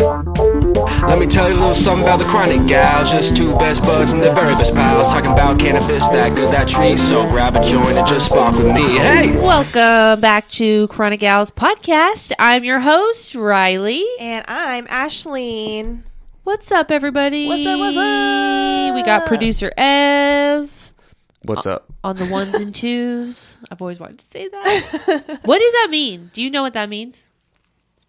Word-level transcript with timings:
Let 0.00 1.18
me 1.18 1.26
tell 1.26 1.46
you 1.50 1.54
a 1.54 1.60
little 1.60 1.74
something 1.74 2.04
about 2.04 2.20
the 2.20 2.24
chronic 2.24 2.66
gals. 2.66 3.10
Just 3.10 3.36
two 3.36 3.52
best 3.56 3.82
buds 3.82 4.12
and 4.12 4.22
the 4.22 4.32
very 4.32 4.54
best 4.54 4.74
pals. 4.74 5.08
Talking 5.12 5.30
about 5.30 5.60
cannabis, 5.60 6.08
that 6.08 6.34
good, 6.34 6.48
that 6.48 6.68
tree. 6.68 6.96
So 6.96 7.28
grab 7.28 7.54
a 7.54 7.62
joint 7.68 7.98
and 7.98 8.08
just 8.08 8.26
spark 8.26 8.56
with 8.56 8.68
me. 8.68 8.96
Hey! 8.96 9.32
Welcome 9.32 10.22
back 10.22 10.48
to 10.52 10.88
Chronic 10.88 11.20
Gals 11.20 11.50
podcast. 11.50 12.32
I'm 12.38 12.64
your 12.64 12.80
host, 12.80 13.34
Riley. 13.34 14.06
And 14.18 14.42
I'm 14.48 14.86
Ashleen. 14.86 16.04
What's 16.44 16.72
up, 16.72 16.90
everybody? 16.90 17.46
What's 17.46 17.66
up, 17.66 17.78
what's 17.78 17.96
up? 17.98 18.94
We 18.94 19.02
got 19.02 19.26
producer 19.26 19.70
Ev 19.76 20.94
What's 21.42 21.66
uh, 21.66 21.74
up? 21.74 21.92
on 22.02 22.16
the 22.16 22.24
ones 22.24 22.54
and 22.54 22.74
twos. 22.74 23.54
I've 23.70 23.82
always 23.82 24.00
wanted 24.00 24.20
to 24.20 24.24
say 24.30 24.48
that. 24.48 25.40
what 25.44 25.58
does 25.58 25.72
that 25.74 25.88
mean? 25.90 26.30
Do 26.32 26.40
you 26.40 26.48
know 26.48 26.62
what 26.62 26.72
that 26.72 26.88
means? 26.88 27.22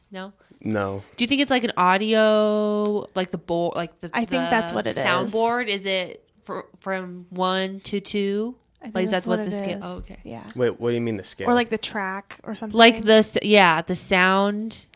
No. 0.10 0.32
No. 0.64 1.04
Do 1.18 1.24
you 1.24 1.28
think 1.28 1.42
it's 1.42 1.52
like 1.52 1.64
an 1.64 1.74
audio, 1.78 3.08
like 3.16 3.32
the 3.32 3.38
board, 3.38 3.76
like 3.76 4.00
the? 4.02 4.10
I 4.14 4.20
think 4.20 4.44
the 4.44 4.50
that's 4.50 4.72
what 4.72 4.88
it 4.88 4.92
is. 4.92 4.98
Soundboard 4.98 5.68
is 5.68 5.86
it 5.86 6.30
for, 6.44 6.68
from 6.80 7.26
one 7.30 7.80
to 7.82 8.00
two? 8.00 8.56
I 8.82 8.86
think 8.86 8.96
Like 8.96 9.06
that's 9.06 9.12
that's 9.12 9.28
what, 9.28 9.40
what 9.40 9.50
the 9.50 9.56
it 9.56 9.60
scale? 9.60 9.78
is. 9.78 9.84
Oh, 9.84 9.94
okay. 9.98 10.20
Yeah. 10.24 10.44
Wait, 10.56 10.80
what 10.80 10.90
do 10.90 10.96
you 10.96 11.02
mean 11.02 11.18
the 11.18 11.24
scale? 11.24 11.50
Or 11.50 11.54
like 11.54 11.70
the 11.70 11.78
track 11.78 12.40
or 12.44 12.56
something. 12.56 12.78
Like 12.78 13.02
the 13.02 13.14
s- 13.14 13.38
yeah, 13.42 13.82
the 13.82 13.96
sound 13.96 14.88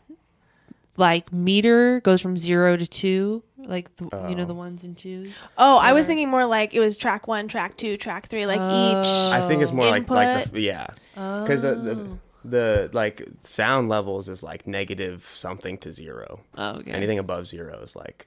like 0.96 1.32
meter 1.32 2.00
goes 2.00 2.20
from 2.20 2.36
zero 2.36 2.76
to 2.76 2.86
two, 2.86 3.42
like 3.58 3.94
the, 3.96 4.04
you 4.28 4.34
know 4.34 4.44
the 4.44 4.54
oh. 4.54 4.56
ones 4.56 4.82
and 4.82 4.96
twos. 4.96 5.32
Oh, 5.58 5.78
I 5.78 5.92
was 5.92 6.06
thinking 6.06 6.28
more 6.28 6.46
like 6.46 6.74
it 6.74 6.80
was 6.80 6.96
track 6.96 7.28
one, 7.28 7.48
track 7.48 7.76
two, 7.76 7.96
track 7.96 8.26
three, 8.26 8.46
like 8.46 8.56
each. 8.56 9.06
Oh. 9.06 9.30
I 9.32 9.46
think 9.46 9.62
it's 9.62 9.72
more 9.72 9.86
like 9.86 10.08
like 10.08 10.50
the 10.50 10.60
yeah, 10.60 10.86
because 11.14 11.62
the, 11.62 11.74
the 11.74 11.92
oh. 11.92 12.18
The 12.48 12.90
like 12.92 13.26
sound 13.44 13.88
levels 13.88 14.28
is 14.28 14.42
like 14.42 14.66
negative 14.66 15.30
something 15.34 15.78
to 15.78 15.92
zero. 15.92 16.40
Oh, 16.56 16.76
okay. 16.76 16.90
Anything 16.92 17.18
above 17.18 17.46
zero 17.46 17.80
is 17.82 17.96
like 17.96 18.26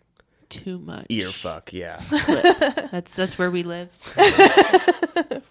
too 0.50 0.80
much. 0.80 1.06
ear 1.10 1.30
fuck. 1.30 1.72
Yeah. 1.74 2.00
That's 2.92 3.14
that's 3.16 3.38
where 3.38 3.52
we 3.52 3.64
live. 3.64 3.90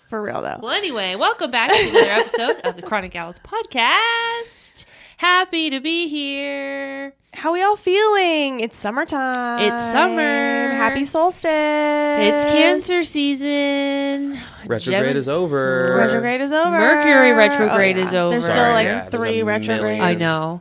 For 0.08 0.20
real 0.22 0.42
though. 0.42 0.58
Well, 0.62 0.72
anyway, 0.72 1.14
welcome 1.14 1.50
back 1.50 1.70
to 1.70 1.88
another 1.88 2.10
episode 2.10 2.56
of 2.64 2.76
the 2.76 2.82
Chronic 2.82 3.12
Gals 3.12 3.38
podcast. 3.40 4.84
Happy 5.18 5.70
to 5.70 5.80
be 5.80 6.08
here. 6.08 7.12
How 7.34 7.52
we 7.52 7.62
all 7.62 7.76
feeling? 7.76 8.60
It's 8.60 8.76
summertime. 8.76 9.60
It's 9.60 9.92
summer. 9.92 10.72
Happy 10.72 11.04
solstice. 11.04 11.44
It's 11.44 12.50
Cancer 12.52 13.04
season. 13.04 14.38
Retrograde 14.66 15.06
Gem- 15.10 15.16
is 15.16 15.28
over. 15.28 15.94
Retrograde 15.98 16.40
is 16.40 16.52
over. 16.52 16.70
Mercury 16.70 17.32
retrograde 17.32 17.96
is 17.96 18.12
over. 18.14 18.30
There's 18.32 18.44
still 18.44 18.54
Sorry, 18.54 18.74
like 18.74 18.86
yeah, 18.86 19.04
three 19.08 19.42
retrogrades. 19.42 20.02
I 20.02 20.14
know. 20.14 20.60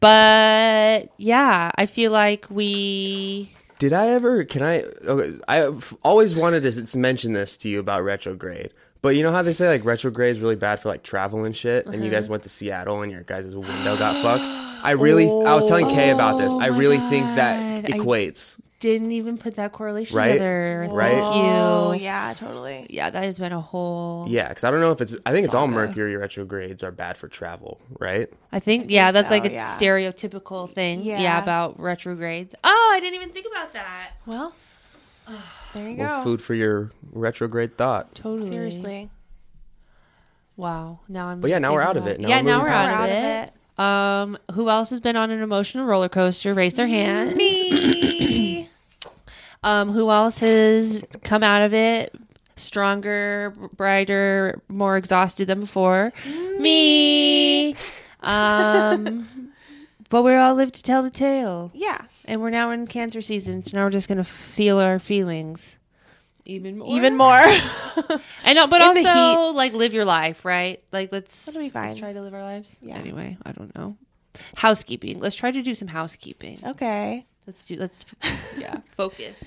But 0.00 1.10
yeah, 1.16 1.70
I 1.76 1.86
feel 1.86 2.10
like 2.12 2.46
we 2.50 3.52
Did 3.78 3.92
I 3.92 4.08
ever? 4.08 4.44
Can 4.44 4.62
I? 4.62 4.82
Okay, 4.82 5.38
I've 5.46 5.96
always 6.02 6.34
wanted 6.34 6.62
to 6.70 6.98
mention 6.98 7.32
this 7.34 7.56
to 7.58 7.68
you 7.68 7.78
about 7.78 8.02
retrograde. 8.02 8.72
But 9.00 9.16
you 9.16 9.22
know 9.22 9.32
how 9.32 9.42
they 9.42 9.52
say 9.52 9.68
like 9.68 9.84
retrograde 9.84 10.36
is 10.36 10.42
really 10.42 10.56
bad 10.56 10.80
for 10.80 10.88
like 10.88 11.02
travel 11.02 11.44
and 11.44 11.56
shit, 11.56 11.86
and 11.86 11.96
you 11.96 12.02
Uh-huh. 12.02 12.10
guys 12.10 12.28
went 12.28 12.42
to 12.44 12.48
Seattle 12.48 13.02
and 13.02 13.10
your 13.12 13.22
guys' 13.22 13.54
window 13.54 13.96
got 13.96 14.20
fucked. 14.22 14.42
I 14.84 14.92
really, 14.92 15.26
I 15.26 15.54
was 15.54 15.68
telling 15.68 15.86
Kay 15.88 16.10
about 16.10 16.38
this. 16.38 16.50
I 16.50 16.54
Oh 16.68 16.72
my 16.72 16.78
really 16.78 16.98
think 17.08 17.24
that 17.36 17.82
God. 17.86 17.92
I- 17.92 17.96
equates. 17.98 18.58
Didn't 18.82 19.12
even 19.12 19.38
put 19.38 19.54
that 19.56 19.70
correlation 19.70 20.16
Right? 20.16 20.32
together. 20.32 20.88
Right? 20.90 21.12
Thank 21.22 21.36
you. 22.00 22.04
yeah, 22.04 22.34
totally. 22.36 22.86
Yeah, 22.90 23.10
that 23.10 23.22
has 23.22 23.38
been 23.38 23.52
a 23.52 23.60
whole. 23.60 24.26
Yeah, 24.28 24.48
because 24.48 24.64
I 24.64 24.70
don't 24.72 24.80
know 24.80 24.90
if 24.90 25.00
it's. 25.00 25.14
I 25.24 25.32
think 25.32 25.44
it's 25.46 25.54
all 25.54 25.68
Mercury 25.68 26.16
retrogrades 26.16 26.82
are 26.82 26.90
bad 26.90 27.16
for 27.16 27.28
travel, 27.28 27.80
right? 28.00 28.28
I 28.50 28.58
think, 28.58 28.90
yeah, 28.90 29.12
that's 29.12 29.28
so, 29.28 29.36
like 29.36 29.44
a 29.44 29.52
yeah. 29.52 29.76
stereotypical 29.78 30.68
thing. 30.68 31.00
Yeah. 31.02 31.20
Yeah. 31.20 31.42
about 31.42 31.78
retrogrades. 31.80 32.54
Oh, 32.64 32.92
I 32.94 32.98
didn't 33.00 33.14
even 33.14 33.30
think 33.30 33.46
about 33.46 33.72
that. 33.72 34.10
Well, 34.26 34.52
there 35.74 35.88
you 35.88 35.96
Well, 35.98 36.18
go. 36.18 36.24
food 36.24 36.42
for 36.42 36.54
your 36.54 36.90
retrograde 37.12 37.78
thought. 37.78 38.16
Totally. 38.16 38.50
Seriously. 38.50 39.10
Wow. 40.56 40.98
Now 41.08 41.28
I'm. 41.28 41.40
But 41.40 41.50
yeah, 41.50 41.58
now 41.60 41.72
we're 41.72 41.82
out 41.82 41.96
of 41.96 42.06
it. 42.08 42.18
Now 42.20 42.28
yeah, 42.28 42.38
we're 42.38 42.42
now 42.42 42.62
we're 42.62 42.68
past 42.68 42.92
out, 42.92 43.08
of, 43.08 43.14
out 43.14 43.18
of 43.18 43.48
it. 43.48 43.52
Um, 43.78 44.38
who 44.54 44.68
else 44.68 44.90
has 44.90 45.00
been 45.00 45.16
on 45.16 45.30
an 45.30 45.40
emotional 45.40 45.86
roller 45.86 46.08
coaster? 46.08 46.52
Raise 46.52 46.74
their 46.74 46.88
hand. 46.88 47.36
Me. 47.36 48.08
Um, 49.62 49.90
who 49.90 50.10
else 50.10 50.38
has 50.38 51.04
come 51.22 51.42
out 51.42 51.62
of 51.62 51.72
it 51.72 52.14
stronger, 52.56 53.54
brighter, 53.76 54.60
more 54.68 54.96
exhausted 54.96 55.46
than 55.46 55.60
before? 55.60 56.12
Me. 56.58 57.74
Um, 58.20 59.52
but 60.10 60.22
we 60.22 60.34
all 60.34 60.54
live 60.54 60.72
to 60.72 60.82
tell 60.82 61.02
the 61.02 61.10
tale, 61.10 61.70
yeah. 61.74 62.06
and 62.24 62.40
we're 62.40 62.50
now 62.50 62.70
in 62.70 62.86
cancer 62.86 63.22
season, 63.22 63.62
so 63.62 63.76
now 63.76 63.84
we're 63.84 63.90
just 63.90 64.08
gonna 64.08 64.24
feel 64.24 64.78
our 64.78 64.98
feelings 64.98 65.76
even 66.44 66.78
more, 66.78 66.96
Even 66.96 67.16
more. 67.16 67.40
And 68.44 68.56
no, 68.56 68.66
but 68.66 68.80
in 68.80 69.06
also 69.06 69.54
like 69.54 69.72
live 69.74 69.94
your 69.94 70.04
life, 70.04 70.44
right? 70.44 70.82
Like 70.92 71.12
let's 71.12 71.44
That'll 71.44 71.60
be 71.60 71.68
fine. 71.68 71.88
Let's 71.88 72.00
try 72.00 72.12
to 72.12 72.20
live 72.20 72.34
our 72.34 72.42
lives. 72.42 72.78
Yeah. 72.82 72.96
Anyway, 72.96 73.36
I 73.44 73.52
don't 73.52 73.74
know. 73.76 73.96
Housekeeping. 74.56 75.20
Let's 75.20 75.36
try 75.36 75.50
to 75.50 75.62
do 75.62 75.74
some 75.74 75.88
housekeeping. 75.88 76.60
okay. 76.64 77.26
Let's 77.46 77.64
do. 77.64 77.76
Let's 77.76 78.04
yeah. 78.58 78.80
Focus. 78.96 79.42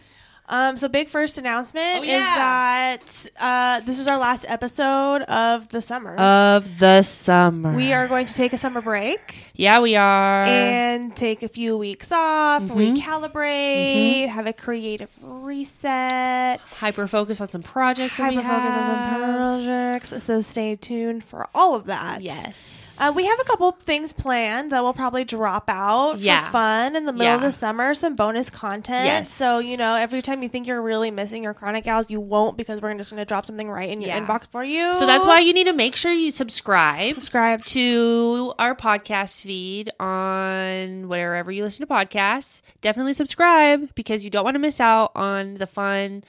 Um, 0.48 0.78
so 0.78 0.88
big 0.88 1.08
first 1.08 1.40
announcement 1.40 2.02
Oh, 2.02 2.04
yeah. 2.04 2.94
is 2.94 3.02
that 3.02 3.32
uh, 3.40 3.80
this 3.84 3.98
is 3.98 4.06
our 4.08 4.20
last 4.20 4.46
episode 4.48 5.24
of 5.24 5.70
the 5.70 5.82
summer. 5.82 6.16
Of 6.18 6.78
the 6.78 7.02
summer. 7.02 7.76
we 7.76 7.94
are 7.94 8.08
going 8.08 8.28
to 8.28 8.34
take 8.36 8.54
a 8.54 8.58
summer 8.58 8.80
break 8.80 9.48
Yeah, 9.56 9.80
we 9.80 9.96
are. 9.96 10.44
and 10.46 11.16
take 11.16 11.42
a 11.42 11.48
few 11.48 11.76
weeks 11.80 12.12
off, 12.12 12.62
Mm-hmm. 12.62 12.78
recalibrate, 12.78 14.30
have 14.30 14.46
a 14.46 14.54
creative 14.54 15.10
reset, 15.24 16.60
hyper 16.78 17.08
focus 17.08 17.42
on 17.42 17.50
some 17.50 17.64
projects. 17.64 18.16
hyper 18.18 18.36
focus 18.44 18.78
on 18.78 18.86
some 18.86 19.66
projects. 19.66 20.24
So 20.24 20.42
stay 20.42 20.76
tuned 20.76 21.24
for 21.24 21.48
all 21.56 21.74
of 21.74 21.86
that. 21.88 22.22
Yes. 22.22 22.85
Uh, 23.00 23.12
we 23.16 23.26
have 23.26 23.40
a 23.40 23.44
couple 23.44 23.72
things 23.72 24.14
planned 24.14 24.72
that 24.72 24.82
will 24.84 24.94
probably 24.94 25.24
drop 25.24 25.66
out 25.70 26.20
Yeah. 26.20 26.46
for 26.46 26.52
fun 26.54 26.96
in 26.96 27.06
the 27.06 27.14
middle 27.14 27.36
of 27.36 27.42
the 27.42 27.52
summer. 27.52 27.94
Some 27.94 28.16
bonus 28.16 28.50
content. 28.50 29.06
Yes. 29.06 29.32
So 29.32 29.60
you 29.60 29.78
know, 29.78 29.96
every 29.96 30.22
time 30.22 30.42
you 30.44 30.50
think 30.50 30.68
you're 30.68 30.82
really 30.82 31.12
missing 31.12 31.44
your 31.44 31.54
chronic 31.54 31.84
gals, 31.86 32.10
you 32.10 32.20
won't 32.20 32.58
because 32.58 32.82
we're 32.82 32.94
just 32.96 33.12
going 33.12 33.20
to 33.22 33.26
drop 33.26 33.46
something 33.46 33.70
right 33.70 33.90
in 33.90 34.02
your 34.02 34.10
Yeah. 34.10 34.26
inbox 34.26 34.48
for 34.50 34.64
you. 34.64 34.94
So 34.96 35.06
that's 35.06 35.26
why 35.26 35.40
you 35.40 35.54
need 35.54 35.66
to 35.66 35.74
make 35.74 35.96
sure 35.96 36.12
you 36.12 36.32
subscribe 36.32 37.16
subscribe. 37.16 37.66
to 37.66 38.54
our 38.60 38.76
podcast 38.76 39.42
feed 39.42 39.92
on 40.00 41.08
wherever 41.08 41.52
you 41.52 41.64
listen 41.64 41.86
to 41.86 41.94
podcasts. 41.94 42.62
Definitely 42.82 43.14
subscribe 43.14 43.94
because 43.96 44.24
you 44.24 44.30
don't 44.30 44.44
want 44.44 44.56
to 44.56 44.60
miss 44.60 44.80
out 44.80 45.12
on 45.16 45.56
the 45.56 45.68
fun 45.68 46.24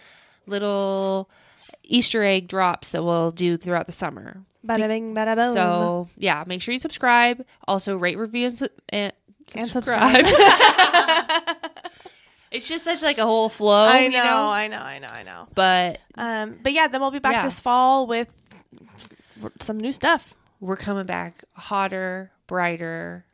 little 0.47 1.29
Easter 1.85 2.25
egg 2.25 2.49
drops 2.49 2.89
that 2.91 3.05
we'll 3.05 3.31
do 3.31 3.57
throughout 3.57 3.87
the 3.87 3.93
summer. 3.93 4.43
Bada 4.67 4.89
bing, 4.89 5.15
bada 5.15 5.37
boom. 5.37 5.55
So 5.55 6.09
yeah, 6.17 6.45
make 6.47 6.63
sure 6.63 6.73
you 6.73 6.79
subscribe. 6.79 7.45
Also 7.69 7.97
rate, 7.97 8.19
review, 8.19 8.49
and, 8.49 8.59
su- 8.59 8.69
and 8.89 9.13
And 9.55 9.69
subscribe. 9.71 10.25
it's 12.51 12.69
just 12.69 12.85
such 12.85 13.03
like 13.03 13.19
a 13.19 13.25
whole 13.25 13.49
flow. 13.49 13.85
I 13.85 14.01
you 14.01 14.11
know, 14.11 14.25
know? 14.25 14.49
I 14.51 14.69
know, 14.69 14.79
I 14.79 14.99
know, 14.99 15.09
I 15.09 15.23
know. 15.23 15.49
But 15.55 15.99
Um, 16.17 16.59
but 16.63 16.73
yeah, 16.73 16.89
then 16.89 17.01
we'll 17.01 17.11
be 17.11 17.19
back 17.19 17.33
Yeah. 17.35 17.45
this 17.45 17.61
fall 17.61 18.07
with 18.07 18.29
some 19.61 19.79
new 19.79 19.93
stuff. 19.93 20.35
we're 20.61 20.77
coming 20.77 21.07
back 21.07 21.45
hotter, 21.53 22.31
brighter, 22.47 23.25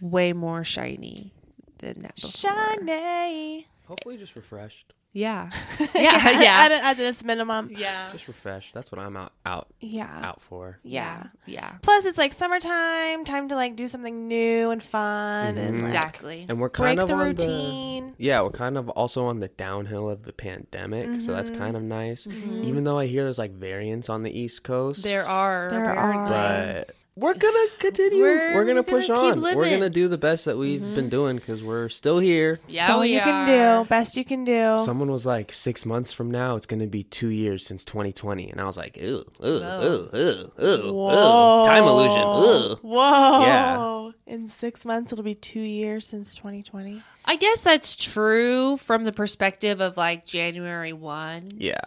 way 0.00 0.32
more 0.32 0.64
shiny 0.64 1.32
than 1.78 2.00
that 2.00 2.16
before. 2.16 2.30
Shiny. 2.30 3.66
Hopefully, 3.86 4.16
just 4.16 4.34
refreshed. 4.34 4.92
Yeah. 5.22 5.50
Yeah. 5.94 6.20
at, 6.24 6.42
Yeah. 6.42 6.80
at 6.90 6.96
this 6.98 7.24
minimum. 7.24 7.70
Yeah. 7.72 8.10
Just 8.12 8.28
refresh. 8.28 8.72
That's 8.72 8.92
what 8.92 8.98
I'm 9.00 9.16
out 9.16 9.32
out 9.46 9.68
Yeah. 9.80 10.20
out 10.22 10.42
for. 10.42 10.78
Yeah. 10.82 11.28
Yeah. 11.46 11.72
Plus, 11.82 12.04
it's 12.04 12.18
like 12.18 12.32
summertime, 12.34 13.24
time 13.24 13.48
to 13.48 13.54
like 13.54 13.76
do 13.76 13.88
something 13.88 14.28
new 14.28 14.70
and 14.70 14.82
fun 14.82 15.56
and 15.56 15.76
like 15.78 15.86
Exactly. 15.86 16.44
And 16.48 16.60
we're 16.60 16.68
break 16.68 16.98
kind 16.98 17.00
of 17.00 17.08
the 17.08 17.14
on 17.14 17.26
routine. 17.28 18.14
the 18.18 18.24
yeah, 18.24 18.42
we're 18.42 18.50
kind 18.50 18.76
of 18.76 18.90
also 18.90 19.24
on 19.24 19.40
the 19.40 19.48
downhill 19.48 20.10
of 20.10 20.24
the 20.24 20.32
pandemic, 20.32 21.20
so 21.20 21.32
that's 21.32 21.50
Mm-hmm. 21.50 21.58
kind 21.60 21.76
of 21.76 21.82
nice. 21.82 22.26
Even 22.26 22.84
though 22.84 22.98
I 22.98 23.06
hear 23.06 23.24
there's 23.24 23.38
like 23.38 23.52
variants 23.52 24.10
on 24.10 24.22
the 24.22 24.38
East 24.38 24.64
Coast, 24.64 25.02
There 25.02 25.24
are. 25.24 25.70
There 25.70 25.90
apparently. 25.92 26.34
are. 26.34 26.84
but 26.86 26.96
we're 27.16 27.32
gonna 27.32 27.68
continue. 27.78 28.20
We're 28.20 28.54
We're, 28.54 28.64
gonna 28.66 28.82
gonna 28.82 28.98
push 28.98 29.06
keep 29.06 29.16
on. 29.16 29.40
We're 29.40 29.70
gonna 29.70 29.88
do 29.88 30.06
the 30.06 30.18
best 30.18 30.44
that 30.44 30.58
we've 30.58 30.82
mm-hmm. 30.82 30.94
been 30.94 31.08
doing 31.08 31.36
because 31.36 31.62
we're 31.62 31.88
still 31.88 32.18
here. 32.18 32.60
Yeah, 32.68 32.82
That's 32.82 32.94
all 32.94 33.00
we 33.00 33.14
you 33.14 33.20
are. 33.20 33.22
can 33.22 33.46
do. 33.84 33.88
Best 33.88 34.18
you 34.18 34.24
can 34.24 34.44
do. 34.44 34.78
Someone 34.80 35.10
was 35.10 35.24
like, 35.24 35.50
six 35.50 35.86
months 35.86 36.12
from 36.12 36.30
now, 36.30 36.56
it's 36.56 36.66
gonna 36.66 36.86
be 36.86 37.04
two 37.04 37.28
years 37.28 37.64
since 37.66 37.86
2020, 37.86 38.50
and 38.50 38.60
I 38.60 38.64
was 38.64 38.76
like, 38.76 38.98
ooh, 38.98 39.24
ooh, 39.42 39.46
ooh, 39.46 40.10
ooh, 40.14 40.50
ooh, 40.62 40.92
Whoa. 40.92 41.62
ooh, 41.62 41.66
time 41.66 41.84
illusion, 41.84 42.20
ooh. 42.20 42.76
Whoa. 42.82 43.40
Yeah. 43.40 44.34
In 44.34 44.48
six 44.48 44.84
months, 44.84 45.10
it'll 45.10 45.24
be 45.24 45.34
two 45.34 45.60
years 45.60 46.06
since 46.06 46.34
2020. 46.34 47.02
I 47.24 47.36
guess 47.36 47.62
that's 47.62 47.96
true 47.96 48.76
from 48.76 49.04
the 49.04 49.12
perspective 49.12 49.80
of 49.80 49.96
like 49.96 50.26
January 50.26 50.92
1, 50.92 51.52
Yeah, 51.56 51.80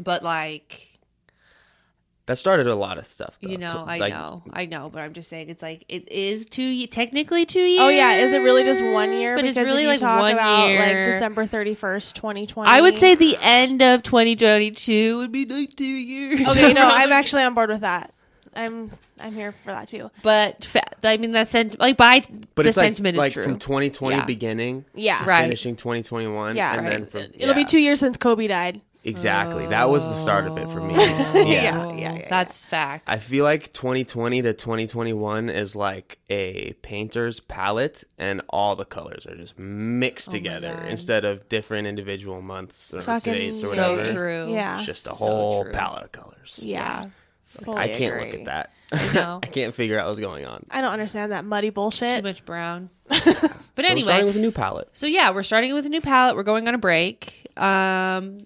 but 0.00 0.22
like 0.22 0.87
that 2.28 2.38
started 2.38 2.66
a 2.68 2.74
lot 2.76 2.96
of 2.98 3.06
stuff. 3.06 3.38
Though. 3.42 3.48
You 3.50 3.58
know, 3.58 3.72
To- 3.72 3.78
I 3.90 3.98
like, 3.98 4.12
know, 4.12 4.42
I 4.52 4.66
know, 4.66 4.88
but 4.92 5.00
I'm 5.00 5.12
just 5.12 5.28
saying 5.28 5.48
it's 5.50 5.62
like 5.62 5.84
it 5.88 6.08
is 6.10 6.46
two 6.46 6.86
technically 6.86 7.44
two 7.44 7.58
years. 7.60 7.80
Oh 7.82 7.88
yeah, 7.88 8.12
is 8.14 8.32
it 8.32 8.38
really 8.38 8.62
just 8.62 8.82
one 8.84 9.12
year? 9.12 9.34
But 9.34 9.42
because 9.42 9.56
it's 9.56 9.64
really 9.66 9.78
if 9.82 9.86
you 9.86 9.88
like 9.88 10.00
talk 10.00 10.20
one 10.20 10.32
about 10.32 10.68
year. 10.68 10.78
like 10.78 10.94
December 11.14 11.44
thirty 11.46 11.74
first, 11.74 12.14
twenty 12.14 12.46
twenty. 12.46 12.70
I 12.70 12.80
would 12.80 12.96
say 12.96 13.16
the 13.16 13.36
end 13.40 13.82
of 13.82 14.02
2022 14.04 15.18
would 15.18 15.32
be 15.32 15.44
like 15.46 15.74
two 15.76 15.84
years. 15.84 16.48
Okay, 16.48 16.72
no, 16.72 16.86
I'm 16.92 17.12
actually 17.12 17.42
on 17.42 17.54
board 17.54 17.70
with 17.70 17.80
that. 17.80 18.12
I'm 18.54 18.90
I'm 19.20 19.34
here 19.34 19.52
for 19.64 19.72
that 19.72 19.88
too. 19.88 20.10
but 20.22 20.64
fa- 20.64 20.82
I 21.06 21.16
mean 21.16 21.32
that 21.32 21.48
sent 21.48 21.78
like 21.80 21.96
by 21.96 22.20
But 22.54 22.62
the 22.62 22.68
it's 22.68 22.76
like, 22.76 22.86
sentiment 22.86 23.16
like 23.16 23.28
is 23.30 23.34
true. 23.34 23.42
from 23.44 23.58
2020 23.58 24.16
Yeah. 24.16 24.24
beginning 24.24 24.84
Yeah. 24.94 25.18
to 25.18 25.24
Right. 25.24 25.42
finishing 25.42 25.76
2021. 25.76 26.56
Yeah. 26.56 26.74
and 26.74 26.82
Right. 26.86 26.90
then 26.90 27.06
from, 27.06 27.22
It'll 27.34 27.54
be 27.54 27.64
two 27.64 27.78
years 27.78 28.00
since 28.00 28.16
Kobe 28.16 28.46
died. 28.46 28.80
Exactly. 29.08 29.66
That 29.66 29.88
was 29.90 30.04
the 30.06 30.14
start 30.14 30.46
of 30.46 30.56
it 30.58 30.68
for 30.68 30.80
me. 30.80 30.94
Yeah, 30.98 31.32
yeah. 31.34 31.92
yeah, 31.92 32.14
yeah. 32.14 32.28
That's 32.28 32.64
facts. 32.64 33.04
I 33.06 33.16
feel 33.18 33.44
like 33.44 33.72
2020 33.72 34.42
to 34.42 34.52
2021 34.52 35.48
is 35.50 35.74
like 35.76 36.18
a 36.30 36.72
painter's 36.82 37.40
palette, 37.40 38.04
and 38.18 38.42
all 38.48 38.76
the 38.76 38.84
colors 38.84 39.26
are 39.26 39.36
just 39.36 39.58
mixed 39.58 40.30
together 40.30 40.72
Oh 40.76 40.80
God. 40.80 40.88
instead 40.88 41.24
of 41.24 41.48
different 41.48 41.86
individual 41.86 42.40
months 42.42 42.92
or 42.92 43.00
Fucking 43.00 43.32
days 43.32 43.64
or 43.64 43.74
so 43.74 43.90
whatever. 43.96 44.12
true. 44.12 44.52
Yeah. 44.52 44.78
It's 44.78 44.86
just 44.86 45.06
a 45.06 45.10
So 45.10 45.14
whole 45.16 45.64
true. 45.64 45.72
palette 45.72 46.04
of 46.04 46.12
colors. 46.12 46.60
Yeah. 46.62 47.06
Fully 47.46 47.78
I 47.78 47.88
can't 47.88 48.14
agree. 48.14 48.24
look 48.32 48.40
at 48.40 48.44
that. 48.46 48.72
I. 48.92 49.38
I 49.42 49.46
can't 49.46 49.74
figure 49.74 49.98
out 49.98 50.06
what's 50.08 50.18
going 50.20 50.44
on. 50.44 50.64
I 50.70 50.80
don't 50.82 50.92
understand 50.92 51.32
that 51.32 51.44
muddy 51.44 51.70
bullshit. 51.70 52.16
Too 52.18 52.22
much 52.22 52.44
brown. 52.44 52.90
but 53.08 53.22
So 53.24 53.48
we're 53.78 53.84
anyway, 53.92 54.02
starting 54.08 54.26
with 54.26 54.36
a 54.36 54.40
new 54.40 54.50
palette. 54.50 54.88
So 54.92 55.06
yeah, 55.06 55.30
we're 55.32 55.42
starting 55.44 55.72
with 55.72 55.86
a 55.86 55.88
new 55.88 56.00
palette. 56.00 56.36
We're 56.36 56.42
going 56.42 56.68
on 56.68 56.74
a 56.74 56.78
break. 56.78 57.46
Um 57.56 58.40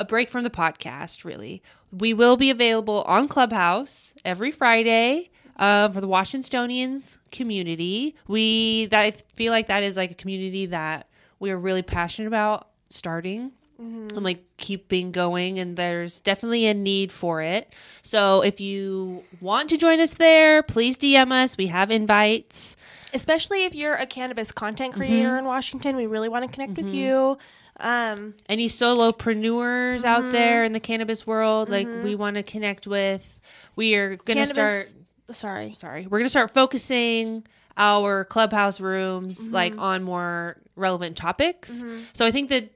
a 0.00 0.04
break 0.04 0.28
from 0.30 0.44
the 0.44 0.50
podcast, 0.50 1.24
really. 1.24 1.62
We 1.92 2.14
will 2.14 2.36
be 2.36 2.50
available 2.50 3.02
on 3.02 3.28
Clubhouse 3.28 4.14
every 4.24 4.50
Friday 4.50 5.30
uh, 5.56 5.88
for 5.90 6.00
the 6.00 6.08
Washingtonians 6.08 7.18
community. 7.30 8.16
We 8.26 8.86
that 8.86 9.02
I 9.02 9.10
feel 9.10 9.52
like 9.52 9.66
that 9.68 9.82
is 9.82 9.96
like 9.96 10.10
a 10.10 10.14
community 10.14 10.66
that 10.66 11.08
we 11.38 11.50
are 11.50 11.58
really 11.58 11.82
passionate 11.82 12.28
about 12.28 12.68
starting 12.90 13.52
and 13.78 14.22
like 14.22 14.44
keeping 14.58 15.10
going 15.10 15.58
and 15.58 15.74
there's 15.74 16.20
definitely 16.20 16.66
a 16.66 16.74
need 16.74 17.10
for 17.12 17.40
it. 17.40 17.72
So 18.02 18.42
if 18.42 18.60
you 18.60 19.24
want 19.40 19.70
to 19.70 19.78
join 19.78 20.00
us 20.00 20.12
there, 20.12 20.62
please 20.62 20.98
DM 20.98 21.32
us. 21.32 21.56
We 21.56 21.68
have 21.68 21.90
invites. 21.90 22.76
Especially 23.14 23.64
if 23.64 23.74
you're 23.74 23.94
a 23.96 24.04
cannabis 24.06 24.52
content 24.52 24.92
Mm-hmm. 24.92 25.00
creator 25.00 25.38
in 25.38 25.46
Washington, 25.46 25.96
we 25.96 26.06
really 26.06 26.28
want 26.28 26.44
to 26.46 26.52
connect 26.54 26.76
with 26.76 26.92
you. 26.94 27.38
Um, 27.80 28.34
any 28.48 28.68
solopreneurs 28.68 30.04
out 30.04 30.30
there 30.30 30.64
in 30.64 30.72
the 30.72 30.80
cannabis 30.80 31.26
world 31.26 31.68
like 31.70 31.88
we 32.04 32.14
want 32.14 32.36
to 32.36 32.42
connect 32.42 32.86
with 32.86 33.38
we 33.76 33.94
are 33.94 34.16
gonna 34.16 34.46
start 34.46 34.88
Sorry. 35.32 35.74
sorry. 35.74 36.06
We're 36.08 36.18
gonna 36.18 36.28
start 36.28 36.50
focusing 36.50 37.44
our 37.76 38.24
clubhouse 38.24 38.80
rooms 38.80 39.44
Mm-hmm. 39.44 39.54
like 39.54 39.78
on 39.78 40.02
more 40.02 40.56
relevant 40.76 41.16
topics. 41.16 41.84
So 42.12 42.26
i 42.26 42.30
think 42.30 42.48
that 42.50 42.70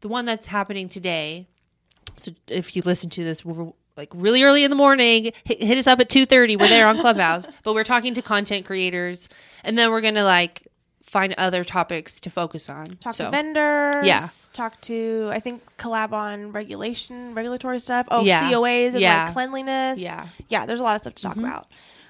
the 0.00 0.08
one 0.08 0.24
that's 0.24 0.46
happening 0.46 0.88
today 0.88 1.46
so 2.16 2.30
if 2.48 2.76
you 2.76 2.82
listen 2.84 3.10
to 3.10 3.24
this 3.24 3.44
we're 3.44 3.72
like 3.96 4.10
really 4.14 4.42
early 4.42 4.62
in 4.62 4.70
the 4.70 4.76
morning 4.76 5.32
hit, 5.44 5.62
hit 5.62 5.78
us 5.78 5.86
up 5.86 5.98
at 6.00 6.08
2.30 6.08 6.58
we're 6.60 6.68
there 6.68 6.86
on 6.86 6.98
clubhouse 7.00 7.46
but 7.62 7.74
we're 7.74 7.84
talking 7.84 8.14
to 8.14 8.22
content 8.22 8.64
creators 8.66 9.28
and 9.64 9.76
then 9.76 9.90
we're 9.90 10.00
gonna 10.02 10.24
like 10.24 10.66
find 11.16 11.34
other 11.38 11.64
topics 11.64 12.20
to 12.20 12.28
focus 12.30 12.68
on 12.68 12.84
Talk 13.00 13.14
so 13.14 13.24
to 13.24 13.30
vendors. 13.30 14.04
Yeah. 14.04 14.26
Talk 14.52 14.80
to 14.82 15.30
I 15.32 15.40
think 15.40 15.62
collab 15.78 16.12
on 16.12 16.52
regulation, 16.52 17.34
regulatory 17.34 17.80
stuff. 17.80 18.06
Oh, 18.10 18.22
Yeah. 18.24 18.50
COAs 18.50 18.88
and 18.92 19.00
Yeah. 19.00 19.24
like 19.24 19.32
cleanliness. 19.32 19.98
Yeah. 19.98 20.26
Yeah. 20.48 20.66
There's 20.66 20.80
a 20.80 20.82
lot 20.82 20.94
of 20.96 21.00
stuff 21.02 21.14
to 21.14 21.22
talk 21.22 21.36
about. 21.36 21.68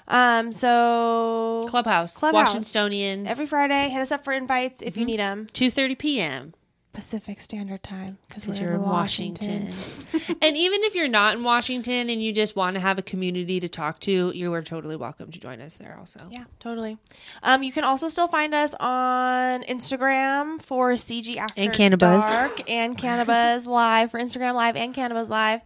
Um. 0.09 0.53
So 0.53 1.67
clubhouse, 1.69 2.17
Clubhouse. 2.17 2.47
washingtonians 2.49 3.29
every 3.29 3.47
Friday, 3.47 3.89
hit 3.91 4.01
us 4.01 4.11
up 4.13 4.25
for 4.25 4.33
invites 4.33 4.83
if 4.83 4.97
you 4.97 5.05
need 5.05 5.19
them. 5.21 5.47
2.30 5.53 5.99
p.m 5.99 6.55
Pacific 6.97 7.43
Standard 7.43 7.83
Time 7.83 8.17
because 8.27 8.47
we're 8.47 8.55
you're 8.55 8.73
in 8.73 8.81
Washington. 8.83 9.69
and 10.43 10.57
even 10.57 10.83
if 10.85 10.95
you're 10.95 11.09
not 11.09 11.37
in 11.37 11.45
Washington 11.45 12.09
and 12.09 12.23
you 12.23 12.33
just 12.33 12.57
want 12.57 12.73
to 12.75 12.81
have 12.81 12.99
a 12.99 13.03
community 13.03 13.61
to 13.61 13.69
talk 13.69 14.01
to, 14.01 14.33
you 14.35 14.51
are 14.55 14.63
totally 14.63 14.97
welcome 14.97 15.31
to 15.31 15.39
join 15.39 15.61
us 15.61 15.77
there 15.77 15.95
also. 15.99 16.21
Yeah, 16.31 16.45
totally. 16.59 16.97
Um, 17.43 17.63
you 17.63 17.71
can 17.71 17.85
also 17.85 18.09
still 18.09 18.29
find 18.29 18.55
us 18.55 18.75
on 18.81 19.63
Instagram 19.65 20.63
for 20.63 20.93
CG 20.95 21.37
After 21.37 21.61
And 21.61 21.73
Cannabis. 21.75 22.23
Dark 22.25 22.69
and 22.71 22.97
Cannabis 22.97 23.67
Live 23.71 24.11
for 24.11 24.19
Instagram 24.19 24.55
Live 24.55 24.75
and 24.77 24.95
Cannabis 24.95 25.29
Live. 25.29 25.61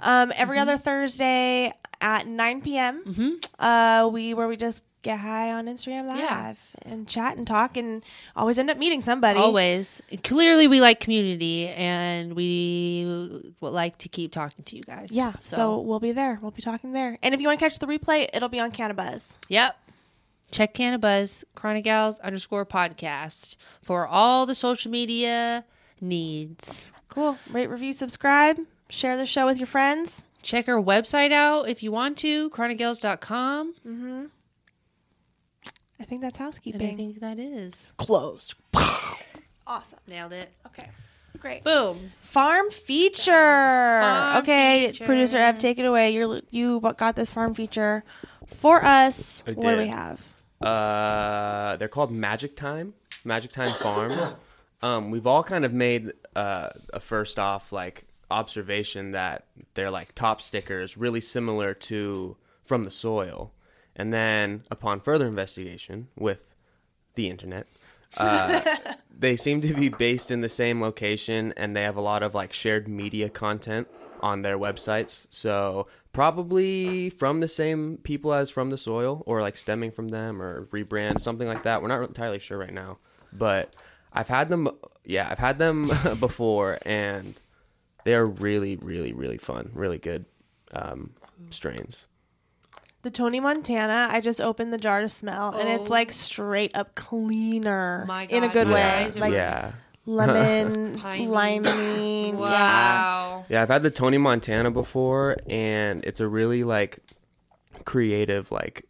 Um, 0.00 0.32
every 0.34 0.56
Mm-hmm. 0.56 0.68
other 0.70 0.78
Thursday 0.78 1.74
at 2.00 2.26
9 2.26 2.62
p.m. 2.62 3.38
Uh, 3.58 4.08
we 4.10 4.32
where 4.32 4.48
we 4.48 4.56
just 4.56 4.82
get 5.02 5.20
high 5.20 5.50
on 5.52 5.66
Instagram 5.66 6.06
Live 6.06 6.18
Yeah. 6.18 6.54
and 6.82 7.08
chat 7.08 7.36
and 7.36 7.46
talk 7.46 7.76
and 7.76 8.04
always 8.36 8.58
end 8.58 8.70
up 8.70 8.76
meeting 8.76 9.00
somebody. 9.00 9.38
Always. 9.38 10.02
Clearly, 10.24 10.66
we 10.68 10.80
like 10.80 11.00
community 11.00 11.68
and 11.68 12.34
we 12.34 13.52
would 13.60 13.70
like 13.72 13.96
to 13.98 14.08
keep 14.08 14.32
talking 14.32 14.64
to 14.64 14.76
you 14.76 14.82
guys. 14.82 15.08
Yeah, 15.10 15.32
so. 15.40 15.78
we'll 15.80 16.00
be 16.00 16.12
there. 16.12 16.38
We'll 16.42 16.50
be 16.50 16.62
talking 16.62 16.92
there. 16.92 17.18
And 17.22 17.34
if 17.34 17.40
you 17.40 17.48
want 17.48 17.58
to 17.60 17.64
catch 17.66 17.78
the 17.78 17.86
replay, 17.86 18.28
it'll 18.34 18.48
be 18.48 18.60
on 18.60 18.70
Cannabis. 18.70 19.32
yep. 19.48 19.76
Check 20.50 20.74
Cannabis, 20.74 21.44
Chronic 21.54 21.84
Gals 21.84 22.18
underscore 22.18 22.66
podcast 22.66 23.54
for 23.80 24.04
all 24.04 24.46
the 24.46 24.54
social 24.56 24.90
media 24.90 25.64
needs. 26.00 26.90
Cool. 27.08 27.38
Rate, 27.50 27.68
review, 27.70 27.92
subscribe, 27.92 28.58
share 28.88 29.16
the 29.16 29.26
show 29.26 29.46
with 29.46 29.58
your 29.58 29.68
friends. 29.68 30.22
Check 30.42 30.68
our 30.68 30.82
website 30.82 31.30
out 31.30 31.68
if 31.68 31.84
you 31.84 31.92
want 31.92 32.18
to, 32.18 32.50
chronicgals.com. 32.50 34.30
I 36.00 36.04
think 36.04 36.22
that's 36.22 36.40
And 36.40 36.82
I 36.82 36.94
think 36.94 37.20
that 37.20 37.38
is. 37.38 37.92
Closed. 37.98 38.54
awesome. 39.66 39.98
Nailed 40.08 40.32
it. 40.32 40.50
Okay. 40.66 40.88
Great. 41.38 41.62
Boom. 41.62 42.12
Farm 42.22 42.70
feature. 42.70 43.32
Farm 43.32 44.36
okay, 44.38 44.88
feature. 44.88 45.04
producer 45.04 45.36
Ev, 45.38 45.58
take 45.58 45.78
it 45.78 45.84
away. 45.84 46.10
You're 46.10 46.40
you 46.50 46.80
got 46.80 47.16
this 47.16 47.30
farm 47.30 47.54
feature 47.54 48.04
for 48.46 48.84
us. 48.84 49.42
I 49.46 49.52
What 49.52 49.72
do 49.72 49.78
we 49.78 49.88
have? 49.88 50.26
Uh, 50.60 51.76
they're 51.76 51.88
called 51.88 52.12
Magic 52.12 52.56
Time, 52.56 52.94
Magic 53.24 53.52
Time 53.52 53.72
Farms. 53.74 54.34
Um, 54.82 55.10
we've 55.10 55.26
all 55.26 55.42
kind 55.44 55.66
of 55.66 55.74
made 55.74 56.10
uh, 56.34 56.70
a 56.94 57.00
first 57.00 57.38
off 57.38 57.70
like 57.70 58.06
observation 58.30 59.12
that 59.12 59.44
they're 59.74 59.90
like 59.90 60.14
top 60.14 60.40
stickers, 60.40 60.96
really 60.96 61.20
similar 61.20 61.74
to 61.74 62.38
From 62.64 62.84
the 62.84 62.90
Soil, 62.90 63.52
and 63.96 64.12
then 64.12 64.64
upon 64.70 65.00
further 65.00 65.26
investigation 65.26 66.08
with 66.16 66.54
the 67.14 67.28
internet, 67.28 67.66
uh, 68.16 68.60
they 69.18 69.36
seem 69.36 69.60
to 69.60 69.74
be 69.74 69.88
based 69.88 70.30
in 70.30 70.40
the 70.40 70.48
same 70.48 70.80
location, 70.80 71.52
and 71.56 71.76
they 71.76 71.82
have 71.82 71.96
a 71.96 72.00
lot 72.00 72.22
of 72.22 72.34
like 72.34 72.52
shared 72.52 72.88
media 72.88 73.28
content 73.28 73.88
on 74.20 74.42
their 74.42 74.58
websites. 74.58 75.26
So 75.30 75.86
probably 76.12 77.10
from 77.10 77.40
the 77.40 77.48
same 77.48 77.98
people 77.98 78.32
as 78.32 78.50
From 78.50 78.70
the 78.70 78.78
Soil, 78.78 79.22
or 79.26 79.40
like 79.40 79.56
stemming 79.56 79.90
from 79.90 80.08
them, 80.08 80.40
or 80.40 80.66
rebrand 80.66 81.20
something 81.20 81.48
like 81.48 81.62
that. 81.64 81.82
We're 81.82 81.88
not 81.88 82.02
entirely 82.02 82.38
sure 82.38 82.58
right 82.58 82.74
now, 82.74 82.98
but 83.32 83.74
I've 84.12 84.28
had 84.28 84.48
them. 84.48 84.68
Yeah, 85.04 85.28
I've 85.30 85.38
had 85.38 85.58
them 85.58 85.90
before, 86.20 86.78
and 86.82 87.34
they're 88.04 88.26
really, 88.26 88.76
really, 88.76 89.12
really 89.12 89.38
fun, 89.38 89.70
really 89.74 89.98
good 89.98 90.24
um, 90.72 91.10
strains. 91.50 92.06
The 93.02 93.10
Tony 93.10 93.40
Montana. 93.40 94.08
I 94.10 94.20
just 94.20 94.40
opened 94.40 94.72
the 94.72 94.78
jar 94.78 95.00
to 95.00 95.08
smell, 95.08 95.54
and 95.56 95.68
it's 95.68 95.88
Oh. 95.88 95.92
like 95.92 96.12
straight 96.12 96.76
up 96.76 96.94
cleaner 96.94 98.04
My 98.06 98.24
in 98.26 98.44
a 98.44 98.48
good 98.48 98.66
my 98.68 98.74
way. 98.74 98.82
eyes 98.82 99.16
are 99.16 99.20
Like 99.20 99.32
yeah. 99.32 99.72
lemon, 100.06 100.98
Piney. 100.98 101.26
limey. 101.28 102.28
Yeah. 102.30 102.34
Wow. 102.36 103.44
Yeah, 103.48 103.62
I've 103.62 103.68
had 103.70 103.82
the 103.82 103.90
Tony 103.90 104.18
Montana 104.18 104.70
before, 104.70 105.36
and 105.48 106.04
it's 106.04 106.20
a 106.20 106.28
really 106.28 106.62
like 106.62 106.98
creative 107.84 108.50
like 108.52 108.84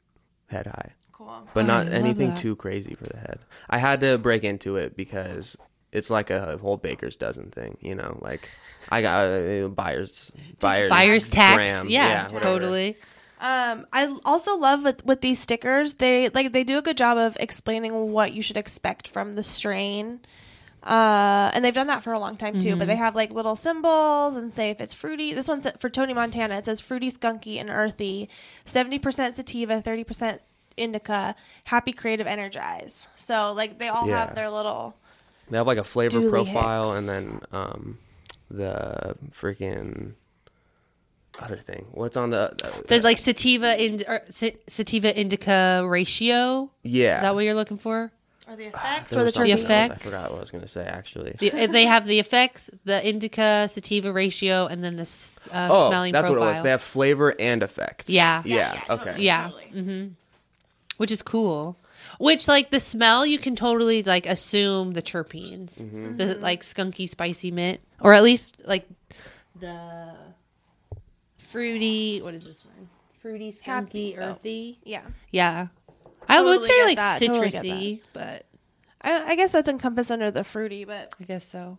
head 0.48 0.66
high, 0.66 0.92
Cool. 1.12 1.46
but 1.54 1.66
not 1.66 1.84
love 1.86 1.94
anything 1.94 2.30
that. 2.30 2.38
too 2.38 2.56
crazy 2.56 2.94
for 2.94 3.04
the 3.04 3.16
head. 3.16 3.38
I 3.68 3.78
had 3.78 4.00
to 4.00 4.18
break 4.18 4.42
into 4.44 4.76
it 4.76 4.96
because 4.96 5.56
it's 5.92 6.10
like 6.10 6.30
a 6.30 6.56
whole 6.58 6.76
baker's 6.76 7.16
dozen 7.16 7.50
thing, 7.50 7.76
you 7.80 7.94
know. 7.94 8.18
Like 8.20 8.48
I 8.90 9.02
got 9.02 9.26
uh, 9.26 9.68
buyers, 9.68 10.32
buyers, 10.58 10.90
Buyer's 10.90 11.28
tax. 11.28 11.56
gram, 11.56 11.88
yeah, 11.88 12.24
whatever. 12.24 12.40
totally. 12.44 12.96
Um, 13.40 13.86
I 13.92 14.14
also 14.26 14.56
love 14.56 14.84
with, 14.84 15.04
with 15.06 15.22
these 15.22 15.38
stickers. 15.40 15.94
They 15.94 16.28
like 16.28 16.52
they 16.52 16.62
do 16.62 16.78
a 16.78 16.82
good 16.82 16.98
job 16.98 17.16
of 17.16 17.36
explaining 17.40 18.12
what 18.12 18.32
you 18.34 18.42
should 18.42 18.56
expect 18.58 19.08
from 19.08 19.32
the 19.32 19.42
strain. 19.42 20.20
Uh, 20.82 21.50
and 21.54 21.64
they've 21.64 21.74
done 21.74 21.86
that 21.88 22.02
for 22.02 22.12
a 22.12 22.18
long 22.18 22.36
time 22.36 22.58
too. 22.58 22.76
But 22.76 22.86
they 22.86 22.96
have 22.96 23.14
like 23.14 23.32
little 23.32 23.56
symbols 23.56 24.36
and 24.36 24.52
say 24.52 24.70
if 24.70 24.80
it's 24.80 24.92
fruity. 24.94 25.34
This 25.34 25.48
one's 25.48 25.70
for 25.78 25.88
Tony 25.90 26.12
Montana. 26.14 26.56
It 26.56 26.64
says 26.66 26.80
fruity, 26.80 27.10
skunky, 27.10 27.56
and 27.60 27.68
earthy. 27.70 28.28
Seventy 28.64 28.98
percent 28.98 29.36
sativa, 29.36 29.80
thirty 29.80 30.04
percent 30.04 30.40
indica. 30.76 31.34
Happy, 31.64 31.92
creative, 31.92 32.26
energize. 32.26 33.08
So 33.16 33.52
like 33.54 33.78
they 33.78 33.88
all 33.88 34.06
Yeah. 34.06 34.26
have 34.26 34.34
their 34.34 34.50
little. 34.50 34.96
They 35.50 35.56
have 35.56 35.66
like 35.66 35.78
a 35.78 35.84
flavor 35.84 36.28
profile, 36.30 36.92
Hicks. 36.92 36.98
and 36.98 37.08
then 37.08 37.40
um, 37.52 37.98
the 38.50 39.16
freaking 39.32 40.12
other 41.38 41.56
thing. 41.56 41.86
What's 41.92 42.16
on 42.16 42.30
the? 42.30 42.52
Uh, 42.64 42.70
There's 42.88 43.04
like 43.04 43.18
sativa 43.18 43.82
in 43.82 44.02
or, 44.08 44.22
sativa 44.30 45.18
indica 45.18 45.84
ratio. 45.86 46.70
yeah. 46.82 47.16
Is 47.16 47.22
that 47.22 47.34
what 47.34 47.44
you're 47.44 47.54
looking 47.54 47.78
for? 47.78 48.10
Or 48.48 48.56
the 48.56 48.66
effects 48.66 49.12
or 49.12 49.20
the 49.20 49.24
was 49.26 49.34
something 49.34 49.56
terpenes. 49.58 49.90
else. 49.90 49.90
I 49.92 49.94
forgot 49.94 50.30
what 50.30 50.36
I 50.38 50.40
was 50.40 50.50
gonna 50.50 50.66
say 50.66 50.84
actually. 50.84 51.36
The, 51.38 51.52
uh, 51.52 51.66
they 51.68 51.86
have 51.86 52.04
the 52.06 52.18
effects, 52.18 52.68
the 52.84 53.06
indica 53.08 53.68
sativa 53.72 54.12
ratio, 54.12 54.66
and 54.66 54.82
then 54.82 54.96
the 54.96 55.02
s- 55.02 55.38
uh, 55.52 55.68
oh, 55.70 55.88
smelling 55.88 56.12
that's 56.12 56.26
profile. 56.28 56.40
what 56.46 56.48
it 56.48 56.54
was. 56.54 56.62
They 56.64 56.70
have 56.70 56.82
flavor 56.82 57.32
and 57.38 57.62
effects. 57.62 58.10
Yeah. 58.10 58.42
Yeah. 58.44 58.74
yeah, 58.74 58.94
okay. 58.94 59.04
totally. 59.04 59.24
yeah, 59.24 59.50
hmm 59.72 60.06
which 60.96 61.12
is 61.12 61.22
cool. 61.22 61.76
Which 62.18 62.48
like 62.48 62.70
the 62.70 62.80
smell, 62.80 63.24
you 63.24 63.38
can 63.38 63.54
totally 63.56 64.02
like 64.02 64.26
assume 64.26 64.92
the 64.94 65.00
terpenes, 65.02 65.80
Mm-hmm. 65.80 66.16
the 66.16 66.34
like 66.34 66.62
skunky, 66.62 67.08
spicy 67.08 67.50
mint, 67.52 67.80
or 68.00 68.12
at 68.14 68.22
least 68.24 68.56
like 68.66 68.86
the 69.58 70.12
fruity. 71.50 72.20
What 72.22 72.34
is 72.34 72.44
this 72.44 72.64
one? 72.64 72.88
Fruity, 73.20 73.52
skunky, 73.52 73.64
Happy- 73.64 74.16
oh. 74.18 74.22
earthy. 74.30 74.78
Yeah. 74.84 75.02
Yeah, 75.30 75.66
I 76.28 76.40
would 76.40 76.64
say 76.64 76.84
like 76.84 76.96
that, 76.96 77.20
totally 77.20 77.48
citrusy, 77.50 78.00
but 78.12 78.46
I, 79.02 79.32
I 79.32 79.36
guess 79.36 79.50
that's 79.50 79.68
encompassed 79.68 80.10
under 80.10 80.30
the 80.30 80.44
fruity, 80.44 80.84
but 80.84 81.12
I 81.20 81.24
guess 81.24 81.44
so. 81.46 81.78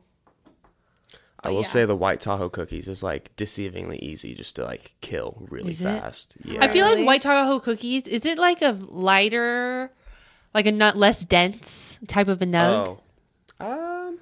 I 1.44 1.50
will 1.50 1.62
yeah. 1.62 1.68
say 1.68 1.86
the 1.86 1.96
white 1.96 2.22
Tahoe 2.22 2.50
cookies 2.50 2.88
is 2.88 3.02
like 3.02 3.36
deceivingly 3.36 3.98
easy 3.98 4.36
just 4.36 4.56
to 4.58 4.64
like 4.64 4.94
kill 5.02 5.48
really 5.50 5.72
Is 5.72 5.82
it? 5.82 5.86
fast. 5.86 6.38
Yeah. 6.44 6.64
I 6.64 6.68
feel 6.68 6.86
like 6.86 7.04
white 7.04 7.24
Tahoe 7.24 7.60
cookies. 7.60 8.08
Is 8.08 8.28
it 8.28 8.38
like 8.38 8.62
a 8.62 8.78
lighter, 8.80 9.92
like 10.54 10.68
a 10.68 10.72
nut 10.72 10.96
less 10.98 11.26
dense 11.26 11.98
type 12.08 12.28
of 12.28 12.44
a 12.44 12.46
nug, 12.46 13.00
Oh. 13.60 13.66
Um. 13.66 14.20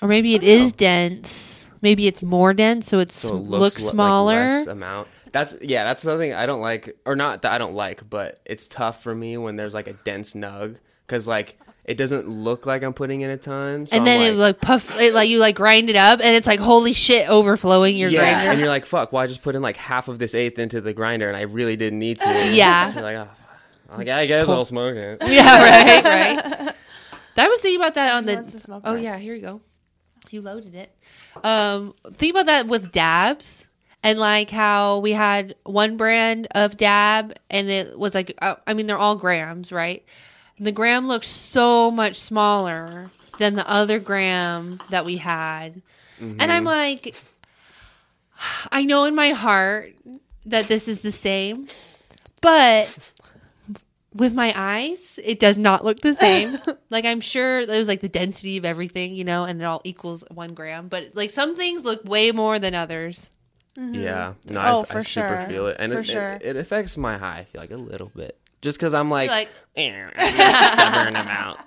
or 0.00 0.08
maybe 0.08 0.34
it 0.34 0.42
is 0.42 0.72
dense. 0.72 1.53
Maybe 1.84 2.06
it's 2.08 2.22
more 2.22 2.52
dense, 2.54 2.88
so 2.88 2.98
it 2.98 3.12
So 3.12 3.28
it 3.28 3.40
looks, 3.40 3.60
looks 3.60 3.78
li- 3.78 3.84
like 3.84 3.92
smaller. 3.92 4.34
less 4.46 4.66
amount. 4.66 5.08
That's 5.30 5.56
yeah. 5.60 5.84
That's 5.84 6.02
something 6.02 6.32
I 6.32 6.46
don't 6.46 6.60
like, 6.60 6.96
or 7.04 7.14
not 7.14 7.42
that 7.42 7.52
I 7.52 7.58
don't 7.58 7.74
like, 7.74 8.08
but 8.08 8.40
it's 8.44 8.66
tough 8.66 9.02
for 9.02 9.14
me 9.14 9.36
when 9.36 9.56
there's 9.56 9.74
like 9.74 9.86
a 9.86 9.92
dense 9.92 10.32
nug 10.32 10.78
because 11.06 11.28
like 11.28 11.60
it 11.84 11.98
doesn't 11.98 12.26
look 12.26 12.64
like 12.64 12.82
I'm 12.82 12.94
putting 12.94 13.20
in 13.20 13.28
a 13.30 13.36
ton. 13.36 13.84
So 13.84 13.96
and 13.96 14.00
I'm 14.00 14.04
then 14.04 14.22
it 14.22 14.36
like 14.36 14.60
puff, 14.60 14.98
it, 14.98 15.12
like 15.12 15.28
you 15.28 15.38
like 15.38 15.54
grind 15.56 15.90
it 15.90 15.96
up, 15.96 16.20
and 16.20 16.34
it's 16.34 16.46
like 16.46 16.58
holy 16.58 16.94
shit, 16.94 17.28
overflowing 17.28 17.96
your 17.96 18.08
yeah, 18.08 18.20
grinder. 18.20 18.50
and 18.52 18.60
you're 18.60 18.68
like, 18.70 18.86
fuck. 18.86 19.12
Well, 19.12 19.22
I 19.22 19.26
just 19.26 19.42
put 19.42 19.54
in 19.54 19.60
like 19.60 19.76
half 19.76 20.08
of 20.08 20.18
this 20.18 20.34
eighth 20.34 20.58
into 20.58 20.80
the 20.80 20.94
grinder, 20.94 21.28
and 21.28 21.36
I 21.36 21.42
really 21.42 21.76
didn't 21.76 21.98
need 21.98 22.18
to. 22.20 22.24
Yeah. 22.54 22.92
You're 22.94 23.02
like, 23.02 23.16
oh, 23.16 23.28
like, 23.98 24.08
I 24.08 24.24
guess 24.26 24.48
I'll 24.48 24.64
smoke 24.64 24.96
it. 24.96 25.18
yeah, 25.26 25.62
right, 25.62 26.04
right. 26.04 26.74
That 27.34 27.48
was 27.48 27.60
thinking 27.60 27.80
about 27.80 27.94
that 27.94 28.14
on 28.14 28.26
wants 28.26 28.52
the. 28.52 28.60
smoke 28.60 28.82
Oh 28.84 28.94
yeah, 28.94 29.18
here 29.18 29.34
you 29.34 29.42
go. 29.42 29.60
You 30.30 30.40
loaded 30.40 30.74
it. 30.74 30.96
Um, 31.42 31.94
think 32.12 32.32
about 32.34 32.46
that 32.46 32.66
with 32.68 32.92
dabs 32.92 33.66
and 34.02 34.18
like 34.18 34.50
how 34.50 34.98
we 34.98 35.12
had 35.12 35.54
one 35.64 35.96
brand 35.96 36.46
of 36.54 36.76
dab 36.76 37.34
and 37.50 37.68
it 37.70 37.98
was 37.98 38.14
like 38.14 38.36
uh, 38.40 38.56
I 38.66 38.74
mean 38.74 38.86
they're 38.86 38.98
all 38.98 39.16
grams, 39.16 39.72
right? 39.72 40.04
The 40.60 40.72
gram 40.72 41.08
looked 41.08 41.24
so 41.24 41.90
much 41.90 42.16
smaller 42.16 43.10
than 43.38 43.54
the 43.56 43.68
other 43.68 43.98
gram 43.98 44.80
that 44.90 45.04
we 45.04 45.16
had. 45.16 45.82
And 46.40 46.52
I'm 46.52 46.64
like 46.64 47.16
I 48.70 48.84
know 48.84 49.04
in 49.04 49.14
my 49.14 49.30
heart 49.30 49.94
that 50.46 50.66
this 50.66 50.86
is 50.88 51.00
the 51.00 51.12
same, 51.12 51.66
but 52.40 53.12
with 54.14 54.32
my 54.32 54.52
eyes, 54.56 55.18
it 55.22 55.40
does 55.40 55.58
not 55.58 55.84
look 55.84 56.00
the 56.00 56.14
same. 56.14 56.58
like 56.90 57.04
I'm 57.04 57.20
sure 57.20 57.66
there's 57.66 57.88
like 57.88 58.00
the 58.00 58.08
density 58.08 58.56
of 58.56 58.64
everything, 58.64 59.14
you 59.14 59.24
know, 59.24 59.44
and 59.44 59.60
it 59.60 59.64
all 59.64 59.80
equals 59.84 60.24
one 60.30 60.54
gram. 60.54 60.88
But 60.88 61.10
like 61.14 61.30
some 61.30 61.56
things 61.56 61.84
look 61.84 62.04
way 62.04 62.30
more 62.32 62.58
than 62.58 62.74
others. 62.74 63.30
Yeah. 63.76 64.34
No, 64.48 64.60
Oh, 64.60 64.86
I, 64.88 64.98
I 64.98 65.00
super 65.00 65.02
sure. 65.02 65.46
feel 65.48 65.66
it, 65.66 65.76
and 65.80 65.92
For 65.92 65.98
it, 66.00 66.06
sure. 66.06 66.32
it, 66.34 66.42
it 66.42 66.56
affects 66.56 66.96
my 66.96 67.18
high. 67.18 67.38
I 67.40 67.44
feel 67.44 67.60
like 67.60 67.72
a 67.72 67.76
little 67.76 68.12
bit, 68.14 68.38
just 68.62 68.78
because 68.78 68.94
I'm 68.94 69.10
like, 69.10 69.28
Like 69.30 69.48
"Eh, 69.74 69.90
I'm 70.16 70.76
stubborn 70.76 71.16
about 71.16 71.58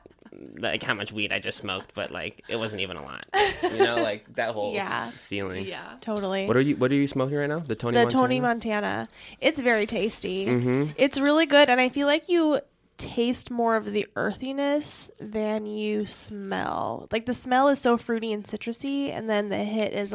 like 0.60 0.84
how 0.84 0.93
much 0.93 1.12
weed 1.12 1.31
I 1.31 1.39
just 1.39 1.57
smoked, 1.57 1.93
but 1.93 2.12
like 2.12 2.43
it 2.48 2.55
wasn't 2.57 2.81
even 2.81 2.98
a 2.98 3.03
lot. 3.03 3.25
you 3.63 3.77
know, 3.77 3.96
like 4.01 4.36
that 4.36 4.53
whole 4.53 4.74
Yeah. 4.74 5.10
feeling. 5.12 5.65
yeah. 5.65 5.96
totally. 6.01 6.48
What 6.48 6.57
are 6.57 6.62
you? 6.62 6.75
What 6.77 6.91
are 6.91 6.96
you 6.96 7.07
smoking 7.07 7.38
right 7.38 7.50
now? 7.50 7.60
The 7.60 7.75
Tony. 7.75 7.93
the 7.96 8.03
Montana? 8.03 8.22
Tony 8.22 8.39
Montana. 8.39 9.07
It's 9.41 9.60
very 9.60 9.86
tasty. 9.86 10.46
Mm-hmm. 10.46 10.91
It's 10.98 11.19
really 11.19 11.46
good, 11.46 11.69
and 11.69 11.79
I 11.81 11.89
feel 11.89 12.07
like 12.07 12.29
you 12.29 12.60
taste 12.98 13.51
more 13.51 13.75
of 13.75 13.86
the 13.91 14.07
earthiness 14.15 15.12
than 15.19 15.67
you 15.67 16.07
smell. 16.07 17.07
Like 17.12 17.25
the 17.27 17.34
smell 17.36 17.67
is 17.67 17.79
so 17.79 17.96
fruity 17.98 18.34
and 18.34 18.43
citrusy, 18.43 19.10
and 19.12 19.29
then 19.29 19.50
the 19.50 19.57
hit 19.63 19.93
is 19.93 20.13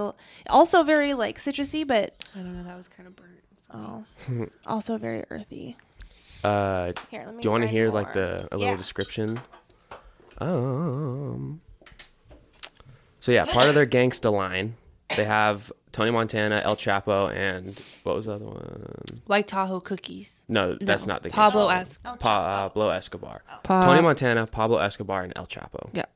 also 0.50 0.82
very 0.82 1.14
like 1.14 1.40
citrusy, 1.40 1.86
but 1.86 2.24
I 2.34 2.38
don't 2.40 2.56
know, 2.56 2.64
that 2.64 2.76
was 2.76 2.88
kind 2.88 3.06
of 3.06 3.14
burnt. 3.14 3.28
oh, 3.72 4.04
also 4.66 4.98
very 4.98 5.24
earthy. 5.30 5.76
Uh, 6.44 6.92
Here, 7.08 7.22
let 7.24 7.36
me. 7.36 7.42
do 7.42 7.46
you 7.46 7.50
want 7.52 7.62
to 7.62 7.68
hear 7.68 7.86
more. 7.88 8.02
like 8.02 8.14
the 8.14 8.48
a 8.50 8.56
little 8.56 8.72
Yeah. 8.72 8.76
description? 8.76 9.40
Um. 10.42 11.60
So 13.20 13.30
yeah, 13.32 13.44
part 13.44 13.68
of 13.68 13.74
their 13.74 13.86
gangsta 13.86 14.32
line, 14.32 14.74
they 15.16 15.24
have 15.24 15.70
Tony 15.92 16.10
Montana, 16.10 16.60
El 16.64 16.74
Chapo, 16.76 17.32
and 17.32 17.78
what 18.02 18.16
was 18.16 18.26
the 18.26 18.32
other 18.34 18.46
one? 18.46 19.22
White 19.26 19.46
Tahoe 19.46 19.78
cookies. 19.80 20.42
No, 20.48 20.76
that's 20.80 21.06
No, 21.06 21.14
not 21.14 21.22
the 21.22 21.30
Pablo 21.30 21.68
gangsta 21.68 21.80
Es- 21.80 21.98
line. 22.04 22.18
Pa- 22.18 22.68
Pablo 22.68 22.88
Escobar. 22.90 23.42
Pa- 23.62 23.84
Tony 23.86 24.02
Montana, 24.02 24.46
Pablo 24.46 24.78
Escobar, 24.78 25.22
and 25.22 25.32
El 25.36 25.46
Chapo. 25.46 25.90
Yeah. 25.92 26.06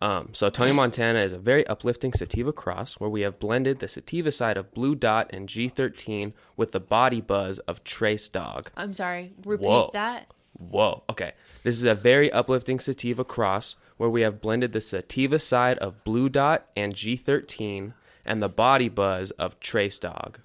Um, 0.00 0.30
so 0.32 0.50
Tony 0.50 0.72
Montana 0.72 1.20
is 1.20 1.32
a 1.32 1.38
very 1.38 1.66
uplifting 1.66 2.12
sativa 2.12 2.52
cross 2.52 2.94
where 2.94 3.08
we 3.08 3.22
have 3.22 3.38
blended 3.38 3.78
the 3.80 3.88
sativa 3.88 4.30
side 4.30 4.56
of 4.58 4.72
Blue 4.74 4.94
Dot 4.94 5.30
and 5.32 5.48
G13 5.48 6.32
with 6.56 6.72
the 6.72 6.80
body 6.80 7.20
buzz 7.22 7.58
of 7.60 7.82
Tres 7.82 8.28
Dawg. 8.28 8.70
I'm 8.76 8.92
sorry. 8.92 9.32
Repeat 9.44 9.64
Whoa. 9.66 9.90
that. 9.94 10.30
Whoa. 10.58 11.02
Okay. 11.10 11.32
This 11.62 11.76
is 11.76 11.84
a 11.84 11.94
very 11.94 12.30
uplifting 12.32 12.80
sativa 12.80 13.24
cross 13.24 13.76
where 13.96 14.10
we 14.10 14.22
have 14.22 14.40
blended 14.40 14.72
the 14.72 14.80
sativa 14.80 15.38
side 15.38 15.78
of 15.78 16.04
Blue 16.04 16.28
Dot 16.28 16.66
and 16.76 16.94
G13 16.94 17.92
and 18.24 18.42
the 18.42 18.48
body 18.48 18.88
buzz 18.88 19.30
of 19.32 19.58
Tres 19.60 19.98
Dawg. 19.98 20.40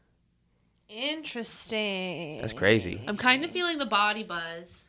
Interesting. 0.89 2.41
That's 2.41 2.53
crazy. 2.53 3.01
I'm 3.07 3.17
kind 3.17 3.43
of 3.45 3.51
feeling 3.51 3.77
the 3.77 3.85
body 3.85 4.23
buzz. 4.23 4.85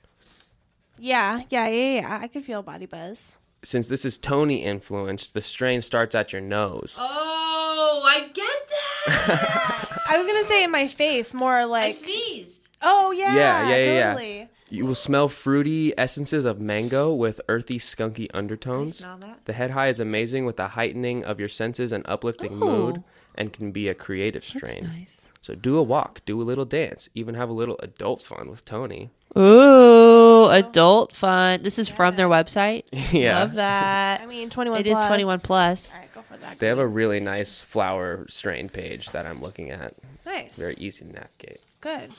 Yeah, 0.98 1.42
yeah, 1.48 1.68
yeah, 1.68 2.00
yeah. 2.00 2.18
I 2.20 2.28
can 2.28 2.42
feel 2.42 2.62
body 2.62 2.86
buzz. 2.86 3.32
Since 3.64 3.86
this 3.86 4.04
is 4.04 4.18
Tony 4.18 4.64
influenced, 4.64 5.34
the 5.34 5.40
strain 5.40 5.82
starts 5.82 6.14
at 6.14 6.32
your 6.32 6.42
nose. 6.42 6.96
Oh, 7.00 8.02
I 8.04 8.28
get 8.28 8.68
that. 8.68 10.02
I 10.08 10.18
was 10.18 10.26
gonna 10.26 10.46
say 10.48 10.64
in 10.64 10.70
my 10.72 10.88
face, 10.88 11.32
more 11.32 11.64
like 11.66 11.82
I 11.82 11.86
like. 11.86 11.94
sneezed. 11.94 12.68
Oh 12.82 13.12
yeah, 13.12 13.34
Yeah, 13.34 13.68
yeah, 13.68 13.76
yeah, 13.76 14.18
yeah. 14.18 14.41
Totally. 14.72 14.78
You 14.78 14.86
will 14.86 14.94
smell 14.94 15.28
fruity 15.28 15.96
essences 15.98 16.44
of 16.44 16.60
mango 16.60 17.12
with 17.12 17.40
earthy, 17.48 17.78
skunky 17.78 18.28
undertones. 18.34 18.98
smell 18.98 19.18
that? 19.18 19.44
The 19.44 19.52
head 19.52 19.70
high 19.72 19.88
is 19.88 20.00
amazing 20.00 20.46
with 20.46 20.56
the 20.56 20.68
heightening 20.68 21.24
of 21.24 21.38
your 21.38 21.48
senses 21.48 21.92
and 21.92 22.04
uplifting 22.06 22.56
mood 22.56 23.02
and 23.34 23.52
can 23.52 23.72
be 23.72 23.88
a 23.88 23.94
creative 23.94 24.44
strain. 24.44 24.82
That's 24.84 24.94
Nice. 24.94 25.28
So 25.42 25.54
do 25.56 25.76
a 25.76 25.82
walk, 25.82 26.20
do 26.24 26.40
a 26.40 26.44
little 26.44 26.64
dance, 26.64 27.08
even 27.16 27.34
have 27.34 27.48
a 27.48 27.52
little 27.52 27.76
adult 27.80 28.22
fun 28.22 28.48
with 28.48 28.64
Tony. 28.64 29.10
Ooh, 29.36 30.46
adult 30.50 31.12
fun. 31.12 31.62
This 31.62 31.78
is 31.78 31.88
from 31.88 32.16
their 32.16 32.28
website. 32.28 32.84
Yeah. 33.12 33.40
Love 33.40 33.54
that. 33.54 34.20
I 34.20 34.26
mean, 34.26 34.48
twenty 34.50 34.70
one. 34.70 34.80
It 34.80 34.86
is 34.86 34.96
21 34.96 35.40
plus. 35.40 35.92
All 35.92 35.98
right, 36.00 36.14
go 36.14 36.22
for 36.22 36.36
that. 36.38 36.58
They 36.58 36.68
have 36.68 36.78
a 36.78 36.86
really 36.86 37.20
nice 37.20 37.60
flower 37.60 38.24
strain 38.28 38.68
page 38.68 39.10
that 39.10 39.26
I'm 39.26 39.42
looking 39.42 39.70
at. 39.70 39.94
nice. 40.24 40.56
Very 40.56 40.74
easy 40.78 41.04
to 41.04 41.12
navigate. 41.12 41.60
good. 41.80 42.10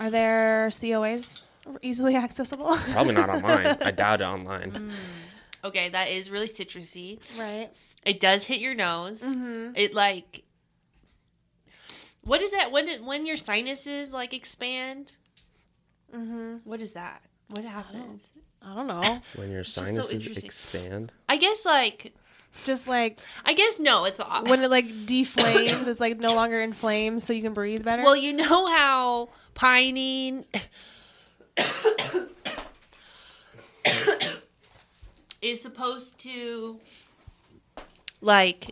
Are 0.00 0.10
there 0.10 0.68
COAs 0.70 1.42
easily 1.82 2.16
accessible? 2.16 2.76
Probably 2.92 3.14
not 3.14 3.30
online. 3.30 3.66
I 3.82 3.90
doubt 4.02 4.20
it 4.20 4.24
online. 4.24 4.92
Okay, 5.64 5.88
that 5.88 6.08
is 6.08 6.30
really 6.30 6.48
citrusy. 6.48 7.18
right. 7.38 7.70
It 8.04 8.20
does 8.20 8.44
hit 8.44 8.60
your 8.60 8.74
nose. 8.74 9.22
Mm-hmm. 9.22 9.72
It 9.76 9.94
like 9.94 10.44
what 12.22 12.40
is 12.42 12.52
that 12.52 12.72
when 12.72 12.88
it, 12.88 13.04
when 13.04 13.26
your 13.26 13.36
sinuses 13.36 14.12
like 14.12 14.32
expand? 14.34 15.16
Mm-hmm. 16.14 16.56
What 16.64 16.80
is 16.80 16.92
that? 16.92 17.22
What 17.48 17.64
happens? 17.64 18.26
I 18.62 18.74
don't 18.74 18.86
know. 18.86 19.20
When 19.36 19.50
your 19.50 19.64
sinuses 19.64 20.12
interesting. 20.12 20.44
expand. 20.44 21.12
I 21.28 21.36
guess 21.36 21.66
like 21.66 22.14
Just 22.64 22.86
like 22.88 23.20
I 23.44 23.52
guess 23.54 23.78
no, 23.78 24.04
it's 24.04 24.16
the 24.18 24.24
when 24.24 24.62
it 24.62 24.70
like 24.70 25.06
deflames, 25.06 25.86
it's 25.86 26.00
like 26.00 26.18
no 26.18 26.34
longer 26.34 26.60
inflamed, 26.60 27.22
so 27.22 27.32
you 27.32 27.42
can 27.42 27.52
breathe 27.52 27.84
better. 27.84 28.02
Well, 28.02 28.16
you 28.16 28.32
know 28.32 28.66
how 28.66 29.28
pinene 29.54 30.44
is 35.42 35.60
supposed 35.60 36.18
to 36.20 36.78
like 38.20 38.70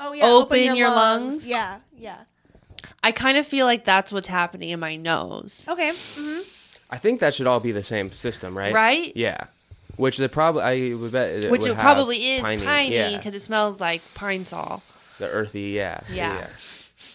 oh 0.00 0.12
yeah, 0.12 0.24
open 0.24 0.76
your 0.76 0.90
lungs. 0.90 1.46
Yeah, 1.46 1.80
yeah. 1.96 2.20
I 3.02 3.12
kind 3.12 3.38
of 3.38 3.46
feel 3.46 3.66
like 3.66 3.84
that's 3.84 4.12
what's 4.12 4.28
happening 4.28 4.70
in 4.70 4.80
my 4.80 4.96
nose. 4.96 5.66
Okay. 5.68 5.92
hmm 5.94 6.40
I 6.90 6.98
think 6.98 7.20
that 7.20 7.34
should 7.34 7.46
all 7.46 7.60
be 7.60 7.72
the 7.72 7.82
same 7.82 8.10
system, 8.12 8.56
right? 8.56 8.72
Right? 8.72 9.12
Yeah. 9.16 9.46
Which 9.96 10.16
they 10.16 10.28
probably 10.28 10.62
I 10.62 10.94
would 10.94 11.12
bet 11.12 11.30
it 11.30 11.50
Which 11.50 11.62
would 11.62 11.72
it 11.72 11.76
probably 11.76 12.32
is 12.32 12.42
piney, 12.42 12.64
piney 12.64 12.94
yeah. 12.94 13.16
because 13.16 13.34
it 13.34 13.42
smells 13.42 13.80
like 13.80 14.02
Pine-Sol. 14.14 14.82
the 15.18 15.28
earthy, 15.28 15.70
yeah, 15.70 16.00
Yeah. 16.10 16.32
I'm 16.32 16.38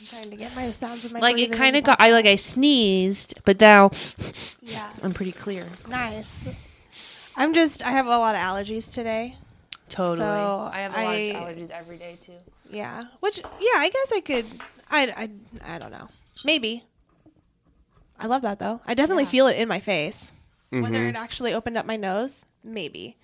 trying 0.09 0.29
to 0.31 0.35
get 0.35 0.55
my 0.55 0.71
sounds 0.71 1.05
of 1.05 1.13
my 1.13 1.19
Like 1.19 1.37
it 1.37 1.51
kind 1.51 1.75
of 1.75 1.83
got. 1.83 1.99
I 2.01 2.11
like 2.11 2.25
I 2.25 2.35
sneezed, 2.35 3.39
but 3.45 3.59
now 3.61 3.91
yeah 4.61 4.89
I'm 5.03 5.13
pretty 5.13 5.31
clear. 5.31 5.67
nice. 5.87 6.31
I'm 7.35 7.53
just 7.53 7.85
I 7.85 7.91
have 7.91 8.05
a 8.05 8.09
lot 8.09 8.35
of 8.35 8.41
allergies 8.41 8.93
today. 8.93 9.35
Totally. 9.87 10.19
So, 10.27 10.69
I 10.71 10.79
have 10.81 10.91
a 10.95 11.03
lot 11.03 11.07
I- 11.07 11.17
of 11.17 11.35
allergies 11.57 11.69
every 11.71 11.97
day 11.97 12.17
too. 12.23 12.33
Yeah, 12.71 13.05
which 13.21 13.39
yeah, 13.39 13.77
I 13.77 13.89
guess 13.91 14.11
I 14.13 14.19
could. 14.21 14.45
I 14.91 15.29
I 15.65 15.73
I 15.75 15.77
don't 15.79 15.91
know. 15.91 16.09
Maybe. 16.45 16.83
I 18.19 18.27
love 18.27 18.41
that 18.43 18.59
though. 18.59 18.81
I 18.85 18.93
definitely 18.93 19.23
Yeah. 19.23 19.29
feel 19.29 19.47
it 19.47 19.57
in 19.57 19.67
my 19.67 19.79
face. 19.79 20.29
Mm-hmm. 20.71 20.83
Whether 20.83 21.07
it 21.07 21.15
actually 21.15 21.53
opened 21.53 21.77
up 21.77 21.85
my 21.87 21.95
nose, 21.95 22.45
maybe. 22.63 23.17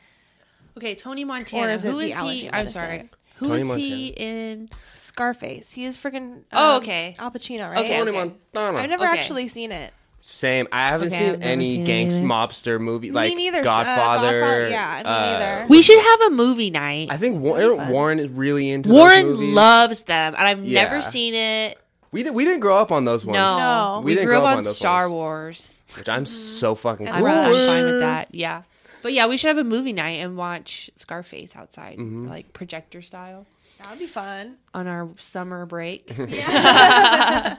Okay, 0.77 0.95
Tony 0.95 1.23
Montana. 1.23 1.73
is 1.73 1.85
it 1.85 1.91
Who 1.91 1.99
the 1.99 2.05
is 2.07 2.13
allergy 2.15 2.37
he? 2.39 2.47
I'm 2.47 2.51
medicine? 2.53 2.73
sorry. 2.81 3.09
Who 3.37 3.47
Tony 3.49 3.61
is 3.63 3.75
he 3.75 4.07
in? 4.07 4.69
Scarface. 4.95 5.71
He 5.73 5.85
is 5.85 5.97
freaking. 5.97 6.43
Oh, 6.51 6.75
um, 6.77 6.81
okay. 6.81 7.15
Al 7.19 7.31
Pacino, 7.31 7.69
right? 7.69 7.79
Okay, 7.79 7.97
Tony 7.97 8.11
okay. 8.11 8.33
Montana. 8.53 8.77
I've 8.79 8.89
never 8.89 9.05
Okay. 9.05 9.17
actually 9.19 9.47
seen 9.47 9.71
it. 9.71 9.93
Same. 10.21 10.67
I 10.71 10.87
haven't 10.89 11.09
Okay, 11.09 11.17
seen 11.19 11.29
I've 11.33 11.39
never 11.39 11.51
any 11.51 11.65
seen 11.71 11.81
it 11.83 11.85
gangs 11.85 12.17
either. 12.17 12.25
mobster 12.27 12.79
movie 12.81 13.11
like 13.11 13.29
me 13.29 13.35
neither. 13.35 13.59
uh, 13.59 13.63
Godfather. 13.63 14.39
Godfather. 14.41 14.69
Yeah, 14.69 15.01
me 15.03 15.09
uh, 15.09 15.19
neither. 15.39 15.65
We 15.69 15.81
should 15.83 15.99
have 15.99 16.21
a 16.21 16.29
movie 16.31 16.71
night. 16.71 17.09
I 17.11 17.17
think 17.17 17.39
War- 17.41 17.57
That'd 17.57 17.71
be 17.73 17.77
fun. 17.77 17.91
Warren 17.91 18.19
is 18.19 18.31
really 18.31 18.71
into 18.71 18.89
those 18.89 18.97
Warren 18.97 19.25
movies. 19.27 19.53
loves 19.53 20.03
them, 20.03 20.33
and 20.35 20.47
I've 20.47 20.65
Yeah. 20.65 20.83
never 20.83 21.01
seen 21.01 21.35
it. 21.35 21.77
We 22.11 22.23
didn't. 22.23 22.35
We 22.35 22.43
didn't 22.43 22.61
grow 22.61 22.75
up 22.77 22.91
on 22.91 23.05
those 23.05 23.23
ones. 23.25 23.35
No, 23.37 23.57
No. 23.59 23.99
we, 23.99 24.05
We 24.05 24.15
didn't 24.15 24.25
grew 24.27 24.35
up 24.37 24.41
grow 24.41 24.47
up 24.47 24.51
on, 24.53 24.57
on 24.59 24.63
those 24.63 24.77
Star 24.77 25.03
ones. 25.03 25.11
Wars. 25.13 25.81
Which 25.97 26.09
I'm 26.09 26.25
so 26.25 26.73
fucking 26.75 27.07
And 27.07 27.15
I'm, 27.17 27.21
cool. 27.23 27.55
I'm 27.55 27.67
fine 27.67 27.85
with 27.85 27.99
that. 27.99 28.33
Yeah, 28.33 28.63
but 29.05 29.13
yeah, 29.13 29.27
we 29.27 29.37
should 29.37 29.49
have 29.49 29.59
a 29.59 29.63
movie 29.63 29.93
night 29.93 30.13
and 30.17 30.35
watch 30.35 30.89
Scarface 30.95 31.55
outside, 31.55 31.99
Mm-hmm. 31.99 32.27
like 32.27 32.53
projector 32.53 33.03
style, 33.03 33.45
That 33.77 33.91
would 33.91 33.99
be 33.99 34.07
fun. 34.07 34.57
on 34.73 34.87
our 34.87 35.07
summer 35.19 35.67
break. 35.67 36.11
Yeah. 36.27 37.57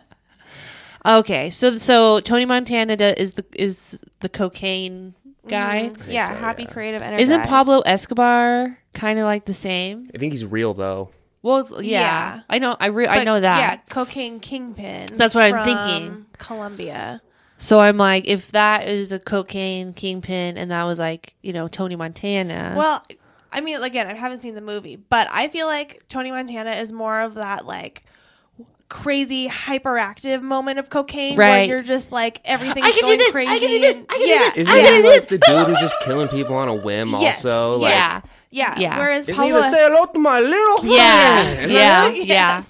okay, 1.07 1.51
so 1.51 1.79
so 1.79 2.19
Tony 2.19 2.47
Montana 2.47 2.95
is 3.17 3.33
the 3.35 3.45
is 3.55 3.97
the 4.19 4.29
cocaine 4.29 5.15
guy. 5.47 5.93
yeah. 6.09 6.31
so, 6.31 6.37
Happy 6.37 6.65
yeah. 6.65 6.71
creative 6.73 7.01
energy. 7.03 7.23
Isn't 7.23 7.43
Pablo 7.43 7.79
Escobar 7.83 8.77
kind 8.93 9.21
of 9.21 9.25
like 9.27 9.45
the 9.45 9.53
same? 9.53 10.11
I 10.13 10.19
think 10.19 10.33
he's 10.33 10.45
real 10.45 10.75
though. 10.75 11.11
Well, 11.43 11.81
yeah, 11.81 12.01
Yeah. 12.01 12.41
I 12.51 12.59
know. 12.59 12.77
I 12.81 12.87
re- 12.87 13.07
I 13.07 13.23
know 13.23 13.39
that. 13.39 13.59
Yeah, 13.61 13.77
cocaine 13.89 14.41
kingpin. 14.41 15.07
That's 15.13 15.33
what 15.33 15.45
I'm 15.45 15.65
thinking. 15.65 16.27
Colombia. 16.39 17.23
So 17.59 17.81
I'm 17.81 17.97
like, 17.97 18.27
if 18.29 18.53
that 18.53 18.87
is 18.87 19.13
a 19.13 19.19
cocaine 19.19 19.93
kingpin, 19.95 20.59
and 20.59 20.71
that 20.71 20.85
was 20.85 20.99
like, 20.99 21.35
you 21.43 21.53
know, 21.53 21.69
Tony 21.69 21.97
Montana. 21.97 22.75
Well, 22.77 23.03
I 23.53 23.61
mean, 23.63 23.83
again, 23.83 24.07
I 24.07 24.15
haven't 24.15 24.43
seen 24.43 24.55
the 24.55 24.61
movie, 24.61 24.97
but 24.97 25.27
I 25.33 25.49
feel 25.49 25.67
like 25.67 26.03
Tony 26.09 26.31
Montana 26.31 26.73
is 26.73 26.93
more 26.93 27.21
of 27.21 27.35
that 27.37 27.65
like 27.67 28.05
crazy 28.89 29.49
hyperactive 29.49 30.43
moment 30.43 30.79
of 30.79 30.89
cocaine 30.91 31.37
where 31.37 31.65
you're 31.65 31.83
just 31.83 32.13
like 32.13 32.41
everything 32.45 32.85
I 32.85 32.89
is 32.89 32.95
can 32.95 33.03
do 33.03 33.07
going 33.09 33.19
this, 33.19 33.29
I 33.29 33.33
crazy. 33.33 33.59
can 33.61 33.69
do 33.69 33.79
this, 33.81 33.97
I 33.97 34.13
can 34.17 34.21
do 34.21 34.27
this, 34.27 34.57
Isn't 34.59 34.73
I 34.73 34.79
he 34.79 34.87
can 34.87 35.03
do 35.03 35.09
like 35.11 35.29
the 35.29 35.39
dude 35.39 35.67
who's 35.67 35.81
just 35.81 35.97
killing 36.05 36.29
people 36.29 36.55
on 36.55 36.69
a 36.69 36.75
whim? 36.75 37.09
Yes, 37.19 37.45
Also, 37.45 37.79
like, 37.79 37.91
yeah, 37.93 38.21
yeah, 38.51 38.79
Yeah. 38.79 38.99
Whereas 38.99 39.25
Isn't 39.27 39.35
he 39.43 39.51
Pablo, 39.51 39.63
the 39.63 39.71
say 39.71 39.79
hello 39.89 40.05
to 40.07 40.19
my 40.19 40.41
little 40.41 40.85
yeah, 40.87 41.55
friend? 41.55 41.73
yeah, 41.73 42.09
Yes. 42.15 42.27
yeah. 42.27 42.63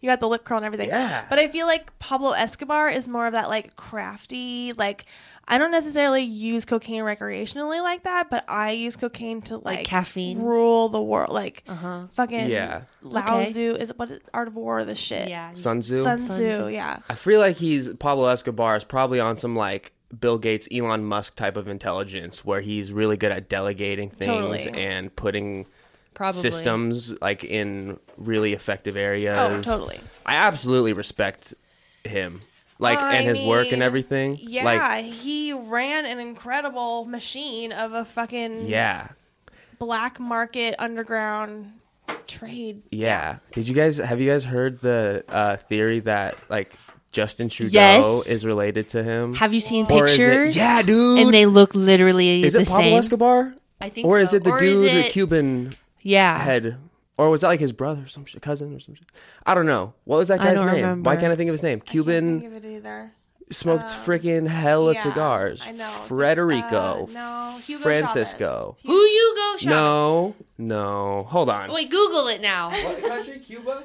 You 0.00 0.08
got 0.08 0.20
the 0.20 0.28
lip 0.28 0.44
curl 0.44 0.56
and 0.56 0.66
everything. 0.66 0.88
Yeah. 0.88 1.24
But 1.28 1.38
I 1.38 1.48
feel 1.48 1.66
like 1.66 1.96
Pablo 1.98 2.32
Escobar 2.32 2.88
is 2.88 3.06
more 3.06 3.26
of 3.26 3.32
that 3.32 3.48
like 3.48 3.76
crafty, 3.76 4.72
like 4.72 5.04
I 5.46 5.58
don't 5.58 5.72
necessarily 5.72 6.22
use 6.22 6.64
cocaine 6.64 7.02
recreationally 7.02 7.82
like 7.82 8.04
that, 8.04 8.30
but 8.30 8.44
I 8.48 8.70
use 8.70 8.94
cocaine 8.96 9.42
to 9.42 9.58
like, 9.58 9.84
caffeine? 9.84 10.38
rule 10.38 10.88
the 10.88 11.02
world, 11.02 11.32
like 11.32 11.64
Uh-huh. 11.68 12.02
fucking 12.14 12.48
Yeah. 12.48 12.82
Lao 13.02 13.40
Okay. 13.40 13.50
Tzu 13.52 13.76
is 13.78 13.92
what 13.96 14.10
is 14.10 14.20
Art 14.32 14.48
of 14.48 14.54
War 14.54 14.84
the 14.84 14.94
shit. 14.94 15.28
Yeah. 15.28 15.52
Sun 15.54 15.80
Tzu. 15.80 16.04
Sun 16.04 16.20
Sun 16.20 16.36
Tzu, 16.36 16.50
Tzu. 16.50 16.68
yeah. 16.68 16.98
I 17.10 17.14
feel 17.14 17.40
like 17.40 17.56
he's 17.56 17.92
Pablo 17.94 18.26
Escobar 18.28 18.76
is 18.76 18.84
probably 18.84 19.18
on 19.20 19.36
some 19.36 19.56
like 19.56 19.92
Bill 20.18 20.38
Gates, 20.38 20.66
Elon 20.72 21.04
Musk 21.04 21.36
type 21.36 21.56
of 21.56 21.68
intelligence 21.68 22.44
where 22.44 22.60
he's 22.60 22.90
really 22.92 23.16
good 23.16 23.32
at 23.32 23.48
delegating 23.48 24.08
things 24.08 24.26
Totally. 24.64 24.68
and 24.70 25.14
putting 25.14 25.66
Probably. 26.14 26.40
systems 26.40 27.18
like 27.22 27.44
in 27.44 27.98
really 28.18 28.52
effective 28.52 28.96
areas. 28.96 29.38
Oh, 29.38 29.60
totally. 29.62 30.00
I 30.26 30.34
absolutely 30.36 30.92
respect 30.92 31.54
him. 32.04 32.42
Like 32.78 32.98
I 32.98 33.16
and 33.16 33.36
his 33.36 33.46
work 33.46 33.72
and 33.72 33.82
everything. 33.82 34.38
Yeah, 34.40 34.64
Like 34.64 35.04
he 35.04 35.52
ran 35.52 36.06
an 36.06 36.18
incredible 36.18 37.04
machine 37.04 37.72
of 37.72 37.92
a 37.92 38.04
fucking 38.06 38.66
yeah. 38.66 39.08
black 39.78 40.18
market 40.18 40.74
underground 40.78 41.72
trade. 42.26 42.82
Yeah. 42.90 43.36
Did 43.52 43.68
you 43.68 43.74
guys 43.74 43.98
have 43.98 44.20
you 44.20 44.30
guys 44.30 44.44
heard 44.44 44.80
the 44.80 45.24
uh, 45.28 45.56
theory 45.56 46.00
that 46.00 46.36
like 46.48 46.74
Justin 47.12 47.48
Trudeau 47.50 47.72
Yes. 47.72 48.26
is 48.26 48.44
related 48.46 48.88
to 48.90 49.02
him? 49.02 49.34
Have 49.34 49.52
you 49.52 49.60
seen 49.60 49.86
Or 49.90 50.06
is 50.06 50.12
it- 50.14 50.16
pictures? 50.18 50.56
yeah, 50.56 50.80
dude. 50.82 51.20
And 51.20 51.34
they 51.34 51.44
look 51.46 51.74
literally 51.74 52.42
is 52.44 52.54
the 52.54 52.60
it 52.60 52.68
Pablo 52.68 52.82
same. 52.84 52.98
Escobar? 52.98 53.54
I 53.80 53.88
think 53.90 54.06
Or 54.06 54.18
so. 54.18 54.22
is 54.22 54.34
it 54.34 54.44
the 54.44 54.50
Or 54.50 54.58
dude, 54.58 54.86
is 54.86 54.92
the 54.92 55.06
it- 55.06 55.12
Cuban 55.12 55.72
Yeah. 56.02 56.38
head? 56.38 56.76
Or 57.18 57.28
was 57.28 57.42
that 57.42 57.48
like 57.48 57.60
his 57.60 57.72
brother, 57.72 58.04
or 58.04 58.08
some 58.08 58.24
shit, 58.24 58.40
cousin, 58.40 58.74
or 58.74 58.80
some 58.80 58.94
shit? 58.94 59.04
I 59.44 59.54
don't 59.54 59.66
know. 59.66 59.92
What 60.04 60.16
was 60.18 60.28
that 60.28 60.40
I 60.40 60.44
guy's 60.44 60.56
don't 60.56 60.66
name? 60.66 60.76
remember. 60.76 61.10
Why 61.10 61.16
can't 61.16 61.32
I 61.32 61.36
think 61.36 61.48
of 61.48 61.54
his 61.54 61.62
name? 61.62 61.80
Can't 61.80 61.90
Cuban 61.90 62.40
think 62.40 62.56
of 62.56 62.64
it 62.64 62.76
either. 62.76 63.12
smoked 63.50 63.90
freaking 63.90 64.46
hella 64.48 64.94
yeah, 64.94 65.02
cigars. 65.02 65.62
I 65.66 65.72
know. 65.72 65.84
Frederico. 66.08 67.08
Uh, 67.10 67.12
no, 67.12 67.58
Hugo 67.62 67.82
Francisco. 67.82 68.76
Who 68.86 68.94
you 68.94 69.34
go 69.36 69.56
shop? 69.58 69.68
No, 69.70 70.34
no. 70.56 71.24
Hold 71.28 71.50
on. 71.50 71.70
Wait, 71.72 71.90
Google 71.90 72.28
it 72.28 72.40
now. 72.40 72.70
What 72.70 73.02
country? 73.06 73.38
Cuba. 73.40 73.84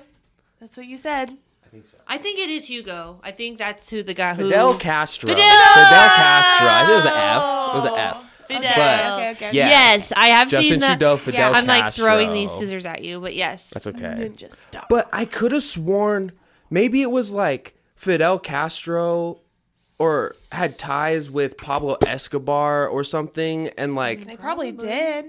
That's 0.61 0.77
what 0.77 0.85
you 0.85 0.95
said. 0.95 1.31
I 1.65 1.67
think 1.69 1.85
so. 1.87 1.97
I 2.07 2.17
think 2.17 2.39
it 2.39 2.49
is 2.49 2.67
Hugo. 2.69 3.19
I 3.21 3.31
think 3.31 3.57
that's 3.57 3.89
who 3.89 4.01
the 4.01 4.13
guy 4.13 4.33
who 4.33 4.43
Fidel 4.45 4.75
Castro. 4.77 5.27
Fidel! 5.27 5.43
Fidel 5.43 6.09
Castro. 6.15 6.67
I 6.69 6.85
think 6.85 6.91
it 6.91 6.95
was 6.95 7.05
an 7.05 7.11
F. 7.17 7.69
It 7.69 7.75
was 7.75 7.85
an 7.85 7.99
F. 7.99 8.31
Fidel. 8.47 8.73
But- 8.75 9.11
okay, 9.19 9.31
okay. 9.31 9.49
Yeah. 9.57 9.67
Yes, 9.67 10.11
I 10.15 10.27
have 10.27 10.49
Justin 10.49 10.69
seen 10.71 10.79
that. 10.81 10.87
Trudeau, 10.99 11.17
Fidel 11.17 11.51
Yeah. 11.51 11.57
I'm 11.57 11.65
like 11.65 11.83
Castro. 11.85 12.05
throwing 12.05 12.33
these 12.33 12.51
scissors 12.51 12.85
at 12.85 13.03
you, 13.03 13.19
but 13.19 13.33
yes. 13.35 13.69
That's 13.71 13.87
okay. 13.87 13.99
Ninja 14.03 14.53
stop. 14.53 14.87
But 14.89 15.09
I 15.13 15.25
could 15.25 15.51
have 15.51 15.63
sworn 15.63 16.31
maybe 16.69 17.01
it 17.01 17.11
was 17.11 17.31
like 17.31 17.75
Fidel 17.95 18.39
Castro 18.39 19.39
or 19.97 20.35
had 20.51 20.77
ties 20.77 21.29
with 21.29 21.57
Pablo 21.57 21.97
Escobar 22.05 22.87
or 22.87 23.03
something 23.03 23.69
and 23.77 23.95
like 23.95 24.27
they 24.27 24.35
probably 24.35 24.71
did. 24.71 25.25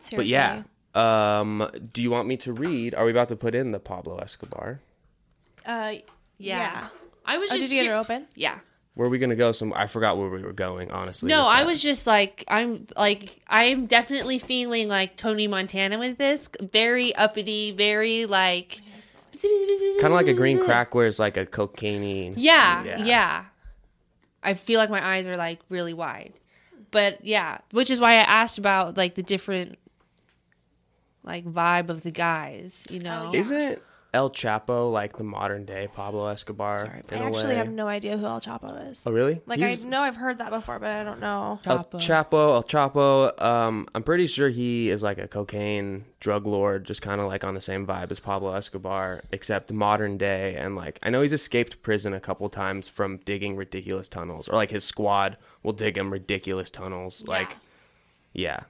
Seriously. 0.00 0.16
but 0.16 0.26
yeah. 0.26 0.62
Um 0.94 1.68
do 1.92 2.00
you 2.02 2.10
want 2.10 2.28
me 2.28 2.36
to 2.38 2.52
read? 2.52 2.94
Are 2.94 3.04
we 3.04 3.10
about 3.10 3.28
to 3.28 3.36
put 3.36 3.54
in 3.54 3.72
the 3.72 3.80
Pablo 3.80 4.18
Escobar? 4.18 4.80
Uh, 5.66 5.94
yeah. 6.38 6.58
yeah. 6.58 6.88
I 7.24 7.38
was 7.38 7.50
Oh, 7.50 7.56
just 7.56 7.68
did 7.68 7.74
you 7.76 7.82
get 7.82 7.86
it 7.86 7.92
cur- 7.94 7.96
open? 7.96 8.26
Yeah. 8.36 8.58
Where 8.96 9.06
are 9.06 9.10
we 9.10 9.18
gonna 9.18 9.36
go? 9.36 9.52
Some 9.52 9.74
I 9.74 9.86
forgot 9.88 10.16
where 10.16 10.30
we 10.30 10.42
were 10.42 10.54
going, 10.54 10.90
honestly. 10.90 11.28
No, 11.28 11.46
I 11.46 11.64
was 11.64 11.82
just 11.82 12.06
like 12.06 12.44
I'm 12.48 12.86
like 12.96 13.42
I'm 13.46 13.84
definitely 13.84 14.38
feeling 14.38 14.88
like 14.88 15.18
Tony 15.18 15.46
Montana 15.46 15.98
with 15.98 16.16
this. 16.16 16.48
Very 16.72 17.14
uppity, 17.14 17.72
very 17.72 18.24
like 18.24 18.80
kind 20.00 20.04
of 20.06 20.12
like 20.12 20.28
a 20.28 20.32
green 20.32 20.58
crack 20.64 20.94
where 20.94 21.06
it's 21.06 21.18
like 21.18 21.36
a 21.36 21.44
cocaine. 21.44 22.34
Yeah, 22.38 22.84
Yeah. 22.84 23.04
yeah, 23.04 23.44
I 24.42 24.54
feel 24.54 24.80
like 24.80 24.88
my 24.88 25.06
eyes 25.06 25.28
are 25.28 25.36
like 25.36 25.60
really 25.68 25.92
wide. 25.92 26.32
But 26.90 27.22
yeah, 27.22 27.58
which 27.72 27.90
is 27.90 28.00
why 28.00 28.12
I 28.12 28.22
asked 28.22 28.56
about 28.56 28.96
like 28.96 29.14
the 29.14 29.22
different 29.22 29.78
like 31.22 31.44
vibe 31.44 31.90
of 31.90 32.02
the 32.02 32.10
guys, 32.10 32.82
you 32.88 33.00
know. 33.00 33.26
Oh, 33.26 33.32
yeah. 33.34 33.40
Isn't 33.40 33.82
El 34.14 34.30
Chapo 34.30 34.90
like 34.90 35.18
the 35.18 35.24
modern 35.24 35.66
day 35.66 35.88
Pablo 35.92 36.26
Escobar? 36.28 36.80
Sorry, 36.86 37.02
in 37.10 37.18
I 37.18 37.24
a 37.24 37.26
actually 37.26 37.48
way? 37.48 37.54
have 37.56 37.68
no 37.68 37.86
idea 37.86 38.16
who 38.16 38.24
El 38.24 38.40
Chapo 38.40 38.90
is. 38.90 39.02
Oh 39.04 39.12
really? 39.12 39.42
Like 39.46 39.58
He's- 39.58 39.84
I 39.84 39.88
know 39.88 40.00
I've 40.00 40.16
heard 40.16 40.38
that 40.38 40.50
before, 40.50 40.78
but 40.78 40.90
I 40.90 41.04
don't 41.04 41.20
know. 41.20 41.60
El 41.66 41.84
Chapo. 41.84 41.98
Chapo, 42.00 42.54
El 42.54 42.62
Chapo. 42.64 43.42
Um, 43.42 43.86
I'm 43.94 44.02
pretty 44.02 44.26
sure 44.26 44.48
he 44.48 44.88
is 44.88 45.02
like 45.02 45.18
a 45.18 45.28
cocaine 45.28 46.06
drug 46.20 46.46
lord, 46.46 46.84
just 46.86 47.02
kind 47.02 47.20
of 47.20 47.26
like 47.26 47.44
on 47.44 47.52
the 47.54 47.60
same 47.60 47.86
vibe 47.86 48.10
as 48.10 48.18
Pablo 48.20 48.54
Escobar, 48.54 49.22
except 49.32 49.70
modern 49.72 50.16
day. 50.16 50.54
And 50.56 50.76
like, 50.76 50.98
I 51.02 51.10
know 51.10 51.20
he's 51.20 51.34
escaped 51.34 51.82
prison 51.82 52.14
a 52.14 52.20
couple 52.20 52.48
times 52.48 52.88
from 52.88 53.18
digging 53.18 53.54
ridiculous 53.56 54.08
tunnels, 54.08 54.48
or 54.48 54.54
like 54.54 54.70
his 54.70 54.84
squad 54.84 55.36
will 55.62 55.72
dig 55.74 55.98
him 55.98 56.10
ridiculous 56.10 56.70
tunnels. 56.70 57.24
Like, 57.26 57.56
yeah, 58.32 58.60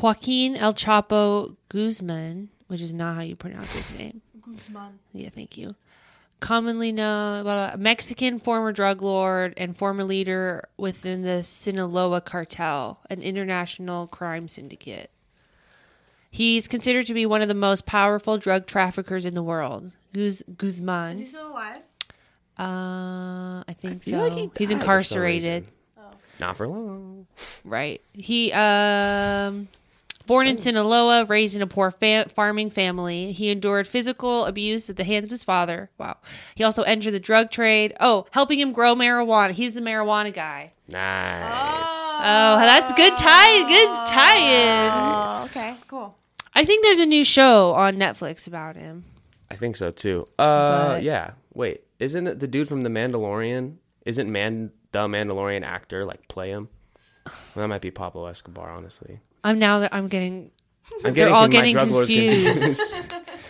Joaquin 0.00 0.56
El 0.56 0.74
Chapo 0.74 1.56
Guzman, 1.68 2.48
which 2.70 2.80
is 2.80 2.94
not 2.94 3.16
how 3.16 3.22
you 3.22 3.34
pronounce 3.34 3.72
his 3.72 3.98
name. 3.98 4.22
Guzman. 4.42 4.98
Yeah, 5.12 5.28
thank 5.28 5.58
you. 5.58 5.74
Commonly 6.38 6.92
known, 6.92 7.44
well, 7.44 7.74
a 7.74 7.76
Mexican 7.76 8.38
former 8.38 8.72
drug 8.72 9.02
lord 9.02 9.52
and 9.56 9.76
former 9.76 10.04
leader 10.04 10.68
within 10.78 11.22
the 11.22 11.42
Sinaloa 11.42 12.20
cartel, 12.20 13.00
an 13.10 13.20
international 13.22 14.06
crime 14.06 14.48
syndicate. 14.48 15.10
He's 16.30 16.68
considered 16.68 17.06
to 17.06 17.14
be 17.14 17.26
one 17.26 17.42
of 17.42 17.48
the 17.48 17.54
most 17.54 17.86
powerful 17.86 18.38
drug 18.38 18.66
traffickers 18.66 19.26
in 19.26 19.34
the 19.34 19.42
world. 19.42 19.96
Guz- 20.14 20.40
Is 20.40 20.44
he 20.46 20.52
Guzman, 20.54 21.26
still 21.26 21.48
alive? 21.50 21.82
uh, 22.58 23.64
I 23.68 23.74
think 23.78 24.02
feel 24.02 24.20
so. 24.20 24.24
like 24.28 24.32
he 24.34 24.40
He's 24.40 24.48
died 24.48 24.56
for 24.58 24.66
some 24.68 24.80
incarcerated. 24.80 25.64
reason. 25.64 25.74
Not 26.38 26.56
for 26.56 26.66
long. 26.68 27.26
Right. 27.66 28.00
He 28.14 28.50
um 28.52 29.68
Born 30.30 30.46
in 30.46 30.58
Sinaloa, 30.58 31.24
raised 31.24 31.56
in 31.56 31.62
a 31.62 31.66
poor 31.66 31.90
fa- 31.90 32.26
farming 32.32 32.70
family, 32.70 33.32
he 33.32 33.50
endured 33.50 33.88
physical 33.88 34.44
abuse 34.44 34.88
at 34.88 34.96
the 34.96 35.02
hands 35.02 35.24
of 35.24 35.30
his 35.30 35.42
father. 35.42 35.90
Wow. 35.98 36.18
He 36.54 36.62
also 36.62 36.84
entered 36.84 37.10
the 37.14 37.18
drug 37.18 37.50
trade. 37.50 37.94
Oh, 37.98 38.26
helping 38.30 38.60
him 38.60 38.70
grow 38.72 38.94
marijuana. 38.94 39.50
He's 39.50 39.72
the 39.72 39.80
marijuana 39.80 40.32
guy. 40.32 40.70
Nice. 40.86 41.02
Oh, 42.22 42.56
that's 42.60 42.92
good 42.92 43.16
tie. 43.16 43.68
Good 43.68 44.06
tie-in. 44.08 44.90
Oh, 44.92 45.44
okay, 45.46 45.74
cool. 45.88 46.16
I 46.54 46.64
think 46.64 46.84
there's 46.84 47.00
a 47.00 47.06
new 47.06 47.24
show 47.24 47.72
on 47.72 47.96
Netflix 47.96 48.46
about 48.46 48.76
him. 48.76 49.04
I 49.50 49.56
think 49.56 49.74
so 49.74 49.90
too. 49.90 50.26
Uh, 50.38 50.94
But- 50.94 51.02
yeah. 51.02 51.32
Wait, 51.54 51.82
isn't 51.98 52.28
it 52.28 52.38
the 52.38 52.46
dude 52.46 52.68
from 52.68 52.84
The 52.84 52.88
Mandalorian? 52.90 53.78
Isn't 54.06 54.30
Man 54.30 54.70
the 54.92 55.08
Mandalorian 55.08 55.64
actor 55.64 56.04
like 56.04 56.28
play 56.28 56.50
him? 56.50 56.68
Well, 57.26 57.34
that 57.56 57.66
might 57.66 57.80
be 57.82 57.90
Pablo 57.90 58.26
Escobar, 58.26 58.70
honestly. 58.70 59.18
I'm 59.44 59.58
now 59.58 59.80
that 59.80 59.94
I'm 59.94 60.08
getting. 60.08 60.50
I'm 61.04 61.14
They're 61.14 61.32
all 61.32 61.48
getting 61.48 61.74
drug 61.74 61.88
confused. 61.88 62.80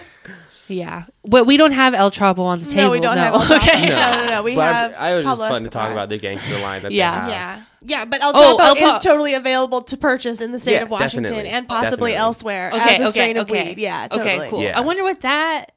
yeah, 0.68 1.04
but 1.24 1.46
we 1.46 1.56
don't 1.56 1.72
have 1.72 1.94
El 1.94 2.10
Chapo 2.10 2.40
on 2.40 2.60
the 2.60 2.66
table. 2.66 2.82
No, 2.82 2.90
we 2.90 3.00
don't 3.00 3.16
have. 3.16 3.34
El 3.34 3.40
Chapo. 3.40 3.56
Okay. 3.60 3.88
No, 3.88 4.24
no, 4.24 4.30
no. 4.30 4.42
We 4.42 4.54
but 4.54 4.72
have. 4.72 4.94
I, 4.96 5.10
I 5.10 5.16
was 5.16 5.24
Pablo 5.26 5.44
just 5.44 5.52
fun 5.52 5.62
to 5.64 5.70
talk 5.70 5.90
about 5.90 6.08
the 6.08 6.18
gangster 6.18 6.58
line 6.60 6.82
that 6.82 6.92
Yeah. 6.92 7.10
they 7.26 7.32
have. 7.32 7.58
Yeah, 7.82 7.98
yeah, 7.98 8.04
but 8.04 8.22
El 8.22 8.32
oh, 8.34 8.56
Chapo 8.56 8.56
Oh, 8.60 8.74
El 8.86 8.96
is 8.96 9.02
totally 9.02 9.34
available 9.34 9.82
to 9.82 9.96
purchase 9.96 10.40
in 10.40 10.52
the 10.52 10.60
state 10.60 10.74
Yeah, 10.74 10.82
of 10.82 10.90
Washington 10.90 11.22
definitely. 11.24 11.50
and 11.50 11.68
possibly 11.68 12.12
Definitely. 12.12 12.14
elsewhere 12.14 12.70
Okay. 12.72 12.80
as 12.80 13.00
a 13.00 13.02
okay. 13.02 13.10
strain 13.10 13.36
of 13.36 13.50
weed. 13.50 13.78
Yeah, 13.78 14.06
totally. 14.08 14.30
Okay. 14.30 14.48
Cool. 14.50 14.62
Yeah. 14.62 14.78
I 14.78 14.80
wonder 14.82 15.02
what 15.02 15.20
that. 15.22 15.72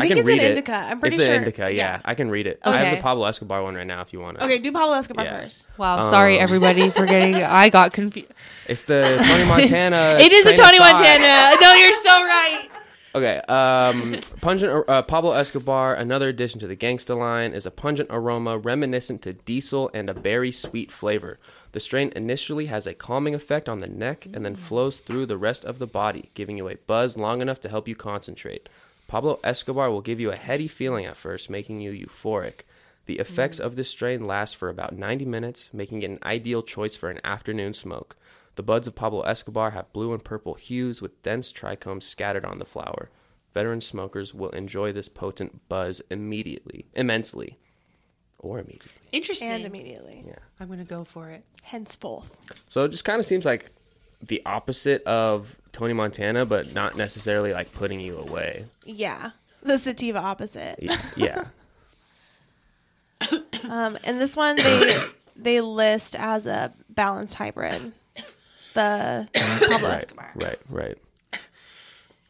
I 0.00 0.02
think 0.02 0.10
can 0.10 0.18
it's 0.18 0.26
read 0.26 0.38
an 0.40 0.44
it. 0.44 0.50
indica. 0.50 0.74
I'm 0.74 1.00
pretty 1.00 1.16
it's 1.16 1.24
sure. 1.24 1.34
It's 1.34 1.38
an 1.38 1.44
indica. 1.44 1.72
Yeah. 1.72 2.00
I 2.04 2.14
can 2.14 2.30
read 2.30 2.46
it. 2.46 2.60
Okay. 2.64 2.76
I 2.76 2.80
have 2.82 2.96
the 2.96 3.02
Pablo 3.02 3.24
Escobar 3.26 3.62
one 3.62 3.74
right 3.74 3.86
now 3.86 4.00
if 4.02 4.12
you 4.12 4.20
want 4.20 4.36
it. 4.38 4.42
Okay, 4.44 4.58
do 4.58 4.70
Pablo 4.72 4.94
Escobar 4.94 5.24
Yeah. 5.24 5.40
first. 5.42 5.68
Wow. 5.78 6.00
Sorry, 6.00 6.36
Um, 6.38 6.42
everybody, 6.44 6.90
for 6.90 7.06
getting. 7.06 7.34
I 7.42 7.68
got 7.68 7.92
confused. 7.92 8.32
It's 8.66 8.82
the 8.82 9.22
Tony 9.26 9.44
Montana. 9.44 10.16
it 10.20 10.32
is 10.32 10.44
a 10.46 10.54
train 10.54 10.60
of 10.60 10.64
Tony. 10.64 10.78
Montana. 10.78 11.56
No, 11.60 11.74
you're 11.74 11.94
so 11.94 12.10
right. 12.24 12.68
Okay. 13.14 13.38
Um, 13.48 14.20
pungent 14.40 14.84
uh, 14.88 15.02
Pablo 15.02 15.32
Escobar. 15.32 15.94
Another 15.94 16.28
addition 16.28 16.60
to 16.60 16.66
the 16.66 16.76
gangsta 16.76 17.16
line 17.16 17.52
is 17.52 17.64
a 17.66 17.70
pungent 17.70 18.08
aroma 18.12 18.58
reminiscent 18.58 19.22
to 19.22 19.32
diesel 19.32 19.90
and 19.94 20.08
a 20.10 20.14
berry 20.14 20.52
sweet 20.52 20.92
flavor. 20.92 21.38
The 21.72 21.80
strain 21.80 22.12
initially 22.14 22.66
has 22.66 22.86
a 22.86 22.94
calming 22.94 23.34
effect 23.34 23.68
on 23.68 23.78
the 23.78 23.86
neck 23.86 24.26
and 24.32 24.44
then 24.44 24.56
flows 24.56 24.98
through 24.98 25.26
the 25.26 25.36
rest 25.36 25.64
of 25.64 25.78
the 25.78 25.86
body, 25.86 26.30
giving 26.34 26.56
you 26.58 26.68
a 26.68 26.76
buzz 26.86 27.16
long 27.16 27.40
enough 27.42 27.60
to 27.60 27.68
help 27.68 27.88
you 27.88 27.94
concentrate. 27.96 28.68
Pablo 29.08 29.40
Escobar 29.42 29.90
will 29.90 30.02
give 30.02 30.20
you 30.20 30.30
a 30.30 30.36
heady 30.36 30.68
feeling 30.68 31.06
at 31.06 31.16
first, 31.16 31.48
making 31.48 31.80
you 31.80 31.90
euphoric. 31.92 32.60
The 33.06 33.18
effects 33.18 33.58
mm. 33.58 33.64
of 33.64 33.74
this 33.74 33.88
strain 33.88 34.26
last 34.26 34.54
for 34.54 34.68
about 34.68 34.96
90 34.96 35.24
minutes, 35.24 35.70
making 35.72 36.02
it 36.02 36.10
an 36.10 36.18
ideal 36.22 36.62
choice 36.62 36.94
for 36.94 37.08
an 37.08 37.18
afternoon 37.24 37.72
smoke. 37.72 38.18
The 38.56 38.62
buds 38.62 38.86
of 38.86 38.94
Pablo 38.94 39.22
Escobar 39.22 39.70
have 39.70 39.92
blue 39.94 40.12
and 40.12 40.22
purple 40.22 40.54
hues 40.54 41.00
with 41.00 41.22
dense 41.22 41.50
trichomes 41.50 42.02
scattered 42.02 42.44
on 42.44 42.58
the 42.58 42.66
flower. 42.66 43.08
Veteran 43.54 43.80
smokers 43.80 44.34
will 44.34 44.50
enjoy 44.50 44.92
this 44.92 45.08
potent 45.08 45.66
buzz 45.70 46.02
immediately, 46.10 46.84
immensely, 46.92 47.56
or 48.38 48.58
immediately. 48.58 48.90
Interesting. 49.10 49.48
And 49.48 49.64
immediately. 49.64 50.22
Yeah. 50.26 50.34
I'm 50.60 50.68
gonna 50.68 50.84
go 50.84 51.04
for 51.04 51.30
it. 51.30 51.44
Henceforth. 51.62 52.38
So 52.68 52.84
it 52.84 52.90
just 52.90 53.06
kind 53.06 53.18
of 53.18 53.24
seems 53.24 53.46
like 53.46 53.70
the 54.20 54.42
opposite 54.46 55.02
of 55.04 55.56
Tony 55.72 55.92
Montana, 55.92 56.44
but 56.46 56.72
not 56.72 56.96
necessarily 56.96 57.52
like 57.52 57.72
putting 57.72 58.00
you 58.00 58.16
away. 58.18 58.66
Yeah. 58.84 59.30
The 59.62 59.78
sativa 59.78 60.18
opposite. 60.18 60.78
Y- 60.82 60.96
Yeah. 61.16 61.44
Um, 63.68 63.98
and 64.04 64.20
this 64.20 64.36
one 64.36 64.56
they 64.56 64.96
they 65.36 65.60
list 65.60 66.14
as 66.16 66.46
a 66.46 66.72
balanced 66.88 67.34
hybrid. 67.34 67.92
The 68.74 69.28
Pablo 69.34 69.88
right. 69.88 69.98
Escobar. 70.02 70.32
Right. 70.34 70.58
Right. 70.70 70.98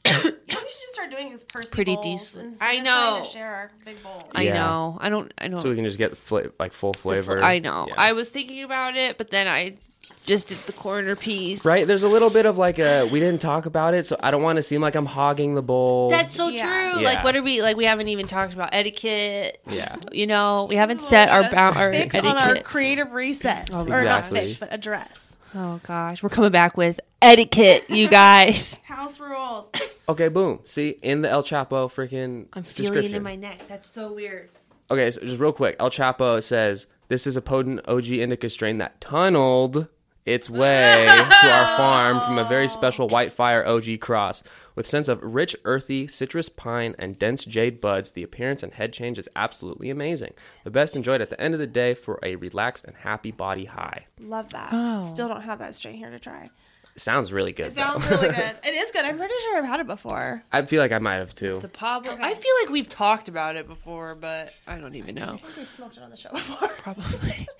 What 0.04 0.24
we 0.24 0.30
should 0.30 0.80
just 0.80 0.94
start 0.94 1.10
doing 1.10 1.32
is 1.32 1.44
Percy 1.44 1.68
Pretty 1.70 1.94
bowls 1.94 2.30
decent. 2.32 2.56
I 2.62 2.78
know. 2.80 3.26
share 3.30 3.46
our 3.46 3.70
big 3.84 4.02
bowls. 4.02 4.24
I 4.34 4.42
Yeah. 4.44 4.54
know. 4.54 4.98
I 5.00 5.10
don't. 5.10 5.32
I 5.36 5.48
don't. 5.48 5.60
So 5.60 5.68
we 5.68 5.76
can 5.76 5.84
just 5.84 5.98
get 5.98 6.16
fla- 6.16 6.50
like 6.58 6.72
full 6.72 6.94
flavor. 6.94 7.42
I 7.42 7.58
know. 7.58 7.84
Yeah. 7.88 7.94
I 7.98 8.12
was 8.14 8.28
thinking 8.30 8.64
about 8.64 8.96
it, 8.96 9.18
but 9.18 9.30
then 9.30 9.46
I 9.46 9.76
just 10.24 10.48
did 10.48 10.58
the 10.58 10.72
corner 10.72 11.16
piece. 11.16 11.64
Right, 11.64 11.86
there's 11.86 12.02
a 12.02 12.08
little 12.08 12.30
bit 12.30 12.46
of 12.46 12.58
like 12.58 12.78
a 12.78 13.04
we 13.04 13.20
didn't 13.20 13.40
talk 13.40 13.66
about 13.66 13.94
it, 13.94 14.06
so 14.06 14.16
I 14.20 14.30
don't 14.30 14.42
want 14.42 14.56
to 14.56 14.62
seem 14.62 14.80
like 14.80 14.94
I'm 14.94 15.06
hogging 15.06 15.54
the 15.54 15.62
bowl. 15.62 16.10
That's 16.10 16.34
so 16.34 16.48
Yeah. 16.48 16.64
true. 16.92 17.00
Yeah. 17.02 17.08
Like, 17.08 17.24
what 17.24 17.36
are 17.36 17.42
we 17.42 17.62
like? 17.62 17.76
We 17.76 17.84
haven't 17.84 18.08
even 18.08 18.26
talked 18.26 18.52
about 18.52 18.70
etiquette. 18.72 19.60
Yeah. 19.70 19.96
You 20.12 20.26
know, 20.26 20.66
we 20.68 20.76
haven't 20.76 21.00
set 21.00 21.28
our 21.28 21.42
bound 21.50 21.76
our 21.76 21.90
fix 21.92 22.14
etiquette. 22.14 22.24
on 22.36 22.36
our 22.36 22.62
creative 22.62 23.12
reset, 23.12 23.70
Oh, 23.72 23.80
or 23.80 23.86
not 23.86 24.00
Exactly. 24.26 24.40
fix, 24.40 24.58
but 24.58 24.72
address 24.72 25.24
oh 25.54 25.80
gosh, 25.82 26.22
we're 26.22 26.28
coming 26.28 26.50
back 26.52 26.76
with 26.76 27.00
etiquette, 27.22 27.88
you 27.88 28.06
guys. 28.08 28.78
house 28.84 29.18
rules. 29.18 29.70
okay, 30.08 30.28
boom. 30.28 30.60
See 30.64 30.90
in 31.02 31.22
the 31.22 31.30
El 31.30 31.42
Chapo 31.42 31.88
freaking 31.88 32.46
I'm 32.52 32.62
feeling 32.64 32.92
it 32.92 32.96
description. 32.96 33.14
in 33.14 33.22
my 33.22 33.34
neck. 33.34 33.62
That's 33.66 33.88
so 33.88 34.12
weird. 34.12 34.50
Okay, 34.90 35.10
so 35.10 35.20
just 35.22 35.40
real 35.40 35.52
quick, 35.52 35.76
El 35.80 35.88
Chapo 35.90 36.42
says 36.42 36.86
this 37.08 37.26
is 37.26 37.34
a 37.36 37.40
potent 37.42 37.80
OG 37.88 38.08
indica 38.08 38.50
strain 38.50 38.76
that 38.78 39.00
tunneled 39.00 39.88
its 40.28 40.48
way 40.50 41.06
to 41.06 41.50
our 41.50 41.76
farm 41.76 42.20
from 42.20 42.38
a 42.38 42.44
very 42.44 42.68
special 42.68 43.08
white 43.08 43.32
fire 43.32 43.66
OG 43.66 44.00
cross. 44.00 44.42
With 44.74 44.86
scents 44.86 45.08
of 45.08 45.22
rich, 45.22 45.56
earthy, 45.64 46.06
citrus 46.06 46.48
pine, 46.48 46.94
and 46.98 47.18
dense 47.18 47.44
jade 47.44 47.80
buds, 47.80 48.12
the 48.12 48.22
appearance 48.22 48.62
and 48.62 48.72
head 48.72 48.92
change 48.92 49.18
is 49.18 49.28
absolutely 49.34 49.90
amazing. 49.90 50.34
The 50.64 50.70
best 50.70 50.94
enjoyed 50.94 51.20
at 51.20 51.30
the 51.30 51.40
end 51.40 51.54
of 51.54 51.60
the 51.60 51.66
day 51.66 51.94
for 51.94 52.20
a 52.22 52.36
relaxed 52.36 52.84
and 52.84 52.94
happy 52.94 53.32
body 53.32 53.64
high. 53.64 54.06
Love 54.20 54.50
that. 54.50 54.68
Oh. 54.72 55.08
Still 55.10 55.28
don't 55.28 55.42
have 55.42 55.58
that 55.58 55.74
strain 55.74 55.96
here 55.96 56.10
to 56.10 56.18
try. 56.20 56.50
Sounds 56.96 57.32
really 57.32 57.52
good. 57.52 57.68
It 57.68 57.74
though. 57.76 57.82
sounds 57.82 58.10
really 58.10 58.28
good. 58.28 58.56
It 58.64 58.74
is 58.74 58.90
good. 58.90 59.04
I'm 59.04 59.16
pretty 59.16 59.34
sure 59.44 59.58
I've 59.58 59.64
had 59.64 59.80
it 59.80 59.86
before. 59.86 60.42
I 60.52 60.62
feel 60.62 60.82
like 60.82 60.92
I 60.92 60.98
might 60.98 61.14
have 61.14 61.34
too. 61.34 61.60
The 61.60 61.68
Pablo. 61.68 62.16
I 62.20 62.34
feel 62.34 62.52
like 62.62 62.70
we've 62.70 62.88
talked 62.88 63.28
about 63.28 63.54
it 63.56 63.68
before, 63.68 64.14
but 64.16 64.52
I 64.66 64.78
don't 64.78 64.96
even 64.96 65.14
know. 65.14 65.34
I 65.34 65.36
think 65.36 65.56
we 65.56 65.64
smoked 65.64 65.96
it 65.96 66.02
on 66.02 66.10
the 66.10 66.16
show 66.16 66.30
before. 66.30 66.68
Probably. 66.68 67.46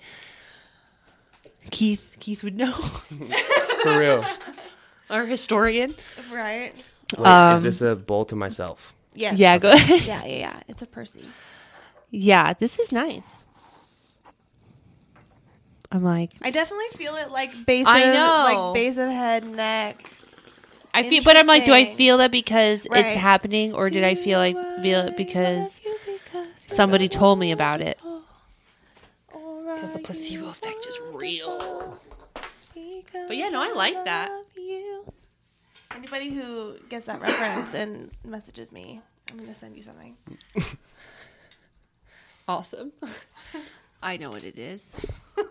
Keith. 1.71 2.15
Keith 2.19 2.43
would 2.43 2.55
know. 2.57 2.71
For 3.83 3.99
real. 3.99 4.25
Our 5.09 5.25
historian. 5.25 5.95
right? 6.31 6.73
Wait, 7.17 7.25
Um, 7.27 7.55
is 7.55 7.61
this 7.63 7.81
a 7.81 7.95
bowl 7.95 8.25
to 8.25 8.35
myself? 8.35 8.93
Yeah. 9.15 9.33
Yeah. 9.35 9.57
Go 9.57 9.71
ahead. 9.71 10.03
Yeah, 10.05 10.23
yeah, 10.25 10.37
yeah. 10.37 10.59
It's 10.67 10.81
a 10.81 10.85
Percy. 10.85 11.27
Yeah. 12.11 12.53
This 12.53 12.77
is 12.79 12.91
nice. 12.91 13.23
I'm 15.91 16.03
like. 16.03 16.31
I 16.43 16.51
definitely 16.51 16.85
feel 16.95 17.15
it 17.15 17.31
like 17.31 17.65
base 17.65 17.87
I 17.87 17.99
of 18.01 18.13
know. 18.13 18.43
like 18.43 18.73
base 18.75 18.97
of 18.97 19.09
head, 19.09 19.45
neck. 19.47 19.97
I 20.93 21.03
feel, 21.03 21.23
but 21.23 21.37
I'm 21.37 21.47
like, 21.47 21.65
do 21.65 21.73
I 21.73 21.85
feel 21.85 22.17
that 22.17 22.31
because 22.31 22.87
Right. 22.89 23.05
it's 23.05 23.15
happening, 23.15 23.73
or 23.73 23.89
did 23.89 24.03
I 24.03 24.15
feel 24.15 24.39
like 24.39 24.55
feel 24.81 25.01
it 25.01 25.17
because 25.17 25.79
somebody 26.67 27.07
told 27.07 27.39
me 27.39 27.51
about 27.51 27.81
it? 27.81 28.01
Because 29.31 29.91
the 29.91 29.99
placebo 29.99 30.49
effect 30.49 30.68
is 30.89 30.99
real. 31.13 31.99
But 33.27 33.37
yeah, 33.37 33.49
no, 33.49 33.61
I 33.61 33.71
like 33.71 34.03
that. 34.05 34.29
Anybody 35.95 36.29
who 36.29 36.75
gets 36.89 37.05
that 37.07 37.19
reference 37.21 37.73
and 37.73 38.11
messages 38.25 38.71
me, 38.71 39.01
I'm 39.31 39.37
gonna 39.39 39.55
send 39.55 39.75
you 39.77 39.83
something. 39.83 40.15
Awesome. 42.47 42.91
I 44.01 44.17
know 44.17 44.31
what 44.31 44.43
it 44.43 44.57
is. 44.57 44.91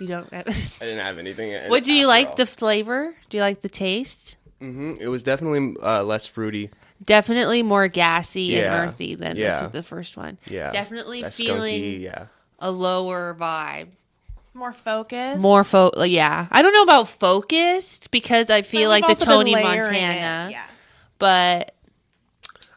You 0.00 0.06
don't. 0.06 0.28
I 0.32 0.42
didn't 0.44 0.98
have 1.04 1.18
anything. 1.18 1.68
what 1.70 1.82
do 1.82 1.92
you 1.92 2.06
like? 2.06 2.36
The 2.36 2.46
flavor? 2.46 3.16
Do 3.30 3.36
you 3.36 3.42
like 3.42 3.62
the 3.62 3.68
taste? 3.68 4.36
hmm 4.60 4.94
It 5.00 5.08
was 5.08 5.24
definitely 5.24 5.74
uh, 5.82 6.04
less 6.04 6.24
fruity. 6.24 6.70
Definitely 7.04 7.64
more 7.64 7.88
gassy 7.88 8.42
Yeah. 8.42 8.58
and 8.82 8.88
earthy 8.90 9.16
than 9.16 9.34
Yeah. 9.36 9.62
the, 9.62 9.68
the 9.68 9.82
first 9.82 10.16
one. 10.16 10.38
Yeah, 10.46 10.70
Definitely 10.70 11.22
That 11.22 11.34
feeling 11.34 11.82
skunky, 11.82 12.00
yeah. 12.02 12.26
a 12.60 12.70
lower 12.70 13.34
vibe. 13.36 13.88
More 14.58 14.72
focused. 14.72 15.40
More 15.40 15.62
fo 15.62 15.92
yeah. 16.04 16.48
I 16.50 16.62
don't 16.62 16.72
know 16.72 16.82
about 16.82 17.08
focused 17.08 18.10
because 18.10 18.50
I 18.50 18.62
feel 18.62 18.88
like 18.88 19.06
the 19.06 19.14
Tony 19.14 19.52
Montana, 19.52 20.48
Yeah. 20.50 20.64
but 21.20 21.76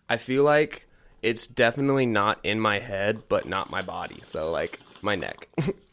I 0.08 0.17
feel 0.17 0.44
like 0.44 0.88
it's 1.24 1.48
definitely 1.48 2.06
not 2.06 2.39
in 2.44 2.60
my 2.60 2.78
head, 2.78 3.24
but 3.28 3.48
not 3.48 3.72
my 3.72 3.82
body. 3.82 4.22
So 4.28 4.52
like 4.52 4.80
my 5.02 5.15
neck. 5.15 5.48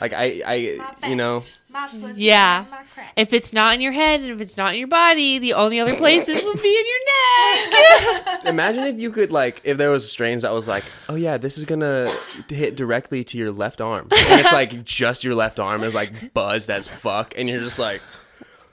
like 0.00 0.12
I, 0.12 0.42
I, 0.46 1.08
you 1.08 1.16
know, 1.16 1.44
My 1.70 1.88
Yeah. 2.16 2.64
my 2.70 2.82
crack. 2.94 3.12
if 3.16 3.32
it's 3.32 3.52
not 3.52 3.74
in 3.74 3.80
your 3.80 3.92
head 3.92 4.20
and 4.20 4.30
if 4.30 4.40
it's 4.40 4.56
not 4.56 4.74
in 4.74 4.78
your 4.78 4.88
body, 4.88 5.38
the 5.38 5.54
only 5.54 5.80
other 5.80 5.94
places 5.94 6.42
would 6.44 6.62
be 6.62 6.68
in 6.68 6.84
your 6.86 8.32
neck. 8.32 8.44
imagine 8.46 8.86
if 8.86 9.00
you 9.00 9.10
could 9.10 9.32
like 9.32 9.60
if 9.64 9.78
there 9.78 9.90
was 9.90 10.04
a 10.04 10.08
strains 10.08 10.42
that 10.42 10.52
was 10.52 10.68
like, 10.68 10.84
oh 11.08 11.14
yeah, 11.14 11.36
this 11.38 11.56
is 11.58 11.64
gonna 11.64 12.12
hit 12.48 12.76
directly 12.76 13.24
to 13.24 13.38
your 13.38 13.50
left 13.52 13.80
arm, 13.80 14.08
and 14.10 14.40
it's 14.40 14.52
like 14.52 14.84
just 15.00 15.24
your 15.24 15.34
left 15.34 15.58
arm 15.60 15.82
is 15.82 15.94
like 15.94 16.34
buzzed 16.34 16.68
as 16.70 16.88
fuck, 16.88 17.34
and 17.36 17.48
you're 17.48 17.60
just 17.60 17.78
like, 17.78 18.02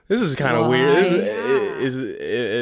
this 0.07 0.21
is 0.21 0.35
kind 0.35 0.57
of 0.57 0.67
weird. 0.67 0.97
Is, 1.05 1.13
is, 1.13 1.95
is 1.95 2.05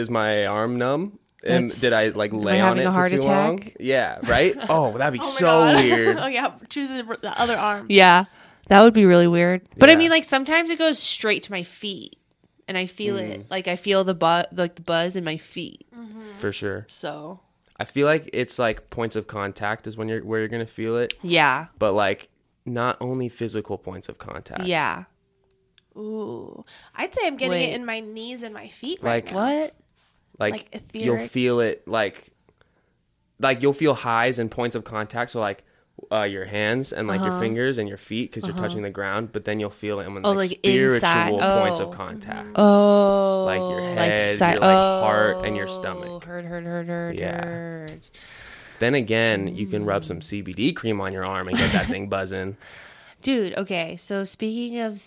is 0.03 0.09
my 0.09 0.45
arm 0.45 0.77
numb? 0.77 1.17
And 1.43 1.65
That's- 1.69 1.81
did 1.81 1.93
I 1.93 2.07
like 2.09 2.33
lay 2.33 2.59
on 2.59 2.79
it 2.79 2.83
a 2.83 2.85
for 2.85 2.91
heart 2.91 3.11
too 3.11 3.21
long? 3.21 3.59
Yeah, 3.79 4.19
right. 4.27 4.55
Oh, 4.69 4.97
that'd 4.97 5.13
be 5.13 5.19
Oh 5.23 5.29
so 5.29 5.45
God. 5.45 5.75
weird. 5.83 6.17
oh 6.17 6.27
yeah, 6.27 6.51
choose 6.69 6.89
the 6.89 7.03
the 7.21 7.33
other 7.39 7.55
arm. 7.57 7.85
yeah. 7.89 8.25
That 8.69 8.83
would 8.83 8.93
be 8.93 9.05
really 9.05 9.27
weird. 9.27 9.61
But 9.77 9.89
I 9.89 9.95
mean 9.95 10.09
like 10.09 10.23
sometimes 10.25 10.69
it 10.69 10.77
goes 10.77 10.99
straight 10.99 11.43
to 11.43 11.51
my 11.51 11.63
feet. 11.63 12.17
and 12.67 12.77
I 12.77 12.85
feel 12.85 13.15
Mm. 13.17 13.29
it. 13.29 13.45
Like 13.51 13.67
I 13.69 13.75
feel 13.77 14.03
the 14.03 14.13
bu- 14.15 14.49
like 14.55 14.75
the 14.75 14.81
buzz 14.81 15.15
in 15.15 15.23
my 15.23 15.37
feet. 15.37 15.87
for 16.39 16.51
sure. 16.51 16.85
So 16.89 17.39
I 17.79 17.85
feel 17.85 18.07
like 18.07 18.29
it's 18.33 18.57
like 18.59 18.89
points 18.89 19.15
of 19.15 19.27
contact 19.27 19.87
is 19.87 19.95
when 19.95 20.07
you're 20.09 20.23
where 20.25 20.39
you're 20.39 20.49
gonna 20.49 20.65
feel 20.65 20.97
it, 20.97 21.13
yeah, 21.21 21.67
but 21.79 21.93
like 21.93 22.29
not 22.65 22.97
only 22.99 23.29
physical 23.29 23.77
points 23.77 24.09
of 24.09 24.17
contact. 24.17 24.65
yeah. 24.65 25.03
Ooh, 25.95 26.63
I'd 26.95 27.13
say 27.13 27.25
I'm 27.25 27.37
getting 27.37 27.51
Wait. 27.51 27.69
it 27.71 27.75
in 27.75 27.85
my 27.85 28.01
knees 28.01 28.43
and 28.43 28.53
my 28.53 28.67
feet 28.67 28.99
right 29.01 29.23
Like 29.23 29.31
now. 29.33 29.37
What? 29.37 29.75
Like, 30.39 30.53
Like 30.73 30.83
you'll 30.93 31.27
feel 31.27 31.59
it 31.59 31.87
like 31.87 32.31
like 33.39 33.61
you'll 33.61 33.73
feel 33.73 33.93
highs 33.93 34.39
and 34.39 34.49
points 34.49 34.75
of 34.75 34.83
contact. 34.83 35.31
So 35.31 35.39
like. 35.39 35.63
Uh, 36.11 36.21
your 36.21 36.45
hands 36.45 36.93
and 36.93 37.07
like 37.07 37.21
Uh-huh. 37.21 37.31
your 37.31 37.39
fingers 37.39 37.79
and 37.79 37.89
your 37.89 37.97
feet 37.97 38.29
because 38.29 38.45
you're 38.47 38.55
touching 38.55 38.83
the 38.83 38.89
ground, 38.91 39.29
but 39.33 39.45
then 39.45 39.59
you'll 39.59 39.71
feel 39.71 39.99
it 39.99 40.05
in 40.05 40.11
Oh, 40.23 40.29
like, 40.29 40.51
like 40.51 40.59
spiritual 40.59 40.93
inside. 41.39 41.59
points 41.59 41.79
Oh. 41.79 41.89
of 41.89 41.95
contact. 41.97 42.49
Oh, 42.55 43.43
Like 43.47 43.59
your 43.61 43.81
head, 43.95 44.39
your, 44.39 44.59
like, 44.59 44.77
heart, 44.77 45.37
and 45.43 45.57
your 45.57 45.67
stomach. 45.67 46.23
Heard, 46.23 46.45
heard, 46.45 46.65
heard, 46.65 46.87
heard, 46.87 47.15
Yeah. 47.15 47.43
heard. 47.43 48.01
Then 48.77 48.93
again, 48.93 49.55
you 49.55 49.65
can 49.65 49.85
rub 49.85 50.05
some 50.05 50.21
CBD 50.21 50.71
cream 50.71 51.01
on 51.01 51.13
your 51.13 51.25
arm 51.25 51.47
and 51.47 51.57
get 51.57 51.71
that 51.71 51.87
thing 51.87 52.09
buzzing. 52.09 52.57
Dude, 53.21 53.55
okay. 53.57 53.97
So 53.97 54.23
speaking 54.23 54.79
of 54.79 55.01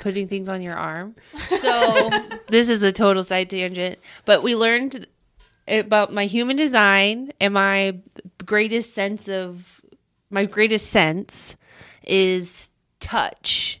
putting 0.00 0.28
things 0.28 0.48
on 0.48 0.62
your 0.62 0.76
arm, 0.76 1.16
so 1.60 2.10
this 2.48 2.68
is 2.68 2.82
a 2.82 2.92
total 2.92 3.22
side 3.22 3.50
tangent, 3.50 3.98
but 4.24 4.42
we 4.42 4.54
learned 4.54 5.06
about 5.68 6.12
my 6.12 6.26
human 6.26 6.56
design 6.56 7.32
and 7.40 7.52
my 7.54 7.96
greatest 8.44 8.94
sense 8.94 9.28
of 9.28 9.80
my 10.30 10.44
greatest 10.44 10.90
sense 10.90 11.56
is 12.04 12.70
touch. 13.00 13.80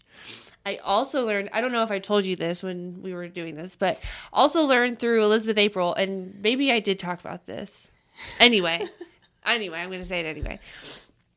I 0.64 0.78
also 0.78 1.24
learned, 1.24 1.50
I 1.52 1.60
don't 1.60 1.70
know 1.70 1.84
if 1.84 1.92
I 1.92 2.00
told 2.00 2.24
you 2.24 2.34
this 2.34 2.60
when 2.60 3.00
we 3.02 3.14
were 3.14 3.28
doing 3.28 3.54
this, 3.54 3.76
but 3.76 4.00
also 4.32 4.62
learned 4.64 4.98
through 4.98 5.22
Elizabeth 5.22 5.58
April, 5.58 5.94
and 5.94 6.36
maybe 6.42 6.72
I 6.72 6.80
did 6.80 6.98
talk 6.98 7.20
about 7.20 7.46
this. 7.46 7.92
Anyway, 8.40 8.84
anyway, 9.46 9.78
I'm 9.78 9.90
going 9.90 10.00
to 10.00 10.06
say 10.06 10.20
it 10.20 10.26
anyway 10.26 10.58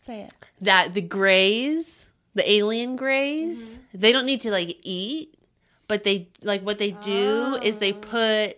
Say 0.06 0.22
it. 0.22 0.34
that 0.62 0.96
the 0.96 1.02
grays, 1.02 2.08
the 2.36 2.50
alien 2.50 2.96
grays, 2.96 3.74
Mm-hmm. 3.74 4.00
they 4.00 4.12
don't 4.12 4.26
need 4.26 4.42
to 4.42 4.52
like 4.52 4.78
eat, 4.84 5.36
but 5.88 6.04
they 6.04 6.30
like 6.42 6.62
what 6.62 6.78
they 6.78 6.92
do 6.92 7.58
is 7.64 7.78
they 7.78 7.94
Oh. 7.94 7.98
put 7.98 8.58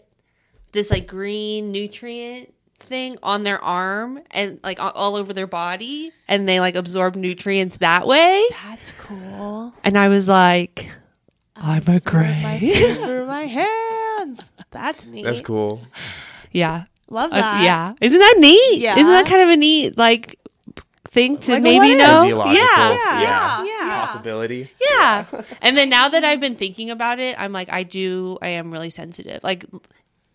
this 0.74 0.90
like 0.92 1.08
green 1.08 1.72
nutrient 1.72 2.54
thing 2.80 3.18
on 3.24 3.44
their 3.44 3.62
arm 3.64 4.20
and 4.32 4.60
like 4.64 4.80
all 4.82 5.16
over 5.16 5.34
their 5.34 5.48
body 5.48 6.12
and 6.28 6.48
they 6.50 6.60
like 6.60 6.76
absorb 6.76 7.16
nutrients 7.16 7.78
that 7.78 8.08
way. 8.08 8.44
That's 8.68 8.92
cool. 8.94 9.74
And 9.84 9.98
I 9.98 10.08
was 10.10 10.28
like, 10.28 10.90
I'm 11.56 11.84
a 11.88 11.92
My 11.92 12.00
gray. 12.00 12.96
through 12.96 13.26
my 13.28 13.44
hands. 13.44 14.42
That's 14.72 15.06
neat. 15.06 15.24
That's 15.24 15.42
cool. 15.42 15.82
yeah. 16.52 16.86
Love 17.10 17.32
Uh, 17.32 17.36
that. 17.38 17.64
yeah. 17.64 17.94
Isn't 18.02 18.20
that 18.20 18.36
neat? 18.40 18.80
Yeah. 18.80 18.94
Isn't 18.98 19.08
that 19.12 19.26
kind 19.28 19.42
of 19.44 19.50
a 19.50 19.58
neat 19.58 19.98
like 19.98 20.40
thing 21.12 21.38
to 21.38 21.52
Like, 21.54 21.64
maybe 21.64 21.78
what 21.80 21.90
is? 21.90 21.98
know? 21.98 22.22
Physiological, 22.24 22.56
Yeah. 22.56 23.22
Yeah. 23.22 23.64
Yeah. 23.66 24.06
possibility. 24.06 24.72
Yeah. 24.90 25.26
and 25.62 25.76
then 25.78 25.90
now 25.90 26.08
that 26.10 26.24
I've 26.24 26.40
been 26.40 26.56
thinking 26.56 26.90
about 26.90 27.20
it, 27.20 27.36
I'm 27.40 27.52
like, 27.52 27.72
I 27.72 27.84
do, 27.84 28.38
I 28.42 28.48
am 28.50 28.72
really 28.72 28.90
sensitive. 28.90 29.44
Like 29.44 29.66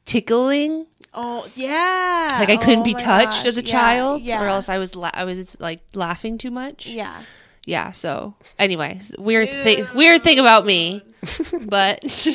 tickling, 0.05 0.87
Oh 1.15 1.47
yeah. 1.55 2.29
like 2.39 2.51
I 2.51 2.57
couldn't 2.59 2.81
Oh 2.81 2.85
be 2.85 2.95
touched 2.95 3.39
gosh. 3.43 3.47
as 3.47 3.59
a 3.59 3.63
Yeah, 3.63 3.73
child, 3.73 4.23
Yeah. 4.23 4.43
or 4.43 4.49
else 4.49 4.69
I 4.69 4.79
was, 4.79 4.95
la- 4.95 5.11
I 5.15 5.25
was 5.25 5.59
like 5.61 5.81
laughing 5.95 6.37
too 6.39 6.51
much. 6.51 6.87
Yeah. 6.87 7.23
Yeah. 7.65 7.91
So, 7.93 8.35
anyway, 8.59 9.01
weird 9.19 9.49
thing, 9.51 9.87
weird 9.95 10.23
thing 10.23 10.39
about 10.39 10.67
me, 10.67 11.03
but 11.67 12.03
True. 12.03 12.35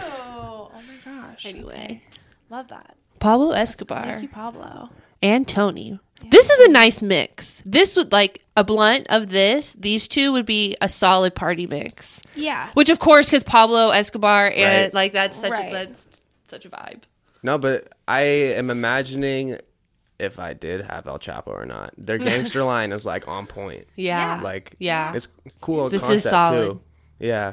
Oh 0.00 0.70
my 0.74 1.12
gosh. 1.12 1.44
anyway, 1.46 2.02
Love 2.50 2.68
that. 2.68 2.96
Pablo 3.20 3.50
Escobar 3.50 4.04
Thank 4.04 4.22
you, 4.22 4.28
Pablo. 4.28 4.88
and 5.22 5.46
Tony. 5.46 6.00
This 6.30 6.50
is 6.50 6.66
a 6.66 6.70
nice 6.70 7.00
mix. 7.00 7.62
This 7.64 7.96
would 7.96 8.10
like 8.12 8.44
a 8.56 8.64
blunt 8.64 9.06
of 9.08 9.30
this. 9.30 9.74
These 9.74 10.08
two 10.08 10.32
would 10.32 10.46
be 10.46 10.76
a 10.80 10.88
solid 10.88 11.34
party 11.34 11.66
mix. 11.66 12.20
Yeah. 12.34 12.70
Which, 12.74 12.88
of 12.90 12.98
course, 12.98 13.26
because 13.30 13.44
Pablo 13.44 13.90
Escobar 13.90 14.48
and 14.54 14.84
Right. 14.84 14.94
like 14.94 15.12
that's 15.12 15.38
such 15.40 15.52
Right. 15.52 15.68
a 15.68 15.72
that's 15.72 16.06
such 16.48 16.64
a 16.66 16.70
vibe. 16.70 17.02
No, 17.42 17.56
but 17.56 17.92
I 18.08 18.20
am 18.22 18.68
imagining 18.70 19.58
if 20.18 20.40
I 20.40 20.54
did 20.54 20.84
have 20.86 21.06
El 21.06 21.20
Chapo 21.20 21.48
or 21.48 21.64
not. 21.66 21.94
Their 21.96 22.18
gangster 22.28 22.64
line 22.64 22.90
is 22.90 23.06
like 23.06 23.28
on 23.28 23.46
point. 23.46 23.86
Yeah, 23.94 24.40
Like 24.42 24.74
Yeah. 24.78 25.14
it's 25.14 25.28
cool 25.60 25.88
This 25.88 26.02
is 26.02 26.08
concept 26.08 26.30
solid. 26.30 26.66
too. 26.66 26.80
Yeah. 27.20 27.52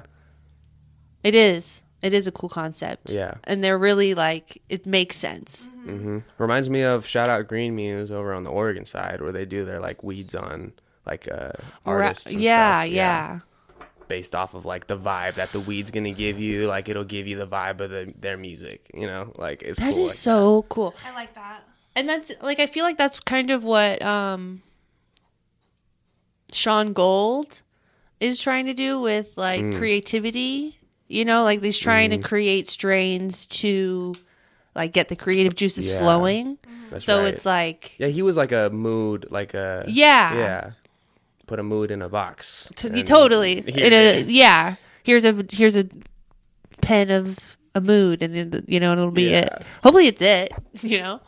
it 1.23 1.35
is. 1.35 1.81
It 2.01 2.13
is 2.13 2.27
a 2.27 2.31
cool 2.31 2.49
concept. 2.49 3.09
Yeah. 3.09 3.35
and 3.45 3.63
they're 3.63 3.77
really 3.79 4.13
like 4.13 4.61
it 4.69 4.85
makes 4.85 5.15
sense. 5.15 5.69
hmm 5.85 6.19
Reminds 6.37 6.69
me 6.69 6.81
of 6.83 7.05
shout 7.07 7.29
out 7.29 7.47
Green 7.47 7.75
Muse 7.75 8.11
over 8.11 8.33
on 8.33 8.43
the 8.43 8.51
Oregon 8.51 8.85
side 8.85 9.21
where 9.21 9.31
they 9.31 9.45
do 9.45 9.65
their 9.65 9.79
like 9.79 10.03
weeds 10.03 10.35
on 10.35 10.73
like 11.05 11.27
uh 11.31 11.51
Ra- 11.85 11.93
artists. 11.93 12.27
and 12.33 12.41
yeah, 12.41 12.81
stuff. 12.83 12.93
yeah, 12.93 13.39
Based 14.07 14.35
off 14.35 14.53
of 14.53 14.65
like 14.65 14.85
the 14.87 14.97
vibe 14.97 15.35
that 15.35 15.51
the 15.51 15.59
weed's 15.59 15.89
gonna 15.89 16.11
give 16.11 16.39
you, 16.39 16.67
like 16.67 16.89
it'll 16.89 17.03
give 17.05 17.27
you 17.27 17.37
the 17.37 17.47
vibe 17.47 17.79
of 17.79 17.89
the, 17.89 18.13
their 18.19 18.37
music. 18.37 18.89
You 18.93 19.07
know, 19.07 19.31
like 19.37 19.63
it's 19.63 19.79
That 19.79 19.89
is 19.89 19.95
cool. 19.95 20.05
like 20.07 20.15
so 20.15 20.65
cool. 20.69 20.93
I 21.05 21.13
like 21.15 21.33
that. 21.35 21.61
And 21.95 22.07
that's 22.09 22.31
like 22.41 22.59
I 22.59 22.67
feel 22.67 22.83
like 22.83 22.97
that's 22.97 23.19
kind 23.19 23.49
of 23.49 23.63
what 23.63 24.01
um 24.03 24.61
Sean 26.51 26.93
Gold 26.93 27.61
is 28.19 28.39
trying 28.39 28.65
to 28.67 28.73
do 28.73 28.99
with 28.99 29.31
like 29.35 29.61
Mm. 29.61 29.77
creativity. 29.77 30.79
You 31.07 31.25
know, 31.25 31.43
like 31.43 31.61
he's 31.61 31.77
trying 31.79 32.11
Mm-hmm. 32.11 32.21
to 32.21 32.27
create 32.27 32.67
strains 32.67 33.45
to 33.47 34.15
like 34.75 34.91
get 34.93 35.07
the 35.09 35.15
creative 35.15 35.55
juices 35.55 35.87
Yeah. 35.89 35.99
flowing. 35.99 36.57
That's 36.89 37.05
so 37.05 37.21
right. 37.23 37.33
it's 37.33 37.45
like 37.45 37.95
Yeah, 37.97 38.07
he 38.07 38.21
was 38.21 38.37
like 38.37 38.51
a 38.51 38.69
mood, 38.71 39.27
like 39.29 39.53
a 39.53 39.83
Yeah. 39.87 40.35
yeah. 40.35 40.71
Put 41.47 41.59
a 41.59 41.63
mood 41.63 41.91
in 41.91 42.01
a 42.01 42.09
box. 42.09 42.71
and 42.83 43.05
totally 43.07 43.59
in 43.59 43.93
a 43.93 44.21
yeah. 44.21 44.75
Here's 45.03 45.25
a 45.25 45.45
here's 45.51 45.75
a 45.75 45.87
pen 46.81 47.11
of 47.11 47.57
a 47.75 47.81
mood, 47.81 48.23
and 48.23 48.63
you 48.67 48.79
know 48.79 48.93
it'll 48.93 49.11
be 49.11 49.33
it. 49.33 49.49
Hopefully, 49.83 50.07
it's 50.07 50.21
it. 50.21 50.51
You 50.81 50.99
know. 51.01 51.21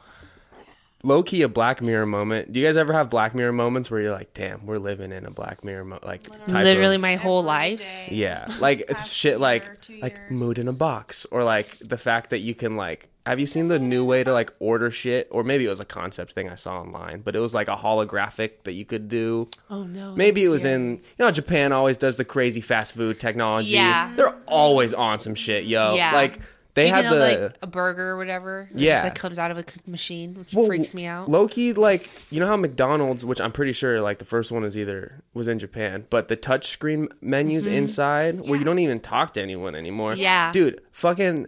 Low 1.07 1.23
key 1.23 1.41
a 1.41 1.47
Black 1.47 1.81
Mirror 1.81 2.05
moment. 2.07 2.51
Do 2.51 2.59
you 2.59 2.65
guys 2.65 2.75
ever 2.75 2.91
have 2.91 3.09
Black 3.09 3.33
Mirror 3.33 3.53
moments 3.53 3.89
where 3.89 4.01
you're 4.01 4.11
like, 4.11 4.33
damn, 4.33 4.65
we're 4.65 4.77
living 4.77 5.13
in 5.13 5.25
a 5.25 5.31
Black 5.31 5.63
Mirror 5.63 5.85
mo- 5.85 5.99
like 6.03 6.23
type 6.23 6.49
Literally, 6.49 6.95
of- 6.95 7.01
my 7.01 7.15
whole 7.15 7.43
life. 7.43 7.81
yeah, 8.11 8.45
like 8.59 8.81
it's 8.89 9.09
shit 9.09 9.31
year, 9.33 9.39
like 9.39 9.79
two 9.81 9.99
like 10.01 10.17
years. 10.17 10.31
mood 10.31 10.57
in 10.59 10.67
a 10.67 10.73
box 10.73 11.25
or 11.31 11.45
like 11.45 11.77
the 11.79 11.97
fact 11.97 12.29
that 12.31 12.39
you 12.39 12.53
can 12.53 12.75
like. 12.75 13.07
Have 13.25 13.39
you 13.41 13.45
seen 13.45 13.67
the 13.67 13.77
new 13.77 14.05
way 14.05 14.23
to 14.23 14.31
like 14.31 14.51
order 14.59 14.89
shit? 14.89 15.27
Or 15.31 15.43
maybe 15.43 15.65
it 15.65 15.69
was 15.69 15.81
a 15.81 15.85
concept 15.85 16.31
thing 16.33 16.49
I 16.49 16.55
saw 16.55 16.79
online, 16.79 17.21
but 17.21 17.35
it 17.35 17.39
was 17.39 17.53
like 17.53 17.67
a 17.67 17.75
holographic 17.75 18.63
that 18.63 18.71
you 18.73 18.83
could 18.85 19.07
do. 19.09 19.49
Oh 19.69 19.83
no. 19.83 20.13
Maybe 20.15 20.43
it 20.45 20.49
was 20.49 20.61
scary. 20.63 20.75
in 20.75 20.91
you 20.95 21.01
know 21.19 21.31
Japan 21.31 21.71
always 21.73 21.97
does 21.97 22.17
the 22.17 22.25
crazy 22.25 22.61
fast 22.61 22.95
food 22.95 23.19
technology. 23.19 23.69
Yeah. 23.69 24.13
they're 24.15 24.35
always 24.47 24.93
on 24.93 25.19
some 25.19 25.35
shit, 25.35 25.65
yo. 25.65 25.95
Yeah. 25.95 26.13
like 26.13 26.39
they 26.77 26.89
Even 26.89 27.03
had 27.05 27.11
the 27.11 27.19
like 27.19 27.57
a 27.63 27.67
burger 27.67 28.11
or 28.11 28.17
whatever. 28.17 28.69
It 28.71 28.79
Yeah. 28.79 28.93
just 28.97 29.03
like 29.05 29.15
comes 29.15 29.39
out 29.39 29.49
of 29.49 29.57
a 29.57 29.65
machine, 29.87 30.35
which 30.35 30.53
Well, 30.53 30.67
freaks 30.67 30.93
me 30.93 31.07
out. 31.07 31.27
Loki, 31.27 31.73
like 31.73 32.07
you 32.31 32.39
know 32.39 32.45
how 32.45 32.55
McDonald's, 32.55 33.25
which 33.25 33.41
I'm 33.41 33.51
pretty 33.51 33.73
sure 33.73 33.99
like 33.99 34.19
the 34.19 34.25
first 34.25 34.51
one 34.51 34.63
is 34.63 34.77
either 34.77 35.23
was 35.33 35.47
in 35.47 35.57
Japan, 35.57 36.05
but 36.11 36.27
the 36.27 36.37
touchscreen 36.37 37.07
menus 37.19 37.65
inside 37.65 38.41
where 38.47 38.59
you 38.59 38.63
don't 38.63 38.77
even 38.79 38.99
talk 38.99 39.33
to 39.33 39.41
anyone 39.41 39.73
anymore. 39.75 40.11
Mm-hmm. 40.11 40.21
Yeah. 40.21 40.51
dude, 40.51 40.81
fucking 40.91 41.47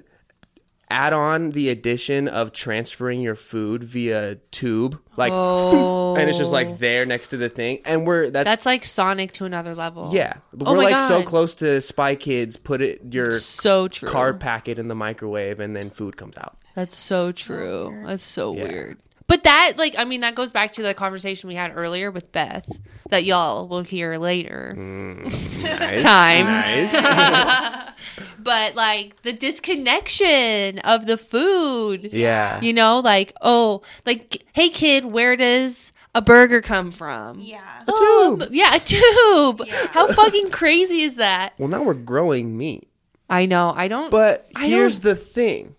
add 0.91 1.13
on 1.13 1.51
the 1.51 1.69
addition 1.69 2.27
of 2.27 2.51
transferring 2.51 3.21
your 3.21 3.35
food 3.35 3.83
via 3.83 4.35
tube, 4.51 4.99
like, 5.17 5.31
oh. 5.33 6.15
and 6.15 6.29
it's 6.29 6.37
just 6.39 6.51
like 6.51 6.79
there 6.79 7.05
next 7.05 7.27
to 7.29 7.37
the 7.37 7.49
thing, 7.49 7.79
and 7.85 8.05
we're 8.07 8.29
that's. 8.29 8.47
Oh. 8.47 8.51
That's 8.51 8.65
like 8.65 8.83
Sonic 8.83 9.31
to 9.33 9.45
another 9.45 9.75
level. 9.75 10.09
yeah, 10.11 10.33
Oh 10.59 10.71
we're 10.71 10.77
my 10.77 10.83
like 10.91 10.99
so 10.99 11.23
close 11.23 11.55
to 11.55 11.81
Spy 11.81 12.15
Kids. 12.15 12.57
Put 12.57 12.81
it 12.81 13.01
your 13.13 13.31
So 13.33 13.87
true. 13.87 14.09
card 14.09 14.39
packet 14.39 14.79
in 14.79 14.87
the 14.87 14.95
microwave, 14.95 15.59
and 15.59 15.75
then 15.75 15.89
food 15.89 16.17
comes 16.17 16.37
out. 16.37 16.57
That's 16.75 16.97
so 16.97 17.31
true. 17.31 18.03
That's 18.05 18.23
so 18.23 18.55
Yeah. 18.55 18.63
weird. 18.63 18.97
But 19.29 19.43
that, 19.43 19.73
like, 19.77 19.95
I 19.97 20.03
mean, 20.03 20.19
that 20.21 20.35
goes 20.35 20.51
back 20.51 20.73
to 20.73 20.81
the 20.83 20.93
conversation 20.93 21.47
we 21.47 21.55
had 21.55 21.71
earlier 21.77 22.11
with 22.11 22.31
Beth 22.33 22.67
that 23.11 23.23
y'all 23.23 23.67
will 23.69 23.83
hear 23.83 24.17
later. 24.17 24.75
Mm, 24.77 25.23
nice. 25.79 26.03
Time. 26.03 26.45
Nice. 26.45 27.85
But 28.41 28.73
like 28.73 29.21
the 29.23 29.33
disconnection 29.33 30.79
of 30.79 31.05
the 31.05 31.17
food. 31.17 32.09
yeah. 32.13 32.59
You 32.61 32.71
know, 32.73 32.99
like, 32.99 33.33
oh, 33.41 33.81
like, 34.05 34.43
hey 34.53 34.69
kid, 34.69 35.05
where 35.05 35.35
does 35.35 35.91
a 36.15 36.21
burger 36.21 36.61
come 36.61 36.89
from? 36.89 37.39
Yeah. 37.41 37.81
Oh, 37.87 38.37
tube. 38.39 38.49
b- 38.49 38.57
yeah, 38.57 38.75
a 38.75 38.79
tube. 38.79 39.61
Yeah. 39.67 39.87
How 39.91 40.07
fucking 40.07 40.51
crazy 40.51 41.01
is 41.01 41.17
that? 41.17 41.53
Well, 41.57 41.67
now 41.67 41.83
we're 41.83 41.93
growing 41.93 42.57
meat. 42.57 42.87
I 43.29 43.45
know. 43.45 43.73
I 43.75 43.87
don't. 43.89 44.09
But 44.09 44.45
I 44.55 44.67
here's 44.67 44.99
don't- 44.99 45.09
the 45.11 45.15
thing. 45.15 45.75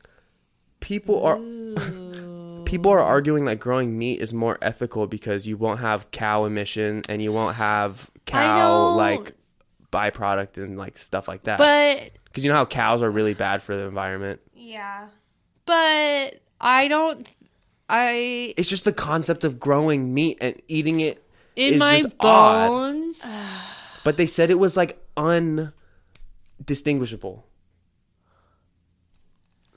People 0.81 1.25
are 1.25 1.39
people 2.71 2.91
are 2.93 3.01
arguing 3.01 3.45
that 3.47 3.59
growing 3.59 3.99
meat 3.99 4.21
is 4.21 4.33
more 4.33 4.57
ethical 4.63 5.07
because 5.07 5.47
you 5.47 5.57
won't 5.57 5.81
have 5.81 6.11
cow 6.13 6.45
emission 6.45 7.03
and 7.09 7.21
you 7.21 7.33
won't 7.33 7.57
have 7.57 8.11
cow 8.27 8.95
like 8.95 9.33
byproduct 9.91 10.57
and 10.57 10.79
like 10.79 10.97
stuff 10.97 11.27
like 11.27 11.43
that. 11.43 11.59
but 11.59 12.11
Because 12.25 12.45
you 12.45 12.51
know 12.51 12.57
how 12.57 12.65
cows 12.65 13.03
are 13.03 13.11
really 13.11 13.35
bad 13.35 13.61
for 13.63 13.77
the 13.77 13.85
environment. 13.87 14.41
Yeah. 14.55 15.09
But 15.67 16.41
I 16.61 16.87
don't. 16.89 17.29
I 17.89 18.55
It's 18.57 18.69
just 18.69 18.85
the 18.85 18.93
concept 18.93 19.43
of 19.45 19.59
growing 19.59 20.15
meat 20.15 20.39
and 20.41 20.55
eating 20.69 21.01
it 21.01 21.25
in 21.57 21.75
is 21.75 21.81
my 21.81 21.99
just 21.99 22.15
odd. 22.21 22.69
bones. 22.69 23.21
But 24.05 24.17
they 24.17 24.29
said 24.29 24.51
it 24.51 24.59
was 24.61 24.77
like 24.77 25.05
undistinguishable. 25.17 27.45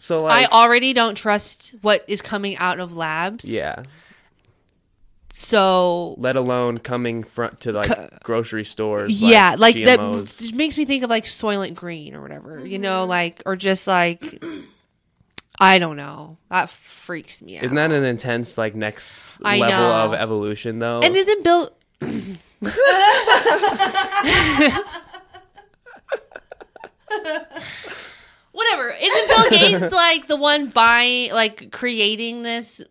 So 0.03 0.25
I 0.25 0.47
already 0.47 0.91
don't 0.91 1.15
trust 1.15 1.75
what 1.81 2.03
is 2.09 2.21
coming 2.21 2.57
out 2.57 2.81
of 2.81 2.93
labs. 2.93 3.45
yeah. 3.45 3.83
So 5.31 6.15
Let 6.17 6.35
alone 6.35 6.79
coming 6.79 7.23
front 7.23 7.61
to 7.61 7.71
like 7.71 8.21
grocery 8.21 8.65
stores. 8.65 9.21
yeah, 9.21 9.55
like 9.57 9.77
GMOs. 9.77 10.39
that 10.39 10.55
makes 10.55 10.77
me 10.77 10.83
think 10.83 11.05
of 11.05 11.09
like 11.09 11.23
Soylent 11.23 11.75
Green 11.75 12.15
or 12.15 12.21
whatever. 12.21 12.67
You 12.67 12.79
know, 12.79 13.03
mm-hmm. 13.03 13.11
like 13.11 13.43
or 13.45 13.55
just 13.55 13.87
like 13.87 14.43
I 15.57 15.79
don't 15.79 15.95
know. 15.95 16.37
That 16.51 16.69
freaks 16.69 17.41
me 17.41 17.57
out. 17.57 17.63
Isn't 17.63 17.77
that 17.77 17.93
an 17.93 18.03
intense 18.03 18.57
like 18.57 18.75
next 18.75 19.39
I 19.45 19.59
level 19.59 19.77
know. 19.77 20.05
of 20.07 20.13
evolution 20.15 20.79
though? 20.79 20.99
and 20.99 21.15
isn't 21.15 21.43
Bill? 21.45 21.69
Whatever. 28.63 28.95
Isn't 28.99 29.27
Bill 29.27 29.49
Gates 29.81 29.93
like 29.93 30.27
the 30.27 30.35
one 30.35 30.67
buying, 30.67 31.31
like 31.33 31.71
creating 31.71 32.43
this? 32.43 32.81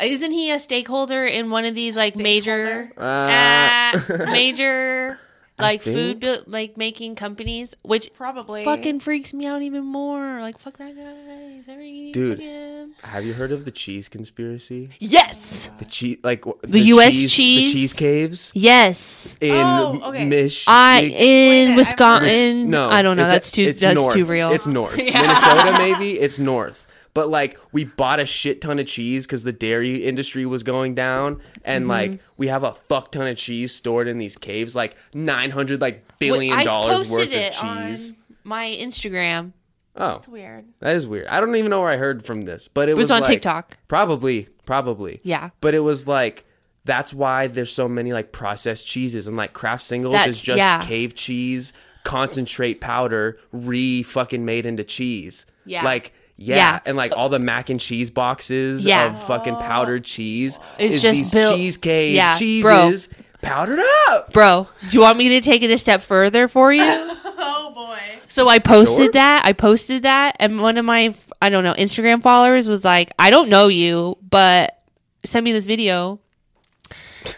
Isn't 0.00 0.30
he 0.30 0.50
a 0.50 0.58
stakeholder 0.58 1.24
in 1.24 1.50
one 1.50 1.64
of 1.64 1.74
these 1.74 1.96
like 1.96 2.16
major, 2.16 2.92
uh, 2.96 4.00
major 4.30 5.18
like 5.58 5.82
food 5.82 5.94
think- 5.94 6.20
build, 6.20 6.44
like 6.46 6.76
making 6.76 7.14
companies? 7.16 7.74
Which 7.82 8.12
Probably. 8.14 8.64
fucking 8.64 9.00
freaks 9.00 9.32
me 9.34 9.46
out 9.46 9.62
even 9.62 9.84
more. 9.84 10.40
Like 10.40 10.58
fuck 10.58 10.78
that 10.78 10.96
guy. 10.96 11.62
Sorry, 11.66 12.12
Dude. 12.12 12.38
fuck. 12.38 13.10
Have 13.10 13.24
you 13.24 13.34
heard 13.34 13.52
of 13.52 13.64
the 13.64 13.70
cheese 13.70 14.08
conspiracy? 14.08 14.90
Yes. 14.98 15.70
The 15.78 15.84
cheese, 15.84 16.18
like 16.22 16.42
w- 16.42 16.58
The 16.62 16.80
US 16.94 17.14
cheese? 17.30 17.72
the 17.72 17.78
cheese 17.80 17.92
caves 17.92 18.50
Yes. 18.54 19.28
in 19.40 19.54
Oh, 19.64 20.00
okay. 20.04 20.24
Mich- 20.24 20.64
I 20.66 21.02
Mich- 21.02 21.12
in 21.14 21.72
it. 21.72 21.76
Wisconsin. 21.76 22.70
no, 22.70 22.88
I 22.88 23.02
don't 23.02 23.16
know. 23.16 23.24
it's- 23.24 23.32
That's 23.32 23.50
too. 23.50 23.72
That's 23.72 23.94
north. 23.94 24.14
too 24.14 24.24
real. 24.24 24.50
It's 24.52 24.66
north. 24.66 24.96
Minnesota, 24.96 25.76
maybe 25.78 26.18
it's 26.18 26.38
north. 26.38 26.86
But 27.18 27.30
like, 27.30 27.58
we 27.72 27.82
bought 27.84 28.20
a 28.20 28.26
shit 28.26 28.60
ton 28.60 28.78
of 28.78 28.86
cheese 28.86 29.26
because 29.26 29.42
the 29.42 29.50
dairy 29.52 30.04
industry 30.04 30.46
was 30.46 30.62
going 30.62 30.94
down, 30.94 31.40
and 31.64 31.82
Mm-hmm. 31.82 31.90
like, 31.90 32.20
we 32.36 32.46
have 32.46 32.62
a 32.62 32.70
fuck 32.70 33.10
ton 33.10 33.26
of 33.26 33.36
cheese 33.36 33.74
stored 33.74 34.06
in 34.06 34.18
these 34.18 34.36
caves, 34.36 34.76
like 34.76 34.94
nine 35.12 35.50
hundred 35.50 35.80
like 35.80 36.04
billion 36.20 36.56
I 36.56 36.62
dollars 36.62 37.10
worth 37.10 37.32
it 37.32 37.48
of 37.60 37.60
cheese. 37.88 38.10
on 38.12 38.16
my 38.44 38.68
Instagram. 38.68 39.52
Oh, 39.96 40.18
It's 40.18 40.28
weird. 40.28 40.66
that 40.78 40.94
is 40.94 41.08
weird. 41.08 41.26
I 41.26 41.40
don't 41.40 41.56
even 41.56 41.70
know 41.70 41.80
where 41.80 41.90
I 41.90 41.96
heard 41.96 42.24
from 42.24 42.42
this, 42.42 42.68
but 42.68 42.88
it, 42.88 42.92
It 42.92 42.96
was 42.98 43.10
on 43.10 43.22
like- 43.22 43.30
TikTok. 43.30 43.76
Probably, 43.88 44.46
probably. 44.64 45.18
Yeah. 45.24 45.50
But 45.60 45.74
it 45.74 45.80
was 45.80 46.06
like 46.06 46.44
that's 46.84 47.12
why 47.12 47.48
there's 47.48 47.72
so 47.72 47.88
many 47.88 48.12
like 48.12 48.30
processed 48.30 48.86
cheeses 48.86 49.26
and 49.26 49.36
like 49.36 49.54
Kraft 49.54 49.82
Singles 49.82 50.12
That's- 50.12 50.36
is 50.36 50.40
just 50.40 50.58
yeah. 50.58 50.82
cave 50.82 51.16
cheese, 51.16 51.72
concentrate 52.04 52.80
powder, 52.80 53.38
re 53.50 54.04
fucking 54.04 54.44
made 54.44 54.66
into 54.66 54.84
cheese. 54.84 55.44
Yeah. 55.66 55.82
Like 55.82 56.12
yeah. 56.38 56.56
Yeah. 56.56 56.80
and 56.86 56.96
like 56.96 57.12
all 57.16 57.28
the 57.28 57.38
mac 57.38 57.68
and 57.68 57.78
cheese 57.78 58.10
boxes 58.10 58.84
Yeah. 58.86 59.06
of 59.06 59.22
fucking 59.26 59.56
powdered 59.56 60.04
cheese. 60.04 60.58
It's 60.78 60.94
is 60.96 61.02
just 61.02 61.16
these 61.18 61.32
built- 61.32 61.54
cheese 61.56 61.76
cave 61.76 62.14
Yeah, 62.14 62.38
cheeses 62.38 63.08
powdered 63.42 63.80
up. 64.08 64.32
Bro, 64.32 64.68
do 64.82 64.88
you 64.90 65.00
want 65.00 65.18
me 65.18 65.28
to 65.30 65.40
take 65.40 65.62
it 65.62 65.70
a 65.70 65.78
step 65.78 66.00
further 66.00 66.48
for 66.48 66.72
you? 66.72 66.82
Oh 67.40 67.70
boy. 67.72 67.98
So 68.26 68.48
I 68.48 68.58
posted 68.58 68.96
Sure. 69.06 69.12
that. 69.12 69.42
I 69.44 69.52
posted 69.52 70.02
that, 70.02 70.36
and 70.40 70.60
one 70.60 70.76
of 70.76 70.84
my 70.84 71.14
I 71.40 71.50
don't 71.50 71.62
know 71.62 71.72
Instagram 71.74 72.20
followers 72.20 72.68
was 72.68 72.84
like, 72.84 73.12
"I 73.18 73.30
don't 73.30 73.48
know 73.48 73.68
you, 73.68 74.18
but 74.28 74.82
send 75.24 75.44
me 75.44 75.52
this 75.52 75.66
video." 75.66 76.18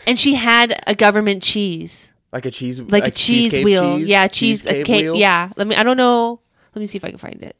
And 0.06 0.18
she 0.18 0.34
had 0.34 0.80
a 0.86 0.94
government 0.94 1.42
cheese, 1.42 2.10
Like 2.32 2.46
a 2.46 2.50
cheese 2.50 2.80
like, 2.80 3.06
a 3.06 3.10
cheese 3.10 3.52
cave 3.52 3.64
wheel. 3.64 3.98
cheese? 3.98 4.08
Yeah, 4.08 4.26
cheese. 4.28 4.64
a 4.66 4.82
cake. 4.82 5.02
wheel? 5.02 5.16
Yeah. 5.16 5.50
Let 5.56 5.66
me. 5.66 5.76
I 5.76 5.82
don't 5.82 5.96
know. 5.98 6.40
Let 6.74 6.80
me 6.80 6.86
see 6.86 6.96
if 6.96 7.04
I 7.04 7.10
can 7.10 7.18
find 7.18 7.42
it. 7.42 7.56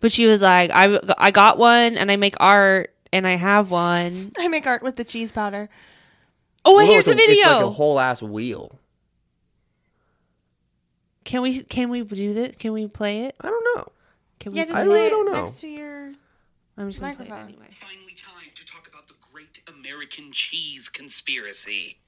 But 0.00 0.12
she 0.12 0.26
was 0.26 0.42
like, 0.42 0.70
"I 0.72 1.00
I 1.18 1.30
got 1.30 1.58
one, 1.58 1.96
and 1.96 2.10
I 2.10 2.16
make 2.16 2.34
art, 2.38 2.94
and 3.12 3.26
I 3.26 3.36
have 3.36 3.70
one." 3.70 4.30
I 4.38 4.48
make 4.48 4.66
art 4.66 4.82
with 4.82 4.96
the 4.96 5.04
cheese 5.04 5.32
powder. 5.32 5.68
Oh, 6.64 6.74
Whoa, 6.74 6.86
here's 6.86 7.06
it's 7.06 7.08
the 7.08 7.12
a- 7.14 7.26
video. 7.26 7.34
It's 7.44 7.46
like 7.46 7.62
a 7.64 7.70
whole 7.70 7.98
ass 7.98 8.22
wheel. 8.22 8.78
can 11.24 11.42
we 11.42 11.62
can 11.62 11.90
we 11.90 12.02
do 12.02 12.34
this? 12.34 12.56
Can 12.58 12.72
we 12.72 12.86
play 12.86 13.24
it? 13.24 13.36
I 13.40 13.48
don't 13.48 13.64
know. 13.76 13.88
Can 14.40 14.52
we? 14.52 14.58
Yeah, 14.58 14.64
just 14.66 14.76
I 14.76 14.84
play 14.84 14.92
really 14.94 15.06
it 15.06 15.10
don't 15.10 15.26
know. 15.32 15.44
next 15.44 15.60
to 15.60 15.68
your. 15.68 16.12
I'm 16.76 16.88
just 16.88 17.00
gonna 17.00 17.14
play 17.16 17.26
it 17.26 17.28
microphone. 17.28 17.48
anyway. 17.54 17.66
Finally, 17.72 18.14
time 18.14 18.50
to 18.54 18.64
talk 18.66 18.86
about 18.88 19.08
the 19.08 19.14
Great 19.32 19.60
American 19.68 20.30
Cheese 20.32 20.88
Conspiracy. 20.88 21.98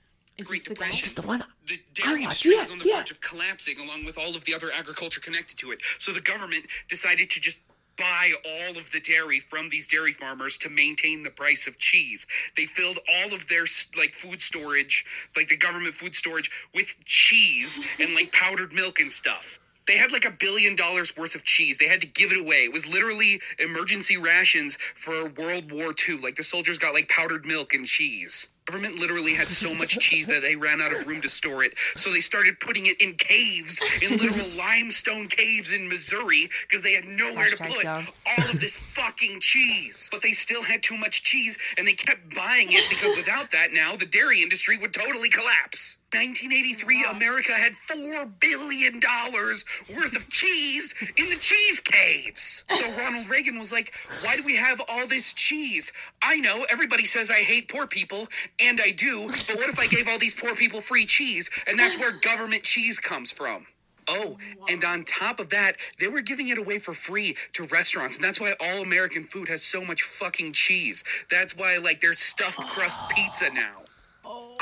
Great 0.42 0.64
this 0.64 0.68
the 0.68 0.74
guy? 0.74 0.87
Depression. 0.87 0.94
Is 0.94 1.03
this 1.03 1.12
the 1.14 1.26
one 1.29 1.44
The 1.66 1.74
oh, 1.79 1.90
dairy 1.92 2.22
industry 2.22 2.53
Yeah, 2.55 2.62
is 2.62 2.70
on 2.70 2.79
the 2.79 2.87
yeah. 2.88 2.98
verge 2.98 3.11
of 3.11 3.20
collapsing, 3.20 3.79
along 3.79 4.05
with 4.07 4.16
all 4.16 4.35
of 4.35 4.44
the 4.46 4.55
other 4.55 4.70
agriculture 4.72 5.20
connected 5.20 5.59
to 5.59 5.70
it. 5.70 5.81
So 5.98 6.12
the 6.12 6.20
government 6.22 6.64
decided 6.88 7.29
to 7.31 7.40
just 7.40 7.59
buy 8.00 8.32
all 8.46 8.78
of 8.78 8.90
the 8.90 9.00
dairy 9.00 9.40
from 9.40 9.68
these 9.68 9.86
dairy 9.86 10.12
farmers 10.12 10.56
to 10.58 10.70
maintain 10.70 11.22
the 11.22 11.30
price 11.30 11.68
of 11.68 11.78
cheese. 11.78 12.26
They 12.56 12.66
filled 12.66 12.98
all 13.08 13.34
of 13.34 13.46
their 13.48 13.66
like 13.96 14.14
food 14.14 14.42
storage, 14.42 15.04
like 15.36 15.48
the 15.48 15.56
government 15.56 15.94
food 15.94 16.14
storage, 16.14 16.50
with 16.74 16.96
cheese 17.04 17.78
and 18.00 18.14
like 18.14 18.32
powdered 18.42 18.72
milk 18.72 19.00
and 19.00 19.12
stuff. 19.12 19.60
They 19.86 19.98
had 19.98 20.12
like 20.12 20.24
a 20.24 20.30
billion 20.30 20.76
dollars 20.76 21.16
worth 21.16 21.34
of 21.34 21.44
cheese. 21.44 21.76
They 21.78 21.88
had 21.88 22.00
to 22.00 22.06
give 22.06 22.32
it 22.32 22.40
away. 22.40 22.64
It 22.64 22.72
was 22.72 22.86
literally 22.86 23.40
emergency 23.58 24.16
rations 24.16 24.76
for 24.94 25.28
World 25.30 25.72
War 25.72 25.92
II. 26.08 26.18
Like 26.18 26.36
the 26.36 26.44
soldiers 26.44 26.78
got 26.78 26.94
like 26.94 27.08
powdered 27.08 27.44
milk 27.44 27.74
and 27.74 27.86
cheese. 27.86 28.48
Government 28.70 29.00
literally 29.00 29.35
had 29.35 29.50
so 29.50 29.74
much 29.74 29.98
cheese 29.98 30.28
that 30.28 30.42
they 30.42 30.54
ran 30.54 30.80
out 30.80 30.92
of 30.92 31.04
room 31.04 31.20
to 31.22 31.28
store 31.28 31.64
it. 31.64 31.76
So 31.96 32.12
they 32.12 32.20
started 32.20 32.61
putting 32.61 32.87
it 32.87 33.00
in 33.00 33.14
caves, 33.14 33.80
in 34.00 34.16
literal 34.16 34.46
limestone 34.56 35.26
caves 35.26 35.74
in 35.74 35.88
Missouri, 35.88 36.48
because 36.68 36.80
they 36.80 36.92
had 36.92 37.04
nowhere 37.04 37.50
to 37.50 37.56
put 37.56 37.85
all 37.85 38.44
of 38.44 38.61
this 38.61 38.78
fucking 38.78 39.40
cheese. 39.40 40.09
But 40.12 40.22
they 40.22 40.30
still 40.30 40.62
had 40.62 40.85
too 40.85 40.96
much 40.96 41.24
cheese, 41.24 41.59
and 41.78 41.88
they 41.88 41.94
kept 41.94 42.33
buying 42.33 42.68
it 42.70 42.88
because 42.88 43.16
without 43.16 43.50
that, 43.50 43.72
now 43.72 43.96
the 43.96 44.06
dairy 44.06 44.40
industry 44.40 44.78
would 44.78 44.94
totally 44.94 45.30
collapse. 45.30 45.98
1983, 46.12 47.07
America 47.12 47.53
had 47.53 47.77
four 47.77 48.27
billion 48.40 48.99
dollars 48.99 49.64
worth 49.94 50.16
of 50.16 50.29
cheese 50.29 50.92
in 51.16 51.29
the 51.29 51.37
cheese 51.37 51.79
caves. 51.79 52.64
So 52.68 52.92
Ronald 52.99 53.29
Reagan 53.29 53.57
was 53.57 53.70
like, 53.70 53.94
"Why 54.23 54.35
do 54.35 54.42
we 54.42 54.57
have 54.57 54.81
all 54.88 55.07
this 55.07 55.33
cheese? 55.33 55.92
I 56.20 56.40
know 56.40 56.66
everybody 56.68 57.05
says 57.05 57.31
I 57.31 57.42
hate 57.42 57.68
poor 57.68 57.87
people, 57.87 58.27
and 58.59 58.81
I 58.85 58.90
do. 58.90 59.29
But 59.29 59.57
what 59.57 59.68
if 59.68 59.79
I 59.79 59.87
gave 59.87 60.09
all 60.09 60.18
these 60.18 60.35
poor 60.35 60.57
people 60.57 60.81
free 60.81 61.07
cheese? 61.07 61.49
And 61.68 61.79
that's 61.79 61.96
where 61.96 62.11
government 62.11 62.64
cheese 62.64 62.99
comes 62.99 63.31
from." 63.31 63.66
Oh, 64.09 64.37
and 64.68 64.83
on 64.83 65.05
top 65.05 65.38
of 65.38 65.51
that, 65.51 65.77
they 66.01 66.09
were 66.09 66.23
giving 66.23 66.49
it 66.49 66.59
away 66.59 66.81
for 66.81 66.92
free 66.92 67.37
to 67.53 67.64
restaurants, 67.66 68.16
and 68.16 68.25
that's 68.25 68.40
why 68.40 68.55
all 68.59 68.83
American 68.83 69.23
food 69.23 69.49
has 69.49 69.62
so 69.62 69.85
much 69.85 70.03
fucking 70.03 70.53
cheese. 70.53 71.05
That's 71.31 71.57
why, 71.57 71.77
like, 71.77 72.01
there's 72.01 72.18
stuffed 72.18 72.59
crust 72.70 72.99
pizza 73.14 73.51
now. 73.55 73.83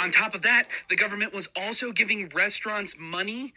On 0.03 0.11
top 0.11 0.35
of 0.35 0.43
that, 0.43 0.65
the 0.89 0.97
government 0.97 1.33
was 1.35 1.49
also 1.61 1.93
giving 1.93 2.29
restaurants 2.29 2.97
money 2.99 3.53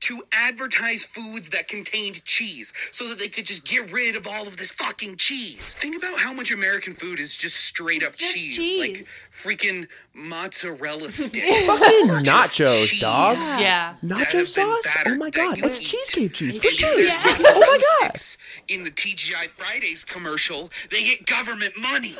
to 0.00 0.22
advertise 0.32 1.04
foods 1.04 1.48
that 1.50 1.66
contained 1.68 2.22
cheese 2.24 2.74
so 2.90 3.08
that 3.08 3.18
they 3.18 3.28
could 3.28 3.46
just 3.46 3.64
get 3.66 3.90
rid 3.90 4.16
of 4.16 4.26
all 4.26 4.46
of 4.46 4.56
this 4.58 4.70
fucking 4.72 5.16
cheese. 5.16 5.74
Think 5.76 5.96
about 5.96 6.18
how 6.18 6.32
much 6.34 6.50
American 6.52 6.92
food 6.92 7.18
is 7.20 7.34
just 7.36 7.56
straight 7.56 8.02
up 8.02 8.14
just 8.14 8.34
cheese. 8.34 8.56
cheese. 8.56 8.80
Like 8.80 9.06
freaking 9.32 9.86
mozzarella 10.12 11.08
sticks. 11.08 11.66
Fucking 11.66 12.08
nachos, 12.24 12.88
cheese 12.88 13.00
dog. 13.00 13.36
Yeah. 13.58 13.94
Nacho 14.04 14.46
sauce? 14.46 14.84
Oh 15.06 15.14
my 15.14 15.30
god, 15.30 15.58
it's 15.58 15.78
cheesecake 15.78 16.34
cheese 16.34 16.56
And 16.56 16.62
for 16.62 16.68
if 16.68 16.74
sure. 16.74 16.96
there's 16.96 17.16
Oh 17.46 17.60
my 17.60 17.80
god. 18.08 18.12
in 18.68 18.82
the 18.82 18.90
TGI 18.90 19.48
Fridays 19.50 20.04
commercial, 20.04 20.70
they 20.90 21.02
get 21.04 21.24
government 21.24 21.78
money. 21.78 22.16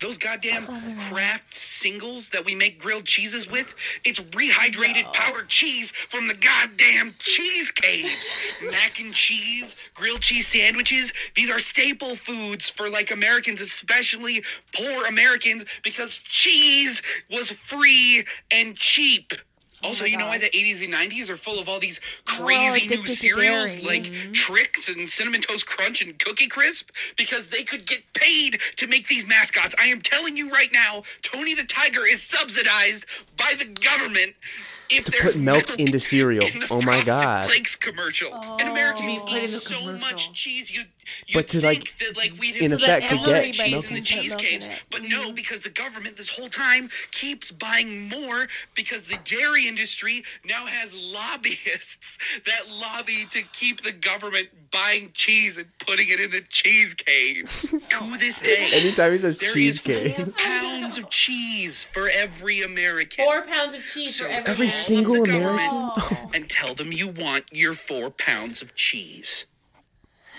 Those 0.00 0.18
goddamn 0.18 0.66
oh, 0.68 1.08
Kraft 1.08 1.56
singles 1.56 2.30
that 2.30 2.44
we 2.44 2.54
make 2.54 2.80
grilled 2.80 3.06
cheeses 3.06 3.50
with, 3.50 3.74
it's 4.04 4.20
rehydrated 4.20 5.04
powdered 5.12 5.48
cheese 5.48 5.90
from 5.90 6.28
the 6.28 6.34
goddamn 6.34 7.12
cheese 7.18 7.70
caves. 7.70 8.32
Mac 8.62 9.00
and 9.00 9.14
cheese, 9.14 9.76
grilled 9.94 10.20
cheese 10.20 10.46
sandwiches, 10.46 11.12
these 11.34 11.50
are 11.50 11.58
staple 11.58 12.16
foods 12.16 12.68
for 12.68 12.88
like 12.88 13.10
Americans, 13.10 13.60
especially 13.60 14.42
poor 14.74 15.06
Americans, 15.06 15.64
because 15.82 16.18
cheese 16.18 17.02
was 17.30 17.50
free 17.50 18.24
and 18.50 18.76
cheap. 18.76 19.32
Oh 19.84 19.88
also, 19.88 20.04
you 20.06 20.16
know 20.16 20.26
why 20.26 20.38
the 20.38 20.50
80s 20.50 20.82
and 20.82 20.92
90s 20.94 21.28
are 21.28 21.36
full 21.36 21.58
of 21.60 21.68
all 21.68 21.78
these 21.78 22.00
crazy 22.24 22.86
new 22.86 22.86
addicted 22.86 23.06
to 23.06 23.16
cereals 23.16 23.74
dairy. 23.74 23.82
like 23.84 24.32
Trix 24.32 24.88
and 24.88 25.08
Cinnamon 25.08 25.42
Toast 25.42 25.66
Crunch 25.66 26.00
and 26.02 26.18
Cookie 26.18 26.48
Crisp? 26.48 26.90
Because 27.16 27.46
they 27.48 27.62
could 27.62 27.86
get 27.86 28.00
paid 28.14 28.58
to 28.76 28.86
make 28.86 29.08
these 29.08 29.26
mascots. 29.28 29.74
I 29.78 29.84
am 29.86 30.00
telling 30.00 30.36
you 30.36 30.50
right 30.50 30.70
now, 30.72 31.02
Tony 31.22 31.54
the 31.54 31.64
Tiger 31.64 32.06
is 32.06 32.22
subsidized 32.22 33.04
by 33.36 33.54
the 33.58 33.66
government 33.66 34.34
if 34.90 35.04
To 35.06 35.10
there's 35.12 35.32
put 35.32 35.36
milk 35.36 35.78
into 35.78 36.00
cereal. 36.00 36.46
in 36.46 36.60
the 36.60 36.66
Oh 36.70 36.80
my 36.82 37.02
God. 37.04 37.48
Flakes 37.48 37.76
commercial. 37.76 38.34
And 38.34 38.68
Americans 38.68 39.20
eat 39.30 39.48
so 39.50 39.78
commercial. 39.78 39.98
much 40.00 40.32
cheese. 40.32 40.70
You 40.74 40.84
you 41.26 41.34
But 41.34 41.48
to, 41.48 41.60
think 41.60 41.64
like, 41.64 41.98
that 41.98 42.16
like 42.16 42.32
we'd 42.38 42.56
in 42.56 42.70
have 42.72 42.82
effect, 42.82 43.08
to 43.10 43.16
get 43.16 43.24
the 43.44 43.52
cheese 43.52 43.70
milk 43.72 43.84
in 43.90 43.94
the 43.94 43.96
in- 43.98 44.04
put 44.04 44.14
milk 44.14 44.20
in 44.20 44.22
cheesecakes, 44.60 44.68
but 44.90 45.02
no, 45.02 45.32
because 45.32 45.60
the 45.60 45.70
government 45.70 46.16
this 46.16 46.28
whole 46.28 46.48
time 46.48 46.90
keeps 47.10 47.50
buying 47.50 48.08
more 48.08 48.46
because 48.74 49.04
the 49.04 49.18
dairy 49.24 49.66
industry 49.68 50.24
now 50.44 50.66
has 50.66 50.92
lobbyists 50.94 52.18
that 52.46 52.68
lobby 52.70 53.26
to 53.30 53.42
keep 53.52 53.82
the 53.82 53.92
government 53.92 54.48
buying 54.70 55.10
cheese 55.14 55.56
and 55.56 55.66
putting 55.86 56.08
it 56.08 56.20
in 56.20 56.30
the 56.30 56.40
cheese 56.48 56.94
caves. 56.94 57.62
to 57.68 58.18
this 58.18 58.40
day, 58.40 58.70
Anytime 58.72 59.12
he 59.12 59.18
says 59.18 59.38
there 59.38 59.48
is 59.48 59.54
cheesecake. 59.54 60.16
four 60.16 60.26
pounds 60.36 60.98
of 60.98 61.08
cheese 61.10 61.84
for 61.92 62.08
every 62.08 62.62
American. 62.62 63.24
Four 63.24 63.42
pounds 63.42 63.74
of 63.74 63.82
cheese 63.84 64.16
So 64.16 64.24
for 64.24 64.30
every, 64.30 64.50
Every 64.50 64.70
single 64.70 65.22
American? 65.24 65.40
government 65.40 66.34
and 66.34 66.48
tell 66.50 66.74
them 66.74 66.92
you 66.92 67.08
want 67.08 67.44
your 67.52 67.74
four 67.74 68.10
pounds 68.10 68.62
of 68.62 68.74
cheese. 68.74 69.46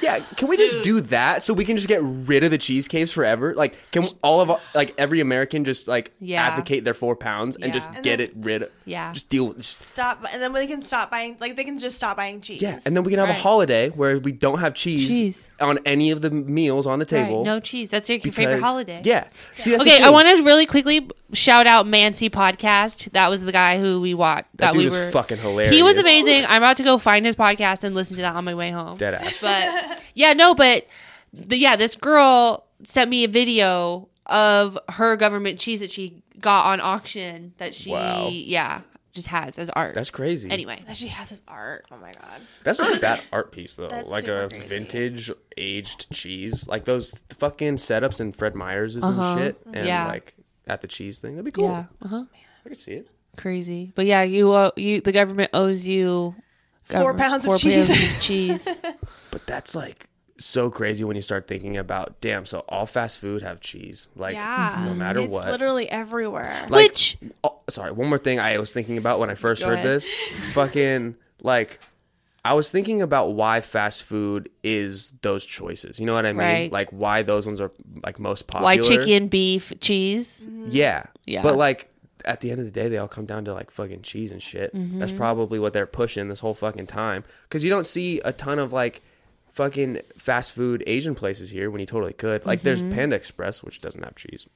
Yeah, 0.02 0.20
can 0.20 0.48
we 0.50 0.58
just 0.58 0.84
do 0.84 1.00
that 1.02 1.44
so 1.44 1.54
we 1.54 1.64
can 1.64 1.78
just 1.78 1.88
get 1.88 2.02
rid 2.04 2.44
of 2.44 2.52
the 2.52 2.58
cheese 2.58 2.88
caves 2.88 3.12
forever? 3.14 3.54
Like, 3.56 3.78
can 3.92 4.04
all 4.22 4.42
of 4.42 4.52
like 4.74 4.94
every 4.98 5.22
American 5.22 5.64
just 5.64 5.88
like 5.88 6.12
Yeah. 6.20 6.42
advocate 6.46 6.84
their 6.84 6.94
four 6.94 7.16
pounds 7.16 7.56
and 7.56 7.72
just 7.72 7.90
Yeah. 7.94 8.02
get 8.02 8.20
And 8.20 8.22
it 8.22 8.34
rid 8.36 8.62
of? 8.64 8.72
Yeah. 8.86 9.14
just 9.14 9.30
deal. 9.30 9.48
with 9.48 9.58
Just, 9.58 9.82
Stop, 9.90 10.26
and 10.34 10.42
then 10.42 10.52
they 10.54 10.68
can 10.68 10.82
stop 10.82 11.12
buying. 11.12 11.38
Like 11.40 11.56
they 11.56 11.64
can 11.64 11.78
just 11.78 11.96
stop 11.98 12.18
buying 12.18 12.42
cheese. 12.42 12.62
yeah, 12.62 12.80
and 12.86 12.96
then 12.96 13.04
we 13.04 13.12
can 13.12 13.20
have 13.20 13.30
Right. 13.30 13.38
a 13.38 13.42
holiday 13.42 13.90
where 13.90 14.20
we 14.20 14.32
don't 14.34 14.60
have 14.60 14.74
cheese, 14.74 15.08
Cheese. 15.08 15.48
on 15.62 15.80
any 15.86 16.12
of 16.12 16.22
the 16.22 16.30
meals 16.30 16.86
on 16.86 17.00
the 17.00 17.04
Right, 17.10 17.24
table. 17.26 17.46
no 17.46 17.60
cheese. 17.62 17.90
That's 17.90 18.10
your 18.10 18.20
favorite 18.20 18.56
because- 18.56 18.62
holiday. 18.62 19.02
Yeah. 19.06 19.28
See, 19.56 19.72
that's 19.72 19.84
the 19.86 19.90
Okay, 19.92 20.02
I 20.02 20.06
thing. 20.06 20.12
want 20.14 20.28
to 20.38 20.44
really 20.44 20.66
quickly 20.66 21.08
shout 21.34 21.68
out 21.68 21.88
Mancy 21.88 22.30
podcast. 22.30 23.12
That 23.12 23.30
was 23.30 23.42
the 23.42 23.52
guy 23.52 23.80
who 23.80 24.02
we 24.02 24.14
watched. 24.14 24.48
That 24.58 24.68
That, 24.68 24.74
dude 24.74 24.80
we 24.82 24.88
is 24.88 24.94
were 24.94 25.12
fucking 25.12 25.38
hilarious. 25.40 25.74
He 25.76 25.84
was 25.84 25.98
amazing. 25.98 26.46
I'm 26.48 26.58
about 26.62 26.78
to 26.78 26.84
go 26.84 26.98
find 26.98 27.26
his 27.26 27.36
podcast 27.36 27.84
and 27.84 27.96
listen 27.96 28.16
to 28.18 28.22
that 28.22 28.36
on 28.36 28.46
my 28.46 28.54
way 28.56 28.70
home. 28.72 28.98
dead 28.98 29.14
ass. 29.16 29.42
But 29.42 30.02
yeah, 30.14 30.34
no, 30.34 30.54
but 30.56 30.88
the, 31.34 31.58
yeah, 31.58 31.76
this 31.76 31.96
girl 31.96 32.66
sent 32.84 33.10
me 33.10 33.24
a 33.24 33.28
video 33.28 34.08
of 34.28 34.78
her 34.90 35.16
government 35.16 35.60
cheese 35.60 35.80
that 35.82 35.92
she 35.92 36.22
got 36.40 36.66
on 36.66 36.82
auction 36.82 37.54
that 37.58 37.74
she 37.74 37.92
Wow. 37.92 38.28
yeah 38.32 38.82
just 39.14 39.28
has 39.28 39.58
as 39.58 39.70
art. 39.70 39.96
That's 39.96 40.10
crazy. 40.10 40.50
anyway. 40.50 40.84
That 40.88 40.96
she 40.98 41.08
has 41.08 41.30
his 41.30 41.42
art. 41.48 41.86
Oh 41.90 41.98
my 41.98 42.12
god. 42.12 42.42
That's 42.66 42.80
not 42.80 42.98
a 42.98 43.00
bad 43.00 43.22
art 43.32 43.52
piece 43.54 43.76
though. 43.78 43.88
That's 43.88 44.12
like 44.12 44.28
a 44.28 44.50
crazy. 44.52 44.68
vintage 44.68 45.32
aged 45.56 46.12
cheese, 46.12 46.68
like 46.68 46.84
those 46.86 47.24
fucking 47.38 47.78
setups 47.78 48.20
in 48.20 48.34
Fred 48.34 48.56
Meyer's 48.56 48.98
Uh-huh. 48.98 49.22
and 49.22 49.40
shit, 49.40 49.62
and 49.74 49.88
Yeah. 49.88 50.08
like 50.08 50.34
at 50.68 50.82
the 50.82 50.88
cheese 50.88 51.20
thing. 51.20 51.32
That'd 51.36 51.46
be 51.46 51.52
cool. 51.52 51.70
Yeah, 51.70 51.86
uh 52.02 52.08
huh. 52.08 52.24
I 52.66 52.70
could 52.70 52.78
see 52.78 52.94
it. 52.94 53.08
Crazy, 53.38 53.92
but 53.96 54.06
yeah, 54.06 54.24
you 54.24 54.52
owe, 54.54 54.72
you 54.78 55.02
the 55.02 55.12
government 55.12 55.50
owes 55.54 55.86
you 55.86 56.36
Four 56.86 57.00
government- 57.14 57.20
pounds 57.20 57.46
of 57.46 57.50
four 57.50 57.58
cheese. 57.58 57.88
pounds 57.90 58.16
of 58.16 58.22
cheese. 58.22 58.68
But 59.32 59.46
that's 59.48 59.76
like 59.76 60.08
so 60.38 60.70
crazy 60.70 61.04
when 61.04 61.16
you 61.18 61.22
start 61.22 61.46
thinking 61.48 61.76
about 61.76 62.22
damn. 62.22 62.46
So 62.46 62.64
all 62.70 62.86
fast 62.86 63.20
food 63.20 63.42
have 63.44 63.60
cheese, 63.60 64.08
like 64.16 64.36
Yeah. 64.36 64.84
no 64.86 64.94
matter 64.94 65.20
it's 65.20 65.30
what. 65.30 65.48
literally 65.48 65.90
everywhere. 65.90 66.66
Like- 66.70 66.92
Which 66.92 67.18
oh, 67.44 67.60
sorry, 67.70 67.92
one 67.92 68.08
more 68.08 68.18
thing 68.18 68.40
I 68.40 68.58
was 68.58 68.72
thinking 68.72 68.98
about 68.98 69.20
when 69.20 69.30
I 69.30 69.36
first 69.36 69.62
Go 69.62 69.68
heard 69.70 69.80
ahead. 69.80 69.88
this. 69.88 70.08
Fucking 70.54 71.16
like 71.42 71.80
I 72.46 72.54
was 72.54 72.70
thinking 72.72 73.02
about 73.02 73.34
why 73.34 73.60
fast 73.60 74.04
food 74.04 74.50
is 74.64 75.12
those 75.24 75.44
choices. 75.46 76.00
You 76.00 76.06
know 76.06 76.14
what 76.14 76.26
I 76.26 76.32
mean? 76.32 76.38
Right. 76.38 76.72
Like 76.72 76.90
why 76.92 77.24
those 77.24 77.46
ones 77.48 77.60
are 77.60 77.72
like 78.04 78.20
most 78.20 78.46
popular. 78.48 78.64
why 78.66 78.78
chicken, 78.78 79.28
beef, 79.28 79.74
cheese? 79.82 80.48
Yeah. 80.68 81.08
Yeah. 81.26 81.42
But 81.42 81.58
like 81.58 81.90
at 82.24 82.42
the 82.42 82.52
end 82.52 82.60
of 82.60 82.66
the 82.66 82.72
day, 82.72 82.88
they 82.88 82.98
all 83.00 83.08
come 83.08 83.26
down 83.26 83.46
to 83.46 83.54
like 83.54 83.72
fucking 83.72 84.04
cheese 84.04 84.32
and 84.32 84.42
shit. 84.42 84.72
That's 84.74 85.12
Mm-hmm. 85.12 85.18
probably 85.18 85.60
what 85.60 85.74
they're 85.74 85.86
pushing 85.88 86.28
this 86.30 86.40
whole 86.40 86.54
fucking 86.54 86.88
time. 86.88 87.24
Because 87.44 87.64
you 87.64 87.70
don't 87.72 87.86
see 87.88 88.20
a 88.22 88.32
ton 88.32 88.60
of 88.60 88.72
like 88.72 89.02
fucking 89.52 90.02
fast 90.18 90.52
food 90.54 90.84
Asian 90.88 91.16
places 91.16 91.50
here 91.50 91.72
when 91.72 91.80
you 91.80 91.88
totally 91.88 92.14
could. 92.14 92.46
Like 92.46 92.60
Mm-hmm. 92.60 92.66
there's 92.66 92.84
Panda 92.84 93.16
Express, 93.16 93.64
which 93.64 93.82
doesn't 93.82 94.04
have 94.04 94.16
cheese. 94.16 94.48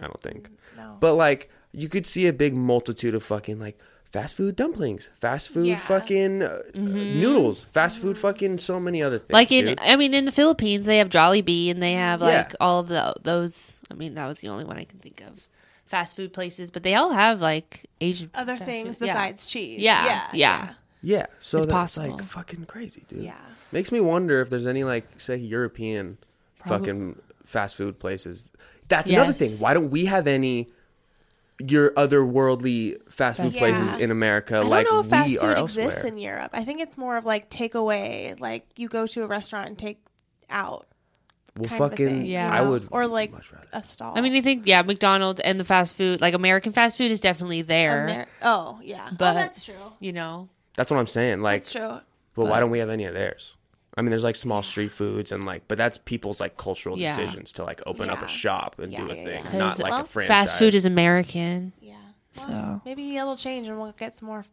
I 0.00 0.04
don't 0.04 0.20
think. 0.22 0.48
No. 0.76 0.96
But 1.00 1.14
like 1.14 1.50
you 1.72 1.88
could 1.88 2.06
see 2.06 2.26
a 2.26 2.32
big 2.32 2.54
multitude 2.54 3.14
of 3.14 3.22
fucking 3.22 3.58
like 3.58 3.78
fast 4.12 4.36
food 4.36 4.54
dumplings, 4.56 5.08
fast 5.18 5.48
food 5.50 5.66
Yeah. 5.66 5.76
fucking 5.76 6.42
uh, 6.42 6.60
noodles, 6.74 7.64
fast 7.64 7.98
food 7.98 8.18
fucking 8.18 8.58
so 8.58 8.78
many 8.78 9.02
other 9.02 9.18
things. 9.18 9.26
Mm-hmm. 9.28 9.34
Like 9.34 9.52
in, 9.52 9.64
dude. 9.66 9.78
I 9.80 9.96
mean, 9.96 10.14
in 10.14 10.24
the 10.26 10.32
Philippines, 10.32 10.84
they 10.86 10.98
have 10.98 11.08
Jollibee 11.08 11.70
and 11.70 11.82
they 11.82 11.94
have 11.94 12.20
like 12.20 12.50
Yeah. 12.50 12.56
all 12.60 12.80
of 12.80 12.88
the, 12.88 13.14
those. 13.22 13.78
I 13.90 13.94
mean, 13.94 14.14
that 14.14 14.26
was 14.26 14.40
the 14.40 14.48
only 14.48 14.64
one 14.64 14.76
I 14.78 14.84
can 14.84 14.98
think 14.98 15.22
of. 15.26 15.40
Fast 15.86 16.16
food 16.16 16.32
places, 16.32 16.70
but 16.70 16.82
they 16.82 16.94
all 16.94 17.10
have 17.10 17.40
like 17.40 17.86
Asian 18.00 18.30
Other 18.34 18.52
fast 18.56 18.64
things 18.64 18.98
food. 18.98 19.06
Yeah. 19.08 19.14
besides 19.14 19.46
cheese. 19.46 19.80
Yeah, 19.80 20.04
Yeah. 20.04 20.28
yeah. 20.34 20.70
Yeah, 21.04 21.26
so 21.40 21.58
It's 21.58 21.66
that's 21.66 21.74
possible. 21.74 22.16
like 22.16 22.22
fucking 22.24 22.66
crazy, 22.66 23.04
dude. 23.08 23.24
Yeah. 23.24 23.34
Makes 23.72 23.90
me 23.90 23.98
wonder 24.00 24.40
if 24.40 24.50
there's 24.50 24.66
any 24.66 24.84
like 24.84 25.18
say 25.18 25.36
European 25.36 26.16
Probably- 26.60 26.78
fucking 26.86 27.22
fast 27.44 27.74
food 27.76 27.98
places. 27.98 28.52
That's 28.88 29.10
another 29.10 29.32
thing. 29.32 29.52
Why 29.58 29.74
don't 29.74 29.90
we 29.90 30.04
have 30.04 30.26
any 30.28 30.68
your 31.70 31.90
otherworldly 31.92 32.96
fast 33.10 33.40
food 33.40 33.54
Yeah. 33.54 33.58
places 33.60 33.92
in 34.00 34.10
America 34.10 34.56
I 34.56 34.60
don't 34.60 34.70
like 34.70 34.86
know 34.86 35.00
if 35.00 35.06
fast 35.06 35.28
we 35.28 35.36
food 35.36 35.44
are 35.44 35.58
exists 35.58 35.78
elsewhere? 35.96 36.06
in 36.12 36.18
Europe. 36.18 36.50
I 36.52 36.64
think 36.64 36.80
it's 36.80 36.96
more 36.96 37.16
of 37.16 37.24
like 37.24 37.50
takeaway. 37.50 38.38
Like 38.40 38.66
you 38.76 38.88
go 38.88 39.06
to 39.06 39.22
a 39.22 39.26
restaurant 39.26 39.68
and 39.68 39.78
take 39.78 39.98
out. 40.50 40.86
well, 41.56 41.68
kind 41.68 41.80
of 41.82 41.86
a 41.86 41.90
fucking 41.90 42.06
thing, 42.06 42.24
Yeah. 42.26 42.48
you 42.48 42.66
I 42.66 42.68
would 42.68 42.88
or 42.90 43.06
like 43.06 43.30
much 43.30 43.52
rather. 43.52 43.66
a 43.72 43.84
stall. 43.84 44.16
I 44.16 44.20
mean, 44.22 44.34
I 44.34 44.40
think 44.40 44.66
yeah, 44.66 44.82
McDonald's 44.82 45.40
and 45.40 45.60
the 45.60 45.64
fast 45.64 45.94
food, 45.94 46.20
like 46.20 46.34
American 46.34 46.72
fast 46.72 46.96
food, 46.98 47.10
is 47.10 47.20
definitely 47.20 47.62
there. 47.62 48.08
Amer- 48.08 48.26
oh 48.42 48.80
yeah, 48.82 49.08
oh, 49.12 49.16
But- 49.18 49.32
oh, 49.32 49.34
that's 49.34 49.62
true. 49.64 49.74
you 50.00 50.12
know, 50.12 50.48
That's 50.74 50.90
what 50.90 50.98
I'm 50.98 51.06
saying. 51.06 51.42
Like, 51.42 51.60
That's 51.62 51.72
true. 51.72 52.00
but 52.34 52.46
why 52.46 52.58
don't 52.60 52.70
we 52.70 52.78
have 52.78 52.88
any 52.88 53.04
of 53.04 53.12
theirs? 53.14 53.56
I 53.96 54.00
mean, 54.02 54.10
there's 54.10 54.24
like 54.24 54.36
small 54.36 54.62
street 54.62 54.90
foods 54.90 55.32
and 55.32 55.44
like, 55.44 55.68
but 55.68 55.76
that's 55.76 55.98
people's 55.98 56.40
like 56.40 56.56
cultural 56.56 56.98
Yeah. 56.98 57.14
decisions 57.14 57.52
to 57.54 57.64
like 57.64 57.82
open 57.86 58.08
up 58.08 58.20
Yeah. 58.20 58.26
a 58.26 58.28
shop 58.28 58.78
and 58.78 58.90
do 58.90 59.02
Yeah, 59.02 59.04
a 59.12 59.16
yeah, 59.16 59.24
thing, 59.24 59.44
yeah. 59.52 59.58
not 59.58 59.70
'Cause, 59.72 59.78
like 59.82 59.90
well, 59.92 60.00
a 60.00 60.04
franchise. 60.04 60.48
fast 60.48 60.58
food 60.58 60.74
is 60.74 60.84
American. 60.86 61.72
Yeah. 61.80 61.96
So 62.32 62.80
Maybe 62.86 63.16
it'll 63.16 63.36
change 63.36 63.68
and 63.68 63.78
we'll 63.78 63.92
get 63.92 64.16
some 64.16 64.28
more 64.28 64.44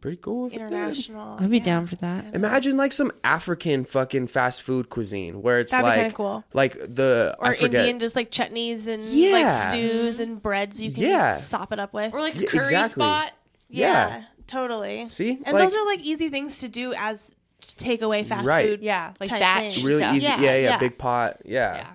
pretty 0.00 0.16
cool. 0.16 0.46
if 0.46 0.54
it 0.54 0.58
did. 0.60 0.66
international. 0.68 1.36
I'd 1.38 1.50
be 1.50 1.58
yeah. 1.58 1.64
down 1.64 1.86
for 1.86 1.96
that. 1.96 2.34
Imagine 2.34 2.78
like 2.78 2.94
some 2.94 3.12
African 3.22 3.84
fucking 3.84 4.28
fast 4.28 4.62
food 4.62 4.88
cuisine 4.88 5.42
where 5.42 5.58
it's 5.58 5.72
That'd 5.72 5.84
be 5.84 5.88
like 5.88 5.96
kinda 5.96 6.14
cool. 6.14 6.44
like 6.54 6.78
the 6.78 7.36
Or 7.38 7.48
I 7.48 7.54
forget 7.56 7.80
Indian, 7.80 7.98
just 7.98 8.16
like 8.16 8.30
chutneys 8.30 8.86
and 8.86 9.04
Yeah. 9.04 9.32
like 9.32 9.70
stews 9.70 10.18
and 10.20 10.40
breads 10.42 10.80
you 10.80 10.90
can 10.90 11.02
Yeah. 11.02 11.34
sop 11.36 11.74
it 11.74 11.78
up 11.78 11.92
with. 11.92 12.14
Or 12.14 12.20
like 12.22 12.34
a 12.34 12.40
Yeah, 12.40 12.46
curry 12.48 12.60
exactly. 12.62 13.02
spot. 13.02 13.32
yeah, 13.68 14.22
totally. 14.46 15.06
See? 15.10 15.32
and 15.44 15.52
Like- 15.52 15.64
those 15.64 15.74
are 15.74 15.84
like 15.84 16.00
easy 16.00 16.30
things 16.30 16.58
to 16.60 16.68
do 16.68 16.94
as 16.96 17.32
takeaway 17.78 18.24
fast 18.26 18.46
Right. 18.46 18.68
food. 18.70 18.80
Yeah, 18.82 19.12
like 19.20 19.28
type 19.28 19.40
batch 19.40 19.76
thing. 19.76 19.84
really 19.84 20.02
stuff. 20.02 20.14
easy. 20.16 20.26
Yeah, 20.26 20.40
Yeah, 20.40 20.50
yeah, 20.52 20.56
yeah. 20.70 20.78
big 20.78 20.98
pot. 20.98 21.38
Yeah. 21.44 21.74
Yeah. 21.76 21.86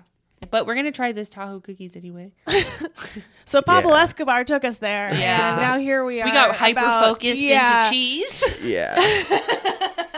But 0.50 0.66
we're 0.66 0.74
gonna 0.76 0.92
try 0.92 1.12
this 1.12 1.28
Tahoe 1.28 1.60
cookies 1.60 1.96
anyway. 1.96 2.32
So 3.46 3.62
Pablo 3.62 3.92
Yeah. 3.94 4.02
Escobar 4.02 4.42
took 4.44 4.64
us 4.64 4.78
there, 4.78 5.14
Yeah. 5.14 5.52
and 5.52 5.60
now 5.60 5.78
here 5.78 6.04
we 6.04 6.20
are. 6.20 6.24
We 6.24 6.32
got 6.32 6.56
hyper 6.56 6.80
focused 6.80 7.40
yeah. 7.40 7.84
into 7.86 7.90
cheese. 7.94 8.44
Yeah. 8.62 8.96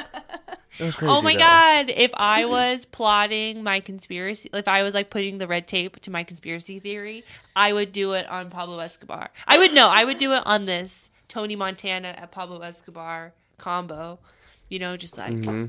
That 0.78 0.84
was 0.86 0.94
crazy, 0.96 1.12
oh 1.12 1.20
my 1.22 1.32
though. 1.32 1.40
god! 1.40 1.90
If 1.90 2.12
I 2.14 2.44
was 2.44 2.84
plotting 2.84 3.64
my 3.64 3.80
conspiracy, 3.80 4.48
if 4.52 4.68
I 4.68 4.84
was 4.84 4.94
like 4.94 5.10
putting 5.10 5.38
the 5.38 5.48
red 5.48 5.66
tape 5.66 6.00
to 6.02 6.10
my 6.12 6.22
conspiracy 6.22 6.78
theory, 6.78 7.24
I 7.56 7.72
would 7.72 7.90
do 7.90 8.12
it 8.12 8.28
on 8.28 8.48
Pablo 8.48 8.78
Escobar. 8.78 9.30
I 9.44 9.58
would 9.58 9.74
know. 9.74 9.88
I 9.88 10.04
would 10.04 10.18
do 10.18 10.32
it 10.34 10.42
on 10.46 10.66
this 10.66 11.10
Tony 11.26 11.56
Montana 11.56 12.14
at 12.16 12.30
Pablo 12.30 12.60
Escobar 12.60 13.32
combo. 13.58 14.20
You 14.68 14.78
know, 14.78 14.96
just 14.96 15.16
like 15.18 15.32
Mm-hmm. 15.32 15.66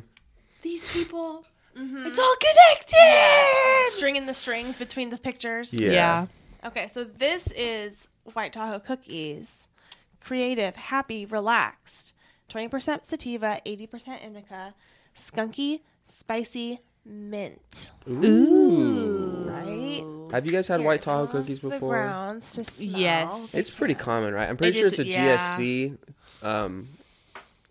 these 0.61 0.91
people. 0.93 1.45
It's 1.75 2.19
all 2.19 2.35
connected. 2.41 3.91
Stringing 3.93 4.25
the 4.25 4.33
strings 4.33 4.75
between 4.75 5.09
the 5.11 5.17
pictures. 5.17 5.73
Yeah. 5.73 6.25
Okay, 6.65 6.89
so 6.93 7.05
this 7.05 7.47
is 7.55 8.07
White 8.33 8.51
Tahoe 8.51 8.79
cookies. 8.79 9.51
Creative, 10.19 10.75
happy, 10.75 11.25
relaxed. 11.25 12.13
20% 12.49 13.05
sativa, 13.05 13.61
80% 13.65 14.21
indica. 14.23 14.73
Skunky, 15.17 15.79
spicy, 16.05 16.79
mint. 17.05 17.91
Ooh. 18.09 19.45
Right? 19.47 20.03
Have 20.33 20.45
you 20.45 20.51
guys 20.51 20.67
had 20.67 20.81
Here, 20.81 20.87
White 20.87 21.01
Tahoe 21.01 21.19
almost 21.19 21.31
cookies 21.31 21.61
The 21.61 21.69
before? 21.69 21.93
grounds 21.95 22.51
to 22.53 22.63
smell. 22.65 22.99
Yes. 22.99 23.53
It's 23.55 23.69
pretty 23.69 23.93
common, 23.95 24.33
right? 24.33 24.49
I'm 24.49 24.57
pretty 24.57 24.77
It 24.77 24.81
sure 24.81 24.87
is- 24.87 24.99
it's 24.99 25.09
a 25.09 25.11
yeah. 25.11 25.37
GSC. 25.37 25.97
Um, 26.43 26.87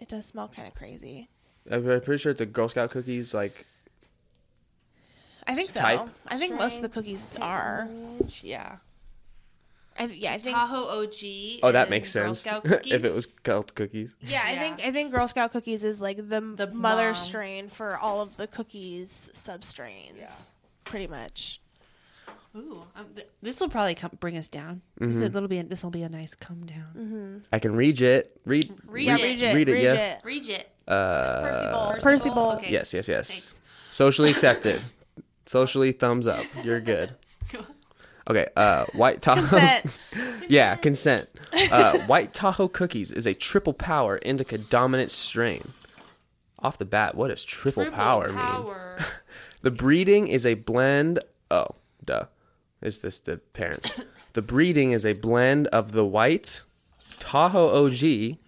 It 0.01 0.09
does 0.09 0.27
smell 0.27 0.49
kind 0.49 0.69
of 0.69 0.75
crazy. 0.75 1.29
I'm 1.71 1.83
pretty 1.85 2.17
sure 2.19 2.33
it's 2.33 2.41
a 2.41 2.47
Girl 2.47 2.69
Scout 2.69 2.91
cookies. 2.91 3.35
Like, 3.35 3.67
I 5.47 5.55
think 5.55 5.71
so. 5.71 5.81
Type. 5.81 6.09
I 6.29 6.37
think 6.37 6.57
most 6.57 6.77
of 6.77 6.83
the 6.83 6.89
cookies 6.89 7.37
are. 7.41 7.89
Yeah. 8.43 8.77
I, 9.99 10.05
yeah, 10.05 10.33
I 10.35 10.39
think. 10.39 10.57
Tahoe 10.57 11.03
OG. 11.03 11.61
oh, 11.63 11.73
that 11.73 11.83
and 11.83 11.91
makes 11.91 12.13
Girl 12.15 12.33
sense. 12.35 12.41
Scout 12.41 12.63
if 12.87 13.05
it 13.05 13.15
was 13.15 13.27
Celt 13.45 13.75
cookies. 13.75 14.15
Yeah, 14.21 14.43
I 14.45 14.53
Yeah. 14.53 14.59
think 14.61 14.87
I 14.87 14.93
think 14.93 15.11
Girl 15.13 15.27
Scout 15.27 15.51
cookies 15.53 15.83
is 15.83 16.01
like 16.01 16.17
the, 16.19 16.41
The 16.41 16.71
mother 16.73 17.07
mom. 17.09 17.15
strain 17.15 17.69
for 17.69 17.97
all 17.99 18.21
of 18.23 18.37
the 18.37 18.47
cookies 18.47 19.31
sub 19.35 19.65
strains. 19.65 20.47
Pretty 20.85 21.07
much. 21.09 21.61
Ooh, 22.57 22.83
um, 22.97 23.07
th- 23.15 23.29
this 23.43 23.61
will 23.61 23.69
probably 23.69 23.95
come, 23.95 24.11
bring 24.21 24.37
us 24.37 24.49
down. 24.49 24.81
This 24.97 25.15
Mm-hmm. 25.15 25.23
is- 25.25 25.35
it'll 25.37 25.49
be 25.49 25.63
this 25.63 25.83
will 25.83 25.91
be 25.91 26.03
a 26.03 26.09
nice 26.09 26.35
come 26.35 26.65
down. 26.67 27.43
I 27.53 27.59
can 27.59 27.75
read 27.77 28.01
it. 28.01 28.41
Read. 28.45 28.73
Read 28.87 29.07
Yeah, 29.07 29.17
it. 29.17 29.23
read 29.23 29.43
it. 29.43 29.55
Read 29.55 29.69
it, 29.69 29.83
yeah. 29.83 29.95
it. 29.95 30.21
Read 30.25 30.49
it. 30.49 30.71
Percy 30.87 31.69
Bowl. 31.71 31.91
Percy 31.93 32.03
Percy 32.03 32.25
Bowl? 32.31 32.35
Bowl. 32.35 32.53
Okay. 32.53 32.71
Yes, 32.73 32.93
yes, 32.95 33.07
yes. 33.09 33.29
Thanks. 33.31 33.55
Socially 33.91 34.31
accepted. 34.31 34.81
Socially 35.47 35.93
thumbs 35.93 36.27
up. 36.27 36.45
You're 36.65 36.81
good. 36.81 37.15
Okay, 38.31 38.47
uh, 38.59 38.85
White 38.93 39.23
Tahoe. 39.23 39.41
Consent. 39.41 39.99
yeah, 40.51 40.77
consent. 40.77 41.31
Uh, 41.73 41.99
White 42.01 42.35
Tahoe 42.35 42.69
Cookies 42.69 43.11
is 43.11 43.27
a 43.27 43.33
triple 43.33 43.73
power 43.73 44.19
indica 44.19 44.59
dominant 44.59 45.11
strain. 45.11 45.73
Off 46.59 46.77
the 46.77 46.85
bat, 46.85 47.15
what 47.15 47.29
does 47.29 47.43
triple, 47.43 47.85
Triple 47.85 47.97
power, 47.97 48.29
mean? 48.31 48.75
The 49.63 49.71
breeding 49.71 50.29
is 50.29 50.45
a 50.45 50.53
blend. 50.55 51.21
Oh, 51.51 51.69
duh. 52.05 52.25
Is 52.81 53.01
this 53.01 53.19
the 53.19 53.39
parents? 53.39 54.03
the 54.33 54.43
breeding 54.43 54.93
is 54.93 55.05
a 55.05 55.13
blend 55.15 55.67
of 55.69 55.93
the 55.93 56.05
white 56.05 56.63
Tahoe 57.19 57.87
OG 57.87 58.39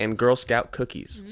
and 0.00 0.18
Girl 0.18 0.36
Scout 0.36 0.70
cookies. 0.72 1.22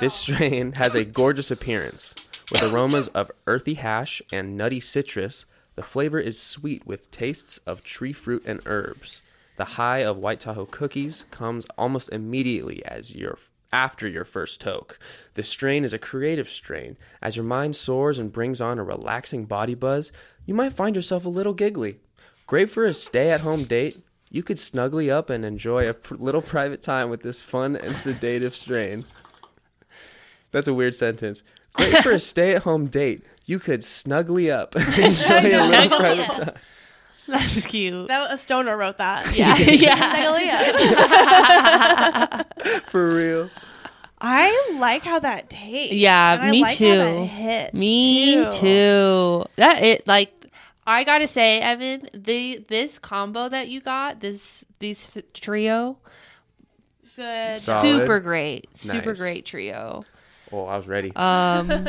This 0.00 0.14
strain 0.14 0.72
has 0.72 0.94
a 0.94 1.04
gorgeous 1.20 1.50
appearance 1.50 2.14
with 2.50 2.62
aromas 2.62 3.08
of 3.08 3.30
earthy 3.46 3.74
hash 3.74 4.22
and 4.32 4.56
nutty 4.56 4.80
citrus. 4.80 5.46
The 5.76 5.82
flavor 5.82 6.18
is 6.18 6.40
sweet 6.40 6.86
with 6.86 7.10
tastes 7.10 7.58
of 7.66 7.84
tree 7.84 8.12
fruit 8.12 8.42
and 8.46 8.60
herbs. 8.66 9.22
The 9.56 9.64
high 9.64 9.98
of 9.98 10.16
White 10.16 10.40
Tahoe 10.40 10.66
cookies 10.66 11.26
comes 11.30 11.66
almost 11.78 12.08
immediately 12.10 12.84
as 12.84 13.14
your 13.14 13.38
after 13.72 14.06
your 14.06 14.24
first 14.24 14.60
toke. 14.60 15.00
The 15.34 15.42
strain 15.42 15.84
is 15.84 15.92
a 15.92 15.98
creative 15.98 16.48
strain. 16.48 16.96
As 17.20 17.34
your 17.34 17.44
mind 17.44 17.74
soars 17.74 18.20
and 18.20 18.30
brings 18.30 18.60
on 18.60 18.78
a 18.78 18.84
relaxing 18.84 19.46
body 19.46 19.74
buzz, 19.74 20.12
you 20.46 20.54
might 20.54 20.72
find 20.72 20.96
yourself 20.96 21.24
a 21.24 21.28
little 21.28 21.54
giggly. 21.54 21.98
Great 22.46 22.70
for 22.70 22.84
a 22.84 22.92
stay-at-home 22.92 23.64
date. 23.64 23.98
You 24.30 24.42
could 24.42 24.58
snugly 24.58 25.10
up 25.10 25.30
and 25.30 25.44
enjoy 25.44 25.88
a 25.88 25.94
pr- 25.94 26.16
little 26.16 26.42
private 26.42 26.82
time 26.82 27.08
with 27.08 27.22
this 27.22 27.40
fun 27.42 27.76
and 27.76 27.96
sedative 27.96 28.54
strain. 28.54 29.04
That's 30.50 30.68
a 30.68 30.74
weird 30.74 30.94
sentence. 30.96 31.42
Great 31.72 31.96
for 32.02 32.12
a 32.12 32.20
stay-at-home 32.32 32.86
date. 32.86 33.22
You 33.46 33.58
could 33.58 33.84
snugly 33.84 34.50
up 34.50 34.74
and 34.76 34.86
enjoy 34.98 35.58
a 35.58 35.64
little 35.68 35.98
private 35.98 36.30
time. 36.32 36.54
That's 37.26 37.66
cute. 37.66 38.08
That 38.08 38.32
a 38.32 38.36
stoner 38.36 38.76
wrote 38.76 38.98
that. 38.98 39.34
yeah, 39.36 39.56
yeah. 39.56 40.12
Megalia. 40.14 40.58
For 42.90 43.14
real. 43.14 43.50
I 44.26 44.76
like 44.78 45.02
how 45.02 45.18
that 45.18 45.50
tastes. 45.50 45.94
Yeah, 45.94 46.34
and 46.34 46.42
I 46.42 46.50
me 46.50 46.62
like 46.62 46.78
How 46.78 46.84
that 46.86 47.12
too. 47.16 47.24
hits 47.24 47.74
Me 47.74 48.34
too. 48.58 49.44
That 49.56 49.82
it 49.82 50.06
like 50.06 50.30
I 50.86 51.04
gotta 51.04 51.26
say, 51.26 51.60
Evan, 51.60 52.08
the 52.14 52.64
this 52.68 52.98
combo 52.98 53.48
that 53.48 53.68
you 53.68 53.80
got, 53.80 54.20
this 54.20 54.64
these 54.78 55.10
f- 55.16 55.22
trio, 55.34 55.98
Good. 57.16 57.60
Solid. 57.60 57.80
super 57.82 58.20
great, 58.20 58.76
super 58.76 59.08
Nice. 59.10 59.18
great 59.18 59.44
trio. 59.46 60.04
Oh, 60.52 60.64
I 60.66 60.76
was 60.76 60.86
ready. 60.86 61.12
Um, 61.16 61.88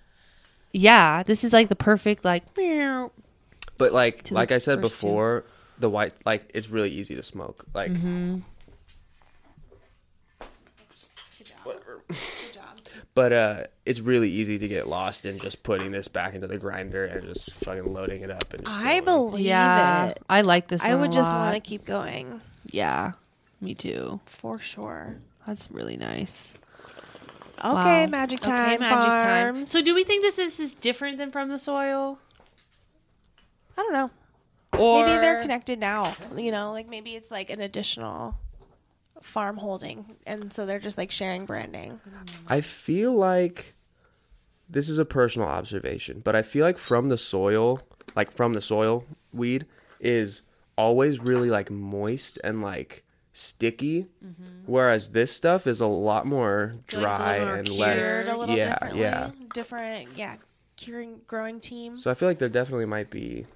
yeah, 0.72 1.22
this 1.22 1.44
is 1.44 1.52
like 1.52 1.68
the 1.68 1.76
perfect 1.76 2.24
like. 2.24 2.42
but 3.78 3.92
like 3.92 4.30
like 4.30 4.52
I 4.52 4.58
said 4.58 4.80
first 4.80 5.00
two. 5.00 5.06
before, 5.06 5.44
the 5.78 5.90
white 5.90 6.14
like 6.24 6.50
it's 6.54 6.68
really 6.70 6.90
easy 6.90 7.14
to 7.16 7.22
smoke. 7.22 7.64
Like 7.74 7.92
Mm-hmm. 7.92 8.38
Good 12.08 12.16
job. 12.54 12.78
but 13.14 13.32
uh 13.32 13.64
it's 13.84 14.00
really 14.00 14.30
easy 14.30 14.58
to 14.58 14.68
get 14.68 14.88
lost 14.88 15.26
in 15.26 15.38
just 15.38 15.62
putting 15.62 15.90
this 15.92 16.08
back 16.08 16.34
into 16.34 16.46
the 16.46 16.58
grinder 16.58 17.04
and 17.04 17.26
just 17.32 17.52
fucking 17.54 17.92
loading 17.92 18.22
it 18.22 18.30
up 18.30 18.52
and 18.54 18.64
just 18.64 18.76
I 18.76 19.00
going. 19.00 19.04
believe 19.04 19.46
Yeah, 19.46 20.06
it. 20.08 20.18
I 20.28 20.42
like 20.42 20.68
this. 20.68 20.82
I 20.82 20.94
would 20.94 21.10
a 21.10 21.12
just 21.14 21.32
want 21.34 21.54
to 21.54 21.60
keep 21.60 21.84
going 21.84 22.40
Yeah, 22.70 23.12
me 23.60 23.74
too. 23.74 24.20
for 24.26 24.58
sure. 24.58 25.16
That's 25.46 25.70
really 25.70 25.96
nice. 25.96 26.52
Okay, 27.64 28.04
Wow. 28.04 28.06
Magic 28.10 28.40
Okay, 28.42 28.50
Time 28.50 28.80
Magic 28.80 29.22
Time. 29.22 29.66
So, 29.66 29.80
do 29.80 29.94
we 29.94 30.04
think 30.04 30.22
this 30.22 30.34
this 30.34 30.60
is 30.60 30.74
different 30.74 31.16
than 31.18 31.30
from 31.30 31.48
the 31.48 31.58
soil? 31.58 32.18
I 33.78 33.82
don't 33.82 33.92
know. 33.92 34.10
Or 34.78 35.06
Maybe 35.06 35.18
they're 35.20 35.40
connected 35.40 35.78
now. 35.78 36.14
You 36.36 36.50
know, 36.50 36.72
like 36.72 36.86
maybe 36.88 37.12
it's 37.16 37.30
like 37.30 37.48
an 37.48 37.60
additional 37.62 38.34
farm 39.26 39.56
holding, 39.56 40.16
and 40.26 40.52
so 40.52 40.64
they're 40.64 40.78
just 40.78 40.96
like 40.96 41.10
sharing 41.10 41.44
branding. 41.44 42.00
I 42.46 42.60
feel 42.60 43.12
like 43.12 43.74
this 44.68 44.88
is 44.88 44.98
a 44.98 45.04
personal 45.04 45.48
observation, 45.48 46.20
but 46.24 46.36
I 46.36 46.42
feel 46.42 46.64
like 46.64 46.78
from 46.78 47.08
the 47.08 47.18
soil, 47.18 47.80
like 48.14 48.30
from 48.30 48.54
the 48.54 48.60
soil 48.60 49.04
weed 49.32 49.66
is 50.00 50.42
always 50.78 51.18
really 51.18 51.50
like 51.50 51.70
moist 51.70 52.38
and 52.44 52.62
like 52.62 53.04
sticky, 53.32 54.06
mm-hmm. 54.24 54.44
whereas 54.66 55.10
this 55.10 55.32
stuff 55.32 55.66
is 55.66 55.80
a 55.80 55.86
lot 55.86 56.24
more 56.24 56.76
Feel 56.88 57.00
like 57.00 57.18
dry 57.18 57.36
and 57.36 57.68
less. 57.68 58.28
a 58.28 58.36
little 58.36 58.56
Yeah, 58.56 58.94
yeah. 58.94 59.30
Different, 59.52 60.16
yeah. 60.16 60.36
Curing, 60.76 61.20
growing 61.26 61.58
team. 61.58 61.96
So 61.96 62.10
I 62.10 62.14
feel 62.14 62.28
like 62.28 62.38
there 62.38 62.48
definitely 62.48 62.86
might 62.86 63.10
be 63.10 63.46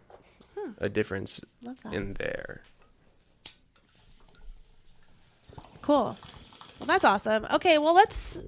hmm. 0.58 0.72
a 0.78 0.88
difference 0.88 1.42
in 1.92 2.14
there. 2.14 2.62
Cool. 5.90 6.16
Well, 6.78 6.86
that's 6.86 7.04
awesome. 7.04 7.48
Okay, 7.52 7.76
well, 7.78 7.96
let's 7.96 8.38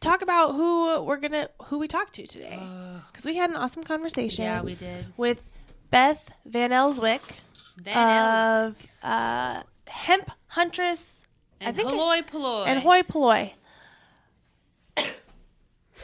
talk 0.00 0.22
about 0.22 0.52
who 0.52 1.02
we're 1.02 1.18
gonna 1.18 1.50
who 1.64 1.78
we 1.78 1.88
talked 1.88 2.14
to 2.14 2.26
today 2.26 2.58
because 3.12 3.26
we 3.26 3.36
had 3.36 3.50
an 3.50 3.56
awesome 3.56 3.84
conversation. 3.84 4.44
Yeah, 4.44 4.62
we 4.62 4.76
did. 4.76 5.04
with 5.18 5.42
Beth 5.90 6.30
Van 6.46 6.72
Elswick 6.72 7.20
Van 7.76 8.64
of 8.68 8.76
uh, 9.02 9.62
Hemp 9.88 10.30
Huntress 10.46 11.22
and 11.60 11.68
I 11.68 11.72
think 11.72 11.90
Poloi 11.90 12.26
Poloi. 12.26 12.66
and 12.66 12.80
Hoi 12.80 13.02
Polloi. 13.02 13.52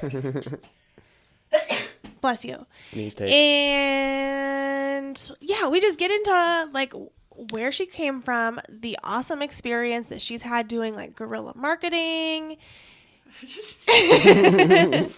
Bless 2.21 2.45
you. 2.45 2.67
Sneeze 2.81 3.15
tape. 3.15 3.31
And 3.31 5.33
yeah, 5.41 5.69
we 5.69 5.81
just 5.81 5.99
get 5.99 6.11
into 6.11 6.69
like 6.75 6.93
where 7.51 7.73
she 7.73 7.87
came 7.87 8.23
from, 8.23 8.61
the 8.69 8.99
awesome 9.05 9.43
experience 9.43 10.09
that 10.09 10.21
she's 10.21 10.43
had 10.43 10.69
doing 10.69 10.95
like 10.95 11.15
guerrilla 11.17 11.53
marketing. 11.57 12.57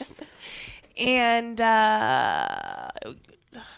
and 0.97 1.61
uh 1.61 2.89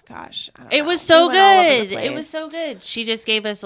gosh, 0.08 0.50
I 0.56 0.62
don't 0.62 0.72
It 0.72 0.78
know. 0.82 0.84
was 0.86 1.00
so 1.00 1.28
We 1.28 1.34
went 1.34 1.38
all 1.38 1.58
over 1.64 1.84
the 1.84 1.94
good. 1.96 2.04
It 2.04 2.14
was 2.14 2.28
so 2.28 2.48
good. 2.48 2.84
She 2.84 3.04
just 3.04 3.26
gave 3.26 3.44
us. 3.46 3.64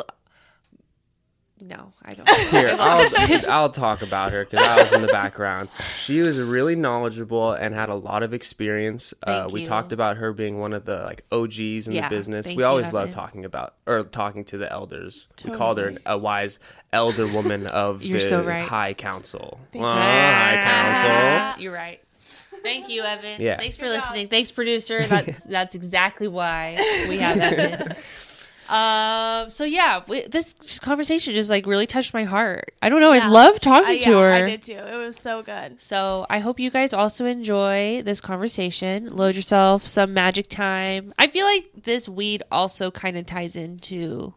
No, 1.62 1.92
I 2.02 2.14
don't. 2.14 2.28
Here, 2.50 2.74
I'll, 2.78 3.40
I'll 3.50 3.68
talk 3.70 4.02
about 4.02 4.32
her 4.32 4.44
because 4.44 4.66
I 4.66 4.82
was 4.82 4.92
in 4.92 5.02
the 5.02 5.08
background. 5.08 5.68
She 5.98 6.20
was 6.20 6.38
really 6.38 6.74
knowledgeable 6.74 7.52
and 7.52 7.74
had 7.74 7.88
a 7.90 7.94
lot 7.94 8.22
of 8.22 8.32
experience. 8.32 9.12
Uh, 9.22 9.42
Thank 9.42 9.52
we 9.52 9.60
you. 9.60 9.66
talked 9.66 9.92
about 9.92 10.16
her 10.16 10.32
being 10.32 10.58
one 10.58 10.72
of 10.72 10.84
the 10.86 11.02
like 11.02 11.24
OGs 11.30 11.86
in 11.88 11.92
Yeah, 11.92 12.08
the 12.08 12.16
business. 12.16 12.46
thank 12.46 12.56
We 12.56 12.62
you, 12.62 12.68
always 12.68 12.92
love 12.92 13.08
Evan. 13.08 13.14
talking 13.14 13.44
about 13.44 13.74
or 13.86 14.04
talking 14.04 14.44
to 14.46 14.58
the 14.58 14.70
elders. 14.72 15.28
We 15.44 15.50
called 15.50 15.78
her 15.78 15.94
a 16.06 16.16
wise 16.16 16.58
elder 16.92 17.26
woman 17.26 17.66
of 17.66 18.02
You're 18.04 18.18
the 18.18 18.24
so 18.24 18.42
right. 18.42 18.66
High 18.66 18.94
Council. 18.94 19.60
Thank 19.72 19.82
you. 19.82 19.88
High 19.88 20.62
Council. 20.64 21.62
You're 21.62 21.74
right. 21.74 22.00
Thank 22.62 22.90
you, 22.90 23.02
Evan. 23.02 23.40
Yeah. 23.40 23.56
Thanks 23.56 23.76
for 23.76 23.86
Good 23.86 23.94
job. 23.94 24.02
listening. 24.02 24.28
Thanks, 24.28 24.50
producer. 24.50 25.02
That's 25.06 25.44
that's 25.44 25.74
exactly 25.74 26.28
why 26.28 26.76
we 27.08 27.16
have 27.18 27.36
Evan. 27.38 27.94
Um. 28.70 29.50
So 29.50 29.64
yeah, 29.64 30.02
we, 30.06 30.22
this 30.26 30.54
conversation 30.80 31.34
just 31.34 31.50
like 31.50 31.66
really 31.66 31.86
touched 31.86 32.14
my 32.14 32.24
heart. 32.24 32.72
I 32.82 32.88
don't 32.88 33.00
know. 33.00 33.12
Yeah. 33.12 33.26
I 33.26 33.28
love 33.28 33.60
talking 33.60 33.98
Uh, 34.00 34.02
to 34.04 34.18
her. 34.18 34.30
I 34.32 34.42
did 34.42 34.62
too. 34.62 34.72
It 34.72 34.96
was 34.96 35.16
so 35.16 35.42
good. 35.42 35.80
So 35.80 36.26
I 36.30 36.38
hope 36.38 36.60
you 36.60 36.70
guys 36.70 36.92
also 36.92 37.24
enjoy 37.26 38.02
this 38.04 38.20
conversation. 38.20 39.08
Load 39.16 39.34
yourself 39.34 39.86
some 39.86 40.14
magic 40.14 40.48
time. 40.48 41.12
I 41.18 41.26
feel 41.28 41.46
like 41.46 41.66
this 41.82 42.08
weed 42.08 42.42
also 42.52 42.90
kind 42.90 43.16
of 43.16 43.26
ties 43.26 43.56
into 43.56 44.34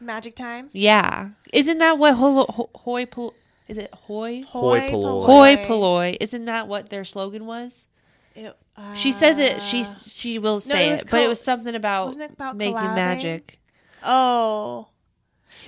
Magic 0.00 0.34
time. 0.34 0.68
yeah. 0.72 1.30
Isn't 1.52 1.78
that 1.78 1.98
what 1.98 2.14
holo, 2.14 2.46
ho, 2.46 2.68
hoi 2.74 3.06
pol, 3.06 3.32
is 3.68 3.78
it 3.78 3.92
hoi 3.94 4.42
Hoi 4.48 4.90
polloi. 4.90 5.24
hoi 5.26 5.56
polloi? 5.66 6.16
Isn't 6.20 6.44
that 6.46 6.68
what 6.68 6.90
their 6.90 7.04
slogan 7.04 7.46
was? 7.46 7.86
It, 8.34 8.54
She 8.94 9.12
says 9.12 9.38
it. 9.38 9.58
uh, 9.58 9.60
She 9.60 9.84
she 9.84 10.38
will 10.38 10.58
say 10.60 10.88
it 10.88 10.92
was 10.92 11.00
it, 11.02 11.10
but 11.10 11.22
it 11.22 11.28
was 11.28 11.40
something 11.40 11.74
about, 11.74 12.06
wasn't 12.06 12.24
it 12.24 12.32
about 12.32 12.56
making 12.56 12.74
collabing? 12.76 12.94
magic. 12.96 13.58
Oh, 14.04 14.88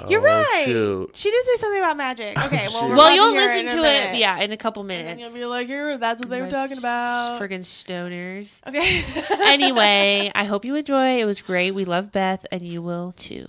you're 0.09 0.21
Oh, 0.21 0.25
right. 0.25 0.65
shoot. 0.67 1.11
She 1.15 1.31
did 1.31 1.47
say 1.47 1.57
something 1.57 1.81
about 1.81 1.97
magic. 1.97 2.39
Okay, 2.47 2.69
well, 2.69 2.89
we're 2.91 2.97
Well, 2.97 3.15
you'll 3.15 3.33
listen 3.33 3.67
to 3.75 3.77
minute. 3.83 4.15
it, 4.15 4.19
yeah, 4.19 4.39
in 4.41 4.53
a 4.53 4.57
couple 4.57 4.83
minutes. 4.85 5.09
then 5.09 5.19
you'll 5.19 5.33
be 5.33 5.45
like, 5.47 5.67
"Here, 5.67 5.97
that's 5.97 6.21
what 6.21 6.29
they 6.29 6.43
were 6.43 6.51
talking 6.51 6.77
about." 6.79 7.41
Friggin' 7.41 7.61
stoners. 7.65 8.61
Okay. 8.69 9.03
anyway, 9.47 10.31
I 10.35 10.45
hope 10.45 10.65
you 10.67 10.75
enjoy. 10.77 11.19
It 11.21 11.25
was 11.25 11.41
great. 11.41 11.71
We 11.73 11.85
love 11.87 12.13
Beth, 12.13 12.45
and 12.53 12.63
you 12.63 12.83
will 12.83 13.13
too. 13.13 13.47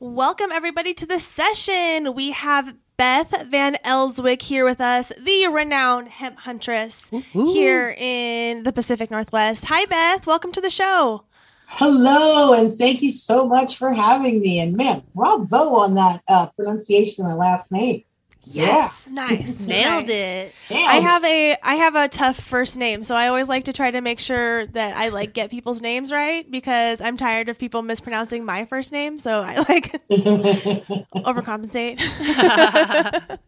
Welcome 0.00 0.52
everybody 0.52 0.92
to 0.94 1.06
the 1.06 1.18
session. 1.18 2.14
We 2.14 2.32
have 2.32 2.74
Beth 2.98 3.32
Van 3.48 3.76
Elswick 3.84 4.42
here 4.42 4.64
with 4.66 4.80
us, 4.80 5.10
the 5.18 5.48
renowned 5.48 6.08
hemp 6.08 6.40
huntress 6.40 7.10
here 7.32 7.94
in 7.98 8.64
the 8.64 8.72
Pacific 8.72 9.10
Northwest. 9.10 9.64
Hi, 9.66 9.86
Beth. 9.86 10.26
Welcome 10.26 10.52
to 10.52 10.60
the 10.60 10.68
show. 10.70 11.24
Hello, 11.66 12.52
and 12.52 12.72
thank 12.72 13.02
you 13.02 13.10
so 13.10 13.46
much 13.46 13.78
for 13.78 13.92
having 13.92 14.40
me. 14.40 14.60
And 14.60 14.76
man, 14.76 15.02
bravo 15.14 15.74
on 15.74 15.94
that 15.94 16.22
uh, 16.28 16.46
pronunciation 16.50 17.24
of 17.24 17.32
my 17.32 17.36
last 17.36 17.72
name. 17.72 18.04
Yes, 18.46 19.08
nice, 19.10 19.58
Nailed 19.66 20.10
it. 20.10 20.52
Yeah. 20.68 20.76
I 20.76 20.96
have 20.96 21.24
a 21.24 21.56
I 21.62 21.74
have 21.76 21.94
a 21.94 22.08
tough 22.08 22.38
first 22.38 22.76
name, 22.76 23.02
so 23.02 23.14
I 23.14 23.28
always 23.28 23.48
like 23.48 23.64
to 23.64 23.72
try 23.72 23.90
to 23.90 24.02
make 24.02 24.20
sure 24.20 24.66
that 24.66 24.96
I 24.96 25.08
like 25.08 25.32
get 25.32 25.50
people's 25.50 25.80
names 25.80 26.12
right 26.12 26.48
because 26.50 27.00
I'm 27.00 27.16
tired 27.16 27.48
of 27.48 27.58
people 27.58 27.80
mispronouncing 27.82 28.44
my 28.44 28.66
first 28.66 28.92
name. 28.92 29.18
So 29.18 29.42
I 29.42 29.56
like 29.56 29.92
overcompensate. 30.10 31.98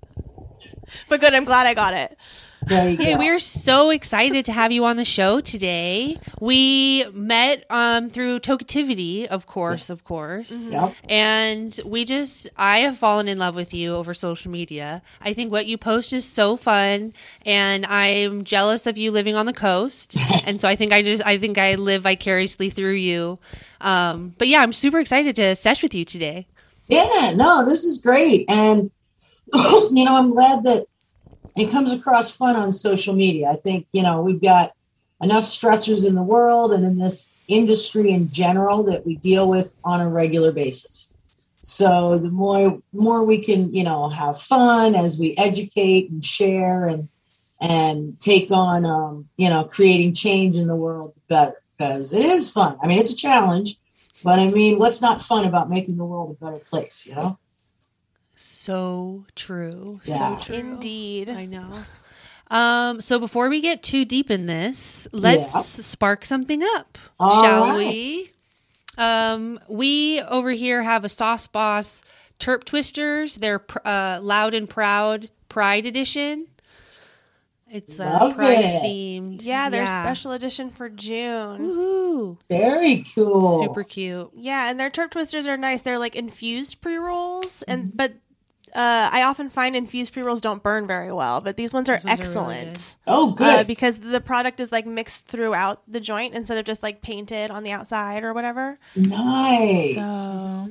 but 1.08 1.20
good, 1.20 1.34
I'm 1.34 1.44
glad 1.44 1.66
I 1.66 1.74
got 1.74 1.92
it. 1.92 2.16
Hey, 2.68 2.96
go. 2.96 3.18
we're 3.18 3.38
so 3.38 3.90
excited 3.90 4.44
to 4.46 4.52
have 4.52 4.72
you 4.72 4.84
on 4.86 4.96
the 4.96 5.04
show 5.04 5.40
today. 5.40 6.18
We 6.40 7.04
met 7.12 7.64
um, 7.70 8.08
through 8.08 8.40
Toketivity, 8.40 9.26
of 9.26 9.46
course, 9.46 9.88
of 9.88 10.02
course. 10.02 10.72
Yep. 10.72 10.94
And 11.08 11.80
we 11.84 12.04
just, 12.04 12.48
I 12.56 12.78
have 12.78 12.98
fallen 12.98 13.28
in 13.28 13.38
love 13.38 13.54
with 13.54 13.72
you 13.72 13.94
over 13.94 14.14
social 14.14 14.50
media. 14.50 15.02
I 15.20 15.32
think 15.32 15.52
what 15.52 15.66
you 15.66 15.78
post 15.78 16.12
is 16.12 16.24
so 16.24 16.56
fun, 16.56 17.12
and 17.44 17.86
I'm 17.86 18.42
jealous 18.42 18.88
of 18.88 18.98
you 18.98 19.12
living 19.12 19.36
on 19.36 19.46
the 19.46 19.52
coast. 19.52 20.16
and 20.44 20.60
so 20.60 20.66
I 20.66 20.74
think 20.74 20.92
I 20.92 21.02
just, 21.02 21.24
I 21.24 21.38
think 21.38 21.58
I 21.58 21.76
live 21.76 22.02
vicariously 22.02 22.70
through 22.70 22.94
you. 22.94 23.38
Um, 23.80 24.34
but 24.38 24.48
yeah, 24.48 24.60
I'm 24.60 24.72
super 24.72 24.98
excited 24.98 25.36
to 25.36 25.54
sesh 25.54 25.84
with 25.84 25.94
you 25.94 26.04
today. 26.04 26.48
Yeah, 26.88 27.32
no, 27.36 27.64
this 27.64 27.84
is 27.84 28.00
great. 28.02 28.46
And, 28.48 28.90
you 29.54 30.04
know, 30.04 30.16
I'm 30.16 30.32
glad 30.32 30.64
that 30.64 30.86
it 31.56 31.70
comes 31.70 31.92
across 31.92 32.36
fun 32.36 32.56
on 32.56 32.70
social 32.70 33.14
media. 33.14 33.48
I 33.48 33.56
think, 33.56 33.86
you 33.92 34.02
know, 34.02 34.20
we've 34.20 34.42
got 34.42 34.72
enough 35.22 35.44
stressors 35.44 36.06
in 36.06 36.14
the 36.14 36.22
world 36.22 36.72
and 36.72 36.84
in 36.84 36.98
this 36.98 37.34
industry 37.48 38.10
in 38.10 38.30
general 38.30 38.84
that 38.84 39.06
we 39.06 39.16
deal 39.16 39.48
with 39.48 39.74
on 39.84 40.00
a 40.00 40.10
regular 40.10 40.52
basis. 40.52 41.16
So 41.60 42.18
the 42.18 42.30
more 42.30 42.80
more 42.92 43.24
we 43.24 43.38
can, 43.42 43.74
you 43.74 43.82
know, 43.82 44.08
have 44.08 44.38
fun 44.38 44.94
as 44.94 45.18
we 45.18 45.34
educate 45.36 46.10
and 46.10 46.24
share 46.24 46.86
and 46.86 47.08
and 47.60 48.20
take 48.20 48.50
on 48.50 48.84
um, 48.84 49.28
you 49.36 49.48
know, 49.48 49.64
creating 49.64 50.12
change 50.14 50.56
in 50.56 50.68
the 50.68 50.76
world 50.76 51.14
better. 51.28 51.56
Because 51.76 52.14
it 52.14 52.24
is 52.24 52.50
fun. 52.50 52.78
I 52.82 52.86
mean, 52.86 52.98
it's 52.98 53.12
a 53.12 53.16
challenge, 53.16 53.76
but 54.24 54.38
I 54.38 54.48
mean, 54.48 54.78
what's 54.78 55.02
not 55.02 55.20
fun 55.20 55.44
about 55.44 55.68
making 55.68 55.96
the 55.98 56.06
world 56.06 56.36
a 56.40 56.44
better 56.44 56.64
place, 56.64 57.06
you 57.06 57.14
know? 57.14 57.38
So 58.66 59.24
true. 59.36 60.00
Yeah. 60.04 60.38
So 60.40 60.44
true. 60.46 60.54
Indeed. 60.56 61.28
I 61.28 61.44
know. 61.46 61.70
Um, 62.50 63.00
so 63.00 63.20
before 63.20 63.48
we 63.48 63.60
get 63.60 63.82
too 63.84 64.04
deep 64.04 64.28
in 64.30 64.46
this, 64.46 65.06
let's 65.12 65.54
Yeah. 65.54 65.60
spark 65.60 66.24
something 66.24 66.62
up, 66.74 66.98
All 67.20 67.42
shall 67.44 67.66
right. 67.68 67.78
we? 67.78 68.30
Um, 68.98 69.60
we 69.68 70.20
over 70.22 70.50
here 70.50 70.82
have 70.82 71.04
a 71.04 71.08
Sauce 71.08 71.46
Boss 71.46 72.02
Terp 72.40 72.64
Twisters. 72.64 73.36
They're 73.36 73.58
pr- 73.60 73.78
uh, 73.84 74.18
Loud 74.20 74.52
and 74.54 74.68
Proud 74.68 75.28
Pride 75.48 75.86
Edition. 75.86 76.46
It's 77.70 78.00
uh, 78.00 78.18
Love 78.20 78.34
Pride 78.36 78.58
it. 78.64 78.82
themed. 78.82 79.44
Yeah, 79.44 79.70
they're 79.70 79.86
special 79.86 80.32
edition 80.32 80.70
for 80.70 80.88
June. 80.88 81.60
Woohoo! 81.60 82.38
Very 82.48 83.04
cool. 83.14 83.60
Super 83.62 83.84
cute. 83.84 84.30
Yeah, 84.34 84.70
and 84.70 84.78
their 84.78 84.90
Terp 84.90 85.10
Twisters 85.10 85.46
are 85.46 85.56
nice. 85.56 85.82
They're 85.82 85.98
like 85.98 86.14
infused 86.16 86.80
pre 86.80 86.96
rolls, 86.96 87.62
and 87.68 87.96
but 87.96 88.14
uh, 88.76 89.08
I 89.10 89.22
often 89.22 89.48
find 89.48 89.74
infused 89.74 90.12
pre 90.12 90.22
rolls 90.22 90.42
don't 90.42 90.62
burn 90.62 90.86
very 90.86 91.10
well, 91.10 91.40
but 91.40 91.56
these 91.56 91.72
ones 91.72 91.88
are 91.88 91.96
These 91.96 92.04
ones 92.04 92.20
are 92.20 92.40
really 92.40 92.56
excellent. 92.58 92.96
Oh, 93.06 93.30
uh, 93.30 93.34
good. 93.34 93.66
because 93.66 93.98
the 93.98 94.20
product 94.20 94.60
is 94.60 94.70
like 94.70 94.84
mixed 94.86 95.26
throughout 95.26 95.80
the 95.88 95.98
joint 95.98 96.34
instead 96.34 96.58
of 96.58 96.66
just 96.66 96.82
like 96.82 97.00
painted 97.00 97.50
on 97.50 97.62
the 97.62 97.72
outside 97.72 98.22
or 98.22 98.34
whatever. 98.34 98.78
nice. 98.94 99.94
So, 99.96 100.70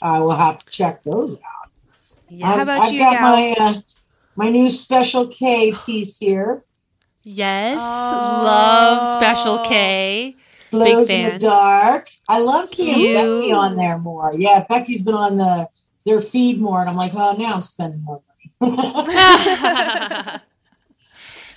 I 0.00 0.18
will 0.20 0.30
have 0.34 0.64
to 0.64 0.70
check 0.70 1.02
those 1.02 1.36
out. 1.36 1.70
Yeah. 2.30 2.46
How 2.46 2.62
about 2.62 2.80
I've 2.80 2.92
you, 2.94 3.00
got 3.00 3.12
Gal? 3.12 3.32
my 3.32 3.56
uh, 3.60 3.72
my 4.34 4.48
new 4.48 4.70
special 4.70 5.26
K 5.26 5.74
piece 5.84 6.18
here. 6.18 6.64
Yes. 7.22 7.78
Oh. 7.80 8.42
Love 8.44 9.14
Special 9.22 9.58
K. 9.58 10.36
Glows 10.70 11.10
in 11.10 11.28
fan. 11.28 11.32
the 11.34 11.38
dark. 11.38 12.08
I 12.28 12.40
love 12.40 12.66
seeing 12.66 12.94
Cute. 12.94 13.16
Becky 13.16 13.52
on 13.52 13.76
there 13.76 13.98
more. 13.98 14.32
Yeah, 14.34 14.64
Becky's 14.68 15.02
been 15.02 15.14
on 15.14 15.36
the 15.36 15.68
their 16.04 16.20
feed 16.20 16.60
more, 16.60 16.80
and 16.80 16.88
I'm 16.88 16.96
like, 16.96 17.12
oh, 17.14 17.36
now 17.38 17.54
I'm 17.54 17.62
spending 17.62 18.02
more 18.02 18.22
money. 18.60 18.72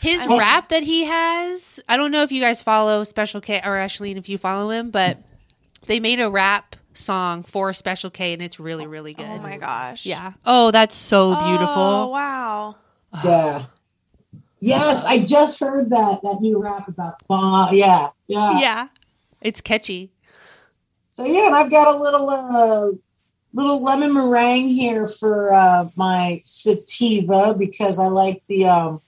His 0.01 0.21
I- 0.21 0.37
rap 0.37 0.69
that 0.69 0.83
he 0.83 1.05
has, 1.05 1.79
I 1.89 1.97
don't 1.97 2.11
know 2.11 2.21
if 2.23 2.31
you 2.31 2.39
guys 2.41 2.61
follow 2.61 3.03
Special 3.03 3.41
K 3.41 3.61
or 3.63 3.75
Ashley, 3.75 4.11
if 4.11 4.29
you 4.29 4.37
follow 4.37 4.69
him, 4.69 4.91
but 4.91 5.17
they 5.87 5.99
made 5.99 6.19
a 6.19 6.29
rap 6.29 6.75
song 6.93 7.43
for 7.43 7.73
Special 7.73 8.09
K 8.11 8.33
and 8.33 8.41
it's 8.41 8.59
really, 8.59 8.85
really 8.85 9.13
good. 9.15 9.25
oh 9.27 9.41
my 9.41 9.57
gosh. 9.57 10.05
Yeah. 10.05 10.33
Oh, 10.45 10.69
that's 10.71 10.95
so 10.95 11.29
beautiful. 11.35 11.75
Oh, 11.75 12.07
wow. 12.09 12.75
yeah. 13.23 13.65
Yes, 14.59 15.05
I 15.05 15.23
just 15.23 15.59
heard 15.59 15.89
that 15.89 16.21
that 16.23 16.37
new 16.41 16.61
rap 16.61 16.87
about. 16.87 17.15
Uh, 17.29 17.67
yeah, 17.71 18.07
yeah, 18.27 18.59
Yeah. 18.59 18.87
It's 19.41 19.61
catchy. 19.61 20.11
So 21.11 21.25
yeah, 21.25 21.47
and 21.47 21.55
I've 21.55 21.69
got 21.69 21.93
a 21.93 21.99
little 21.99 22.29
uh 22.29 22.91
little 23.55 23.83
lemon 23.83 24.13
meringue 24.13 24.67
here 24.67 25.07
for 25.07 25.53
uh 25.53 25.89
my 25.95 26.39
sativa 26.43 27.55
because 27.57 27.97
I 27.97 28.07
like 28.07 28.43
the 28.47 28.65
um 28.65 29.01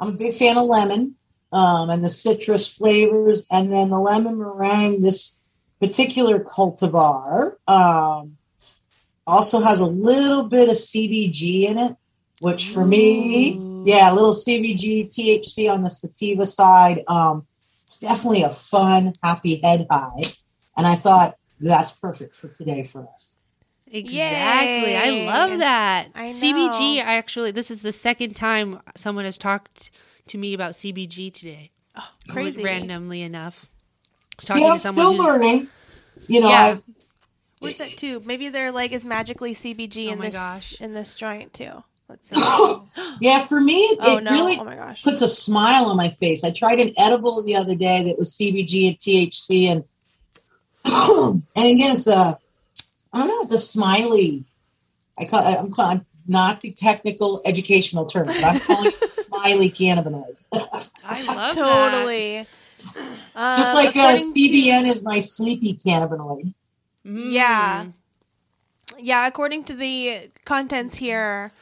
I'm 0.00 0.08
a 0.08 0.12
big 0.12 0.34
fan 0.34 0.56
of 0.58 0.66
lemon 0.66 1.14
um 1.52 1.90
and 1.90 2.02
the 2.02 2.08
citrus 2.08 2.76
flavors. 2.76 3.46
And 3.50 3.70
then 3.70 3.90
the 3.90 4.00
lemon 4.00 4.38
meringue 4.38 5.02
this 5.02 5.40
particular 5.78 6.40
cultivar 6.40 7.56
um 7.68 8.38
also 9.26 9.60
has 9.60 9.80
a 9.80 9.86
little 9.86 10.44
bit 10.44 10.68
of 10.68 10.74
CBG 10.74 11.64
in 11.64 11.78
it 11.78 11.96
which 12.40 12.68
for 12.68 12.84
me 12.84 13.60
yeah 13.84 14.10
a 14.10 14.14
little 14.14 14.32
CBG 14.32 15.06
THC 15.06 15.70
on 15.70 15.82
the 15.82 15.90
sativa 15.90 16.46
side 16.46 17.04
um 17.08 17.46
it's 17.86 17.98
definitely 17.98 18.42
a 18.42 18.50
fun 18.50 19.12
happy 19.22 19.60
head 19.62 19.86
high. 19.88 20.22
And 20.76 20.88
I 20.88 20.96
thought 20.96 21.36
that's 21.60 21.92
perfect 21.92 22.34
for 22.34 22.48
today 22.48 22.82
for 22.82 23.08
us. 23.14 23.35
Exactly. 23.98 24.96
I 24.96 25.26
love 25.26 25.58
that. 25.58 26.08
I 26.14 26.28
CBG. 26.28 26.98
I 26.98 27.16
actually, 27.16 27.50
this 27.50 27.70
is 27.70 27.82
the 27.82 27.92
second 27.92 28.34
time 28.34 28.80
someone 28.96 29.24
has 29.24 29.38
talked 29.38 29.90
to 30.28 30.38
me 30.38 30.54
about 30.54 30.72
CBG 30.72 31.32
today. 31.32 31.70
Oh, 31.96 32.08
crazy. 32.28 32.62
Randomly 32.62 33.22
enough. 33.22 33.66
Talking 34.38 34.64
yeah, 34.64 34.72
I'm 34.72 34.78
someone 34.78 35.14
still 35.14 35.24
learning. 35.24 35.68
You 36.28 36.40
know, 36.40 36.48
Yeah. 36.50 36.60
I've, 36.62 36.82
What's 37.60 37.78
that 37.78 37.88
too? 37.96 38.20
Maybe 38.24 38.50
their 38.50 38.70
leg 38.70 38.92
is 38.92 39.04
magically 39.04 39.54
CBG 39.54 40.08
Oh 40.08 40.12
in 40.12 40.18
my 40.18 40.26
this 40.26 40.34
gosh. 40.34 40.80
in 40.80 40.92
this 40.92 41.14
joint 41.14 41.54
too. 41.54 41.82
Let's 42.08 42.28
see. 42.56 42.76
yeah, 43.20 43.40
for 43.40 43.60
me, 43.60 43.96
oh, 44.00 44.12
it 44.12 44.16
oh 44.16 44.18
no! 44.20 44.30
really 44.30 44.58
oh 44.60 44.64
my 44.64 44.76
gosh! 44.76 45.02
puts 45.02 45.22
a 45.22 45.28
smile 45.28 45.86
on 45.86 45.96
my 45.96 46.08
face. 46.08 46.44
I 46.44 46.50
tried 46.50 46.80
an 46.80 46.92
edible 46.98 47.42
the 47.42 47.56
other 47.56 47.74
day 47.74 48.04
that 48.04 48.18
was 48.18 48.34
CBG 48.34 48.88
and 48.88 48.98
THC, 48.98 49.72
and 49.72 49.84
and 51.56 51.66
again, 51.66 51.96
it's 51.96 52.06
a 52.06 52.38
I 53.16 53.18
don't 53.20 53.28
know, 53.28 53.40
it's 53.42 53.52
a 53.52 53.58
smiley. 53.58 54.44
I 55.18 55.24
call 55.24 55.40
I'm 55.44 55.70
calling 55.70 56.04
not 56.26 56.60
the 56.60 56.72
technical 56.72 57.40
educational 57.46 58.04
term, 58.04 58.26
but 58.26 58.44
I'm 58.44 58.60
calling 58.60 58.92
it 59.00 59.10
smiley 59.10 59.70
cannabinoid. 59.70 60.36
I 61.04 61.22
love 61.22 61.36
that. 61.36 61.54
totally. 61.54 62.46
Uh, 63.34 63.56
Just 63.56 63.74
like 63.74 63.88
uh, 63.88 64.00
according 64.00 64.34
to- 64.34 64.40
CBN 64.40 64.86
is 64.88 65.04
my 65.04 65.18
sleepy 65.18 65.74
cannabinoid. 65.74 66.52
Mm. 67.06 67.30
Yeah. 67.32 67.86
Yeah, 68.98 69.26
according 69.26 69.64
to 69.64 69.74
the 69.74 70.30
contents 70.44 70.96
here, 70.96 71.52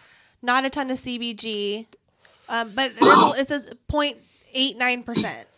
not 0.42 0.64
a 0.64 0.70
ton 0.70 0.90
of 0.90 0.98
CBG, 1.00 1.86
um, 2.48 2.72
but 2.74 2.92
there's 2.96 3.34
it 3.38 3.48
says 3.48 3.72
0.89 3.90 5.04
percent, 5.04 5.48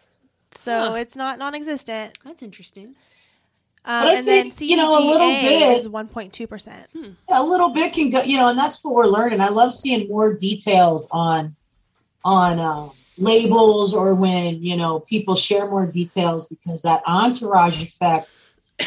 so 0.54 0.90
Huh. 0.90 0.94
it's 0.96 1.16
not 1.16 1.38
non-existent. 1.38 2.18
That's 2.24 2.42
interesting. 2.42 2.94
Um, 3.88 4.02
But 4.02 4.12
I 4.18 4.22
then 4.22 4.50
think, 4.50 4.70
you 4.70 4.76
know, 4.76 4.98
a 4.98 5.02
little 5.06 5.28
bit- 5.30 5.78
is 5.78 5.86
1.2 5.88 6.48
percent. 6.48 6.86
a 7.30 7.42
little 7.42 7.72
bit 7.72 7.92
can 7.94 8.10
go 8.10 8.22
you 8.22 8.36
know 8.36 8.48
and 8.50 8.58
that's 8.58 8.82
what 8.84 8.94
we're 8.94 9.06
learning 9.06 9.40
i 9.40 9.48
love 9.48 9.70
seeing 9.72 10.08
more 10.08 10.32
details 10.34 11.08
on 11.12 11.54
on 12.24 12.58
uh, 12.58 12.88
labels 13.18 13.94
or 13.94 14.14
when 14.14 14.62
you 14.62 14.76
know 14.76 15.00
people 15.00 15.34
share 15.34 15.66
more 15.70 15.86
details 15.86 16.46
because 16.46 16.82
that 16.82 17.00
entourage 17.06 17.82
effect 17.82 18.28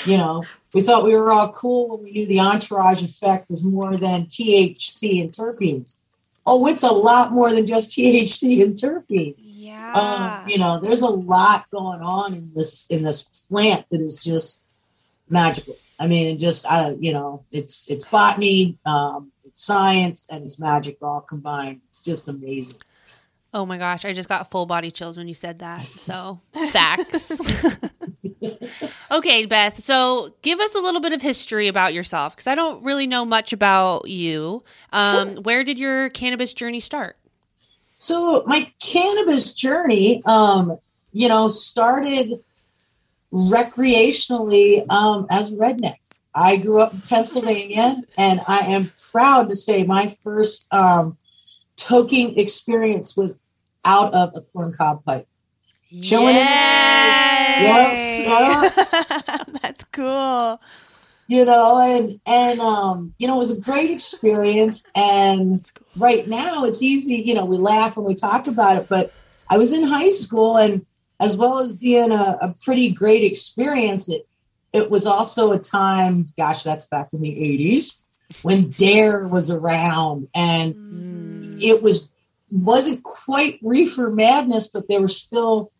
you 0.06 0.18
know 0.18 0.44
we 0.74 0.82
thought 0.82 1.04
we 1.04 1.16
were 1.16 1.32
all 1.32 1.52
cool 1.54 1.90
when 1.98 2.04
we 2.04 2.12
knew 2.12 2.28
the 2.28 2.40
entourage 2.40 3.02
effect 3.02 3.50
was 3.50 3.64
more 3.64 3.96
than 3.98 4.26
thc 4.26 5.22
and 5.22 5.32
terpenes 5.32 6.02
oh 6.46 6.68
it's 6.68 6.84
a 6.84 6.92
lot 6.92 7.32
more 7.32 7.52
than 7.52 7.66
just 7.66 7.90
thc 7.98 8.62
and 8.64 8.76
terpenes 8.76 9.50
Yeah. 9.54 10.42
um, 10.42 10.48
you 10.50 10.58
know 10.60 10.80
there's 10.80 11.02
a 11.02 11.10
lot 11.10 11.70
going 11.72 12.02
on 12.02 12.34
in 12.34 12.52
this 12.54 12.88
in 12.92 13.04
this 13.04 13.24
plant 13.50 13.86
that 13.92 14.02
is 14.02 14.18
just 14.18 14.66
magical 15.30 15.76
i 16.00 16.08
mean 16.08 16.36
it 16.36 16.40
just 16.40 16.66
i 16.70 16.96
you 17.00 17.14
know 17.14 17.44
it's 17.52 17.90
it's 17.90 18.06
botany 18.06 18.78
um 18.86 19.32
it's 19.44 19.64
science 19.64 20.28
and 20.32 20.44
it's 20.44 20.60
magic 20.60 20.98
all 21.02 21.22
combined 21.22 21.82
it's 21.88 22.04
just 22.04 22.28
amazing 22.28 22.80
Oh 23.52 23.66
my 23.66 23.80
gosh, 23.80 24.06
I 24.06 24.14
just 24.14 24.30
got 24.30 24.52
full 24.52 24.68
body 24.68 24.92
chills 24.92 25.18
when 25.18 25.28
you 25.28 25.34
said 25.34 25.58
that. 25.58 25.82
So, 25.82 26.40
facts. 26.72 27.32
Okay, 29.12 29.46
Beth. 29.46 29.82
So 29.84 30.36
give 30.42 30.60
us 30.60 30.76
a 30.76 30.80
little 30.80 31.02
bit 31.02 31.14
of 31.14 31.22
history 31.22 31.68
about 31.68 31.94
yourself 31.94 32.36
because 32.36 32.48
I 32.48 32.56
don't 32.56 32.84
really 32.84 33.08
know 33.08 33.26
much 33.26 33.54
about 33.54 34.08
you. 34.08 34.64
Um, 34.94 35.36
Where 35.38 35.64
did 35.64 35.80
your 35.80 36.10
cannabis 36.10 36.54
journey 36.54 36.80
start? 36.80 37.18
So 37.98 38.44
my 38.46 38.72
cannabis 38.82 39.54
journey, 39.56 40.22
um, 40.26 40.78
you 41.12 41.28
know, 41.28 41.48
started 41.48 42.40
recreationally 43.34 44.90
um, 44.92 45.28
as 45.30 45.54
a 45.54 45.58
redneck. 45.58 45.98
I 46.36 46.58
grew 46.58 46.80
up 46.80 46.94
in 46.94 47.02
Pennsylvania, 47.02 47.98
and 48.18 48.42
I 48.48 48.60
am 48.60 48.92
proud 49.12 49.50
to 49.50 49.56
say 49.56 49.84
my 49.84 50.08
first 50.08 50.72
um, 50.74 51.18
toking 51.78 52.38
experience 52.38 53.18
was 53.18 53.42
out 53.86 54.14
of 54.14 54.34
a 54.36 54.42
corncob 54.42 55.04
pipe. 55.04 55.28
Chilling 56.04 56.36
in 56.36 56.46
Yay! 57.60 58.24
Yep, 58.24 58.74
That's 59.62 59.84
cool. 59.92 60.62
you 61.28 61.46
know 61.46 61.80
and 61.82 62.20
and 62.28 62.60
um 62.60 63.14
you 63.18 63.28
know 63.28 63.36
it 63.38 63.40
was 63.40 63.58
a 63.58 63.62
great 63.62 63.90
experience 63.90 64.90
and 64.96 65.66
right 65.98 66.28
now 66.28 66.64
it's 66.64 66.82
easy 66.84 67.16
you 67.16 67.34
know 67.34 67.46
we 67.46 67.58
laugh 67.58 67.98
when 67.98 68.06
we 68.06 68.16
talk 68.16 68.48
about 68.48 68.78
it 68.82 68.88
but 68.88 69.12
i 69.50 69.58
was 69.58 69.74
in 69.74 69.84
high 69.84 70.10
school 70.10 70.58
and 70.58 70.86
as 71.20 71.38
well 71.38 71.60
as 71.60 71.74
being 71.74 72.12
a, 72.12 72.38
a 72.42 72.54
pretty 72.64 72.92
great 72.92 73.24
experience 73.24 74.10
it 74.10 74.28
it 74.72 74.90
was 74.90 75.08
also 75.08 75.52
a 75.52 75.60
time 75.60 76.30
gosh 76.38 76.64
that's 76.64 76.86
back 76.86 77.14
in 77.14 77.22
the 77.22 77.30
80s 77.30 78.04
when 78.44 78.70
DARE 78.70 79.28
was 79.28 79.50
around 79.50 80.28
and 80.36 80.76
it 81.62 81.82
was 81.82 82.10
wasn't 82.52 83.04
quite 83.04 83.60
reefer 83.62 84.10
madness 84.10 84.68
but 84.68 84.88
they 84.88 85.00
were 85.00 85.08
still 85.08 85.72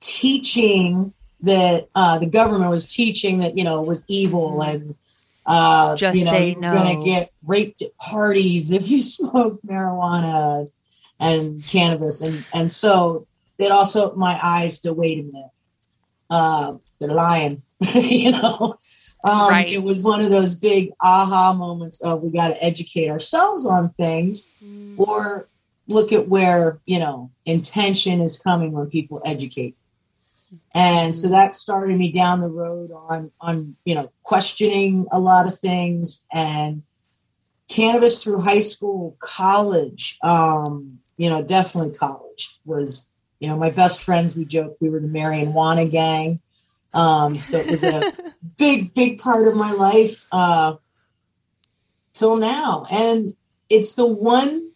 teaching 0.00 1.12
that 1.42 1.88
uh, 1.94 2.18
the 2.18 2.26
government 2.26 2.70
was 2.70 2.92
teaching 2.92 3.38
that 3.38 3.56
you 3.56 3.64
know 3.64 3.82
it 3.82 3.86
was 3.86 4.04
evil 4.08 4.62
and 4.62 4.94
uh, 5.46 5.96
Just 5.96 6.18
you 6.18 6.24
know 6.24 6.36
you're 6.36 6.60
gonna 6.60 7.02
get 7.02 7.32
raped 7.46 7.82
at 7.82 7.96
parties 7.96 8.72
if 8.72 8.88
you 8.88 9.02
smoke 9.02 9.60
marijuana 9.62 10.70
and 11.18 11.66
cannabis 11.66 12.22
and 12.22 12.44
and 12.52 12.70
so 12.70 13.26
it 13.60 13.70
also 13.70 14.14
my 14.14 14.38
eyes 14.42 14.80
to 14.80 14.92
wait 14.92 15.18
a 15.20 15.22
minute 15.22 15.50
uh, 16.30 16.74
they're 16.98 17.10
lying 17.10 17.62
you 17.94 18.32
know? 18.32 18.76
Um, 19.24 19.50
Right. 19.50 19.70
it 19.70 19.82
was 19.82 20.02
one 20.02 20.20
of 20.20 20.30
those 20.30 20.54
big 20.54 20.90
aha 21.00 21.54
moments 21.54 22.02
of 22.02 22.22
we 22.22 22.30
got 22.30 22.48
to 22.48 22.62
educate 22.62 23.08
ourselves 23.08 23.66
on 23.66 23.88
things 23.90 24.50
or 24.98 25.48
look 25.88 26.12
at 26.12 26.28
where 26.28 26.78
you 26.84 26.98
know 26.98 27.30
intention 27.46 28.20
is 28.20 28.38
coming 28.38 28.72
when 28.72 28.88
people 28.88 29.22
educate. 29.24 29.76
And 30.74 31.14
so 31.16 31.30
that 31.30 31.54
started 31.54 31.96
me 31.96 32.12
down 32.12 32.40
the 32.40 32.50
road 32.50 32.90
on 32.92 33.32
on 33.40 33.76
you 33.86 33.94
know 33.94 34.12
questioning 34.24 35.06
a 35.10 35.18
lot 35.18 35.46
of 35.46 35.58
things. 35.58 36.26
And 36.32 36.82
cannabis 37.68 38.22
through 38.22 38.40
high 38.40 38.58
school 38.58 39.16
college 39.20 40.18
um 40.24 40.98
you 41.16 41.30
know 41.30 41.40
definitely 41.42 41.94
college 41.94 42.58
was 42.64 43.09
you 43.40 43.48
know 43.48 43.56
my 43.56 43.70
best 43.70 44.02
friends 44.02 44.36
we 44.36 44.44
joke 44.44 44.76
we 44.80 44.88
were 44.88 45.00
the 45.00 45.08
marijuana 45.08 45.90
gang. 45.90 46.40
Um 46.94 47.38
so 47.38 47.58
it 47.58 47.70
was 47.70 47.82
a 47.82 48.12
big 48.58 48.94
big 48.94 49.18
part 49.18 49.48
of 49.48 49.56
my 49.56 49.72
life 49.72 50.26
uh 50.30 50.76
till 52.12 52.36
now. 52.36 52.84
And 52.92 53.30
it's 53.68 53.94
the 53.94 54.06
one 54.06 54.70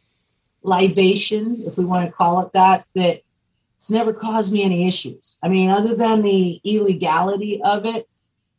libation 0.63 1.63
if 1.67 1.77
we 1.77 1.85
want 1.85 2.09
to 2.09 2.13
call 2.13 2.41
it 2.41 2.53
that 2.53 2.87
that 2.95 3.21
it's 3.77 3.91
never 3.91 4.15
caused 4.15 4.53
me 4.53 4.65
any 4.65 4.89
issues. 4.89 5.39
I 5.43 5.49
mean 5.49 5.69
other 5.69 5.95
than 5.95 6.23
the 6.23 6.59
illegality 6.65 7.61
of 7.63 7.85
it 7.85 8.09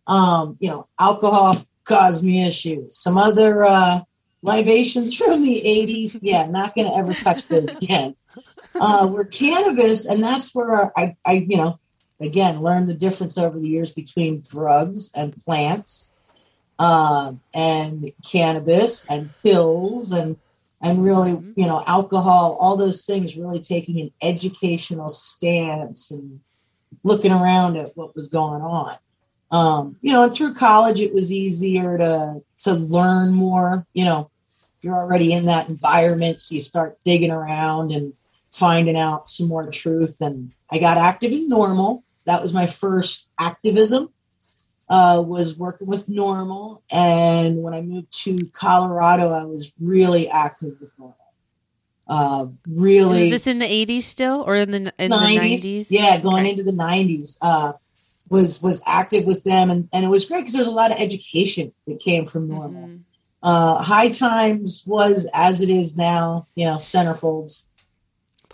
um 0.08 0.56
you 0.60 0.70
know 0.70 0.88
alcohol 1.00 1.58
caused 1.84 2.24
me 2.24 2.46
issues. 2.46 2.96
Some 2.96 3.18
other 3.18 3.64
uh 3.64 4.02
libations 4.44 5.16
from 5.16 5.42
the 5.42 5.64
80s 5.66 6.20
yeah 6.22 6.46
not 6.46 6.76
gonna 6.76 6.94
ever 6.96 7.16
touch 7.16 7.48
those 7.48 7.74
again 7.74 8.16
uh 8.80 9.08
we're 9.10 9.26
cannabis 9.26 10.06
and 10.08 10.24
that's 10.24 10.54
where 10.54 10.92
i 10.98 11.16
i 11.26 11.34
you 11.48 11.58
know 11.58 11.80
again 12.22 12.62
learned 12.62 12.88
the 12.88 12.94
difference 12.94 13.38
over 13.38 13.60
the 13.60 13.68
years 13.68 13.94
between 13.94 14.42
drugs 14.50 15.12
and 15.16 15.36
plants 15.38 16.16
uh, 16.80 17.32
and 17.54 18.12
cannabis 18.30 19.10
and 19.10 19.30
pills 19.42 20.12
and 20.12 20.38
and 20.82 21.04
really 21.04 21.32
you 21.56 21.66
know 21.66 21.84
alcohol 21.88 22.58
all 22.60 22.76
those 22.76 23.06
things 23.06 23.38
really 23.38 23.60
taking 23.60 24.00
an 24.02 24.12
educational 24.22 25.10
stance 25.10 26.12
and 26.12 26.42
looking 27.04 27.32
around 27.32 27.78
at 27.78 27.96
what 27.96 28.16
was 28.16 28.28
going 28.28 28.62
on. 28.62 28.96
Um, 29.52 29.96
you 30.02 30.12
know 30.12 30.24
and 30.24 30.36
through 30.36 30.54
college 30.54 31.00
it 31.00 31.14
was 31.14 31.32
easier 31.32 31.98
to 31.98 32.42
to 32.60 32.74
learn 32.74 33.34
more. 33.34 33.86
You 33.94 34.06
know 34.06 34.32
you're 34.82 34.96
already 34.96 35.34
in 35.34 35.46
that 35.46 35.70
environment 35.70 36.42
so 36.42 36.54
you 36.54 36.62
start 36.62 37.00
digging 37.04 37.32
around 37.32 37.92
and 37.92 38.14
finding 38.60 38.96
out 38.98 39.28
some 39.28 39.48
more 39.50 39.70
truth 39.70 40.18
and 40.22 40.52
i 40.72 40.78
got 40.78 40.98
active 40.98 41.32
in 41.32 41.50
NORML 41.50 42.02
that 42.26 42.42
was 42.42 42.54
my 42.54 42.66
first 42.66 43.30
activism 43.40 44.10
uh, 44.88 45.22
was 45.26 45.58
working 45.58 45.88
with 45.88 46.08
NORML 46.08 46.82
and 46.92 47.62
when 47.62 47.74
i 47.74 47.82
moved 47.82 48.12
to 48.24 48.38
colorado 48.54 49.32
i 49.32 49.44
was 49.44 49.74
really 49.82 50.30
active 50.30 50.74
with 50.80 50.94
NORML 50.98 51.16
uh, 52.08 52.46
really 52.68 53.22
Was 53.24 53.30
this 53.32 53.48
in 53.48 53.58
the 53.58 53.66
80s 53.66 54.04
still 54.04 54.44
or 54.48 54.56
in 54.56 54.70
the, 54.72 54.94
in 55.00 55.10
the 55.10 55.16
90s? 55.16 55.88
yeah, 55.90 56.20
going 56.20 56.42
Okay. 56.44 56.52
into 56.52 56.64
the 56.64 56.72
nineties. 56.72 57.40
Uh, 57.42 57.74
was 58.30 58.62
was 58.62 58.80
active 58.86 59.26
with 59.26 59.44
them, 59.44 59.70
and 59.72 59.90
and 59.92 60.06
it 60.06 60.08
was 60.08 60.26
great 60.26 60.42
because 60.42 60.54
there 60.54 60.62
was 60.62 60.68
a 60.68 60.72
lot 60.84 60.92
of 60.92 61.00
education 61.00 61.72
that 61.88 61.98
came 62.00 62.26
from 62.28 62.48
NORML. 62.48 62.74
Mhm. 62.74 63.00
Uh, 63.42 63.82
High 63.82 64.10
Times 64.10 64.84
was 64.88 65.28
as 65.34 65.62
it 65.64 65.70
is 65.72 65.98
now. 65.98 66.46
You 66.56 66.66
know, 66.66 66.76
centerfolds 66.78 67.66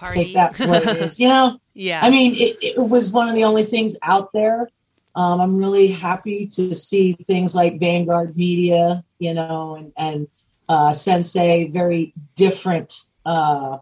Party. 0.02 0.24
take 0.26 0.34
that 0.34 0.56
for 0.58 0.68
what 0.68 0.84
it 0.86 0.98
is. 0.98 1.20
You 1.22 1.30
know, 1.30 1.58
yeah. 1.76 2.02
I 2.04 2.10
mean, 2.10 2.34
it, 2.36 2.58
it 2.62 2.78
was 2.78 3.12
one 3.14 3.30
of 3.30 3.36
the 3.36 3.46
only 3.46 3.64
things 3.64 3.96
out 4.04 4.30
there. 4.34 4.68
Um, 5.16 5.40
I'm 5.42 5.58
really 5.58 5.88
happy 5.88 6.48
to 6.48 6.74
see 6.76 7.14
things 7.14 7.56
like 7.56 7.80
Vanguard 7.80 8.36
Media, 8.36 9.04
you 9.20 9.34
know, 9.34 9.76
and, 9.76 9.94
and 9.98 10.28
uh, 10.70 10.92
Sensei, 10.92 11.70
very 11.70 12.14
different 12.36 12.94
uh, 13.26 13.78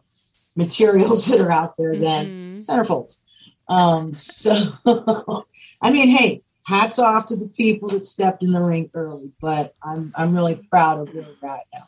materials 0.55 1.27
that 1.29 1.39
are 1.41 1.51
out 1.51 1.75
there 1.77 1.95
than 1.95 2.25
Mhm. 2.57 2.65
centerfolds. 2.65 3.21
Um, 3.67 4.11
so, 4.13 4.53
I 5.81 5.91
mean, 5.91 6.07
hey, 6.09 6.41
hats 6.65 6.97
off 6.99 7.27
to 7.27 7.35
the 7.35 7.47
people 7.47 7.87
that 7.89 8.05
stepped 8.05 8.41
in 8.43 8.51
the 8.51 8.61
ring 8.61 8.89
early, 8.95 9.31
but 9.39 9.75
I'm 9.83 10.11
I'm 10.17 10.33
really 10.35 10.55
proud 10.69 10.99
of 11.01 11.13
where 11.13 11.25
we're 11.41 11.49
at 11.49 11.65
now. 11.73 11.85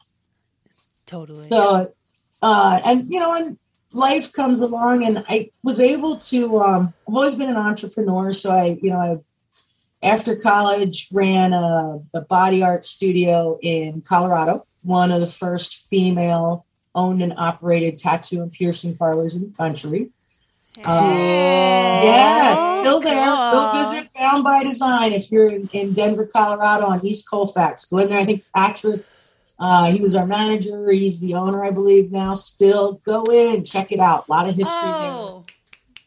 Totally. 1.05 1.49
So, 1.49 1.91
uh, 2.41 2.79
and 2.85 3.11
you 3.11 3.19
know, 3.19 3.33
and 3.35 3.57
life 3.93 4.31
comes 4.31 4.61
along, 4.61 5.05
and 5.05 5.23
I 5.27 5.49
was 5.63 5.79
able 5.79 6.17
to. 6.17 6.59
Um, 6.59 6.93
I've 7.07 7.15
always 7.15 7.35
been 7.35 7.49
an 7.49 7.57
entrepreneur, 7.57 8.33
so 8.33 8.51
I, 8.51 8.77
you 8.81 8.91
know, 8.91 8.99
I 8.99 9.17
after 10.03 10.35
college 10.35 11.09
ran 11.13 11.53
a, 11.53 11.99
a 12.13 12.21
body 12.21 12.63
art 12.63 12.85
studio 12.85 13.59
in 13.61 14.01
Colorado, 14.01 14.65
one 14.83 15.11
of 15.11 15.19
the 15.19 15.27
first 15.27 15.89
female 15.89 16.65
owned 16.95 17.21
and 17.21 17.33
operated 17.37 17.97
tattoo 17.97 18.41
and 18.41 18.51
piercing 18.51 18.95
parlors 18.97 19.35
in 19.35 19.43
the 19.43 19.57
country. 19.57 20.09
Uh, 20.85 22.01
yeah, 22.03 22.53
it's 22.53 22.63
still 22.81 22.99
there. 23.01 23.25
Go 23.25 23.71
visit 23.75 24.09
Bound 24.13 24.43
by 24.43 24.63
Design 24.63 25.13
if 25.13 25.31
you're 25.31 25.49
in, 25.49 25.69
in 25.73 25.93
Denver, 25.93 26.25
Colorado 26.25 26.85
on 26.87 27.05
East 27.05 27.29
Colfax. 27.29 27.85
Go 27.85 27.99
in 27.99 28.09
there. 28.09 28.19
I 28.19 28.25
think 28.25 28.43
Patrick, 28.55 29.05
uh, 29.61 29.91
he 29.91 30.01
was 30.01 30.15
our 30.15 30.25
manager. 30.25 30.89
He's 30.89 31.21
the 31.21 31.35
owner, 31.35 31.63
I 31.63 31.69
believe, 31.69 32.11
now. 32.11 32.33
Still 32.33 32.93
go 33.03 33.23
in 33.25 33.55
and 33.55 33.67
check 33.67 33.91
it 33.91 33.99
out. 33.99 34.27
A 34.27 34.31
lot 34.31 34.49
of 34.49 34.55
history 34.55 34.81
oh, 34.81 35.45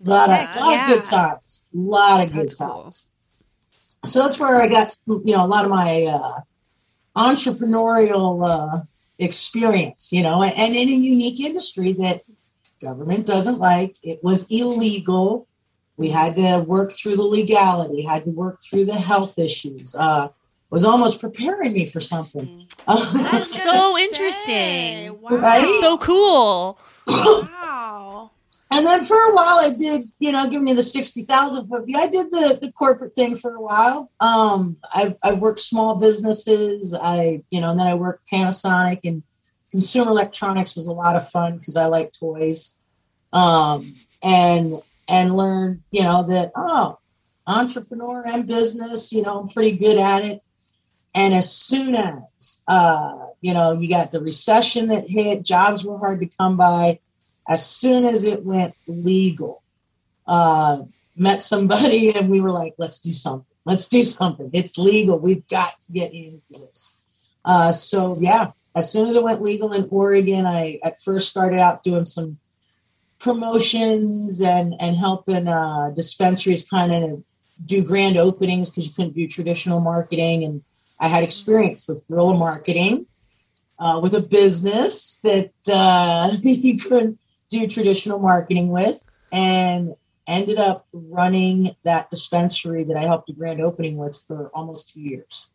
there. 0.00 0.08
A 0.08 0.18
lot 0.18 0.28
of, 0.28 0.60
lot 0.60 0.80
of 0.80 0.86
good 0.88 1.04
times. 1.04 1.70
A 1.72 1.78
lot 1.78 2.26
of 2.26 2.32
good 2.32 2.48
That's 2.48 2.58
cool. 2.58 2.82
times. 2.82 3.12
So 4.06 4.24
that's 4.24 4.40
where 4.40 4.60
I 4.60 4.68
got, 4.68 4.92
you 5.06 5.36
know, 5.36 5.44
a 5.44 5.46
lot 5.46 5.64
of 5.64 5.70
my 5.70 6.02
uh, 6.02 6.40
entrepreneurial 7.16 8.44
uh, 8.44 8.80
experience, 9.20 10.12
you 10.12 10.24
know, 10.24 10.42
and, 10.42 10.52
and 10.58 10.74
in 10.74 10.88
a 10.88 10.92
unique 10.92 11.38
industry 11.38 11.92
that 11.92 12.22
government 12.82 13.24
doesn't 13.24 13.58
like. 13.58 13.94
It 14.02 14.18
was 14.24 14.50
illegal. 14.50 15.46
We 15.96 16.10
had 16.10 16.34
to 16.34 16.64
work 16.66 16.90
through 16.90 17.16
the 17.16 17.22
legality, 17.22 18.02
had 18.02 18.24
to 18.24 18.30
work 18.30 18.58
through 18.60 18.86
the 18.86 18.98
health 18.98 19.38
issues. 19.38 19.94
Uh, 19.94 20.28
was 20.74 20.84
almost 20.84 21.20
preparing 21.20 21.72
me 21.72 21.86
for 21.86 22.00
something. 22.00 22.58
That's 22.88 23.62
so 23.62 23.96
interesting. 23.96 25.20
Wow. 25.20 25.30
Right? 25.30 25.78
so 25.80 25.96
cool. 25.98 26.80
wow. 27.06 28.32
and 28.72 28.84
then 28.84 29.04
for 29.04 29.14
a 29.14 29.34
while, 29.34 29.60
I 29.62 29.70
did, 29.78 30.10
you 30.18 30.32
know, 30.32 30.50
give 30.50 30.62
me 30.62 30.72
the 30.72 30.82
sixty 30.82 31.22
thousand 31.22 31.68
foot 31.68 31.86
view. 31.86 31.96
I 31.96 32.08
did 32.08 32.26
the, 32.32 32.58
the 32.60 32.72
corporate 32.72 33.14
thing 33.14 33.36
for 33.36 33.54
a 33.54 33.60
while. 33.60 34.10
Um, 34.18 34.76
I've 34.92 35.14
I've 35.22 35.38
worked 35.38 35.60
small 35.60 35.94
businesses. 35.94 36.92
I, 37.00 37.44
you 37.50 37.60
know, 37.60 37.70
and 37.70 37.78
then 37.78 37.86
I 37.86 37.94
worked 37.94 38.28
Panasonic 38.28 39.00
and 39.04 39.22
consumer 39.70 40.10
electronics 40.10 40.74
was 40.74 40.88
a 40.88 40.92
lot 40.92 41.14
of 41.14 41.28
fun 41.28 41.58
because 41.58 41.76
I 41.76 41.86
like 41.86 42.12
toys. 42.12 42.80
Um, 43.32 43.94
and 44.24 44.82
and 45.08 45.36
learned, 45.36 45.82
you 45.92 46.02
know, 46.02 46.26
that 46.26 46.50
oh, 46.56 46.98
entrepreneur 47.46 48.26
and 48.26 48.44
business. 48.44 49.12
You 49.12 49.22
know, 49.22 49.38
I'm 49.38 49.48
pretty 49.48 49.76
good 49.76 49.98
at 49.98 50.24
it. 50.24 50.43
And 51.14 51.32
as 51.32 51.50
soon 51.52 51.94
as, 51.94 52.62
uh, 52.66 53.26
you 53.40 53.54
know, 53.54 53.72
you 53.72 53.88
got 53.88 54.10
the 54.10 54.20
recession 54.20 54.88
that 54.88 55.04
hit, 55.08 55.44
jobs 55.44 55.84
were 55.84 55.98
hard 55.98 56.20
to 56.20 56.26
come 56.26 56.56
by. 56.56 56.98
As 57.48 57.64
soon 57.64 58.04
as 58.04 58.24
it 58.24 58.44
went 58.44 58.74
legal, 58.86 59.62
uh, 60.26 60.78
met 61.16 61.42
somebody 61.42 62.12
and 62.16 62.28
we 62.28 62.40
were 62.40 62.50
like, 62.50 62.74
let's 62.78 63.00
do 63.00 63.12
something. 63.12 63.46
Let's 63.64 63.88
do 63.88 64.02
something. 64.02 64.50
It's 64.52 64.76
legal. 64.76 65.18
We've 65.18 65.46
got 65.48 65.80
to 65.80 65.92
get 65.92 66.12
into 66.12 66.52
this. 66.52 67.30
Uh, 67.44 67.72
so, 67.72 68.18
yeah, 68.20 68.50
as 68.74 68.90
soon 68.90 69.08
as 69.08 69.14
it 69.14 69.22
went 69.22 69.42
legal 69.42 69.72
in 69.72 69.86
Oregon, 69.90 70.46
I 70.46 70.80
at 70.82 70.98
first 70.98 71.28
started 71.28 71.60
out 71.60 71.82
doing 71.82 72.04
some 72.04 72.38
promotions 73.20 74.42
and, 74.42 74.74
and 74.80 74.96
helping 74.96 75.48
uh, 75.48 75.90
dispensaries 75.94 76.68
kind 76.68 76.92
of 76.92 77.22
do 77.64 77.84
grand 77.84 78.16
openings 78.16 78.70
because 78.70 78.86
you 78.86 78.92
couldn't 78.92 79.14
do 79.14 79.28
traditional 79.28 79.80
marketing. 79.80 80.44
And 80.44 80.62
I 81.00 81.08
had 81.08 81.22
experience 81.22 81.88
with 81.88 82.06
guerrilla 82.08 82.36
marketing 82.36 83.06
uh, 83.78 84.00
with 84.02 84.14
a 84.14 84.20
business 84.20 85.18
that 85.24 85.52
uh, 85.72 86.30
you 86.42 86.78
couldn't 86.78 87.20
do 87.50 87.66
traditional 87.66 88.18
marketing 88.18 88.68
with. 88.68 89.10
And 89.32 89.94
ended 90.26 90.58
up 90.58 90.86
running 90.92 91.74
that 91.84 92.10
dispensary 92.10 92.84
that 92.84 92.96
I 92.96 93.02
helped 93.02 93.28
a 93.28 93.32
grand 93.32 93.60
opening 93.60 93.96
with 93.96 94.16
for 94.26 94.48
almost 94.54 94.92
two 94.92 95.00
years. 95.00 95.50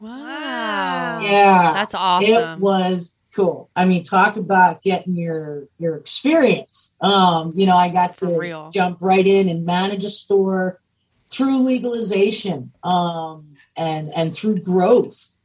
Wow. 0.00 1.20
Yeah. 1.22 1.72
That's 1.74 1.94
awesome. 1.94 2.32
It 2.32 2.58
was 2.60 3.20
cool. 3.34 3.70
I 3.74 3.84
mean, 3.84 4.02
talk 4.02 4.36
about 4.36 4.82
getting 4.82 5.16
your 5.16 5.68
your 5.78 5.96
experience. 5.96 6.96
Um, 7.00 7.52
you 7.54 7.66
know, 7.66 7.76
I 7.76 7.88
got 7.88 8.14
to 8.16 8.36
real. 8.38 8.70
jump 8.70 8.98
right 9.00 9.26
in 9.26 9.48
and 9.48 9.64
manage 9.64 10.04
a 10.04 10.10
store 10.10 10.80
through 11.28 11.64
legalization 11.64 12.72
um, 12.82 13.53
and 13.76 14.10
and 14.16 14.34
through 14.34 14.56
growth. 14.58 15.36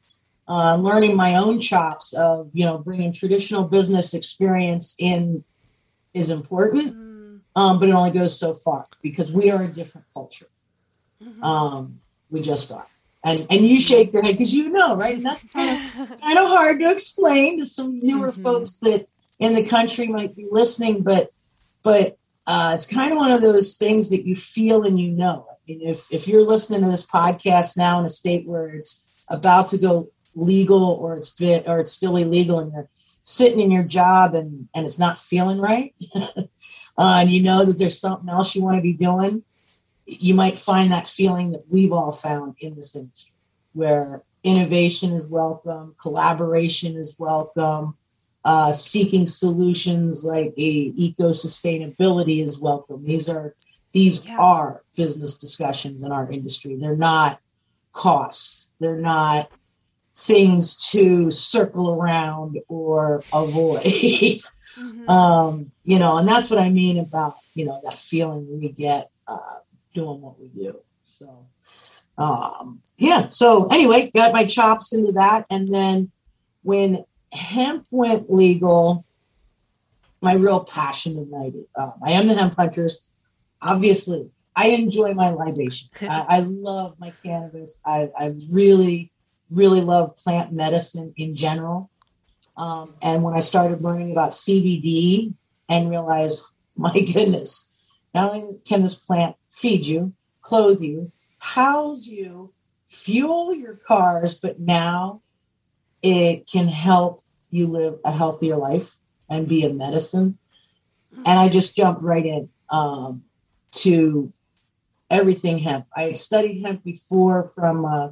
Uh, 0.47 0.75
learning 0.77 1.15
my 1.15 1.36
own 1.36 1.59
chops 1.59 2.11
of 2.13 2.49
you 2.53 2.65
know 2.65 2.80
bringing 2.80 3.13
traditional 3.13 3.63
business 3.65 4.13
experience 4.15 4.95
in 4.99 5.43
is 6.15 6.30
important 6.32 6.95
Mm. 6.95 7.41
um, 7.55 7.80
but 7.80 7.88
it 7.89 7.93
only 7.93 8.09
goes 8.11 8.38
so 8.39 8.51
far 8.53 8.88
because 9.03 9.32
we 9.32 9.51
are 9.51 9.61
a 9.63 9.67
different 9.67 10.07
culture. 10.13 10.47
Mhm. 11.23 11.43
Um, 11.43 11.99
we 12.32 12.41
just 12.41 12.71
are. 12.71 12.88
And 13.23 13.45
and 13.51 13.65
you 13.65 13.80
shake 13.80 14.11
your 14.13 14.23
head 14.23 14.34
because 14.34 14.53
you 14.55 14.69
know, 14.69 14.95
right? 14.95 15.15
And 15.17 15.25
that's 15.25 15.45
kind 15.51 15.69
of 15.69 15.77
kind 16.21 16.38
of 16.39 16.47
hard 16.47 16.80
to 16.80 16.89
explain 16.91 17.59
to 17.59 17.65
some 17.65 17.99
newer 17.99 18.30
Mhm. 18.32 18.41
folks 18.43 18.71
that 18.77 19.05
in 19.39 19.53
the 19.53 19.63
country 19.65 20.07
might 20.07 20.36
be 20.36 20.47
listening, 20.49 21.03
but 21.03 21.30
but 21.84 22.17
uh, 22.47 22.71
it's 22.73 22.88
kind 22.88 23.11
of 23.11 23.17
one 23.19 23.32
of 23.32 23.41
those 23.41 23.77
things 23.77 24.09
that 24.09 24.25
you 24.25 24.36
feel 24.36 24.84
and 24.84 24.99
you 24.99 25.11
know. 25.11 25.45
If 25.70 26.11
if 26.11 26.28
you're 26.28 26.45
listening 26.45 26.82
to 26.82 26.88
this 26.88 27.05
podcast 27.05 27.78
now 27.78 27.99
in 27.99 28.05
a 28.05 28.09
state 28.09 28.47
where 28.47 28.70
it's 28.70 29.26
about 29.30 29.67
to 29.70 29.78
go 29.78 30.09
legal 30.36 30.84
or 30.84 31.15
it's 31.15 31.30
been 31.30 31.63
or 31.67 31.80
it's 31.80 31.91
still 31.91 32.15
illegal 32.15 32.59
and 32.59 32.72
you're 32.74 32.89
sitting 32.91 33.59
in 33.59 33.70
your 33.70 33.84
job 33.84 34.34
and 34.34 34.67
and 34.74 34.86
it's 34.86 34.97
not 34.97 35.20
feeling 35.20 35.59
right 35.59 35.93
uh, 36.15 36.47
and 36.97 37.30
you 37.30 37.41
know 37.41 37.65
that 37.65 37.78
there's 37.78 37.99
something 37.99 38.30
else 38.30 38.55
you 38.55 38.63
want 38.63 38.78
to 38.78 38.82
be 38.82 38.93
doing 38.93 39.43
you 40.05 40.34
might 40.34 40.57
find 40.57 40.91
that 40.91 41.07
feeling 41.07 41.51
that 41.51 41.63
we've 41.70 41.91
all 41.91 42.11
found 42.11 42.55
in 42.59 42.76
this 42.76 42.95
industry 42.95 43.34
where 43.74 44.24
innovation 44.43 45.11
is 45.13 45.30
welcome 45.30 45.93
collaboration 45.99 46.95
is 46.95 47.15
welcome 47.20 47.95
uh, 48.45 48.72
seeking 48.72 49.28
solutions 49.28 50.26
like 50.26 50.53
eco 50.55 51.30
sustainability 51.30 52.43
is 52.43 52.59
welcome. 52.59 53.03
These 53.03 53.30
are 53.30 53.53
these 53.93 54.25
Yeah. 54.25 54.37
are 54.37 54.83
business 54.95 55.35
discussions 55.35 56.03
in 56.03 56.11
our 56.11 56.31
industry 56.31 56.75
they're 56.75 56.95
not 56.95 57.39
costs 57.91 58.73
they're 58.79 58.97
not 58.97 59.49
things 60.15 60.75
to 60.91 61.31
circle 61.31 61.91
around 61.91 62.57
or 62.67 63.23
avoid 63.33 63.83
Mhm. 64.79 65.09
um, 65.09 65.71
you 65.83 65.99
know, 65.99 66.17
and 66.17 66.27
that's 66.27 66.49
what 66.49 66.59
I 66.59 66.69
mean 66.69 66.99
about 66.99 67.35
you 67.55 67.65
know 67.65 67.79
that 67.83 67.93
feeling 67.93 68.47
we 68.59 68.69
get 68.71 69.09
uh, 69.27 69.59
doing 69.93 70.21
what 70.21 70.39
we 70.39 70.47
do. 70.47 70.79
So, 71.05 71.47
um, 72.17 72.81
yeah. 72.97 73.29
So 73.29 73.67
anyway, 73.67 74.11
got 74.13 74.31
my 74.33 74.45
chops 74.45 74.93
into 74.93 75.13
that, 75.13 75.45
and 75.49 75.73
then 75.73 76.11
when 76.63 77.03
hemp 77.33 77.87
went 77.91 78.31
legal, 78.31 79.05
my 80.21 80.33
real 80.33 80.63
passion 80.63 81.17
ignited. 81.17 81.65
Um, 81.75 81.93
I 82.05 82.11
am 82.11 82.27
the 82.27 82.35
hemp 82.35 82.53
hunters. 82.55 83.18
Obviously, 83.62 84.30
I 84.55 84.70
enjoy 84.70 85.14
my 85.14 85.30
libation. 85.30 85.89
I, 86.01 86.26
I 86.30 86.39
love 86.39 86.95
my 86.99 87.12
cannabis. 87.24 87.80
I, 87.86 88.10
I 88.18 88.36
really, 88.51 89.12
really 89.51 89.82
love 89.82 90.16
plant 90.18 90.51
medicine 90.51 91.14
in 91.18 91.36
general. 91.36 91.89
Um, 92.57 92.95
and 93.01 93.24
when 93.24 93.36
I 93.36 93.39
started 93.39 93.82
learning 93.82 94.12
about 94.12 94.32
CBD 94.32 95.34
and 95.70 95.89
realized, 95.89 96.43
my 96.76 96.93
goodness, 96.93 98.03
not 98.14 98.34
only 98.34 98.60
can 98.68 98.82
this 98.82 98.95
plant 98.95 99.36
feed 99.49 99.86
you, 99.86 100.14
clothe 100.41 100.82
you, 100.82 101.12
house 101.38 102.07
you, 102.07 102.53
fuel 102.88 103.53
your 103.53 103.76
cars, 103.76 104.36
but 104.36 104.60
now 104.60 105.22
it 106.01 106.49
can 106.51 106.68
help 106.68 107.20
you 107.49 107.68
live 107.68 107.99
a 108.03 108.12
healthier 108.12 108.57
life 108.57 108.97
and 109.30 109.47
be 109.47 109.66
a 109.66 109.74
medicine. 109.74 110.38
And 111.14 111.39
I 111.39 111.49
just 111.49 111.76
jumped 111.76 112.03
right 112.03 112.26
in 112.26 112.49
um, 112.70 113.24
to 113.72 114.32
everything 115.09 115.59
hemp. 115.59 115.88
I 115.95 116.03
had 116.03 116.17
studied 116.17 116.61
hemp 116.61 116.84
before 116.84 117.43
from 117.43 117.86
uh, 117.86 118.09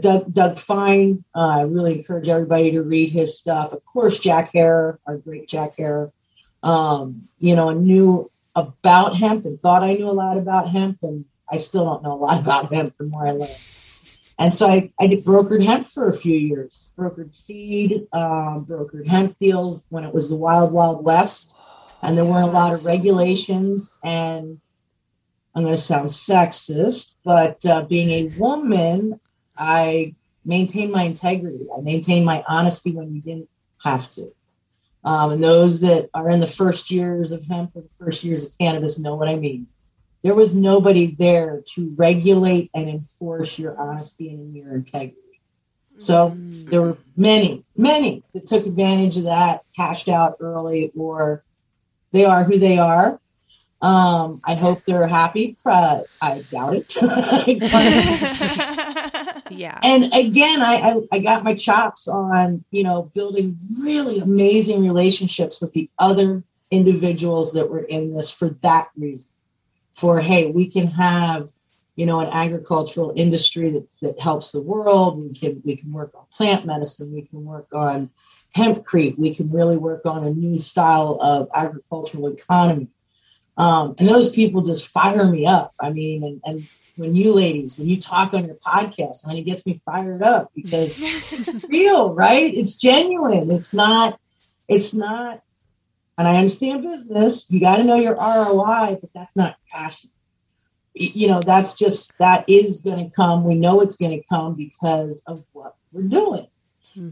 Doug, 0.00 0.32
Doug 0.32 0.58
Fine. 0.58 1.24
Uh, 1.34 1.58
I 1.58 1.62
really 1.62 1.98
encourage 1.98 2.28
everybody 2.28 2.72
to 2.72 2.82
read 2.82 3.10
his 3.10 3.38
stuff. 3.38 3.72
Of 3.72 3.84
course, 3.84 4.18
Jack 4.18 4.50
Herer, 4.52 4.98
our 5.06 5.16
great 5.16 5.48
Jack 5.48 5.76
Herer. 5.76 6.12
Um, 6.62 7.28
you 7.38 7.54
know, 7.54 7.70
I 7.70 7.74
knew 7.74 8.30
about 8.56 9.16
hemp 9.16 9.44
and 9.44 9.60
thought 9.60 9.82
I 9.82 9.94
knew 9.94 10.08
a 10.08 10.12
lot 10.12 10.38
about 10.38 10.70
hemp, 10.70 10.98
and 11.02 11.24
I 11.50 11.58
still 11.58 11.84
don't 11.84 12.02
know 12.02 12.14
a 12.14 12.14
lot 12.14 12.40
about 12.42 12.72
hemp 12.72 12.96
the 12.98 13.04
more 13.04 13.26
I 13.26 13.32
learn. 13.32 13.48
And 14.38 14.52
so 14.52 14.68
I, 14.68 14.92
I 15.00 15.06
did 15.06 15.24
brokered 15.24 15.64
hemp 15.64 15.86
for 15.86 16.08
a 16.08 16.12
few 16.12 16.36
years, 16.36 16.92
brokered 16.98 17.32
seed, 17.32 18.06
um, 18.12 18.66
brokered 18.66 19.06
hemp 19.06 19.38
deals 19.38 19.86
when 19.88 20.04
it 20.04 20.12
was 20.12 20.28
the 20.28 20.36
wild, 20.36 20.72
wild 20.72 21.02
west. 21.04 21.58
And 22.02 22.16
there 22.18 22.24
weren't 22.24 22.48
a 22.48 22.52
lot 22.52 22.74
of 22.74 22.84
regulations. 22.84 23.98
And 24.04 24.60
I'm 25.56 25.62
going 25.62 25.74
to 25.74 25.80
sound 25.80 26.10
sexist, 26.10 27.16
but 27.24 27.64
uh, 27.64 27.86
being 27.86 28.10
a 28.10 28.38
woman, 28.38 29.18
I 29.56 30.14
maintain 30.44 30.92
my 30.92 31.04
integrity. 31.04 31.66
I 31.74 31.80
maintain 31.80 32.26
my 32.26 32.44
honesty 32.46 32.92
when 32.92 33.14
you 33.14 33.22
didn't 33.22 33.48
have 33.82 34.10
to. 34.10 34.32
Um, 35.02 35.32
and 35.32 35.42
those 35.42 35.80
that 35.80 36.10
are 36.12 36.28
in 36.28 36.40
the 36.40 36.46
first 36.46 36.90
years 36.90 37.32
of 37.32 37.46
hemp 37.46 37.70
or 37.74 37.80
the 37.80 37.88
first 37.88 38.22
years 38.22 38.44
of 38.44 38.58
cannabis 38.58 38.98
know 38.98 39.14
what 39.14 39.28
I 39.28 39.36
mean. 39.36 39.66
There 40.22 40.34
was 40.34 40.54
nobody 40.54 41.14
there 41.18 41.62
to 41.74 41.94
regulate 41.96 42.70
and 42.74 42.90
enforce 42.90 43.58
your 43.58 43.80
honesty 43.80 44.28
and 44.28 44.54
your 44.54 44.74
integrity. 44.74 45.40
So 45.98 46.36
there 46.36 46.82
were 46.82 46.98
many, 47.16 47.64
many 47.76 48.24
that 48.34 48.46
took 48.46 48.66
advantage 48.66 49.16
of 49.16 49.24
that, 49.24 49.62
cashed 49.74 50.08
out 50.08 50.36
early, 50.40 50.92
or 50.94 51.44
they 52.10 52.26
are 52.26 52.44
who 52.44 52.58
they 52.58 52.76
are. 52.76 53.20
Um, 53.82 54.40
I 54.44 54.54
hope 54.54 54.84
they're 54.84 55.06
happy. 55.06 55.56
Pro- 55.62 56.04
I 56.22 56.42
doubt 56.50 56.76
it. 56.76 56.96
Yeah. 59.50 59.78
and 59.82 60.04
again 60.06 60.60
I, 60.60 61.00
I 61.12 61.16
i 61.16 61.18
got 61.20 61.44
my 61.44 61.54
chops 61.54 62.08
on 62.08 62.64
you 62.70 62.82
know 62.82 63.10
building 63.14 63.58
really 63.82 64.18
amazing 64.18 64.86
relationships 64.86 65.60
with 65.60 65.72
the 65.72 65.88
other 65.98 66.42
individuals 66.70 67.52
that 67.52 67.70
were 67.70 67.84
in 67.84 68.14
this 68.14 68.32
for 68.32 68.50
that 68.62 68.88
reason 68.96 69.34
for 69.92 70.20
hey 70.20 70.50
we 70.50 70.68
can 70.68 70.88
have 70.88 71.46
you 71.94 72.06
know 72.06 72.20
an 72.20 72.28
agricultural 72.32 73.12
industry 73.16 73.70
that, 73.70 73.86
that 74.02 74.20
helps 74.20 74.52
the 74.52 74.62
world 74.62 75.18
we 75.18 75.32
can 75.32 75.62
we 75.64 75.76
can 75.76 75.92
work 75.92 76.12
on 76.14 76.24
plant 76.32 76.66
medicine 76.66 77.12
we 77.14 77.22
can 77.22 77.44
work 77.44 77.68
on 77.72 78.10
hempcrete 78.56 79.18
we 79.18 79.34
can 79.34 79.50
really 79.52 79.76
work 79.76 80.04
on 80.06 80.24
a 80.24 80.30
new 80.30 80.58
style 80.58 81.18
of 81.22 81.48
agricultural 81.54 82.26
economy 82.28 82.88
um, 83.58 83.94
and 83.98 84.08
those 84.08 84.30
people 84.30 84.62
just 84.62 84.88
fire 84.88 85.26
me 85.26 85.46
up 85.46 85.74
i 85.80 85.90
mean 85.90 86.22
and, 86.22 86.40
and 86.44 86.68
when 86.96 87.14
you 87.14 87.32
ladies, 87.32 87.78
when 87.78 87.88
you 87.88 88.00
talk 88.00 88.32
on 88.34 88.46
your 88.46 88.56
podcast, 88.56 89.26
and 89.28 89.38
it 89.38 89.42
gets 89.42 89.66
me 89.66 89.80
fired 89.84 90.22
up 90.22 90.50
because 90.54 90.96
it's 91.02 91.64
real, 91.68 92.12
right? 92.14 92.52
It's 92.52 92.78
genuine. 92.78 93.50
It's 93.50 93.74
not, 93.74 94.18
it's 94.68 94.94
not, 94.94 95.42
and 96.18 96.26
I 96.26 96.36
understand 96.36 96.82
business. 96.82 97.50
You 97.50 97.60
got 97.60 97.76
to 97.76 97.84
know 97.84 97.96
your 97.96 98.14
ROI, 98.14 98.98
but 99.00 99.10
that's 99.14 99.36
not 99.36 99.56
passion. 99.70 100.10
You 100.94 101.28
know, 101.28 101.42
that's 101.42 101.76
just, 101.76 102.18
that 102.18 102.48
is 102.48 102.80
going 102.80 103.04
to 103.04 103.14
come. 103.14 103.44
We 103.44 103.54
know 103.54 103.82
it's 103.82 103.98
going 103.98 104.18
to 104.18 104.26
come 104.26 104.54
because 104.54 105.22
of 105.26 105.44
what 105.52 105.74
we're 105.92 106.08
doing. 106.08 106.46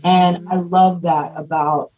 And 0.02 0.48
I 0.50 0.56
love 0.56 1.02
that 1.02 1.32
about 1.36 1.92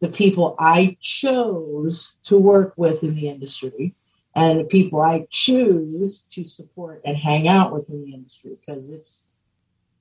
the 0.00 0.08
people 0.08 0.56
I 0.58 0.96
chose 1.00 2.14
to 2.24 2.38
work 2.38 2.74
with 2.76 3.04
in 3.04 3.14
the 3.14 3.28
industry. 3.28 3.94
and 4.34 4.60
the 4.60 4.64
people 4.64 5.00
I 5.00 5.26
choose 5.30 6.22
to 6.28 6.44
support 6.44 7.00
and 7.04 7.16
hang 7.16 7.48
out 7.48 7.72
with 7.72 7.90
in 7.90 8.02
the 8.02 8.14
industry 8.14 8.56
because 8.58 8.90
it's, 8.90 9.30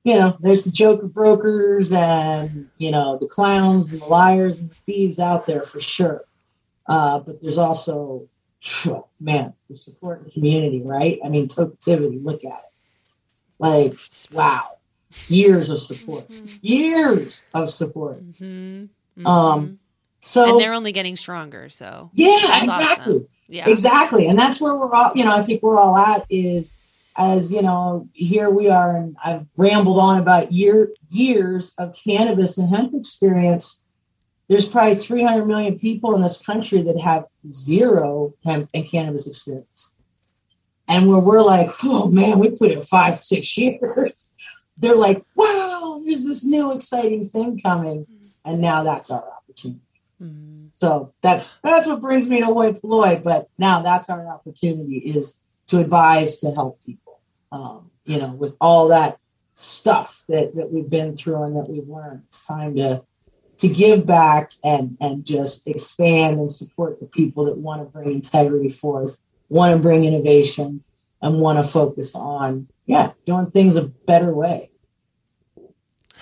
you 0.04 0.16
know, 0.16 0.38
there's 0.40 0.66
the 0.66 0.72
joker 0.72 1.08
brokers 1.08 1.92
and, 1.92 2.70
you 2.78 2.92
know, 2.92 3.18
the 3.18 3.28
clowns 3.28 3.92
and 3.92 4.02
the 4.02 4.06
liars 4.06 4.62
and 4.62 4.70
the 4.70 4.76
thieves 4.76 5.20
out 5.20 5.46
there 5.46 5.64
for 5.64 5.82
sure. 5.82 6.26
Uh, 6.88 7.20
but 7.20 7.42
there's 7.42 7.58
also, 7.58 8.28
man, 9.20 9.54
the 9.68 9.76
support 9.76 10.24
the 10.24 10.32
community, 10.32 10.82
right? 10.84 11.20
I 11.24 11.30
mean, 11.30 11.48
Toketivity, 11.48 12.24
look 12.24 12.44
at 12.46 12.52
it. 12.52 13.16
Like, 13.58 13.94
wow, 14.32 14.78
years 15.28 15.70
of 15.70 15.80
support, 15.80 16.30
years 16.62 17.50
of 17.54 17.70
support. 17.70 18.24
Mm-hmm. 18.24 19.28
Um, 19.28 19.80
so, 20.22 20.52
and 20.52 20.60
they're 20.60 20.74
only 20.74 20.92
getting 20.92 21.16
stronger. 21.16 21.70
So 21.70 22.12
yeah, 22.14 22.64
exactly. 22.64 23.14
awesome. 23.14 23.28
yeah, 23.48 23.70
Exactly. 23.70 24.28
And 24.28 24.38
that's 24.38 24.62
where 24.62 24.76
we're 24.76 24.94
all, 24.94 25.12
you 25.16 25.26
know, 25.26 25.36
I 25.36 25.42
think 25.42 25.64
we're 25.64 25.80
all 25.80 25.98
at 25.98 26.26
is 26.30 26.74
as, 27.18 27.54
you 27.54 27.62
know, 27.62 28.08
here 28.14 28.50
we 28.50 28.70
are 28.70 28.96
and 28.96 29.16
I've 29.24 29.48
rambled 29.58 30.00
on 30.00 30.20
about 30.20 30.52
year 30.52 30.90
years 31.10 31.74
of 31.78 31.96
cannabis 32.04 32.58
and 32.58 32.70
hemp 32.70 32.94
experience. 32.94 33.86
There's 34.48 34.68
probably 34.68 34.96
300 34.96 35.46
million 35.46 35.78
people 35.78 36.16
in 36.16 36.22
this 36.22 36.44
country 36.44 36.82
that 36.82 37.00
have 37.02 37.26
zero 37.48 38.34
hemp 38.46 38.70
and 38.74 38.90
cannabis 38.90 39.28
experience. 39.28 39.96
And 40.88 41.08
where 41.08 41.20
we're 41.20 41.44
like, 41.44 41.70
oh 41.84 42.10
man, 42.10 42.40
we 42.40 42.50
put 42.50 42.72
in 42.72 42.82
five, 42.82 43.16
six 43.16 43.58
years. 43.58 44.36
They're 44.78 44.96
like, 44.96 45.22
wow, 45.36 46.00
there's 46.06 46.26
this 46.26 46.46
new 46.46 46.74
exciting 46.74 47.24
thing 47.26 47.60
coming. 47.60 48.06
Mm-hmm. 48.06 48.26
And 48.46 48.62
now 48.62 48.84
that's 48.84 49.12
our 49.12 49.24
opportunity. 49.38 49.82
Mhm. 50.22 50.70
So 50.72 51.14
that's 51.22 51.60
that's 51.60 51.88
what 51.88 52.02
brings 52.02 52.30
me 52.30 52.40
to 52.40 52.46
Hoi 52.46 52.74
Polloi. 52.74 53.24
But 53.24 53.50
now 53.58 53.82
that's 53.82 54.10
our 54.10 54.28
opportunity 54.28 54.98
is 54.98 55.42
to 55.68 55.80
advise 55.80 56.38
to 56.38 56.52
help 56.52 56.84
people. 56.84 57.20
Um, 57.52 57.92
you 58.06 58.20
know, 58.20 58.32
with 58.32 58.58
all 58.60 58.90
that 58.90 59.18
stuff 59.54 60.24
that 60.30 60.56
that 60.56 60.72
we've 60.72 60.90
been 60.90 61.16
through 61.16 61.44
and 61.44 61.56
that 61.56 61.70
we've 61.70 61.88
learned, 61.88 62.24
it's 62.28 62.46
time 62.46 62.76
to 62.76 63.04
to 63.58 63.68
give 63.68 64.06
back 64.06 64.52
and 64.64 64.98
and 65.00 65.26
just 65.26 65.68
expand 65.68 66.40
and 66.40 66.52
support 66.52 67.00
the 67.00 67.06
people 67.06 67.46
that 67.46 67.58
want 67.58 67.82
to 67.82 67.86
bring 67.86 68.12
integrity 68.12 68.70
forth, 68.70 69.22
want 69.50 69.76
to 69.76 69.82
bring 69.82 70.04
innovation, 70.06 70.84
and 71.22 71.40
want 71.40 71.64
to 71.64 71.70
focus 71.70 72.16
on 72.16 72.68
yeah 72.86 73.12
doing 73.26 73.52
things 73.52 73.78
a 73.78 73.88
better 73.88 74.34
way. 74.34 74.70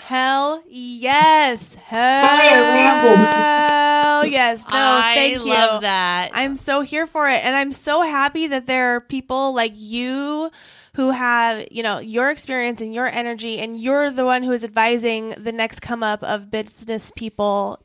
Hell 0.07 0.63
yes. 0.67 1.75
Hell 1.75 2.23
rambled. 2.23 3.86
Oh, 4.25 4.27
yes. 4.27 4.65
No, 4.69 4.75
I 4.75 5.13
thank 5.15 5.45
you. 5.45 5.51
I 5.51 5.65
love 5.65 5.81
that. 5.81 6.31
I'm 6.33 6.55
so 6.55 6.81
here 6.81 7.07
for 7.07 7.29
it. 7.29 7.43
And 7.43 7.55
I'm 7.55 7.71
so 7.71 8.01
happy 8.01 8.47
that 8.47 8.65
there 8.65 8.95
are 8.95 9.01
people 9.01 9.53
like 9.53 9.73
you 9.75 10.51
who 10.93 11.11
have, 11.11 11.65
you 11.71 11.83
know, 11.83 11.99
your 11.99 12.31
experience 12.31 12.81
and 12.81 12.93
your 12.93 13.07
energy, 13.07 13.59
and 13.59 13.79
you're 13.79 14.09
the 14.09 14.25
one 14.25 14.41
who 14.41 14.51
is 14.51 14.63
advising 14.63 15.29
the 15.37 15.51
next 15.51 15.79
come 15.79 16.01
up 16.01 16.23
of 16.23 16.49
business 16.49 17.11
people 17.15 17.79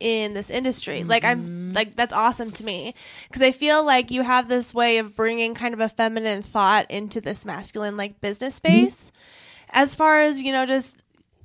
in 0.00 0.34
this 0.34 0.50
industry. 0.50 1.04
Like, 1.04 1.24
I'm 1.24 1.46
mm-hmm. 1.46 1.72
like, 1.72 1.96
that's 1.96 2.12
awesome 2.12 2.52
to 2.52 2.64
me 2.64 2.94
because 3.28 3.42
I 3.42 3.52
feel 3.52 3.84
like 3.84 4.10
you 4.10 4.22
have 4.22 4.48
this 4.48 4.72
way 4.72 4.98
of 4.98 5.14
bringing 5.16 5.54
kind 5.54 5.74
of 5.74 5.80
a 5.80 5.88
feminine 5.88 6.42
thought 6.42 6.90
into 6.90 7.20
this 7.20 7.44
masculine, 7.44 7.96
like, 7.96 8.20
business 8.20 8.58
mm-hmm. 8.60 8.86
space. 8.86 9.12
As 9.70 9.94
far 9.94 10.20
as, 10.20 10.40
you 10.40 10.52
know, 10.52 10.64
just 10.64 11.02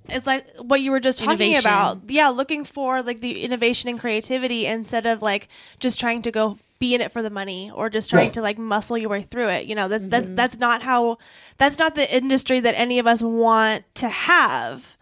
it's 0.09 0.27
like 0.27 0.45
what 0.57 0.81
you 0.81 0.91
were 0.91 0.99
just 0.99 1.19
talking 1.19 1.51
Innovation. 1.51 1.69
about. 1.69 2.01
Yeah, 2.09 2.29
looking 2.29 2.63
for 2.63 3.01
like 3.01 3.19
the 3.19 3.43
innovation 3.43 3.89
and 3.89 3.99
creativity 3.99 4.65
instead 4.65 5.05
of 5.05 5.21
like 5.21 5.47
just 5.79 5.99
trying 5.99 6.21
to 6.23 6.31
go 6.31 6.57
be 6.79 6.95
in 6.95 7.01
it 7.01 7.11
for 7.11 7.21
the 7.21 7.29
money 7.29 7.71
or 7.73 7.89
just 7.89 8.09
trying 8.09 8.25
Right. 8.25 8.33
to 8.33 8.41
like 8.41 8.57
muscle 8.57 8.97
your 8.97 9.09
way 9.09 9.21
through 9.21 9.49
it. 9.49 9.67
You 9.67 9.75
know, 9.75 9.87
that's 9.87 10.03
that's 10.05 10.25
mm-hmm. 10.25 10.35
that's 10.35 10.57
not 10.57 10.81
how 10.81 11.17
that's 11.57 11.77
not 11.77 11.95
the 11.95 12.13
industry 12.13 12.59
that 12.59 12.73
any 12.77 12.99
of 12.99 13.07
us 13.07 13.21
want 13.21 13.83
to 13.95 14.09
have. 14.09 14.97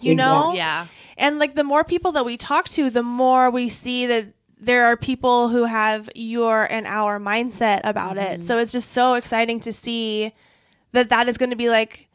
You 0.00 0.16
know? 0.16 0.52
Yeah, 0.52 0.88
And 1.16 1.38
like 1.38 1.54
the 1.54 1.62
more 1.62 1.84
people 1.84 2.10
that 2.12 2.24
we 2.24 2.36
talk 2.36 2.68
to, 2.70 2.90
the 2.90 3.04
more 3.04 3.50
we 3.50 3.68
see 3.68 4.06
that 4.06 4.26
there 4.58 4.86
are 4.86 4.96
people 4.96 5.48
who 5.48 5.64
have 5.64 6.10
your 6.16 6.64
and 6.70 6.88
our 6.88 7.20
mindset 7.20 7.80
about 7.84 8.18
it. 8.18 8.38
Mm-hmm. 8.38 8.46
So 8.46 8.58
it's 8.58 8.72
just 8.72 8.90
so 8.90 9.14
exciting 9.14 9.60
to 9.60 9.72
see 9.72 10.32
that 10.90 11.08
that 11.10 11.28
is 11.28 11.38
going 11.38 11.50
to 11.50 11.56
be 11.56 11.68
like 11.68 12.08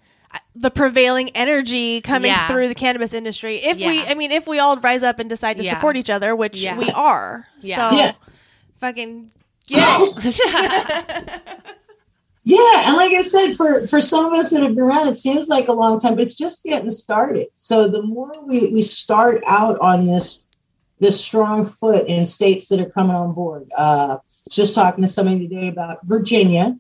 the 0.55 0.71
prevailing 0.71 1.30
energy 1.36 2.01
coming 2.01 2.32
Yeah. 2.32 2.47
through 2.47 2.67
the 2.67 2.75
cannabis 2.75 3.13
industry. 3.13 3.57
If 3.57 3.78
we, 3.78 4.03
I 4.03 4.15
mean, 4.15 4.32
if 4.32 4.47
we 4.47 4.57
all 4.59 4.75
rise 4.78 5.03
up 5.03 5.19
and 5.19 5.30
decide 5.30 5.57
to 5.57 5.63
Yeah. 5.63 5.75
support 5.75 5.95
each 5.97 6.09
other, 6.09 6.36
which 6.36 6.61
Yeah. 6.61 6.78
we 6.78 6.89
are. 6.91 7.47
Yeah. 7.61 7.89
So 7.91 7.97
Yeah. 7.97 8.11
fucking 8.80 9.32
get 9.67 9.84
it. 10.25 11.30
Yeah, 12.49 12.88
and 12.88 12.95
like 12.95 13.11
I 13.11 13.19
said, 13.21 13.55
for 13.55 13.86
for 13.86 13.99
some 13.99 14.25
of 14.25 14.32
us 14.39 14.51
that 14.51 14.63
have 14.63 14.73
been 14.73 14.86
around, 14.86 15.09
it 15.09 15.17
seems 15.17 15.49
like 15.49 15.67
a 15.67 15.73
long 15.73 15.99
time, 15.99 16.15
but 16.15 16.21
it's 16.21 16.38
just 16.38 16.63
getting 16.63 16.89
started. 16.91 17.47
So 17.57 17.89
the 17.89 18.01
more 18.01 18.32
we 18.45 18.67
we 18.67 18.82
start 18.84 19.43
out 19.45 19.78
on 19.82 20.05
this 20.05 20.47
this 21.01 21.19
strong 21.23 21.65
foot 21.65 22.07
in 22.07 22.25
states 22.25 22.69
that 22.69 22.80
are 22.80 22.89
coming 22.89 23.17
on 23.17 23.34
board. 23.34 23.69
Uh, 23.78 24.17
just 24.49 24.73
talking 24.73 25.03
to 25.03 25.09
somebody 25.09 25.45
today 25.45 25.67
about 25.67 25.97
Virginia. 26.05 26.78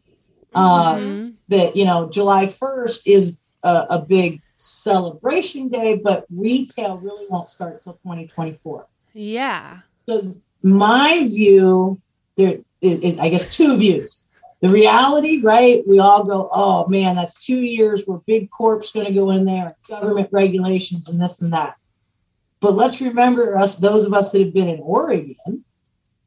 Uh, 0.53 0.95
Mhm. 0.95 1.33
That 1.49 1.75
you 1.75 1.85
know, 1.85 2.09
July 2.09 2.45
first 2.45 3.07
is 3.07 3.43
a, 3.63 3.85
a 3.91 3.99
big 3.99 4.41
celebration 4.55 5.69
day, 5.69 5.95
but 5.95 6.25
retail 6.29 6.97
really 6.97 7.25
won't 7.29 7.47
start 7.47 7.81
till 7.81 7.93
2024. 8.03 8.85
yeah, 9.13 9.79
So 10.09 10.35
my 10.61 11.23
view, 11.25 12.01
there, 12.35 12.59
is, 12.81 12.99
is, 13.01 13.19
I 13.19 13.29
guess, 13.29 13.55
two 13.55 13.77
views. 13.77 14.23
The 14.61 14.69
reality, 14.69 15.39
right? 15.41 15.83
We 15.87 15.99
all 15.99 16.23
go, 16.25 16.49
oh 16.51 16.87
man, 16.87 17.15
that's 17.15 17.45
two 17.45 17.61
years 17.61 18.03
where 18.05 18.19
big 18.25 18.49
corp's 18.49 18.91
going 18.91 19.05
to 19.05 19.13
go 19.13 19.29
in 19.31 19.45
there, 19.45 19.75
government 19.87 20.29
regulations, 20.31 21.07
and 21.09 21.21
this 21.21 21.41
and 21.41 21.53
that. 21.53 21.75
But 22.59 22.73
let's 22.73 22.99
remember 22.99 23.55
us, 23.57 23.77
those 23.77 24.03
of 24.05 24.13
us 24.13 24.31
that 24.31 24.41
have 24.41 24.53
been 24.53 24.67
in 24.67 24.79
Oregon, 24.79 25.63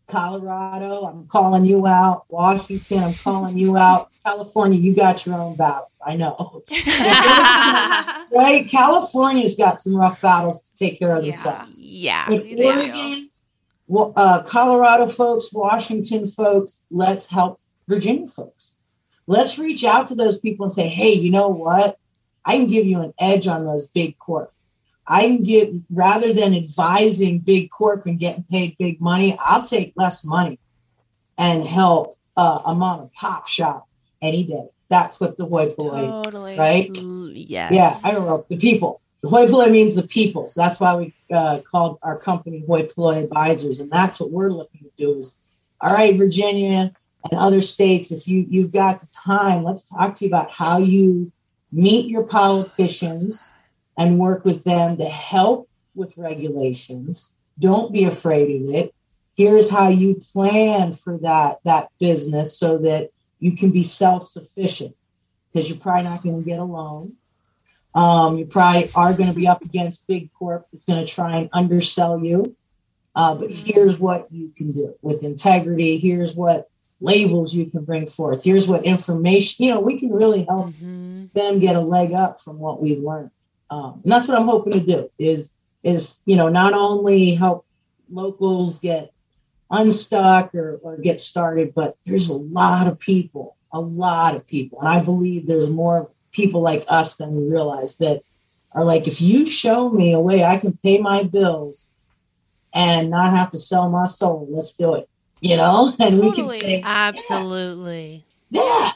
Colorado, 0.07 1.05
I'm 1.07 1.27
calling 1.27 1.65
you 1.65 1.87
out. 1.87 2.25
Washington, 2.29 2.99
I'm 3.05 3.15
calling 3.15 3.59
you 3.59 3.77
out. 3.77 4.10
California, 4.25 4.79
you 4.79 4.95
got 4.95 5.25
your 5.25 5.37
own 5.37 5.57
battles. 5.57 6.01
I 6.07 6.17
know. 6.17 6.63
right? 8.37 8.67
California's 8.69 9.57
got 9.57 9.81
some 9.81 9.97
rough 9.97 10.21
battles 10.21 10.71
to 10.71 10.77
take 10.77 10.99
care 10.99 11.17
of 11.17 11.25
Yeah. 11.25 11.31
themselves. 11.31 11.77
yeah, 11.79 12.29
do. 12.29 12.57
Oregon, 12.65 14.13
uh, 14.17 14.43
Colorado 14.43 15.07
folks, 15.07 15.53
Washington 15.53 16.27
folks, 16.27 16.87
let's 16.91 17.31
help 17.31 17.61
Virginia 17.89 18.27
folks. 18.27 18.77
Let's 19.27 19.59
reach 19.59 19.85
out 19.85 20.09
to 20.09 20.15
those 20.15 20.39
people 20.39 20.65
and 20.65 20.73
say, 20.73 20.89
hey, 20.89 21.13
you 21.13 21.31
know 21.31 21.49
what? 21.49 21.99
I 22.45 22.57
can 22.57 22.67
give 22.67 22.87
you 22.87 23.01
an 23.01 23.15
edge 23.19 23.47
on 23.47 23.65
those 23.65 23.87
big 23.89 24.19
corp. 24.19 24.53
I 25.07 25.27
can 25.27 25.43
get 25.43 25.73
rather 25.91 26.33
than 26.33 26.55
advising 26.55 27.39
big 27.41 27.71
corp 27.71 28.07
and 28.07 28.19
getting 28.19 28.45
paid 28.45 28.77
big 28.79 29.01
money, 29.01 29.37
I'll 29.41 29.63
take 29.65 29.93
less 29.97 30.25
money 30.25 30.59
and 31.37 31.67
help 31.67 32.13
uh, 32.37 32.61
a 32.67 32.75
mom 32.75 33.01
and 33.01 33.13
pop 33.13 33.49
shop 33.49 33.89
any 34.23 34.45
day. 34.45 34.69
That's 34.89 35.21
what 35.21 35.37
the 35.37 35.47
hoi 35.47 35.69
polloi, 35.71 36.25
totally. 36.25 36.59
right? 36.59 36.91
Yes, 36.95 37.73
Yeah, 37.73 37.97
I 38.05 38.13
don't 38.13 38.27
know. 38.27 38.45
The 38.49 38.57
people. 38.57 39.01
Hoi 39.25 39.47
polloi 39.47 39.71
means 39.71 39.97
the 39.97 40.07
people. 40.07 40.47
So 40.47 40.61
that's 40.61 40.81
why 40.81 40.97
we 40.97 41.15
uh, 41.33 41.61
called 41.61 41.99
our 42.03 42.19
company 42.19 42.65
Hoi 42.67 42.85
Polloi 42.85 43.25
Advisors. 43.25 43.81
And 43.81 43.91
that's 43.91 44.19
what 44.19 44.31
we're 44.31 44.51
looking 44.51 44.81
to 44.81 44.91
do 44.97 45.17
is, 45.17 45.63
all 45.81 45.95
right, 45.95 46.17
Virginia 46.17 46.93
and 47.31 47.39
other 47.39 47.61
states, 47.61 48.11
if 48.11 48.27
you, 48.27 48.47
you've 48.49 48.73
got 48.73 49.01
the 49.01 49.07
time, 49.07 49.63
let's 49.63 49.89
talk 49.89 50.17
to 50.17 50.25
you 50.25 50.31
about 50.31 50.51
how 50.51 50.79
you 50.79 51.31
meet 51.71 52.11
your 52.11 52.27
politicians 52.27 53.53
and 53.97 54.19
work 54.19 54.45
with 54.45 54.65
them 54.65 54.97
to 54.97 55.05
help 55.05 55.69
with 55.95 56.17
regulations. 56.17 57.35
Don't 57.59 57.93
be 57.93 58.05
afraid 58.05 58.63
of 58.63 58.75
it. 58.75 58.95
Here's 59.37 59.71
how 59.71 59.89
you 59.89 60.19
plan 60.33 60.93
for 60.93 61.19
that, 61.19 61.59
that 61.65 61.91
business 62.01 62.57
so 62.59 62.79
that 62.79 63.11
you 63.41 63.53
can 63.57 63.71
be 63.71 63.83
self-sufficient 63.83 64.95
because 65.53 65.69
you're 65.69 65.79
probably 65.79 66.05
not 66.05 66.23
going 66.23 66.39
to 66.43 66.47
get 66.49 66.61
a 66.61 66.65
loan. 66.65 67.15
Um, 67.95 68.39
you 68.39 68.47
probably 68.47 68.89
are 68.95 69.13
going 69.15 69.31
to 69.31 69.35
be 69.35 69.49
up 69.49 69.63
against 69.63 70.07
big 70.07 70.33
corp 70.33 70.67
that's 70.73 70.85
going 70.85 71.05
to 71.05 71.13
try 71.13 71.39
and 71.39 71.49
undersell 71.53 72.21
you. 72.25 72.55
Uh, 73.17 73.35
but 73.35 73.51
here's 73.51 73.99
what 73.99 74.29
you 74.31 74.53
can 74.57 74.71
do 74.71 74.95
with 75.03 75.25
integrity. 75.25 75.99
Here's 75.99 76.37
what 76.37 76.69
labels 77.01 77.53
you 77.55 77.67
can 77.67 77.85
bring 77.85 78.07
forth. 78.07 78.45
Here's 78.45 78.69
what 78.69 78.85
information, 78.85 79.65
you 79.65 79.73
know, 79.73 79.81
we 79.81 79.99
can 79.99 80.13
really 80.13 80.45
help 80.45 80.69
Mhm. 80.69 81.33
them 81.33 81.59
get 81.59 81.75
a 81.75 81.81
leg 81.81 82.13
up 82.13 82.39
from 82.39 82.59
what 82.61 82.81
we've 82.81 83.03
learned. 83.03 83.31
Um, 83.71 84.01
and 84.05 84.13
that's 84.13 84.29
what 84.29 84.39
I'm 84.39 84.47
hoping 84.47 84.73
to 84.75 84.81
do 84.81 85.09
is, 85.19 85.55
is, 85.83 86.23
you 86.27 86.37
know, 86.37 86.49
not 86.49 86.75
only 86.75 87.35
help 87.35 87.65
locals 88.13 88.81
get 88.81 89.13
unstuck 89.71 90.55
or, 90.55 90.81
or 90.83 90.97
get 90.99 91.21
started, 91.21 91.73
but 91.75 91.95
there's 92.05 92.29
a 92.29 92.37
lot 92.37 92.87
of 92.87 92.99
people, 92.99 93.57
a 93.73 93.81
lot 93.81 94.35
of 94.35 94.47
people. 94.47 94.81
And 94.81 94.89
I 94.89 95.01
believe 95.03 95.47
there's 95.47 95.71
more 95.71 96.11
people 96.33 96.61
like 96.61 96.85
us 96.89 97.17
than 97.17 97.33
we 97.35 97.49
realize 97.49 97.97
that 97.99 98.23
are 98.73 98.85
like, 98.85 99.07
if 99.09 99.21
you 99.21 99.47
show 99.47 99.91
me 99.91 100.13
a 100.13 100.21
way 100.21 100.45
I 100.45 100.57
can 100.59 100.77
pay 100.83 100.99
my 101.01 101.23
bills 101.25 101.95
and 102.73 103.11
not 103.11 103.31
have 103.37 103.51
to 103.51 103.59
sell 103.59 103.89
my 103.91 104.05
soul, 104.05 104.47
let's 104.51 104.73
do 104.73 104.95
it. 104.95 105.09
you 105.41 105.57
know, 105.57 105.93
and 106.01 106.17
we 106.17 106.27
can 106.33 106.47
Totally. 106.47 106.61
say, 106.61 106.83
Absolutely. 106.85 108.25
yeah, 108.51 108.93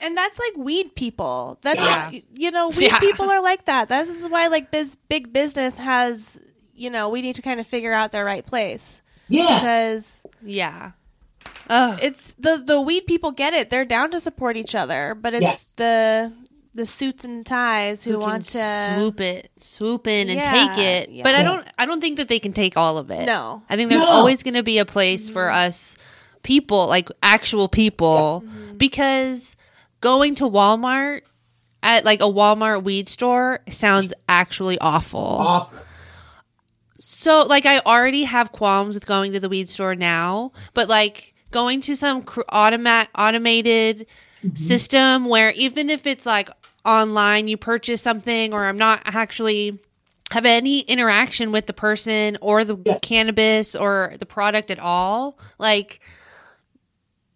And 0.00 0.16
that's 0.16 0.38
like 0.38 0.56
weed 0.56 0.94
people. 0.94 1.58
That's 1.62 1.80
Yes. 1.82 2.28
you 2.34 2.50
know, 2.50 2.68
weed 2.68 2.82
Yeah. 2.86 2.98
people 2.98 3.30
are 3.30 3.42
like 3.42 3.64
that. 3.66 3.88
This 3.88 4.08
is 4.08 4.28
why 4.28 4.46
like 4.48 4.70
biz, 4.70 4.96
big 5.08 5.32
business 5.32 5.76
has, 5.78 6.38
you 6.74 6.90
know, 6.90 7.08
we 7.08 7.22
need 7.22 7.34
to 7.36 7.42
kind 7.42 7.60
of 7.60 7.66
figure 7.66 7.92
out 7.92 8.10
their 8.12 8.24
right 8.24 8.44
place 8.44 9.00
yeah, 9.28 9.58
because 9.60 10.20
Yeah. 10.42 10.92
Oh, 11.70 11.96
it's 12.02 12.34
the 12.38 12.62
the 12.64 12.80
weed 12.80 13.06
people 13.06 13.30
get 13.30 13.54
it. 13.54 13.70
They're 13.70 13.84
down 13.86 14.10
to 14.10 14.20
support 14.20 14.56
each 14.56 14.74
other, 14.74 15.14
but 15.14 15.32
it's 15.34 15.42
Yes. 15.42 15.70
the 15.76 16.32
the 16.74 16.84
suits 16.86 17.22
and 17.24 17.46
ties 17.46 18.02
who, 18.02 18.12
who 18.12 18.18
want 18.18 18.44
to 18.46 18.94
swoop 18.96 19.20
it, 19.20 19.50
swoop 19.60 20.06
in 20.08 20.28
and 20.28 20.38
Yeah, 20.40 20.52
take 20.74 20.78
it. 20.78 21.10
yeah. 21.12 21.22
But 21.22 21.36
I 21.36 21.42
don't. 21.42 21.66
I 21.78 21.86
don't 21.86 22.00
think 22.00 22.16
that 22.18 22.28
they 22.28 22.38
can 22.40 22.52
take 22.52 22.76
all 22.76 22.98
of 22.98 23.10
it. 23.10 23.26
No. 23.26 23.62
I 23.70 23.76
think 23.76 23.90
there's 23.90 24.02
No. 24.02 24.08
always 24.08 24.42
going 24.42 24.54
to 24.54 24.62
be 24.64 24.78
a 24.78 24.84
place 24.84 25.30
for 25.30 25.50
us 25.50 25.96
people, 26.42 26.86
like 26.88 27.08
actual 27.22 27.68
people, 27.68 28.42
Mm-hmm. 28.44 28.76
because 28.76 29.56
going 30.00 30.34
to 30.34 30.44
Walmart 30.44 31.20
at 31.82 32.04
like 32.04 32.20
a 32.20 32.24
Walmart 32.24 32.82
weed 32.82 33.08
store 33.08 33.60
sounds 33.70 34.12
actually 34.28 34.78
awful. 34.80 35.20
awful. 35.20 35.78
So, 37.24 37.42
like, 37.44 37.64
I 37.64 37.78
already 37.78 38.24
have 38.24 38.52
qualms 38.52 38.94
with 38.94 39.06
going 39.06 39.32
to 39.32 39.40
the 39.40 39.48
weed 39.48 39.70
store 39.70 39.94
now, 39.94 40.52
but 40.74 40.90
like 40.90 41.32
going 41.50 41.80
to 41.80 41.96
some 41.96 42.20
cr- 42.20 42.42
automat 42.50 43.08
automated 43.16 44.06
mm-hmm. 44.44 44.54
system 44.54 45.24
where 45.24 45.50
even 45.52 45.88
if 45.88 46.06
it's 46.06 46.26
like 46.26 46.50
online, 46.84 47.48
you 47.48 47.56
purchase 47.56 48.02
something, 48.02 48.52
or 48.52 48.66
I'm 48.66 48.76
not 48.76 49.00
actually 49.06 49.78
have 50.32 50.44
any 50.44 50.80
interaction 50.80 51.50
with 51.50 51.64
the 51.64 51.72
person 51.72 52.36
or 52.42 52.62
the 52.62 52.76
Yeah. 52.84 52.98
cannabis 53.00 53.74
or 53.74 54.12
the 54.18 54.26
product 54.26 54.70
at 54.70 54.78
all, 54.78 55.38
like 55.58 56.00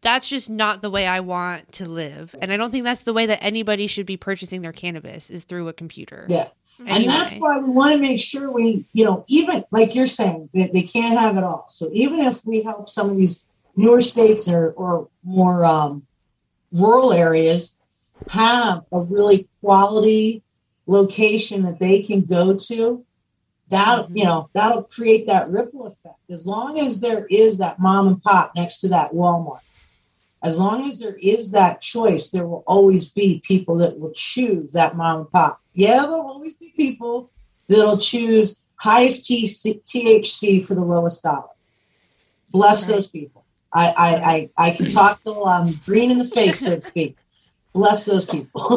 that's 0.08 0.26
just 0.26 0.48
not 0.48 0.80
the 0.80 0.88
way 0.88 1.06
I 1.06 1.20
want 1.20 1.70
to 1.72 1.86
live. 1.86 2.34
And 2.40 2.50
I 2.50 2.56
don't 2.56 2.70
think 2.70 2.84
that's 2.84 3.02
the 3.02 3.12
way 3.12 3.26
that 3.26 3.44
anybody 3.44 3.86
should 3.86 4.06
be 4.06 4.16
purchasing 4.16 4.62
their 4.62 4.72
cannabis 4.72 5.28
is 5.28 5.44
through 5.44 5.68
a 5.68 5.74
computer. 5.74 6.24
Yeah. 6.30 6.48
Anyway. 6.80 6.96
And 6.96 7.08
that's 7.10 7.34
why 7.34 7.58
we 7.58 7.68
want 7.68 7.94
to 7.94 8.00
make 8.00 8.18
sure 8.18 8.50
we, 8.50 8.86
you 8.94 9.04
know, 9.04 9.26
even 9.28 9.64
like 9.70 9.94
you're 9.94 10.06
saying, 10.06 10.48
that 10.54 10.72
they 10.72 10.80
can't 10.80 11.18
have 11.18 11.36
it 11.36 11.44
all. 11.44 11.66
So 11.66 11.90
even 11.92 12.20
if 12.20 12.40
we 12.46 12.62
help 12.62 12.88
some 12.88 13.10
of 13.10 13.18
these 13.18 13.50
newer 13.76 14.00
states 14.00 14.48
or, 14.48 14.70
or 14.72 15.10
more 15.24 15.66
um, 15.66 16.06
rural 16.72 17.12
areas 17.12 17.78
have 18.30 18.86
a 18.90 19.00
really 19.02 19.46
quality 19.60 20.42
location 20.86 21.64
that 21.64 21.80
they 21.80 22.00
can 22.00 22.22
go 22.22 22.56
to, 22.56 23.04
that 23.68 24.06
you 24.14 24.24
know 24.24 24.48
that'll 24.54 24.84
create 24.84 25.26
that 25.26 25.50
ripple 25.50 25.86
effect. 25.86 26.16
As 26.30 26.46
long 26.46 26.78
as 26.80 27.00
there 27.00 27.26
is 27.28 27.58
that 27.58 27.78
mom 27.78 28.06
and 28.06 28.22
pop 28.22 28.52
next 28.56 28.78
to 28.78 28.88
that 28.88 29.12
Walmart, 29.12 29.60
as 30.42 30.58
long 30.58 30.86
as 30.86 30.98
there 30.98 31.16
is 31.20 31.50
that 31.50 31.80
choice, 31.80 32.30
there 32.30 32.46
will 32.46 32.62
always 32.66 33.10
be 33.10 33.42
people 33.44 33.76
that 33.78 33.98
will 33.98 34.12
choose 34.14 34.72
that 34.72 34.96
mom 34.96 35.20
and 35.20 35.30
pop. 35.30 35.60
Yeah, 35.74 36.02
there'll 36.02 36.20
always 36.20 36.56
be 36.56 36.72
people 36.76 37.30
that'll 37.68 37.98
choose 37.98 38.62
highest 38.76 39.28
THC 39.30 40.64
for 40.66 40.74
the 40.74 40.84
lowest 40.84 41.22
dollar. 41.22 41.48
Bless 42.50 42.88
Right. 42.88 42.94
those 42.94 43.06
people. 43.08 43.44
I, 43.72 43.92
I, 43.96 44.60
I, 44.64 44.68
I 44.68 44.70
can 44.70 44.90
talk 44.90 45.22
till 45.22 45.44
I'm 45.44 45.72
green 45.84 46.10
in 46.10 46.18
the 46.18 46.24
face, 46.24 46.60
so 46.60 46.74
to 46.74 46.80
speak. 46.92 47.16
Bless 47.74 48.04
those 48.06 48.24
people. 48.24 48.48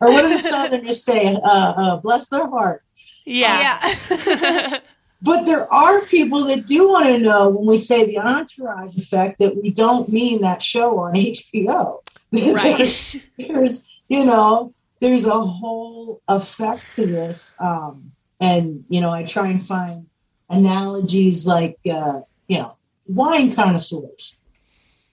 or 0.00 0.12
what 0.12 0.22
do 0.22 0.28
the 0.28 0.38
Southerners 0.38 1.04
say? 1.04 1.34
Uh, 1.34 1.40
uh, 1.44 1.96
bless 1.98 2.28
their 2.28 2.48
heart. 2.48 2.82
Yeah. 3.26 3.78
yeah. 4.10 4.78
But 5.24 5.44
there 5.44 5.72
are 5.72 6.00
people 6.06 6.44
that 6.46 6.66
do 6.66 6.88
want 6.90 7.06
to 7.06 7.18
know 7.20 7.48
when 7.48 7.66
we 7.66 7.76
say 7.76 8.04
the 8.04 8.18
entourage 8.18 8.96
effect 8.96 9.38
that 9.38 9.56
we 9.56 9.70
don't 9.70 10.08
mean 10.08 10.40
that 10.40 10.60
show 10.62 10.98
on 10.98 11.14
HBO. 11.14 12.00
there's, 12.32 12.54
Right. 12.64 13.22
there's, 13.38 14.02
you 14.08 14.24
know, 14.24 14.72
there's 15.00 15.26
a 15.26 15.38
whole 15.40 16.20
effect 16.28 16.94
to 16.94 17.06
this. 17.06 17.54
Um, 17.60 18.12
and, 18.40 18.84
you 18.88 19.00
know, 19.00 19.10
I 19.12 19.22
try 19.22 19.48
and 19.48 19.62
find 19.62 20.06
analogies 20.50 21.46
like, 21.46 21.78
uh, 21.90 22.20
you 22.48 22.58
know, 22.58 22.76
wine 23.08 23.52
connoisseurs. 23.52 24.40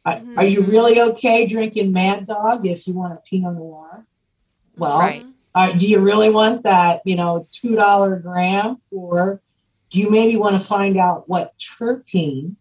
Are, 0.06 0.22
are 0.38 0.46
you 0.46 0.62
really 0.64 1.00
okay 1.12 1.46
drinking 1.46 1.92
Mad 1.94 2.26
Dog 2.26 2.66
if 2.66 2.88
you 2.88 2.94
want 2.96 3.14
a 3.14 3.18
Pinot 3.18 3.54
Noir? 3.56 4.06
Well, 4.76 4.98
Right. 5.00 5.26
uh, 5.54 5.72
do 5.74 5.88
you 5.88 6.00
really 6.00 6.30
want 6.32 6.64
that, 6.64 7.02
you 7.06 7.16
know, 7.16 7.48
two 7.52 7.76
dollar 7.76 8.18
gram, 8.18 8.82
or 8.92 9.42
you 9.98 10.12
maybe 10.12 10.38
want 10.38 10.56
to 10.56 10.64
find 10.64 10.98
out 10.98 11.28
what 11.28 11.54
terpene? 11.58 12.56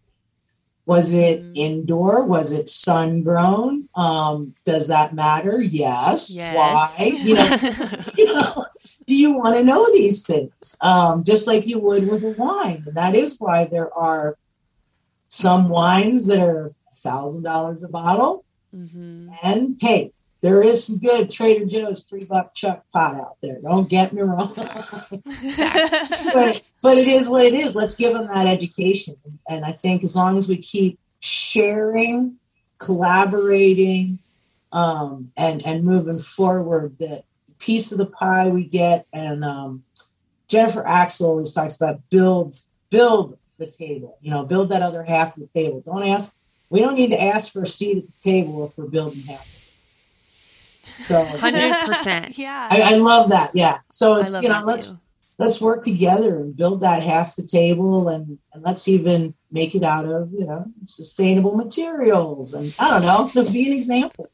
Was 0.85 1.13
it 1.13 1.43
Mhm. 1.43 1.51
indoor? 1.55 2.25
Was 2.25 2.51
it 2.51 2.67
sun 2.67 3.21
grown? 3.21 3.87
Um, 3.93 4.55
does 4.65 4.87
that 4.87 5.13
matter? 5.13 5.61
Yes. 5.61 6.31
Yes. 6.31 6.55
Why? 6.73 7.19
You 7.21 7.35
know, 7.35 7.57
you 8.17 8.25
know, 8.33 8.65
do 9.05 9.15
you 9.15 9.37
want 9.37 9.55
to 9.55 9.63
know 9.63 9.85
these 9.91 10.23
things? 10.25 10.75
Um, 10.81 11.23
just 11.23 11.45
like 11.45 11.67
you 11.67 11.79
would 11.79 12.07
with 12.07 12.23
a 12.23 12.29
wine, 12.29 12.83
and 12.87 12.95
that 12.97 13.13
is 13.13 13.35
why 13.37 13.65
there 13.65 13.93
are 13.93 14.35
some 15.27 15.69
wines 15.69 16.25
that 16.25 16.39
are 16.39 16.73
thousand 17.03 17.43
dollars 17.43 17.83
a 17.83 17.89
bottle, 17.89 18.43
hmm 18.73 19.29
and 19.43 19.77
hey, 19.79 20.11
there 20.41 20.61
is 20.61 20.85
some 20.85 20.99
good 20.99 21.29
Trader 21.31 21.65
Joe's 21.65 22.03
three 22.03 22.23
buck 22.23 22.53
chuck 22.53 22.85
pot 22.93 23.15
out 23.15 23.37
there. 23.41 23.59
Don't 23.61 23.89
get 23.89 24.13
me 24.13 24.21
wrong. 24.21 24.53
but 24.55 24.71
but 26.81 26.97
it 26.97 27.07
is 27.07 27.27
what 27.27 27.45
it 27.45 27.53
is. 27.53 27.75
Let's 27.75 27.95
give 27.95 28.13
them 28.13 28.27
that 28.27 28.47
education. 28.47 29.15
And 29.49 29.65
I 29.65 29.71
think 29.73 30.03
as 30.03 30.15
long 30.15 30.37
as 30.37 30.47
we 30.47 30.57
keep 30.57 30.97
sharing, 31.19 32.37
collaborating, 32.77 34.19
um, 34.71 35.31
and 35.35 35.65
and 35.65 35.83
moving 35.83 36.17
forward, 36.17 36.97
that 36.99 37.25
piece 37.59 37.91
of 37.91 37.97
the 37.97 38.05
pie 38.05 38.47
we 38.47 38.63
get. 38.63 39.05
And 39.11 39.43
um, 39.43 39.83
Jennifer 40.47 40.87
Axel 40.87 41.29
always 41.29 41.53
talks 41.53 41.75
about 41.75 42.01
build 42.09 42.55
build 42.89 43.37
the 43.57 43.67
table. 43.67 44.17
You 44.21 44.31
know, 44.31 44.45
build 44.45 44.69
that 44.69 44.81
other 44.81 45.03
half 45.03 45.35
of 45.35 45.41
the 45.41 45.47
table. 45.47 45.81
Don't 45.81 46.07
ask. 46.07 46.37
We 46.69 46.79
don't 46.79 46.95
need 46.95 47.09
to 47.09 47.21
ask 47.21 47.51
for 47.51 47.63
a 47.63 47.67
seat 47.67 47.97
at 47.97 48.05
the 48.05 48.13
table 48.31 48.65
if 48.65 48.77
we're 48.77 48.87
building 48.87 49.21
half. 49.23 49.58
So 50.99 51.23
100%. 51.25 52.37
yeah. 52.37 52.67
I, 52.69 52.81
I 52.81 52.97
love 52.97 53.29
that. 53.29 53.51
Yeah. 53.53 53.79
So 53.89 54.17
it's 54.17 54.41
you 54.43 54.49
know 54.49 54.63
let's 54.65 54.95
too. 54.95 55.01
let's 55.37 55.61
work 55.61 55.83
together 55.83 56.37
and 56.39 56.55
build 56.55 56.81
that 56.81 57.01
half 57.01 57.35
the 57.35 57.43
table 57.43 58.09
and, 58.09 58.37
and 58.53 58.63
let's 58.63 58.87
even 58.87 59.33
make 59.51 59.75
it 59.75 59.83
out 59.83 60.05
of 60.05 60.31
you 60.33 60.45
know 60.45 60.65
sustainable 60.85 61.55
materials 61.55 62.53
and 62.53 62.73
I 62.79 62.89
don't 62.89 63.01
know 63.01 63.43
to 63.43 63.51
be 63.51 63.67
an 63.71 63.77
example. 63.77 64.29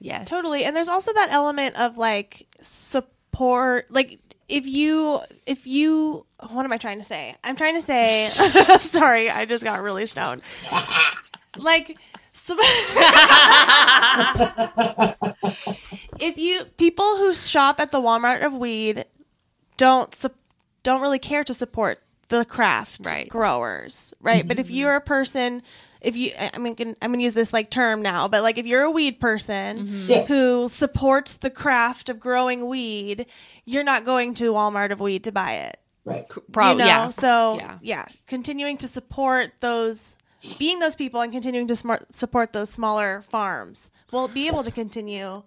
Yes. 0.00 0.28
Totally. 0.28 0.64
And 0.64 0.76
there's 0.76 0.88
also 0.88 1.12
that 1.12 1.28
element 1.32 1.76
of 1.76 1.98
like 1.98 2.46
support 2.62 3.90
like 3.90 4.20
if 4.48 4.64
you 4.66 5.20
if 5.44 5.66
you 5.66 6.24
what 6.50 6.64
am 6.64 6.72
I 6.72 6.78
trying 6.78 6.98
to 6.98 7.04
say? 7.04 7.34
I'm 7.42 7.56
trying 7.56 7.74
to 7.74 7.84
say 7.84 8.26
sorry, 8.80 9.28
I 9.28 9.44
just 9.44 9.64
got 9.64 9.82
really 9.82 10.06
stoned. 10.06 10.42
like 11.56 11.88
so- 11.88 12.17
if 16.20 16.38
you 16.38 16.64
people 16.76 17.16
who 17.16 17.34
shop 17.34 17.80
at 17.80 17.92
the 17.92 18.00
Walmart 18.00 18.44
of 18.44 18.52
weed 18.52 19.04
don't 19.76 20.14
sup- 20.14 20.34
don't 20.82 21.00
really 21.00 21.18
care 21.18 21.44
to 21.44 21.54
support 21.54 22.00
the 22.28 22.44
craft 22.44 23.06
Right. 23.06 23.28
growers, 23.28 24.12
right? 24.20 24.46
But 24.46 24.58
if 24.58 24.66
mm-hmm. 24.66 24.74
you're 24.74 24.96
a 24.96 25.00
person, 25.00 25.62
if 26.00 26.16
you, 26.16 26.30
I 26.38 26.50
I 26.54 26.58
mean, 26.58 26.74
can- 26.74 26.96
I'm 27.00 27.10
going 27.10 27.20
to 27.20 27.24
use 27.24 27.34
this 27.34 27.52
like 27.52 27.70
term 27.70 28.02
now, 28.02 28.28
but 28.28 28.42
like 28.42 28.58
if 28.58 28.66
you're 28.66 28.82
a 28.82 28.90
weed 28.90 29.18
person 29.18 29.86
mm-hmm. 29.86 30.06
Yeah. 30.08 30.24
who 30.26 30.68
supports 30.70 31.34
the 31.34 31.50
craft 31.50 32.08
of 32.08 32.20
growing 32.20 32.68
weed, 32.68 33.26
you're 33.64 33.84
not 33.84 34.04
going 34.04 34.34
to 34.34 34.52
Walmart 34.52 34.92
of 34.92 35.00
weed 35.00 35.24
to 35.24 35.32
buy 35.32 35.52
it. 35.54 35.78
Right. 36.04 36.24
Pro- 36.52 36.72
you 36.72 36.78
know? 36.78 36.86
yeah. 36.86 37.10
So 37.10 37.56
Yeah. 37.56 37.78
yeah. 37.82 38.06
continuing 38.26 38.76
to 38.78 38.88
support 38.88 39.52
those, 39.60 40.16
being 40.58 40.78
those 40.78 40.96
people 40.96 41.20
and 41.20 41.32
continuing 41.32 41.66
to 41.68 41.76
smart, 41.76 42.14
support 42.14 42.52
those 42.52 42.70
smaller 42.70 43.22
farms 43.22 43.90
will 44.12 44.28
be 44.28 44.46
able 44.46 44.62
to 44.64 44.70
continue, 44.70 45.42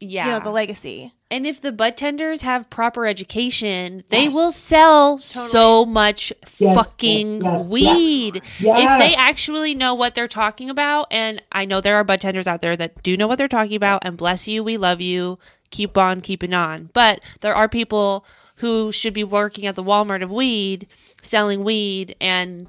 Yeah. 0.00 0.24
you 0.26 0.30
know, 0.32 0.40
the 0.40 0.50
legacy. 0.50 1.12
and 1.30 1.46
if 1.46 1.60
the 1.60 1.72
bud 1.72 1.96
tenders 1.96 2.40
have 2.42 2.70
proper 2.70 3.06
education, 3.06 4.02
they 4.08 4.24
Yes. 4.24 4.34
will 4.34 4.50
sell 4.52 5.18
so 5.18 5.84
much 5.84 6.32
Yes, 6.58 6.74
fucking 6.76 7.42
yes, 7.42 7.44
yes. 7.44 7.70
weed. 7.70 8.42
Yes. 8.58 8.78
If 8.82 8.98
they 9.10 9.14
actually 9.14 9.74
know 9.74 9.92
what 9.94 10.14
they're 10.14 10.26
talking 10.28 10.70
about, 10.70 11.06
and 11.10 11.42
I 11.52 11.64
know 11.66 11.80
there 11.82 11.96
are 11.96 12.04
bud 12.04 12.20
tenders 12.22 12.46
out 12.46 12.62
there 12.62 12.76
that 12.76 13.02
do 13.02 13.16
know 13.16 13.26
what 13.26 13.36
they're 13.38 13.46
talking 13.48 13.76
about, 13.76 14.02
and 14.04 14.16
bless 14.16 14.48
you, 14.48 14.64
we 14.64 14.76
love 14.78 15.00
you. 15.02 15.38
Keep 15.70 15.98
on 15.98 16.22
keeping 16.22 16.54
on. 16.54 16.88
But 16.94 17.20
there 17.40 17.54
are 17.54 17.68
people 17.68 18.24
who 18.56 18.90
should 18.90 19.12
be 19.12 19.22
working 19.24 19.66
at 19.66 19.74
the 19.76 19.84
Walmart 19.84 20.22
of 20.22 20.30
weed, 20.30 20.86
selling 21.20 21.62
weed, 21.62 22.16
and 22.20 22.68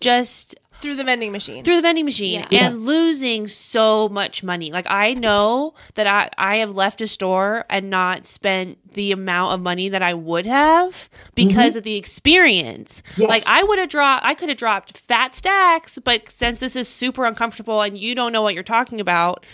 just 0.00 0.56
through 0.84 0.94
the 0.96 1.02
vending 1.02 1.32
machine. 1.32 1.64
through 1.64 1.76
the 1.76 1.82
vending 1.82 2.04
machine 2.04 2.44
Yeah. 2.50 2.66
and 2.68 2.84
losing 2.84 3.48
so 3.48 4.08
much 4.08 4.44
money. 4.44 4.70
Like 4.70 4.86
I 4.90 5.14
know 5.14 5.74
that 5.94 6.06
I, 6.06 6.28
I 6.36 6.56
have 6.58 6.70
left 6.70 7.00
a 7.00 7.08
store 7.08 7.64
and 7.70 7.88
not 7.90 8.26
spent 8.26 8.78
the 8.92 9.10
amount 9.10 9.54
of 9.54 9.60
money 9.60 9.88
that 9.88 10.02
I 10.02 10.12
would 10.14 10.46
have 10.46 11.08
because 11.34 11.74
of 11.74 11.82
the 11.82 11.96
experience. 11.96 13.02
Yes. 13.16 13.28
Like 13.28 13.42
I 13.48 13.64
would 13.64 13.78
have 13.78 13.88
dropped 13.88 14.24
I 14.24 14.34
could 14.34 14.50
have 14.50 14.58
dropped 14.58 14.98
fat 14.98 15.34
stacks, 15.34 15.98
but 15.98 16.28
since 16.28 16.60
this 16.60 16.76
is 16.76 16.86
super 16.86 17.24
uncomfortable 17.24 17.80
and 17.80 17.98
you 17.98 18.14
don't 18.14 18.30
know 18.32 18.42
what 18.42 18.54
you're 18.54 18.62
talking 18.62 19.00
about, 19.00 19.44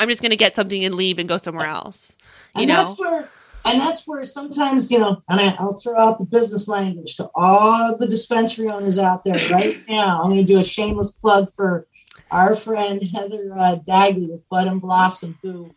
I'm 0.00 0.08
just 0.08 0.20
gonna 0.20 0.36
get 0.36 0.56
something 0.56 0.84
and 0.84 0.94
leave 0.94 1.18
and 1.18 1.28
go 1.28 1.38
somewhere 1.38 1.68
else. 1.68 2.16
You 2.54 2.62
and 2.62 2.68
know? 2.68 2.76
that's 2.76 2.98
where 2.98 3.28
and 3.66 3.80
that's 3.80 4.06
where 4.06 4.22
sometimes 4.22 4.90
you 4.90 4.98
know 4.98 5.22
and 5.28 5.40
I, 5.40 5.56
i'll 5.58 5.74
throw 5.74 5.98
out 5.98 6.18
the 6.18 6.24
business 6.24 6.68
language 6.68 7.16
to 7.16 7.28
all 7.34 7.96
the 7.98 8.06
dispensary 8.06 8.68
owners 8.68 8.98
out 8.98 9.24
there 9.24 9.38
right 9.50 9.82
now. 9.88 10.22
I'm 10.22 10.30
going 10.30 10.46
to 10.46 10.52
do 10.52 10.60
a 10.60 10.64
shameless 10.64 11.12
plug 11.12 11.50
for 11.50 11.86
our 12.30 12.54
friend 12.54 13.02
heather 13.02 13.52
uh, 13.58 13.76
dagley 13.86 14.30
with 14.30 14.48
bud 14.48 14.66
and 14.66 14.80
blossom 14.80 15.38
who 15.42 15.74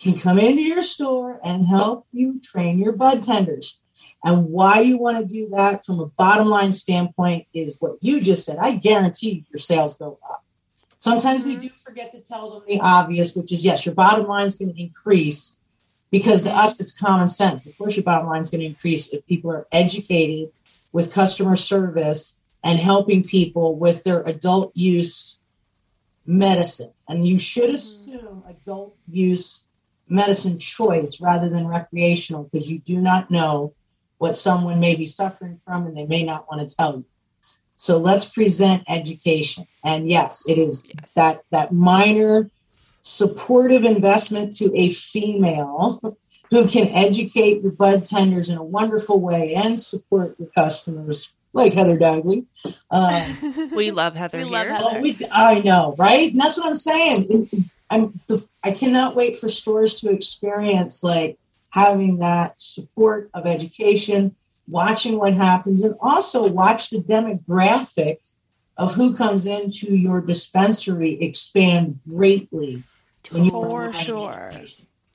can 0.00 0.18
come 0.18 0.38
into 0.38 0.62
your 0.62 0.82
store 0.82 1.40
and 1.44 1.66
help 1.66 2.06
you 2.12 2.40
train 2.40 2.78
your 2.78 2.92
bud 2.92 3.22
tenders. 3.22 3.82
And 4.24 4.46
why 4.46 4.80
you 4.80 4.98
want 4.98 5.18
to 5.18 5.26
do 5.26 5.50
that 5.50 5.84
from 5.84 6.00
a 6.00 6.06
bottom 6.06 6.48
line 6.48 6.72
standpoint 6.72 7.46
is 7.52 7.76
what 7.80 7.98
you 8.00 8.22
just 8.22 8.46
said. 8.46 8.56
I 8.58 8.72
guarantee 8.76 9.44
your 9.50 9.58
sales 9.58 9.96
go 9.96 10.18
up. 10.28 10.42
Sometimes 10.96 11.44
we 11.44 11.56
do 11.56 11.68
forget 11.68 12.12
to 12.12 12.22
tell 12.22 12.50
them 12.50 12.62
the 12.66 12.80
obvious 12.82 13.34
which 13.34 13.52
is 13.52 13.64
yes 13.64 13.84
your 13.84 13.94
bottom 13.94 14.26
line 14.26 14.46
is 14.46 14.56
going 14.56 14.72
to 14.74 14.80
increase 14.80 15.60
because 16.10 16.42
to 16.42 16.50
us 16.50 16.80
it's 16.80 16.98
common 16.98 17.28
sense. 17.28 17.66
Of 17.66 17.76
course, 17.78 17.96
your 17.96 18.04
bottom 18.04 18.28
line 18.28 18.42
is 18.42 18.50
going 18.50 18.60
to 18.60 18.66
increase 18.66 19.12
if 19.12 19.26
people 19.26 19.50
are 19.50 19.66
educated 19.72 20.52
with 20.92 21.14
customer 21.14 21.56
service 21.56 22.48
and 22.64 22.78
helping 22.78 23.24
people 23.24 23.76
with 23.76 24.04
their 24.04 24.22
adult 24.22 24.72
use 24.74 25.44
medicine. 26.26 26.92
And 27.08 27.26
you 27.26 27.38
should 27.38 27.70
mm-hmm. 27.70 27.74
assume 27.74 28.42
adult 28.48 28.96
use 29.08 29.68
medicine 30.08 30.58
choice 30.58 31.20
rather 31.20 31.48
than 31.48 31.66
recreational 31.66 32.44
because 32.44 32.70
you 32.70 32.80
do 32.80 33.00
not 33.00 33.30
know 33.30 33.74
what 34.18 34.36
someone 34.36 34.80
may 34.80 34.96
be 34.96 35.06
suffering 35.06 35.56
from 35.56 35.86
and 35.86 35.96
they 35.96 36.06
may 36.06 36.22
not 36.22 36.46
want 36.50 36.68
to 36.68 36.76
tell 36.76 36.96
you. 36.96 37.04
So 37.76 37.96
let's 37.96 38.28
present 38.28 38.82
education. 38.88 39.64
And 39.82 40.10
yes, 40.10 40.46
it 40.46 40.58
is 40.58 40.90
that 41.14 41.42
that 41.50 41.72
minor 41.72 42.50
supportive 43.02 43.84
investment 43.84 44.52
to 44.54 44.70
a 44.76 44.88
female 44.90 46.00
who 46.50 46.66
can 46.66 46.88
educate 46.88 47.62
your 47.62 47.72
bud 47.72 48.04
tenders 48.04 48.48
in 48.50 48.58
a 48.58 48.62
wonderful 48.62 49.20
way 49.20 49.54
and 49.54 49.78
support 49.80 50.34
your 50.38 50.48
customers, 50.48 51.34
like 51.52 51.72
Heather 51.74 51.96
Dagley. 51.98 52.44
Um, 52.90 53.70
we 53.74 53.90
love 53.90 54.16
Heather 54.16 54.38
We 54.38 54.44
here. 54.44 54.52
love 54.52 54.66
Heather. 54.68 54.98
oh, 54.98 55.02
we, 55.02 55.18
I 55.32 55.60
know, 55.60 55.94
right? 55.98 56.30
And 56.32 56.40
that's 56.40 56.58
what 56.58 56.66
I'm 56.66 56.74
saying. 56.74 57.48
I'm 57.90 58.20
the, 58.28 58.46
I 58.62 58.72
cannot 58.72 59.16
wait 59.16 59.36
for 59.36 59.48
stores 59.48 59.94
to 59.96 60.10
experience 60.10 61.02
like 61.02 61.38
having 61.72 62.18
that 62.18 62.58
support 62.60 63.30
of 63.34 63.46
education, 63.46 64.34
watching 64.68 65.18
what 65.18 65.34
happens, 65.34 65.82
and 65.84 65.94
also 66.00 66.52
watch 66.52 66.90
the 66.90 66.98
demographic 66.98 68.18
of 68.76 68.94
who 68.94 69.14
comes 69.16 69.46
into 69.46 69.96
your 69.96 70.20
dispensary 70.20 71.12
expand 71.20 72.00
greatly 72.08 72.42
when 72.62 72.70
you 72.70 72.78
are 72.78 72.89
For 73.24 73.92
sure. 73.92 74.52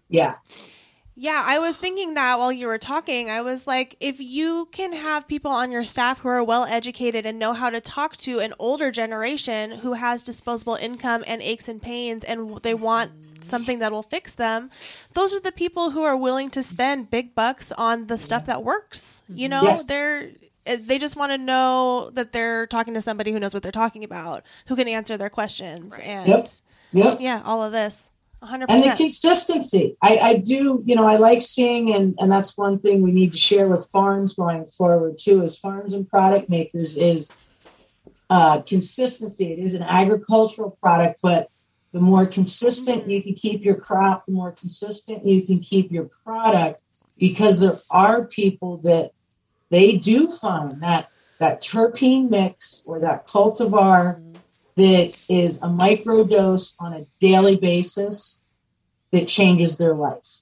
Yeah. 0.10 0.36
Yeah, 1.18 1.42
I 1.46 1.60
was 1.60 1.78
thinking 1.78 2.16
that 2.16 2.40
while 2.40 2.52
you 2.52 2.68
were 2.68 2.78
talking. 2.78 3.30
I 3.30 3.42
was 3.42 3.66
like, 3.66 3.96
if 4.02 4.20
you 4.20 4.68
can 4.74 4.92
have 4.92 5.30
people 5.30 5.50
on 5.50 5.72
your 5.72 5.86
staff 5.86 6.20
who 6.20 6.28
are 6.28 6.44
well 6.44 6.66
educated 6.66 7.26
and 7.26 7.40
know 7.40 7.54
how 7.54 7.70
to 7.70 7.80
talk 7.80 8.18
to 8.18 8.40
an 8.40 8.54
older 8.60 8.92
generation 8.92 9.72
who 9.80 9.94
has 9.94 10.24
disposable 10.24 10.76
income 10.76 11.24
and 11.26 11.42
aches 11.42 11.70
and 11.70 11.82
pains 11.82 12.26
and 12.26 12.58
they 12.64 12.74
want 12.74 13.12
something 13.42 13.80
that 13.80 13.94
will 13.94 14.04
fix 14.04 14.34
them, 14.34 14.70
those 15.14 15.34
are 15.34 15.40
the 15.40 15.54
people 15.54 15.92
who 15.92 16.04
are 16.04 16.18
willing 16.18 16.50
to 16.50 16.62
spend 16.64 17.10
big 17.10 17.34
bucks 17.34 17.72
on 17.78 18.08
the 18.08 18.20
stuff 18.20 18.46
that 18.48 18.62
works. 18.64 19.24
You 19.30 19.48
know, 19.48 19.64
Yes. 19.64 19.86
they're 19.86 20.32
eh, 20.66 20.78
they 20.82 20.98
just 21.00 21.16
want 21.16 21.32
to 21.32 21.38
know 21.38 22.10
that 22.14 22.34
they're 22.34 22.68
talking 22.68 22.94
to 22.96 23.02
somebody 23.02 23.32
who 23.32 23.40
knows 23.40 23.54
what 23.54 23.64
they're 23.64 23.72
talking 23.72 24.04
about, 24.04 24.44
who 24.68 24.76
can 24.76 24.88
answer 24.90 25.16
their 25.16 25.30
questions 25.30 25.94
and 26.02 26.28
Yep. 26.28 26.50
Yep. 26.96 27.18
yeah, 27.20 27.42
all 27.44 27.62
of 27.62 27.72
this. 27.72 28.10
100%. 28.44 28.66
and 28.70 28.84
the 28.84 28.94
consistency 28.96 29.98
I, 30.04 30.18
I 30.18 30.38
do 30.38 30.84
you 30.86 30.94
know 30.94 31.08
i 31.08 31.16
like 31.16 31.42
seeing 31.42 31.92
and 31.92 32.14
and 32.20 32.32
that's 32.32 32.56
one 32.56 32.78
thing 32.78 33.02
we 33.02 33.12
need 33.12 33.34
to 33.34 33.40
share 33.40 33.68
with 33.68 33.90
farms 33.92 34.36
going 34.36 34.66
forward 34.66 35.18
too 35.18 35.42
is 35.42 35.58
farms 35.58 35.96
and 35.96 36.08
product 36.08 36.48
makers 36.48 36.96
is 36.96 37.36
uh, 38.30 38.62
consistency 38.62 39.52
it 39.52 39.58
is 39.58 39.74
an 39.74 39.82
agricultural 39.82 40.76
product 40.80 41.20
but 41.24 41.50
the 41.92 42.00
more 42.00 42.28
consistent 42.28 43.10
you 43.10 43.24
can 43.24 43.34
keep 43.34 43.64
your 43.64 43.76
crop 43.76 44.26
the 44.28 44.34
more 44.34 44.52
consistent 44.52 45.26
you 45.26 45.42
can 45.44 45.60
keep 45.60 45.92
your 45.92 46.08
product 46.24 46.82
because 47.18 47.60
there 47.60 47.80
are 47.90 48.28
people 48.28 48.78
that 48.84 49.12
they 49.72 49.98
do 49.98 50.30
find 50.30 50.82
that 50.84 51.10
that 51.40 51.62
terpene 51.62 52.30
mix 52.30 52.84
or 52.86 53.00
that 53.00 53.26
cultivar 53.26 54.22
that 54.76 55.16
is 55.30 55.62
a 55.62 55.68
microdose 55.68 56.76
on 56.80 56.94
a 56.94 57.06
daily 57.20 57.56
basis 57.58 58.44
that 59.12 59.28
changes 59.28 59.78
their 59.78 59.94
life. 59.94 60.42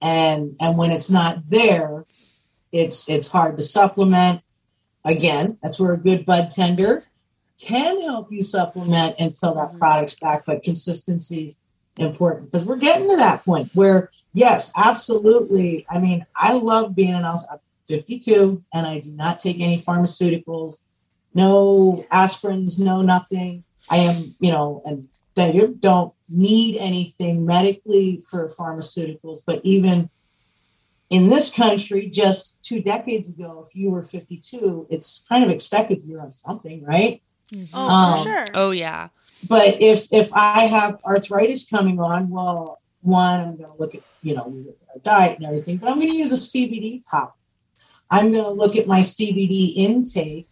And 0.00 0.56
and 0.60 0.76
when 0.78 0.90
it's 0.90 1.10
not 1.10 1.46
there, 1.46 2.04
it's 2.72 3.08
it's 3.08 3.28
hard 3.28 3.56
to 3.56 3.62
supplement. 3.62 4.42
Again, 5.04 5.58
that's 5.62 5.80
where 5.80 5.92
a 5.92 5.98
good 5.98 6.24
bud 6.24 6.50
tender 6.50 7.04
can 7.60 8.00
help 8.00 8.32
you 8.32 8.42
supplement 8.42 9.16
and 9.18 9.28
until 9.28 9.54
that 9.54 9.70
mm-hmm. 9.70 9.78
product's 9.78 10.14
back, 10.18 10.44
but 10.46 10.62
consistency 10.62 11.44
is 11.44 11.60
important 11.98 12.46
because 12.46 12.66
we're 12.66 12.76
getting 12.76 13.08
to 13.08 13.16
that 13.16 13.44
point 13.44 13.70
where 13.74 14.10
yes, 14.32 14.72
absolutely. 14.76 15.86
I 15.90 15.98
mean, 15.98 16.24
I 16.34 16.54
love 16.54 16.94
being 16.94 17.14
an 17.14 17.24
I'm 17.24 17.38
52 17.88 18.62
and 18.72 18.86
I 18.86 19.00
do 19.00 19.10
not 19.10 19.38
take 19.38 19.60
any 19.60 19.76
pharmaceuticals, 19.76 20.78
no 21.34 22.04
aspirins, 22.10 22.80
no 22.80 23.02
nothing. 23.02 23.64
I 23.90 23.98
am, 23.98 24.34
you 24.40 24.50
know, 24.52 24.82
and 24.84 25.08
that 25.34 25.54
you 25.54 25.76
don't 25.78 26.12
need 26.28 26.78
anything 26.78 27.44
medically 27.44 28.20
for 28.30 28.46
pharmaceuticals, 28.46 29.38
but 29.46 29.60
even 29.64 30.10
in 31.10 31.28
this 31.28 31.54
country, 31.54 32.08
just 32.08 32.64
two 32.64 32.80
decades 32.80 33.34
ago, 33.34 33.64
if 33.66 33.74
you 33.76 33.90
were 33.90 34.02
52, 34.02 34.86
it's 34.88 35.26
kind 35.28 35.44
of 35.44 35.50
expected 35.50 36.02
you're 36.04 36.22
on 36.22 36.32
something, 36.32 36.82
right? 36.84 37.22
Oh, 37.74 37.88
Um, 37.88 38.18
for 38.18 38.24
sure. 38.24 38.48
Oh 38.54 38.70
yeah. 38.70 39.08
But 39.48 39.80
if 39.80 40.12
if 40.12 40.32
I 40.34 40.64
have 40.64 41.00
arthritis 41.04 41.68
coming 41.68 42.00
on, 42.00 42.30
well, 42.30 42.80
one, 43.02 43.40
I'm 43.40 43.56
going 43.56 43.70
to 43.70 43.76
look 43.78 43.94
at 43.94 44.02
you 44.22 44.34
know 44.34 44.46
we 44.46 44.60
look 44.60 44.76
at 44.80 44.88
our 44.94 45.00
diet 45.00 45.36
and 45.38 45.46
everything, 45.46 45.76
but 45.76 45.88
I'm 45.90 45.96
going 45.96 46.08
to 46.08 46.16
use 46.16 46.32
a 46.32 46.36
CBD 46.36 47.02
top. 47.10 47.36
I'm 48.10 48.30
going 48.30 48.44
to 48.44 48.50
look 48.50 48.76
at 48.76 48.86
my 48.86 49.00
CBD 49.00 49.74
intake, 49.76 50.48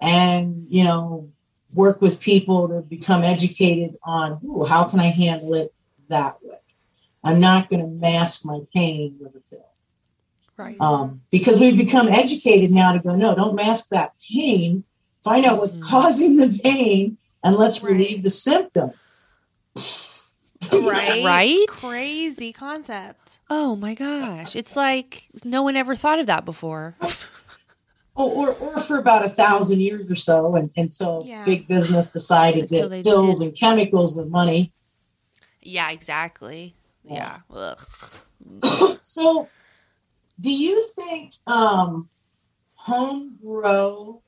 and 0.00 0.66
you 0.70 0.84
know 0.84 1.30
work 1.72 2.00
with 2.00 2.20
people 2.20 2.68
to 2.68 2.82
become 2.82 3.22
educated 3.22 3.96
on 4.02 4.40
ooh, 4.44 4.64
how 4.64 4.84
can 4.84 4.98
I 5.00 5.06
handle 5.06 5.54
it 5.54 5.72
that 6.08 6.42
way. 6.42 6.56
I'm 7.22 7.38
not 7.40 7.68
going 7.68 7.82
to 7.82 7.88
mask 7.88 8.44
my 8.44 8.60
pain 8.74 9.16
with 9.20 9.34
a 9.36 9.40
pill 9.50 9.66
Right. 10.56 10.76
um, 10.80 11.22
because 11.30 11.58
we've 11.60 11.76
become 11.78 12.08
educated 12.08 12.70
now 12.70 12.92
to 12.92 12.98
go 12.98 13.14
no 13.16 13.34
don't 13.34 13.54
mask 13.54 13.88
that 13.90 14.12
pain 14.30 14.84
find 15.22 15.44
out 15.46 15.58
what's 15.58 15.76
Mhm. 15.76 15.82
causing 15.88 16.36
the 16.36 16.58
pain 16.62 17.16
and 17.44 17.56
let's 17.56 17.82
Right. 17.82 17.92
relieve 17.92 18.22
the 18.22 18.30
symptom 18.30 18.92
right? 20.82 21.22
Right? 21.24 21.66
Crazy 21.68 22.52
concept. 22.52 23.38
Oh 23.48 23.76
my 23.76 23.94
gosh. 23.94 24.54
It's 24.54 24.76
like 24.76 25.28
no 25.44 25.62
one 25.62 25.76
ever 25.76 25.96
thought 25.96 26.18
of 26.18 26.26
that 26.26 26.44
before. 26.44 26.94
Or, 28.16 28.28
or, 28.50 28.54
or 28.54 28.78
for 28.80 28.98
about 28.98 29.24
a 29.24 29.28
thousand 29.28 29.80
years 29.80 30.10
or 30.10 30.14
so 30.14 30.54
and, 30.56 30.70
until 30.76 31.24
Yeah. 31.26 31.44
big 31.44 31.68
business 31.68 32.08
decided 32.10 32.64
Until 32.64 32.88
that 32.88 33.04
pills 33.04 33.38
did. 33.38 33.48
and 33.48 33.56
chemicals 33.56 34.16
were 34.16 34.26
money 34.26 34.72
Yeah, 35.62 35.90
exactly. 35.90 36.74
Yeah. 37.04 37.38
Ugh. 37.50 37.78
so 39.00 39.48
do 40.40 40.50
you 40.52 40.82
think 40.96 41.32
um, 41.46 42.08
home 42.74 43.36
grow 43.42 44.22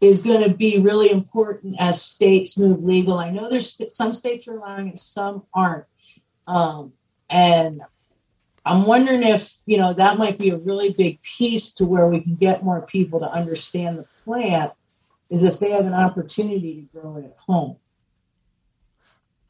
is 0.00 0.22
going 0.22 0.42
to 0.48 0.54
be 0.54 0.78
really 0.78 1.10
important 1.10 1.74
as 1.78 2.00
states 2.02 2.56
move 2.58 2.82
legal 2.84 3.18
i 3.18 3.30
know 3.30 3.48
there's 3.50 3.72
st- 3.74 3.90
some 3.90 4.12
states 4.12 4.46
are 4.46 4.56
allowing 4.58 4.88
it 4.88 4.98
some 4.98 5.42
aren't 5.54 5.86
um, 6.46 6.92
and 7.30 7.80
i'm 8.68 8.86
wondering 8.86 9.22
if 9.22 9.56
you 9.66 9.76
know 9.76 9.92
that 9.92 10.18
might 10.18 10.38
be 10.38 10.50
a 10.50 10.58
really 10.58 10.92
big 10.92 11.20
piece 11.22 11.72
to 11.72 11.86
where 11.86 12.06
we 12.06 12.20
can 12.20 12.36
get 12.36 12.62
more 12.62 12.82
people 12.82 13.20
to 13.20 13.30
understand 13.30 13.98
the 13.98 14.06
plant 14.24 14.72
is 15.30 15.44
if 15.44 15.58
they 15.58 15.70
have 15.70 15.86
an 15.86 15.94
opportunity 15.94 16.88
to 16.92 17.00
grow 17.00 17.16
it 17.16 17.24
at 17.24 17.36
home. 17.46 17.76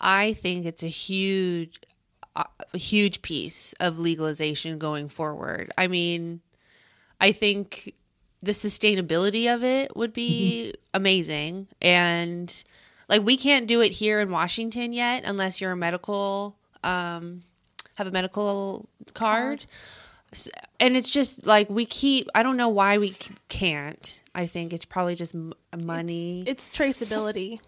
I 0.00 0.32
think 0.32 0.66
it's 0.66 0.82
a 0.82 0.88
huge 0.88 1.80
uh, 2.36 2.44
a 2.72 2.78
huge 2.78 3.22
piece 3.22 3.72
of 3.80 3.98
legalization 3.98 4.78
going 4.78 5.08
forward. 5.08 5.72
I 5.76 5.88
mean, 5.88 6.40
I 7.20 7.32
think 7.32 7.94
the 8.40 8.52
sustainability 8.52 9.52
of 9.52 9.64
it 9.64 9.96
would 9.96 10.12
be 10.12 10.74
amazing. 10.94 11.66
And 11.82 12.62
like 13.08 13.22
we 13.22 13.36
can't 13.36 13.66
do 13.66 13.80
it 13.80 13.90
here 13.90 14.20
in 14.20 14.30
Washington 14.30 14.92
yet 14.92 15.24
unless 15.24 15.60
you're 15.60 15.72
a 15.72 15.76
medical 15.76 16.56
um 16.84 17.42
have 17.98 18.06
a 18.06 18.10
medical 18.10 18.88
card. 19.14 19.66
And 20.80 20.96
it's 20.96 21.10
just 21.10 21.44
like 21.46 21.68
we 21.70 21.84
keep 21.84 22.28
I 22.34 22.42
don't 22.42 22.56
know 22.56 22.68
why 22.68 22.98
we 22.98 23.12
c- 23.12 23.34
can't. 23.48 24.20
I 24.34 24.46
think 24.46 24.72
it's 24.72 24.84
probably 24.84 25.14
just 25.14 25.34
m- 25.34 25.52
money. 25.84 26.44
It's 26.46 26.70
traceability. 26.70 27.60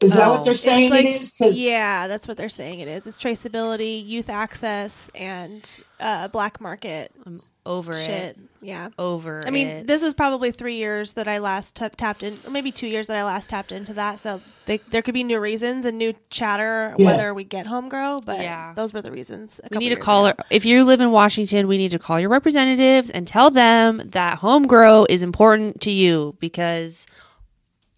Is 0.00 0.14
that 0.14 0.28
Oh. 0.28 0.30
what 0.30 0.44
they're 0.44 0.54
saying 0.54 0.84
It's 0.86 0.90
like- 0.92 1.06
it 1.06 1.08
is? 1.16 1.32
Because 1.32 1.60
yeah, 1.60 2.06
that's 2.06 2.28
what 2.28 2.36
they're 2.36 2.48
saying 2.48 2.78
it 2.78 2.86
is. 2.86 3.04
It's 3.04 3.18
traceability, 3.18 4.06
youth 4.06 4.30
access, 4.30 5.10
and 5.16 5.68
uh, 5.98 6.28
black 6.28 6.60
market 6.60 7.10
I'm 7.26 7.36
over 7.66 7.92
shit. 7.94 8.08
it. 8.08 8.38
Yeah. 8.62 8.90
Over 8.96 9.42
I 9.44 9.50
mean, 9.50 9.66
it. 9.66 9.86
this 9.88 10.04
was 10.04 10.14
probably 10.14 10.52
three 10.52 10.76
years 10.76 11.14
that 11.14 11.26
I 11.26 11.38
last 11.38 11.74
t- 11.74 11.88
tapped 11.96 12.22
in, 12.22 12.38
or 12.46 12.50
maybe 12.52 12.70
two 12.70 12.86
years 12.86 13.08
that 13.08 13.16
I 13.16 13.24
last 13.24 13.50
tapped 13.50 13.72
into 13.72 13.92
that. 13.94 14.22
So 14.22 14.40
they, 14.66 14.76
there 14.76 15.02
could 15.02 15.14
be 15.14 15.24
new 15.24 15.40
reasons 15.40 15.84
and 15.84 15.98
new 15.98 16.14
chatter 16.30 16.94
Yeah. 16.96 17.06
whether 17.06 17.34
we 17.34 17.42
get 17.42 17.66
home 17.66 17.88
grow, 17.88 18.20
but 18.24 18.38
Yeah. 18.40 18.74
those 18.76 18.92
were 18.92 19.02
the 19.02 19.10
reasons. 19.10 19.60
a 19.64 19.68
we 19.72 19.78
need 19.78 19.88
to 19.88 19.96
call 19.96 20.26
ago. 20.26 20.36
her 20.38 20.44
if 20.50 20.64
you 20.64 20.84
live 20.84 21.00
in 21.00 21.10
Washington, 21.10 21.66
we 21.66 21.76
need 21.76 21.90
to 21.90 21.98
call 21.98 22.20
your 22.20 22.30
representatives 22.30 23.10
and 23.10 23.26
tell 23.26 23.50
them 23.50 24.00
that 24.12 24.38
home 24.38 24.68
grow 24.68 25.06
is 25.08 25.24
important 25.24 25.80
to 25.80 25.90
you 25.90 26.36
because 26.38 27.04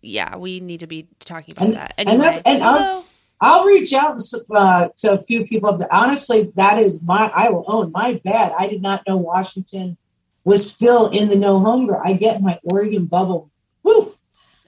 yeah, 0.02 0.36
we 0.36 0.60
need 0.60 0.81
to 0.81 0.86
be 0.86 1.09
talking 1.20 1.52
about 1.52 1.66
and, 1.66 1.74
that. 1.74 1.94
and 1.98 2.20
that's 2.20 2.43
and 2.47 2.62
I'll, 2.62 3.05
I'll 3.40 3.66
reach 3.66 3.93
out 3.93 4.20
uh, 4.55 4.89
to 4.98 5.12
a 5.12 5.18
few 5.18 5.44
people. 5.47 5.78
Honestly, 5.90 6.52
that 6.56 6.78
is 6.78 7.02
my 7.02 7.31
I 7.35 7.51
will 7.51 7.64
own 7.68 7.93
my 7.93 8.20
bad. 8.24 8.52
I 8.59 8.66
did 8.66 8.82
not 8.82 9.02
know 9.06 9.16
Washington 9.16 9.97
was 10.44 10.70
still 10.70 11.09
in 11.09 11.28
the 11.28 11.36
no 11.36 11.60
hunger. 11.60 12.01
I 12.05 12.14
get 12.14 12.43
my 12.43 12.59
Oregon 12.64 13.06
bubble. 13.06 13.51
Woof. 13.82 14.16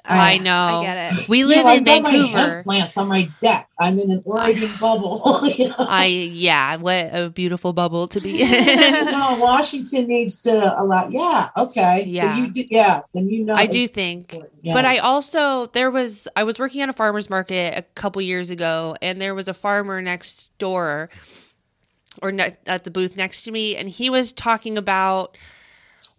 I 0.04 0.38
Uh, 0.38 0.42
know. 0.42 0.80
I 0.80 0.82
get 0.82 1.12
it. 1.18 1.28
We 1.28 1.38
you 1.38 1.46
live 1.46 1.64
know, 1.64 1.72
in 1.72 1.78
I've 1.78 1.84
got 1.84 2.02
my 2.02 2.10
Vancouver. 2.10 2.62
plants 2.64 2.98
on 2.98 3.08
my 3.08 3.30
deck. 3.40 3.68
I'm 3.78 3.98
in 4.00 4.10
an 4.10 4.22
Oregon 4.24 4.70
bubble. 4.80 5.20
I 5.78 6.06
yeah, 6.06 6.76
what 6.76 7.10
a 7.12 7.30
beautiful 7.30 7.72
bubble 7.72 8.08
to 8.08 8.20
be 8.20 8.42
in. 8.42 8.50
no, 8.50 9.36
Washington 9.40 10.06
needs 10.08 10.40
to 10.42 10.80
allow. 10.80 11.08
Yeah, 11.08 11.48
okay. 11.56 12.04
Yeah. 12.06 12.34
So 12.34 12.42
you 12.42 12.52
do, 12.52 12.64
yeah, 12.70 13.02
then 13.14 13.28
you 13.28 13.44
know. 13.44 13.54
I 13.54 13.66
do 13.66 13.86
think. 13.86 14.36
Yeah. 14.62 14.72
But 14.72 14.84
I 14.86 14.98
also 14.98 15.66
there 15.66 15.90
was 15.90 16.26
I 16.34 16.42
was 16.44 16.58
working 16.58 16.80
at 16.80 16.88
a 16.88 16.92
farmers 16.92 17.30
market 17.30 17.78
a 17.78 17.82
couple 17.94 18.20
years 18.22 18.50
ago, 18.50 18.96
and 19.00 19.20
there 19.20 19.34
was 19.36 19.46
a 19.46 19.54
farmer 19.54 20.02
next 20.02 20.56
door, 20.58 21.10
or 22.20 22.32
ne- 22.32 22.56
at 22.66 22.84
the 22.84 22.90
booth 22.90 23.16
next 23.16 23.42
to 23.44 23.52
me, 23.52 23.76
and 23.76 23.88
he 23.88 24.10
was 24.10 24.32
talking 24.32 24.76
about 24.76 25.36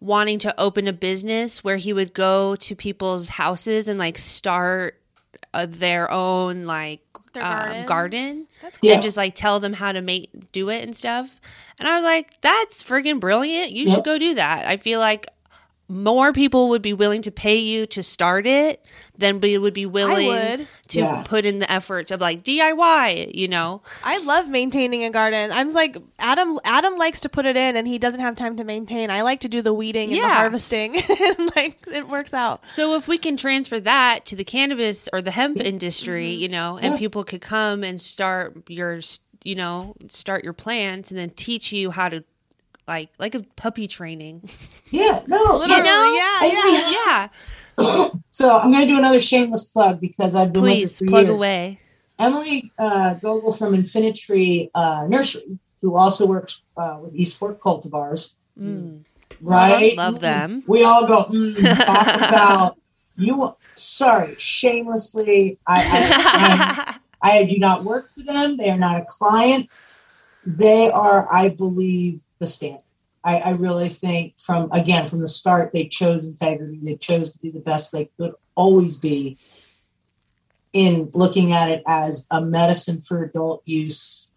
wanting 0.03 0.37
to 0.39 0.59
open 0.59 0.87
a 0.87 0.93
business 0.93 1.63
where 1.63 1.77
he 1.77 1.93
would 1.93 2.13
go 2.13 2.55
to 2.57 2.75
people's 2.75 3.29
houses 3.29 3.87
and 3.87 3.97
like 3.97 4.17
start 4.17 4.99
uh, 5.53 5.65
their 5.69 6.11
own 6.11 6.65
like 6.65 7.01
Their 7.33 7.43
um, 7.45 7.85
garden 7.85 8.47
That's 8.61 8.77
cool. 8.77 8.89
Yeah. 8.89 8.95
and 8.95 9.03
just 9.03 9.17
like 9.17 9.33
tell 9.35 9.59
them 9.59 9.73
how 9.73 9.91
to 9.93 10.01
make 10.01 10.51
do 10.51 10.69
it 10.69 10.83
and 10.83 10.95
stuff. 10.95 11.39
And 11.79 11.87
I 11.87 11.95
was 11.95 12.03
like, 12.03 12.39
that's 12.41 12.83
friggin' 12.83 13.19
brilliant. 13.19 13.71
You 13.71 13.85
Yep. 13.85 13.95
should 13.95 14.05
go 14.05 14.17
do 14.19 14.33
that. 14.35 14.67
I 14.67 14.77
feel 14.77 14.99
like 14.99 15.25
more 15.93 16.33
people 16.33 16.69
would 16.69 16.81
be 16.81 16.93
willing 16.93 17.21
to 17.23 17.31
pay 17.31 17.57
you 17.57 17.85
to 17.87 18.01
start 18.03 18.45
it 18.47 18.83
than 19.17 19.39
we 19.41 19.57
would 19.57 19.73
be 19.73 19.85
willing 19.85 20.27
would. 20.27 20.67
to 20.87 20.99
Yeah. 20.99 21.23
put 21.25 21.45
in 21.45 21.59
the 21.59 21.71
effort 21.71 22.09
of 22.11 22.19
like 22.19 22.43
DIY, 22.43 23.31
you 23.35 23.47
know? 23.47 23.81
I 24.03 24.17
love 24.25 24.47
maintaining 24.49 25.03
a 25.03 25.09
garden. 25.11 25.51
I'm 25.51 25.71
like 25.73 25.97
Adam. 26.19 26.59
Adam 26.63 26.97
likes 26.97 27.19
to 27.21 27.29
put 27.29 27.45
it 27.45 27.55
in, 27.55 27.75
and 27.77 27.87
he 27.87 27.99
doesn't 27.99 28.21
have 28.21 28.35
time 28.35 28.57
to 28.57 28.63
maintain. 28.63 29.09
I 29.11 29.21
like 29.21 29.41
to 29.41 29.47
do 29.49 29.61
the 29.61 29.73
weeding 29.73 30.11
and 30.13 30.21
the 30.23 30.27
harvesting, 30.27 30.95
and 31.09 31.51
like 31.55 31.77
it 31.87 32.07
works 32.07 32.33
out. 32.33 32.61
So 32.69 32.95
if 32.95 33.07
we 33.07 33.17
can 33.17 33.37
transfer 33.37 33.79
that 33.81 34.25
to 34.27 34.35
the 34.35 34.43
cannabis 34.43 35.07
or 35.13 35.21
the 35.21 35.31
hemp 35.31 35.59
industry, 35.61 36.31
mm-hmm. 36.31 36.41
you 36.41 36.49
know, 36.49 36.77
and 36.81 36.93
Yeah. 36.93 36.97
people 36.99 37.23
could 37.23 37.41
come 37.41 37.83
and 37.83 38.01
start 38.01 38.57
your, 38.67 38.99
you 39.43 39.55
know, 39.55 39.95
start 40.09 40.43
your 40.43 40.53
plants 40.53 41.11
and 41.11 41.19
then 41.19 41.29
teach 41.31 41.71
you 41.71 41.91
how 41.91 42.09
to 42.09 42.23
like 42.87 43.09
like 43.19 43.35
a 43.35 43.41
puppy 43.55 43.87
training. 43.87 44.41
yeah, 44.91 45.21
no, 45.27 45.57
Literally, 45.57 45.83
know? 45.83 46.15
yeah, 46.15 46.43
And 46.43 46.53
yeah. 46.53 46.91
yeah. 46.91 47.27
So 48.29 48.57
I'm 48.57 48.71
going 48.71 48.87
to 48.87 48.91
do 48.93 48.97
another 48.97 49.19
shameless 49.19 49.65
plug 49.71 49.99
because 50.01 50.35
I've 50.35 50.51
been 50.53 50.63
Please 50.63 50.99
with 50.99 51.09
plug 51.09 51.25
years. 51.27 51.39
away. 51.41 51.79
Emily 52.19 52.71
uh, 52.79 53.13
Gogol 53.15 53.51
from 53.51 53.73
Infinitree 53.73 54.69
uh, 54.75 55.05
Nursery, 55.07 55.59
who 55.81 55.95
also 55.95 56.25
works 56.27 56.63
uh, 56.77 56.99
with 57.01 57.13
East 57.15 57.37
Fork 57.39 57.61
Cultivars, 57.61 58.35
Mm. 58.59 59.03
right? 59.41 59.95
Love 59.97 60.19
them. 60.19 60.63
We 60.67 60.83
all 60.83 61.07
go 61.07 61.23
mm, 61.25 61.55
talk 61.85 62.15
about 62.15 62.77
you. 63.17 63.55
Sorry, 63.75 64.35
shamelessly, 64.37 65.57
I, 65.67 65.81
I, 65.81 66.99
I 67.23 67.39
I 67.39 67.43
do 67.45 67.57
not 67.57 67.83
work 67.83 68.09
for 68.09 68.21
them. 68.23 68.57
They 68.57 68.69
are 68.69 68.77
not 68.77 69.01
a 69.01 69.05
client. 69.07 69.69
They 70.45 70.91
are, 70.91 71.27
I 71.33 71.49
believe, 71.49 72.21
the 72.43 72.47
standard. 72.47 72.81
I, 73.23 73.37
I 73.37 73.51
really 73.51 73.87
think 73.87 74.37
from 74.37 74.69
again 74.73 75.05
from 75.05 75.19
the 75.19 75.27
start 75.29 75.71
they 75.71 75.87
chose 75.87 76.27
integrity. 76.27 76.77
They 76.83 76.97
chose 76.97 77.29
to 77.31 77.39
be 77.39 77.51
the 77.51 77.61
best 77.61 77.91
they 77.93 78.09
could 78.17 78.33
always 78.55 78.97
be 78.97 79.37
in 80.73 81.09
looking 81.13 81.53
at 81.53 81.69
it 81.69 81.83
as 81.87 82.27
a 82.31 82.41
medicine 82.41 82.99
for 82.99 83.23
adult 83.23 83.61
use. 83.65 84.31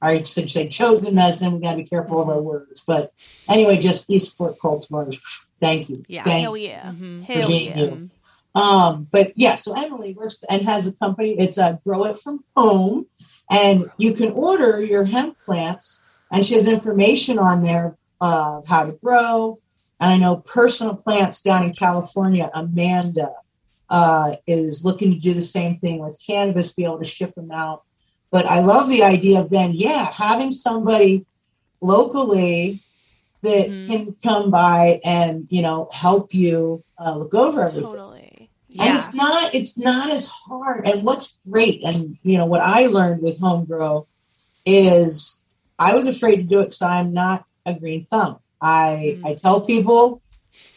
I 0.00 0.20
should 0.24 0.50
say 0.50 0.66
chosen 0.66 1.14
medicine. 1.14 1.52
We 1.52 1.60
got 1.60 1.72
to 1.72 1.76
be 1.76 1.84
careful 1.84 2.20
of 2.20 2.28
our 2.28 2.42
words, 2.42 2.82
but 2.84 3.12
anyway, 3.48 3.78
just 3.78 4.10
Eastport 4.10 4.58
Fork 4.58 4.80
cultivars. 4.80 5.20
Thank 5.60 5.90
you. 5.90 6.04
Yeah. 6.08 6.24
Thank 6.24 6.42
Hell 6.42 6.56
yeah, 6.56 6.90
Mhm. 6.90 7.22
hell 7.22 7.48
yeah. 7.48 7.76
you. 7.76 8.10
um, 8.60 9.06
but 9.12 9.32
yeah, 9.36 9.54
so 9.54 9.80
Emily 9.80 10.12
works 10.14 10.42
and 10.50 10.62
has 10.62 10.88
a 10.92 10.98
company. 10.98 11.36
It's 11.38 11.56
a 11.56 11.80
grow 11.84 12.02
it 12.06 12.18
from 12.18 12.42
home, 12.56 13.06
and 13.48 13.92
you 13.96 14.12
can 14.14 14.32
order 14.32 14.82
your 14.82 15.04
hemp 15.04 15.38
plants, 15.38 16.04
and 16.32 16.44
she 16.44 16.54
has 16.54 16.68
information 16.68 17.38
on 17.38 17.62
there 17.62 17.96
of 18.20 18.66
how 18.66 18.84
to 18.86 18.92
grow. 18.92 19.58
And 20.00 20.10
I 20.10 20.16
know 20.16 20.42
personal 20.52 20.96
plants 20.96 21.42
down 21.42 21.62
in 21.64 21.72
California, 21.74 22.50
Amanda 22.52 23.32
uh, 23.88 24.34
is 24.46 24.84
looking 24.84 25.12
to 25.12 25.20
do 25.20 25.34
the 25.34 25.42
same 25.42 25.76
thing 25.76 26.00
with 26.00 26.20
cannabis, 26.26 26.72
be 26.72 26.84
able 26.84 26.98
to 26.98 27.04
ship 27.04 27.34
them 27.34 27.52
out. 27.52 27.82
But 28.32 28.46
I 28.46 28.60
love 28.60 28.88
the 28.88 29.04
idea 29.04 29.40
of 29.40 29.50
then, 29.50 29.72
yeah, 29.74 30.10
having 30.10 30.50
somebody 30.50 31.26
locally 31.82 32.80
that 33.42 33.68
Mhm. 33.68 33.86
can 33.86 34.16
come 34.22 34.50
by 34.50 35.00
and 35.04 35.46
you 35.50 35.62
know 35.62 35.88
help 35.92 36.32
you 36.32 36.82
uh, 36.98 37.16
look 37.16 37.34
over 37.34 37.62
everything 37.66 37.90
Totally. 37.90 38.50
and 38.78 38.94
it's 38.94 39.12
not 39.14 39.52
it's 39.52 39.76
not 39.76 40.12
as 40.12 40.28
hard 40.28 40.86
and 40.86 41.02
what's 41.02 41.40
great 41.50 41.82
and 41.84 42.16
you 42.22 42.38
know 42.38 42.46
what 42.46 42.60
i 42.60 42.86
learned 42.86 43.20
with 43.20 43.40
home 43.40 43.64
grow 43.64 44.06
is 44.64 45.44
i 45.78 45.94
was 45.94 46.06
afraid 46.06 46.36
to 46.36 46.42
do 46.42 46.60
it 46.60 46.64
because 46.66 46.82
i'm 46.82 47.12
not 47.12 47.44
a 47.66 47.74
green 47.74 48.04
thumb 48.04 48.38
i 48.60 49.16
Mm. 49.18 49.26
i 49.26 49.34
tell 49.34 49.60
people 49.60 50.20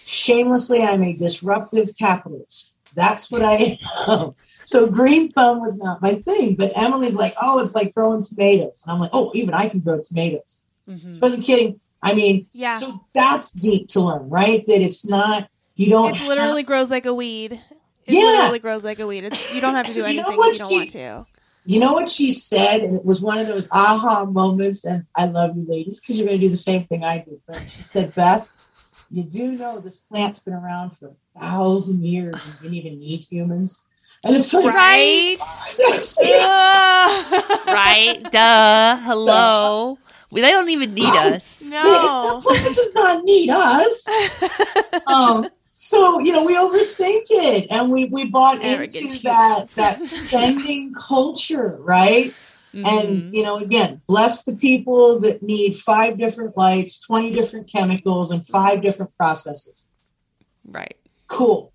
shamelessly 0.06 0.82
i'm 0.84 1.04
a 1.04 1.14
disruptive 1.14 1.90
capitalist 1.98 2.78
that's 2.96 3.30
what 3.32 3.42
i 3.44 3.78
am 4.08 4.34
so 4.38 4.88
green 4.88 5.32
thumb 5.32 5.60
was 5.62 5.78
not 5.80 6.02
my 6.02 6.14
thing 6.14 6.56
but 6.56 6.72
emily's 6.76 7.16
like 7.16 7.34
oh 7.42 7.60
it's 7.60 7.76
like 7.76 7.94
growing 7.94 8.22
tomatoes 8.22 8.84
and 8.86 8.94
i'm 8.94 9.00
like 9.00 9.10
oh 9.14 9.32
even 9.34 9.54
i 9.54 9.68
can 9.70 9.80
grow 9.80 10.00
tomatoes 10.02 10.62
Mhm. 10.88 11.16
I 11.16 11.20
wasn't 11.20 11.44
kidding 11.44 11.80
i 12.04 12.14
mean 12.14 12.46
Yeah. 12.54 12.74
so 12.74 13.04
that's 13.16 13.52
deep 13.52 13.88
to 13.90 14.02
learn 14.02 14.30
right 14.30 14.64
that 14.68 14.82
it's 14.82 15.04
not 15.06 15.50
you 15.76 15.90
don't 15.90 16.10
It 16.12 16.16
have- 16.18 16.28
literally 16.28 16.64
grows 16.64 16.90
like 16.92 17.06
a 17.08 17.14
weed. 17.14 17.54
It 18.08 18.14
Yeah. 18.14 18.22
literally 18.22 18.60
grows 18.60 18.84
like 18.84 19.00
a 19.00 19.08
weed. 19.08 19.24
It's, 19.26 19.54
you 19.54 19.60
don't 19.60 19.74
have 19.74 19.88
to 19.88 19.94
do 19.94 20.02
You 20.02 20.04
know 20.04 20.10
anything 20.30 20.38
what 20.38 20.50
if 20.50 20.54
you 20.54 20.60
don't 20.60 20.70
she- 20.70 20.78
want 20.78 20.92
to. 20.92 21.26
You 21.66 21.80
know 21.80 21.94
what 21.94 22.10
she 22.10 22.32
said? 22.32 22.82
And 22.82 22.96
it 22.96 23.06
was 23.06 23.22
one 23.22 23.40
of 23.40 23.48
those 23.48 23.68
aha 23.72 24.26
moments. 24.26 24.86
And 24.86 25.06
I 25.16 25.26
love 25.26 25.56
you 25.58 25.66
ladies 25.68 26.00
because 26.00 26.18
you're 26.18 26.28
going 26.28 26.40
to 26.40 26.46
do 26.46 26.52
the 26.52 26.58
same 26.58 26.86
thing 26.86 27.04
I 27.04 27.20
did. 27.20 27.42
But 27.48 27.62
she 27.70 27.82
said, 27.82 28.14
Beth, 28.14 28.52
you 29.10 29.24
do 29.24 29.54
know 29.54 29.80
this 29.80 29.98
plant's 29.98 30.40
been 30.40 30.54
around 30.54 30.92
for 30.92 31.08
a 31.08 31.40
thousand 31.40 32.04
years 32.04 32.36
and 32.36 32.60
didn't 32.60 32.76
even 32.76 33.00
need 33.00 33.22
humans. 33.30 33.90
And 34.24 34.36
it's 34.36 34.54
like, 34.54 34.66
Right? 34.74 35.38
yes, 35.78 36.20
right? 37.68 38.24
Duh. 38.32 38.98
Hello. 39.02 39.98
We, 40.32 40.42
they 40.42 40.52
don't 40.52 40.70
even 40.70 40.94
need 40.94 41.04
us. 41.34 41.62
No. 41.64 42.40
The 42.40 42.48
plant 42.48 42.76
does 42.76 42.92
not 42.96 43.24
need 43.24 43.50
us. 43.50 44.08
Um, 45.08 45.48
so 45.78 46.20
you 46.22 46.32
know 46.32 46.46
we 46.46 46.56
overthink 46.56 47.24
it, 47.30 47.68
and 47.70 47.92
we 47.92 48.06
we 48.06 48.26
bought 48.30 48.64
Arrogant 48.64 48.96
into 48.96 49.24
that 49.24 49.66
that 49.76 50.00
spending 50.28 50.94
culture, 50.94 51.76
right? 51.82 52.34
Mhm. 52.74 52.86
And 52.88 53.36
you 53.36 53.44
know, 53.44 53.58
again, 53.58 54.02
bless 54.08 54.46
the 54.46 54.56
people 54.56 55.20
that 55.20 55.44
need 55.44 55.76
five 55.76 56.18
different 56.18 56.58
lights, 56.58 56.98
twenty 57.06 57.30
different 57.30 57.70
chemicals, 57.70 58.32
and 58.32 58.46
five 58.48 58.82
different 58.82 59.12
processes. 59.18 59.92
right. 60.66 60.96
Cool, 61.28 61.74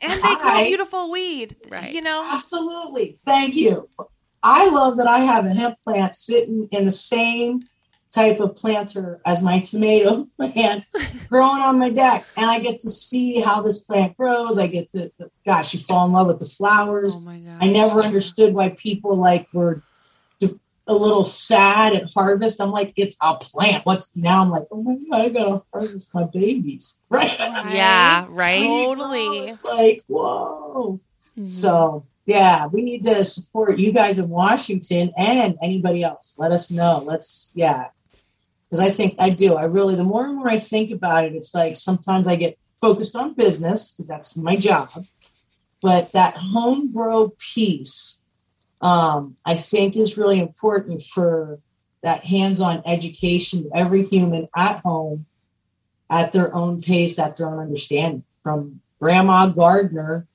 And 0.00 0.20
they 0.22 0.34
grow 0.34 0.64
beautiful 0.64 1.10
weed. 1.10 1.56
Right. 1.68 1.92
You 1.92 2.00
know? 2.02 2.26
absolutely. 2.28 3.18
Thank 3.24 3.54
you. 3.54 3.88
I 4.42 4.68
love 4.70 4.96
that 4.96 5.06
I 5.06 5.18
have 5.20 5.44
a 5.44 5.50
hemp 5.50 5.76
plant 5.84 6.14
sitting 6.14 6.68
in 6.72 6.84
the 6.86 6.90
same 6.92 7.60
type 8.14 8.40
of 8.40 8.54
planter 8.56 9.20
as 9.26 9.42
my 9.42 9.60
tomato 9.60 10.24
plant 10.36 10.84
growing 11.28 11.62
on 11.62 11.78
my 11.78 11.90
deck. 11.90 12.24
And 12.36 12.50
I 12.50 12.58
get 12.58 12.80
to 12.80 12.90
see 12.90 13.40
how 13.40 13.60
this 13.62 13.80
plant 13.80 14.16
grows. 14.16 14.58
I 14.58 14.66
get 14.66 14.90
to, 14.92 15.10
gosh, 15.44 15.74
you 15.74 15.80
fall 15.80 16.06
in 16.06 16.12
love 16.12 16.26
with 16.26 16.38
the 16.38 16.46
flowers. 16.46 17.14
Oh 17.16 17.20
my 17.20 17.38
god. 17.38 17.58
I 17.60 17.70
never 17.70 18.00
understood 18.00 18.54
why 18.54 18.70
people 18.70 19.18
like 19.18 19.46
were 19.52 19.82
a 20.88 20.94
little 20.94 21.22
sad 21.24 21.94
at 21.94 22.04
harvest. 22.14 22.60
I'm 22.60 22.70
like, 22.70 22.92
it's 22.96 23.16
a 23.22 23.36
plant. 23.36 23.84
What's 23.84 24.16
now? 24.16 24.42
I'm 24.42 24.50
like, 24.50 24.64
oh 24.70 24.82
my 24.82 24.96
god, 25.10 25.20
I 25.20 25.28
gotta 25.28 25.62
harvest 25.72 26.14
my 26.14 26.24
babies, 26.24 27.02
right? 27.10 27.36
Yeah, 27.70 28.26
right. 28.30 28.62
Totally. 28.66 29.48
It's 29.50 29.64
like, 29.64 30.00
whoa. 30.06 31.00
Mhm. 31.38 31.48
So 31.48 32.06
yeah, 32.26 32.66
we 32.66 32.82
need 32.82 33.04
to 33.04 33.22
support 33.22 33.78
you 33.78 33.92
guys 33.92 34.18
in 34.18 34.28
Washington 34.28 35.12
and 35.16 35.56
anybody 35.62 36.02
else. 36.02 36.36
Let 36.38 36.52
us 36.52 36.70
know. 36.70 37.02
Let's 37.04 37.52
yeah. 37.54 37.88
Because 38.68 38.84
I 38.84 38.90
think 38.90 39.14
I 39.18 39.30
do. 39.30 39.54
I 39.54 39.64
really 39.64 39.94
the 39.94 40.04
more 40.04 40.26
and 40.26 40.36
more 40.36 40.48
I 40.48 40.58
think 40.58 40.90
about 40.90 41.24
it, 41.24 41.34
it's 41.34 41.54
like 41.54 41.76
sometimes 41.76 42.28
I 42.28 42.36
get 42.36 42.58
focused 42.80 43.16
on 43.16 43.34
business 43.34 43.92
because 43.92 44.08
that's 44.08 44.36
my 44.36 44.56
job. 44.56 45.06
But 45.80 46.12
that 46.12 46.34
home 46.36 46.92
grow 46.92 47.34
piece, 47.54 48.24
um, 48.80 49.36
I 49.44 49.54
think 49.54 49.96
is 49.96 50.18
really 50.18 50.40
important 50.40 51.02
for 51.02 51.60
that 52.02 52.24
hands-on 52.24 52.82
education 52.84 53.64
to 53.64 53.70
every 53.74 54.04
human 54.04 54.48
at 54.56 54.80
home 54.80 55.26
at 56.10 56.32
their 56.32 56.54
own 56.54 56.80
pace, 56.80 57.18
at 57.18 57.36
their 57.36 57.48
own 57.48 57.58
understanding, 57.58 58.24
from 58.42 58.80
grandma 58.98 59.46
gardener 59.46 60.26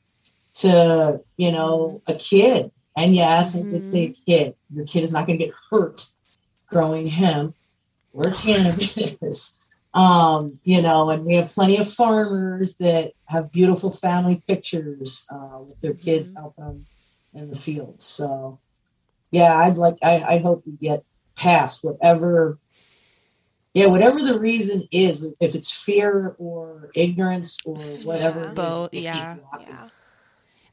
to 0.54 1.22
you 1.38 1.52
know 1.52 2.02
a 2.08 2.14
kid 2.14 2.72
and 2.96 3.16
yes 3.16 3.56
i 3.56 3.64
did 3.64 3.84
say 3.84 4.06
a 4.06 4.14
kid 4.14 4.56
your 4.74 4.86
kid 4.86 5.04
is 5.04 5.12
not 5.12 5.26
going 5.26 5.38
to 5.38 5.46
get 5.46 5.56
hurt 5.70 6.06
growing 6.68 7.08
hemp 7.08 7.56
or 8.14 8.32
cannabis 8.32 9.84
um 9.94 10.60
you 10.64 10.82
know 10.82 11.10
and 11.10 11.26
we 11.26 11.36
have 11.36 11.50
plenty 11.50 11.78
of 11.78 11.88
farmers 11.88 12.78
that 12.78 13.12
have 13.28 13.52
beautiful 13.52 13.92
family 13.92 14.42
pictures 14.48 15.26
uh, 15.32 15.60
with 15.60 15.80
their 15.82 15.94
kids 15.94 16.34
out 16.38 16.56
them 16.56 16.86
in 17.34 17.50
the 17.50 17.56
fields 17.56 18.04
so 18.04 18.60
yeah 19.32 19.56
i'd 19.58 19.78
like 19.78 19.96
i, 20.04 20.24
I 20.28 20.38
hope 20.40 20.64
we 20.66 20.74
get 20.74 21.04
past 21.36 21.84
whatever 21.84 22.58
yeah 23.74 23.88
whatever 23.88 24.22
the 24.24 24.40
reason 24.40 24.84
is 24.92 25.24
if 25.40 25.56
it's 25.56 25.84
fear 25.84 26.36
or 26.40 26.90
ignorance 26.96 27.60
or 27.66 27.78
whatever 28.04 28.46
Yeah. 28.46 28.54
Both, 28.54 28.94
yeah. 28.94 29.38
Yeah. 29.60 29.90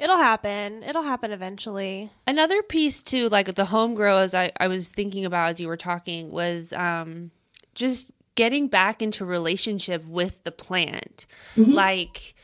It'll 0.01 0.17
happen. 0.17 0.83
It'll 0.83 1.03
happen 1.03 1.31
eventually. 1.31 2.11
Another 2.27 2.63
piece 2.63 3.03
too, 3.03 3.29
like 3.29 3.55
the 3.55 3.67
home 3.67 3.95
grow, 3.95 4.19
as 4.19 4.35
I, 4.35 4.51
I 4.59 4.67
was 4.67 4.89
thinking 4.89 5.27
about 5.27 5.51
as 5.51 5.61
you 5.61 5.69
were 5.69 5.77
talking, 5.77 6.31
was 6.31 6.73
um, 6.73 7.31
just 7.75 8.11
getting 8.35 8.67
back 8.69 9.03
into 9.03 9.27
relationship 9.27 10.05
with 10.07 10.43
the 10.45 10.53
plant. 10.53 11.27
Mhm. 11.55 11.75
Like, 11.75 12.35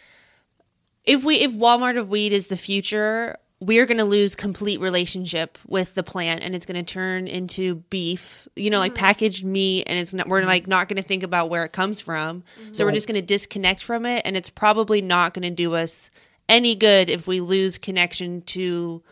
if 1.05 1.25
we 1.25 1.37
if 1.37 1.53
Walmart 1.53 1.99
of 1.99 2.11
weed 2.11 2.33
is 2.35 2.49
the 2.49 2.59
future, 2.59 3.37
we're 3.59 3.87
going 3.87 3.97
to 3.97 4.05
lose 4.05 4.37
complete 4.37 4.81
relationship 4.81 5.59
with 5.67 5.95
the 5.95 6.03
plant, 6.03 6.43
and 6.43 6.55
it's 6.55 6.67
going 6.67 6.85
to 6.85 6.93
turn 6.93 7.27
into 7.27 7.77
beef. 7.89 8.47
You 8.55 8.69
know, 8.69 8.81
like 8.81 8.95
packaged 8.95 9.47
meat, 9.47 9.85
and 9.87 9.99
it's 9.99 10.13
not. 10.13 10.29
We're 10.29 10.45
like 10.45 10.67
not 10.67 10.89
going 10.89 11.01
to 11.01 11.09
think 11.09 11.23
about 11.23 11.49
where 11.49 11.65
it 11.65 11.73
comes 11.73 12.01
from. 12.01 12.45
So 12.73 12.85
we're 12.85 12.93
just 12.93 13.07
going 13.09 13.19
to 13.19 13.27
disconnect 13.27 13.83
from 13.83 14.05
it, 14.05 14.21
and 14.27 14.37
it's 14.37 14.51
probably 14.51 15.01
not 15.01 15.33
going 15.33 15.45
to 15.45 15.51
do 15.51 15.75
us 15.75 16.11
any 16.49 16.75
good 16.75 17.11
if 17.11 17.27
we 17.27 17.41
lose 17.41 17.79
connection 17.79 18.43
to 18.43 19.03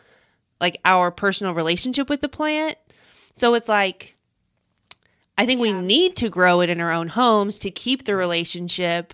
like 0.61 0.81
our 0.85 1.11
personal 1.11 1.55
relationship 1.55 2.09
with 2.09 2.21
the 2.21 2.29
plant. 2.29 2.79
So 3.37 3.55
it's 3.55 3.69
like 3.69 4.17
I 5.37 5.47
think 5.47 5.61
we 5.61 5.73
need 5.73 6.17
to 6.17 6.29
grow 6.29 6.61
it 6.61 6.71
in 6.71 6.81
our 6.81 6.93
own 6.93 7.09
homes 7.09 7.59
to 7.61 7.71
keep 7.71 8.05
the 8.05 8.15
relationship 8.15 9.13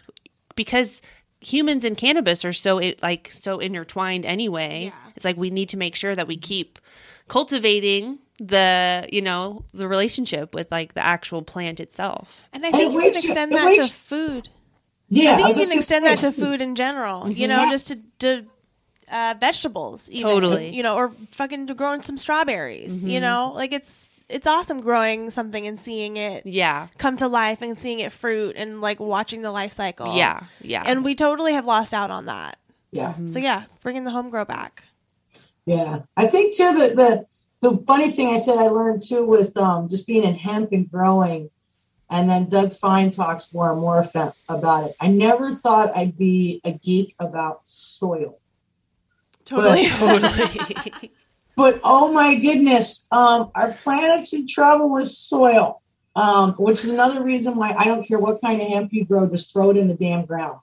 because 0.54 1.00
humans 1.40 1.84
and 1.84 1.96
cannabis 1.96 2.44
are 2.44 2.52
so 2.52 2.78
it, 2.78 3.02
like 3.02 3.30
so 3.32 3.58
intertwined 3.58 4.26
anyway. 4.26 4.84
Yeah. 4.84 5.12
It's 5.16 5.24
like 5.24 5.36
we 5.36 5.50
need 5.50 5.70
to 5.70 5.76
make 5.76 5.94
sure 5.94 6.14
that 6.14 6.28
we 6.28 6.36
keep 6.36 6.78
cultivating 7.28 8.18
the, 8.38 9.06
you 9.10 9.22
know, 9.22 9.64
the 9.72 9.88
relationship 9.88 10.54
with 10.54 10.70
like 10.70 10.94
the 10.94 11.04
actual 11.04 11.42
plant 11.42 11.80
itself. 11.80 12.48
And 12.52 12.66
I 12.66 12.70
think 12.70 12.90
it 12.90 12.94
you 12.94 13.00
can 13.00 13.08
extend 13.08 13.52
that 13.52 13.86
to 13.86 13.94
food. 13.94 14.48
Yeah, 15.10 15.30
I 15.30 15.32
I 15.32 15.36
think 15.36 15.48
was 15.48 15.58
you 15.60 15.66
can 15.66 15.78
extend 15.78 16.06
that 16.06 16.18
to 16.18 16.32
food 16.32 16.62
in 16.62 16.74
general. 16.76 17.28
You 17.30 17.48
know, 17.48 17.56
Yeah. 17.62 17.70
just 17.70 17.88
to, 17.88 17.96
to 18.20 18.44
uh, 19.12 19.34
vegetables, 19.40 20.08
even, 20.08 20.30
Totally. 20.30 20.70
You 20.74 20.82
know, 20.84 20.94
or 20.96 21.10
fucking 21.32 21.66
to 21.66 21.74
growing 21.74 22.02
some 22.02 22.16
strawberries. 22.16 22.92
Mm-hmm. 22.96 23.08
You 23.08 23.20
know, 23.20 23.52
like 23.54 23.72
it's 23.72 24.08
it's 24.28 24.46
awesome 24.46 24.80
growing 24.80 25.30
something 25.30 25.66
and 25.66 25.80
seeing 25.80 26.16
it 26.16 26.46
Yeah. 26.46 26.86
come 26.98 27.16
to 27.16 27.26
life 27.26 27.60
and 27.62 27.76
seeing 27.76 27.98
it 27.98 28.12
fruit 28.12 28.54
and 28.56 28.80
like 28.80 29.00
watching 29.00 29.42
the 29.42 29.50
life 29.50 29.72
cycle. 29.72 30.14
Yeah. 30.16 30.44
Yeah. 30.60 30.84
and 30.86 31.04
we 31.04 31.16
totally 31.16 31.54
have 31.54 31.66
lost 31.66 31.92
out 31.92 32.12
on 32.12 32.26
that. 32.26 32.56
Yeah, 32.92 33.14
So 33.32 33.38
yeah, 33.40 33.64
bringing 33.82 34.04
the 34.04 34.10
home 34.12 34.30
grow 34.30 34.44
back. 34.44 34.84
yeah. 35.66 36.00
I 36.16 36.26
think 36.26 36.54
too 36.56 36.72
that 36.78 36.94
the 36.96 37.26
the 37.62 37.76
funny 37.86 38.10
thing 38.10 38.28
I 38.32 38.36
said 38.38 38.58
I 38.58 38.68
learned 38.68 39.02
too 39.02 39.26
with 39.26 39.56
um, 39.56 39.88
just 39.88 40.06
being 40.06 40.24
in 40.24 40.34
hemp 40.34 40.72
and 40.72 40.90
growing, 40.90 41.50
and 42.10 42.28
then 42.28 42.48
Doug 42.48 42.72
Fine 42.72 43.12
talks 43.12 43.54
more 43.54 43.72
and 43.72 43.80
more 43.80 44.04
about 44.48 44.84
it. 44.84 44.96
I 45.00 45.08
never 45.08 45.52
thought 45.52 45.96
I'd 45.96 46.18
be 46.18 46.60
a 46.64 46.72
geek 46.72 47.14
about 47.20 47.60
soil, 47.66 48.38
Totally. 49.44 49.86
totally. 49.86 51.12
but 51.56 51.80
oh 51.84 52.12
my 52.12 52.34
goodness, 52.34 53.06
um, 53.12 53.50
our 53.54 53.72
planet's 53.74 54.32
in 54.34 54.48
trouble 54.48 54.90
with 54.90 55.06
soil, 55.06 55.82
um, 56.16 56.52
which 56.54 56.82
is 56.82 56.90
another 56.90 57.22
reason 57.22 57.56
why 57.56 57.74
I 57.78 57.84
don't 57.84 58.06
care 58.06 58.18
what 58.18 58.40
kind 58.40 58.60
of 58.60 58.66
hemp 58.66 58.92
you 58.92 59.04
grow, 59.04 59.28
just 59.30 59.52
throw 59.52 59.70
it 59.70 59.76
in 59.76 59.86
the 59.86 59.96
damn 59.96 60.26
ground. 60.26 60.58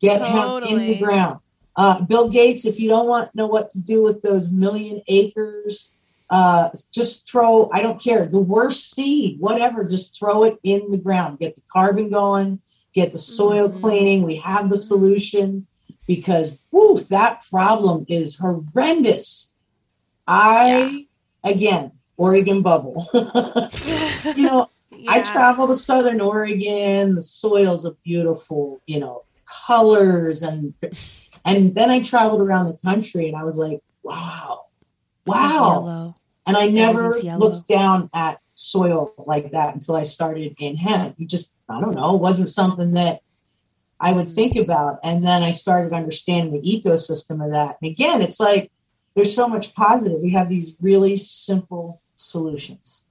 Get 0.00 0.24
hemp 0.24 0.66
in 0.66 0.78
the 0.78 0.98
ground. 0.98 1.40
Uh, 1.76 2.04
Bill 2.04 2.28
Gates, 2.28 2.66
if 2.66 2.78
you 2.78 2.88
don't 2.88 3.08
want 3.08 3.34
know 3.34 3.46
what 3.46 3.70
to 3.70 3.80
do 3.80 4.02
with 4.02 4.20
those 4.22 4.50
million 4.50 5.00
acres, 5.08 5.96
uh, 6.30 6.68
just 6.92 7.30
throw. 7.30 7.68
I 7.72 7.82
don't 7.82 8.00
care 8.02 8.26
the 8.26 8.40
worst 8.40 8.92
seed, 8.94 9.36
whatever. 9.40 9.84
Just 9.84 10.18
throw 10.18 10.44
it 10.44 10.58
in 10.62 10.90
the 10.90 10.98
ground. 10.98 11.38
Get 11.40 11.54
the 11.56 11.62
carbon 11.72 12.08
going. 12.10 12.60
Get 12.94 13.12
the 13.12 13.18
soil 13.18 13.68
Mhm. 13.68 13.80
cleaning. 13.80 14.22
We 14.22 14.36
have 14.36 14.70
the 14.70 14.76
solution 14.78 15.66
because 16.06 16.58
whew, 16.70 17.00
that 17.10 17.42
problem 17.50 18.04
is 18.08 18.38
horrendous. 18.38 19.56
I 20.26 21.06
again, 21.44 21.92
Oregon 22.16 22.62
bubble. 22.62 23.04
you 23.14 24.44
know, 24.46 24.66
I 25.08 25.18
Yeah. 25.18 25.22
travel 25.32 25.66
to 25.66 25.74
Southern 25.74 26.20
Oregon. 26.20 27.14
The 27.16 27.22
soils 27.22 27.84
are 27.86 27.94
beautiful, 28.04 28.80
you 28.86 29.00
know, 29.00 29.22
colors 29.66 30.42
and 30.42 30.74
and 31.44 31.74
then 31.74 31.90
I 31.90 32.00
traveled 32.00 32.40
around 32.42 32.66
the 32.66 32.78
country 32.84 33.26
and 33.28 33.36
I 33.36 33.44
was 33.44 33.56
like, 33.56 33.80
wow, 34.04 34.66
wow. 35.26 36.16
And 36.56 36.56
I 36.56 36.66
never 36.66 37.20
looked 37.20 37.68
down 37.68 38.10
at 38.12 38.40
soil 38.54 39.12
like 39.18 39.52
that 39.52 39.74
until 39.74 39.96
I 39.96 40.02
started 40.02 40.54
in 40.58 40.76
hemp. 40.76 41.14
You 41.16 41.26
just, 41.26 41.56
I 41.68 41.80
don't 41.80 41.94
know, 41.94 42.16
it 42.16 42.20
wasn't 42.20 42.48
something 42.48 42.92
that 42.94 43.22
I 44.00 44.12
would 44.12 44.28
think 44.28 44.56
about. 44.56 44.98
And 45.04 45.24
then 45.24 45.42
I 45.42 45.50
started 45.50 45.92
understanding 45.92 46.52
the 46.52 46.62
ecosystem 46.62 47.44
of 47.44 47.52
that. 47.52 47.76
And 47.80 47.90
again, 47.90 48.20
it's 48.20 48.40
like 48.40 48.72
there's 49.14 49.34
so 49.34 49.48
much 49.48 49.74
positive. 49.74 50.20
We 50.20 50.32
have 50.32 50.48
these 50.48 50.76
really 50.80 51.16
simple 51.16 52.00
solutions. 52.16 53.06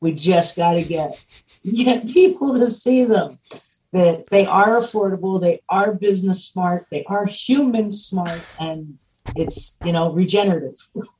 We 0.00 0.12
just 0.12 0.56
got 0.56 0.74
to 0.74 0.82
get 0.82 1.24
get 1.64 2.08
people 2.08 2.54
to 2.54 2.66
see 2.66 3.04
them. 3.04 3.38
That 3.90 4.26
they 4.30 4.44
are 4.44 4.76
affordable, 4.76 5.40
they 5.40 5.60
are 5.70 5.94
business 5.94 6.44
smart, 6.44 6.86
they 6.90 7.04
are 7.04 7.24
human 7.24 7.88
smart, 7.88 8.42
and 8.60 8.98
it's 9.34 9.78
you 9.82 9.92
know 9.92 10.12
regenerative. 10.12 10.76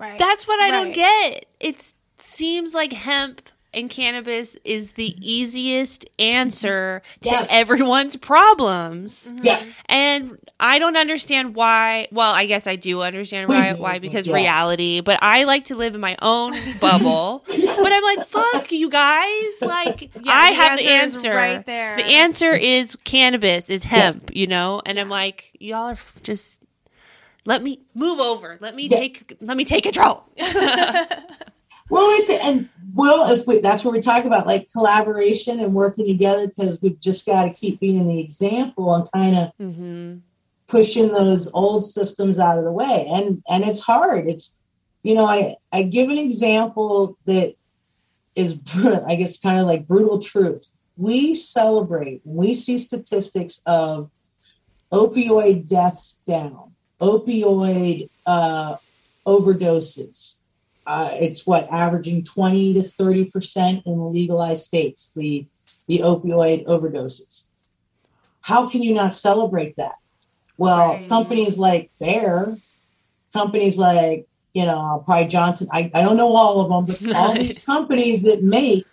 Right. 0.00 0.18
That's 0.18 0.48
what 0.48 0.58
I 0.60 0.70
don't 0.70 0.92
get. 0.94 1.46
It 1.60 1.92
seems 2.18 2.74
like 2.74 2.92
hemp 2.92 3.42
and 3.72 3.88
cannabis 3.88 4.56
is 4.64 4.92
the 4.92 5.14
easiest 5.20 6.04
answer 6.18 7.02
to 7.20 7.28
Yes. 7.28 7.54
everyone's 7.54 8.16
problems. 8.16 9.26
Mm-hmm. 9.26 9.36
Yes. 9.42 9.84
And 9.88 10.38
I 10.58 10.80
don't 10.80 10.96
understand 10.96 11.54
why. 11.54 12.08
Well, 12.10 12.32
I 12.32 12.46
guess 12.46 12.66
I 12.66 12.74
do 12.76 13.00
understand 13.00 13.48
why, 13.48 13.74
do, 13.74 13.80
why 13.80 13.98
because 14.00 14.26
yeah. 14.26 14.34
reality, 14.34 15.00
but 15.02 15.20
I 15.22 15.44
like 15.44 15.66
to 15.66 15.76
live 15.76 15.94
in 15.94 16.00
my 16.00 16.16
own 16.20 16.52
bubble. 16.80 17.44
But 17.46 17.92
I'm 17.92 18.16
like, 18.16 18.26
fuck 18.26 18.72
you 18.72 18.90
guys. 18.90 19.44
Like, 19.62 20.10
Yeah, 20.16 20.32
I 20.32 20.50
the 20.50 20.56
have 20.56 20.78
the 20.78 20.88
answer 20.88 21.30
right 21.30 21.64
there. 21.64 21.96
The 21.96 22.04
answer 22.04 22.50
is 22.52 22.96
cannabis, 23.04 23.70
is 23.70 23.84
Yes. 23.84 24.16
hemp, 24.16 24.34
you 24.34 24.46
know? 24.48 24.82
And 24.84 24.98
I'm 24.98 25.08
like, 25.08 25.56
y'all 25.60 25.90
are 25.90 25.96
just. 26.22 26.59
Let 27.46 27.62
me 27.62 27.80
move 27.94 28.20
over. 28.20 28.58
Let 28.60 28.74
me 28.74 28.88
Yeah. 28.90 28.98
take. 28.98 29.36
Let 29.40 29.56
me 29.56 29.64
take 29.64 29.84
control. 29.84 30.24
Well, 31.92 32.06
it's, 32.20 32.46
and 32.46 32.68
well, 32.94 33.32
if 33.32 33.48
we, 33.48 33.58
that's 33.58 33.84
what 33.84 33.92
we 33.92 33.98
talk 34.00 34.24
about, 34.24 34.46
like 34.46 34.68
collaboration 34.72 35.58
and 35.58 35.74
working 35.74 36.06
together, 36.06 36.46
because 36.46 36.80
we've 36.80 37.00
just 37.00 37.26
got 37.26 37.42
to 37.42 37.50
keep 37.50 37.80
being 37.80 38.06
the 38.06 38.20
example 38.20 38.94
and 38.94 39.10
kind 39.12 39.36
of 39.36 39.52
Mm-hmm. 39.60 40.18
pushing 40.68 41.08
those 41.12 41.50
old 41.52 41.82
systems 41.82 42.38
out 42.38 42.58
of 42.58 42.64
the 42.64 42.70
way. 42.70 43.06
And 43.10 43.42
and 43.50 43.64
it's 43.64 43.80
hard. 43.82 44.28
It's 44.28 44.62
you 45.02 45.14
know, 45.16 45.26
I 45.26 45.56
I 45.72 45.82
give 45.82 46.10
an 46.10 46.18
example 46.18 47.18
that 47.26 47.54
is, 48.36 48.62
I 49.06 49.16
guess, 49.16 49.40
kind 49.40 49.58
of 49.58 49.66
like 49.66 49.88
brutal 49.88 50.20
truth. 50.20 50.64
We 50.96 51.34
celebrate 51.34 52.20
when 52.22 52.46
we 52.48 52.54
see 52.54 52.78
statistics 52.78 53.62
of 53.66 54.10
opioid 54.92 55.66
deaths 55.68 56.22
down, 56.24 56.69
opioid 57.00 58.08
uh, 58.26 58.76
overdoses. 59.26 60.42
Uh, 60.86 61.10
it's 61.14 61.46
what 61.46 61.70
averaging 61.70 62.24
20 62.24 62.74
to 62.74 62.82
30 62.82 63.26
percent 63.26 63.82
in 63.86 63.96
the 63.96 64.04
legalized 64.04 64.62
states. 64.62 65.12
The 65.14 65.46
the 65.88 65.98
opioid 66.00 66.66
overdoses. 66.66 67.50
How 68.42 68.68
can 68.68 68.82
you 68.82 68.94
not 68.94 69.14
celebrate 69.14 69.76
that? 69.76 69.96
Well, 70.56 70.94
Right. 70.94 71.08
companies 71.08 71.58
like 71.58 71.90
Bayer, 71.98 72.56
companies 73.32 73.78
like 73.78 74.26
you 74.52 74.66
know 74.66 75.02
probably 75.04 75.26
Johnson. 75.26 75.68
I, 75.72 75.90
I 75.94 76.02
don't 76.02 76.16
know 76.16 76.34
all 76.34 76.60
of 76.60 76.68
them, 76.86 76.96
but 77.02 77.14
all 77.16 77.34
these 77.34 77.58
companies 77.58 78.22
that 78.22 78.42
make 78.42 78.86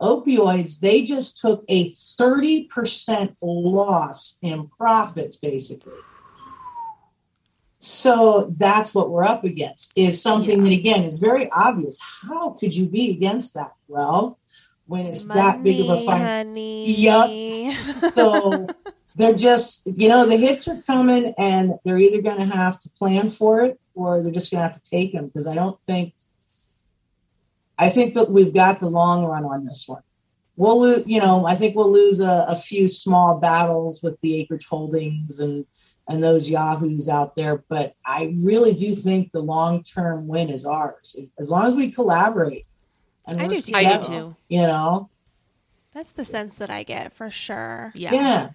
opioids, 0.00 0.80
they 0.80 1.02
just 1.02 1.40
took 1.40 1.64
a 1.68 1.88
30% 1.90 3.34
loss 3.40 4.38
in 4.42 4.68
profits, 4.68 5.36
basically. 5.36 5.94
So 7.78 8.54
that's 8.56 8.94
what 8.94 9.10
we're 9.10 9.24
up 9.24 9.44
against 9.44 9.96
is 9.98 10.22
something 10.22 10.62
that 10.62 10.72
again 10.72 11.04
is 11.04 11.18
very 11.18 11.50
obvious. 11.52 12.00
How 12.26 12.50
could 12.50 12.74
you 12.74 12.88
be 12.88 13.14
against 13.14 13.54
that? 13.54 13.72
Well, 13.86 14.38
when 14.86 15.06
it's 15.06 15.24
that 15.24 15.62
big 15.62 15.80
of 15.80 15.90
a 15.90 15.96
fight. 15.96 16.20
honey. 16.20 16.92
Yep. 16.92 17.74
So 18.12 18.66
they're 19.16 19.34
just, 19.34 19.88
you 19.98 20.08
know, 20.08 20.26
the 20.26 20.36
hits 20.36 20.68
are 20.68 20.80
coming 20.82 21.34
and 21.38 21.74
they're 21.84 21.98
either 21.98 22.22
going 22.22 22.38
to 22.38 22.56
have 22.56 22.78
to 22.80 22.90
plan 22.90 23.28
for 23.28 23.62
it 23.62 23.80
or 23.94 24.22
they're 24.22 24.32
just 24.32 24.50
going 24.50 24.60
to 24.60 24.66
have 24.66 24.80
to 24.80 24.90
take 24.90 25.12
them 25.12 25.26
because 25.26 25.48
I 25.48 25.54
don't 25.54 25.80
think, 25.82 26.14
I 27.78 27.88
think 27.88 28.14
that 28.14 28.30
we've 28.30 28.54
got 28.54 28.80
the 28.80 28.88
long 28.88 29.24
run 29.24 29.44
on 29.44 29.66
this 29.66 29.86
one. 29.86 30.02
We'll 30.56 30.80
lose, 30.80 31.06
you 31.06 31.20
know, 31.20 31.46
I 31.46 31.54
think 31.54 31.76
we'll 31.76 31.92
lose 31.92 32.20
a, 32.20 32.46
a 32.48 32.54
few 32.54 32.88
small 32.88 33.38
battles 33.38 34.02
with 34.02 34.18
the 34.22 34.40
acreage 34.40 34.66
holdings 34.66 35.40
and 35.40 35.66
and 36.08 36.22
those 36.22 36.48
yahoos 36.48 37.08
out 37.08 37.34
there, 37.36 37.64
but 37.68 37.94
I 38.04 38.34
really 38.44 38.74
do 38.74 38.94
think 38.94 39.32
the 39.32 39.40
long 39.40 39.82
term 39.82 40.28
win 40.28 40.50
is 40.50 40.64
ours 40.64 41.16
as 41.38 41.50
long 41.50 41.66
as 41.66 41.76
we 41.76 41.90
collaborate. 41.90 42.66
And 43.26 43.40
I 43.40 43.44
work 43.44 43.52
do 43.52 43.62
too. 43.62 43.72
I 43.74 43.82
do 43.84 43.90
together, 43.90 44.06
too. 44.06 44.36
You 44.48 44.62
know, 44.62 45.10
That's 45.92 46.12
the 46.12 46.24
sense 46.24 46.58
that 46.58 46.70
I 46.70 46.84
get 46.84 47.12
for 47.12 47.28
sure. 47.30 47.90
Yeah. 47.94 48.12
yeah, 48.12 48.48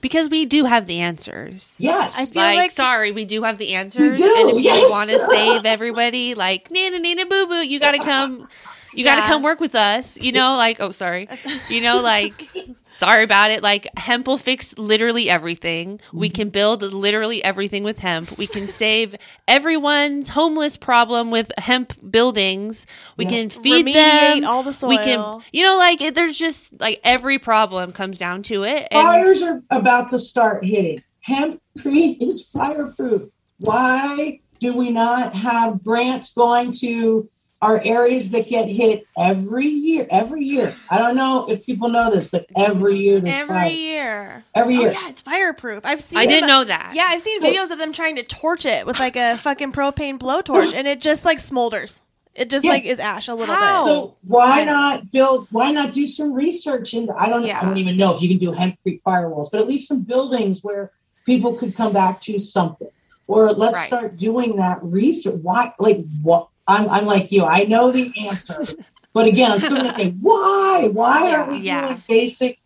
Because 0.00 0.30
we 0.30 0.46
do 0.46 0.64
have 0.64 0.86
the 0.86 1.00
answers. 1.00 1.76
yes. 1.78 2.18
I 2.18 2.24
feel 2.32 2.42
like, 2.42 2.56
like- 2.56 2.70
sorry, 2.70 3.12
we 3.12 3.26
do 3.26 3.42
have 3.42 3.58
the 3.58 3.74
answers. 3.74 4.18
We 4.18 4.26
do, 4.26 4.34
and 4.38 4.58
if 4.58 4.64
yes. 4.64 4.80
you 4.80 4.88
want 4.88 5.10
to 5.10 5.18
save 5.36 5.66
everybody, 5.66 6.34
like 6.34 6.70
Nana 6.70 6.98
Nana 7.00 7.26
Boo 7.26 7.46
Boo, 7.46 7.66
you 7.66 7.78
gotta 7.78 7.98
come 7.98 8.48
you 8.94 9.04
gotta 9.04 9.22
come 9.22 9.42
work 9.42 9.60
with 9.60 9.74
us. 9.74 10.16
You 10.16 10.32
know, 10.32 10.54
like 10.56 10.78
oh 10.80 10.90
sorry. 10.92 11.28
You 11.68 11.80
know, 11.82 12.00
like 12.00 12.48
sorry 12.96 13.24
about 13.24 13.50
it. 13.50 13.62
Like 13.62 13.88
hemp 13.96 14.26
will 14.26 14.38
fix 14.38 14.76
literally 14.78 15.28
everything. 15.30 16.00
We 16.12 16.28
Mm-hmm. 16.28 16.34
can 16.34 16.48
build 16.50 16.82
literally 16.82 17.42
everything 17.44 17.84
with 17.84 17.98
hemp. 17.98 18.36
We 18.38 18.46
can 18.46 18.68
save 18.68 19.14
everyone's 19.48 20.30
homeless 20.30 20.76
problem 20.76 21.30
with 21.30 21.50
hemp 21.58 21.92
buildings. 22.10 22.86
We 23.16 23.24
Yes. 23.24 23.32
can 23.54 23.62
feed 23.62 23.86
Remediate 23.86 24.40
them 24.40 24.44
all 24.44 24.62
the 24.62 24.72
soil. 24.72 24.88
We 24.90 24.98
can 24.98 25.42
you 25.52 25.64
know, 25.64 25.76
like 25.76 26.00
it, 26.00 26.14
there's 26.14 26.36
just 26.36 26.78
like 26.80 27.00
every 27.04 27.38
problem 27.38 27.92
comes 27.92 28.18
down 28.18 28.42
to 28.44 28.64
it. 28.64 28.88
And 28.90 29.02
Fires 29.02 29.42
are 29.42 29.60
about 29.70 30.10
to 30.10 30.18
start 30.18 30.64
hitting. 30.64 30.98
Hemp 31.22 31.60
Hempcrete 31.78 32.18
is 32.20 32.50
fireproof. 32.50 33.22
Why 33.58 34.38
do 34.60 34.76
we 34.76 34.90
not 34.90 35.34
have 35.34 35.82
grants 35.82 36.34
going 36.34 36.72
to 36.80 37.28
our 37.62 37.80
areas 37.84 38.30
that 38.30 38.48
get 38.48 38.68
hit 38.68 39.06
every 39.18 39.66
year? 39.66 40.06
Every 40.10 40.44
year. 40.44 40.76
I 40.90 40.98
don't 40.98 41.16
know 41.16 41.46
if 41.48 41.64
people 41.64 41.88
know 41.88 42.10
this, 42.10 42.28
but 42.28 42.46
every 42.56 42.98
year 42.98 43.20
there's 43.20 43.34
Every 43.34 43.54
fire. 43.54 43.70
year. 43.70 44.44
Every 44.54 44.76
Oh, 44.76 44.80
year. 44.80 44.92
yeah, 44.92 45.08
it's 45.08 45.22
fireproof. 45.22 45.80
I've 45.84 46.00
seen 46.02 46.18
I 46.18 46.26
didn't 46.26 46.48
know 46.48 46.64
that. 46.64 46.92
Yeah, 46.94 47.06
I've 47.08 47.22
seen 47.22 47.40
So- 47.40 47.48
videos 47.50 47.70
of 47.70 47.78
them 47.78 47.92
trying 47.92 48.16
to 48.16 48.22
torch 48.22 48.66
it 48.66 48.86
with 48.86 48.98
like 48.98 49.16
a 49.16 49.36
fucking 49.38 49.72
propane 49.72 50.18
blowtorch 50.18 50.74
and 50.74 50.86
it 50.86 51.00
just 51.00 51.24
like 51.24 51.38
smolders. 51.38 52.00
It 52.34 52.50
just 52.50 52.64
Yeah. 52.64 52.72
like 52.72 52.84
is 52.84 52.98
ash 52.98 53.28
a 53.28 53.34
little 53.34 53.54
How? 53.54 53.84
bit. 53.84 53.90
So 53.92 54.14
why 54.26 54.64
not 54.64 55.12
build? 55.12 55.46
Why 55.52 55.70
not 55.70 55.92
do 55.92 56.04
some 56.06 56.32
research 56.32 56.92
into? 56.92 57.14
I 57.16 57.28
don't. 57.28 57.44
Yeah. 57.46 57.60
I 57.62 57.64
don't 57.64 57.78
even 57.78 57.96
know 57.96 58.12
if 58.12 58.20
you 58.20 58.28
can 58.28 58.38
do 58.38 58.50
hempcrete 58.50 59.02
firewalls, 59.06 59.50
but 59.52 59.60
at 59.60 59.68
least 59.68 59.86
some 59.86 60.02
buildings 60.02 60.64
where 60.64 60.90
people 61.26 61.54
could 61.54 61.76
come 61.76 61.92
back 61.92 62.20
to 62.22 62.38
something. 62.40 62.88
Or 63.28 63.52
let's 63.52 63.78
Right. 63.78 63.86
start 63.86 64.16
doing 64.16 64.56
that 64.56 64.80
research. 64.82 65.36
Why? 65.42 65.72
Like 65.78 66.04
what? 66.22 66.48
I'm. 66.66 66.88
I'm 66.88 67.06
like 67.06 67.30
you. 67.32 67.44
I 67.44 67.64
know 67.64 67.90
the 67.90 68.12
answer, 68.28 68.64
but 69.12 69.26
again, 69.26 69.52
I'm 69.52 69.58
still 69.58 69.76
going 69.78 69.88
to 69.88 69.92
say 69.92 70.10
why? 70.20 70.88
Why 70.92 71.34
aren't 71.34 71.50
we 71.50 71.58
Yeah. 71.58 71.86
doing 71.86 72.02
basic 72.08 72.58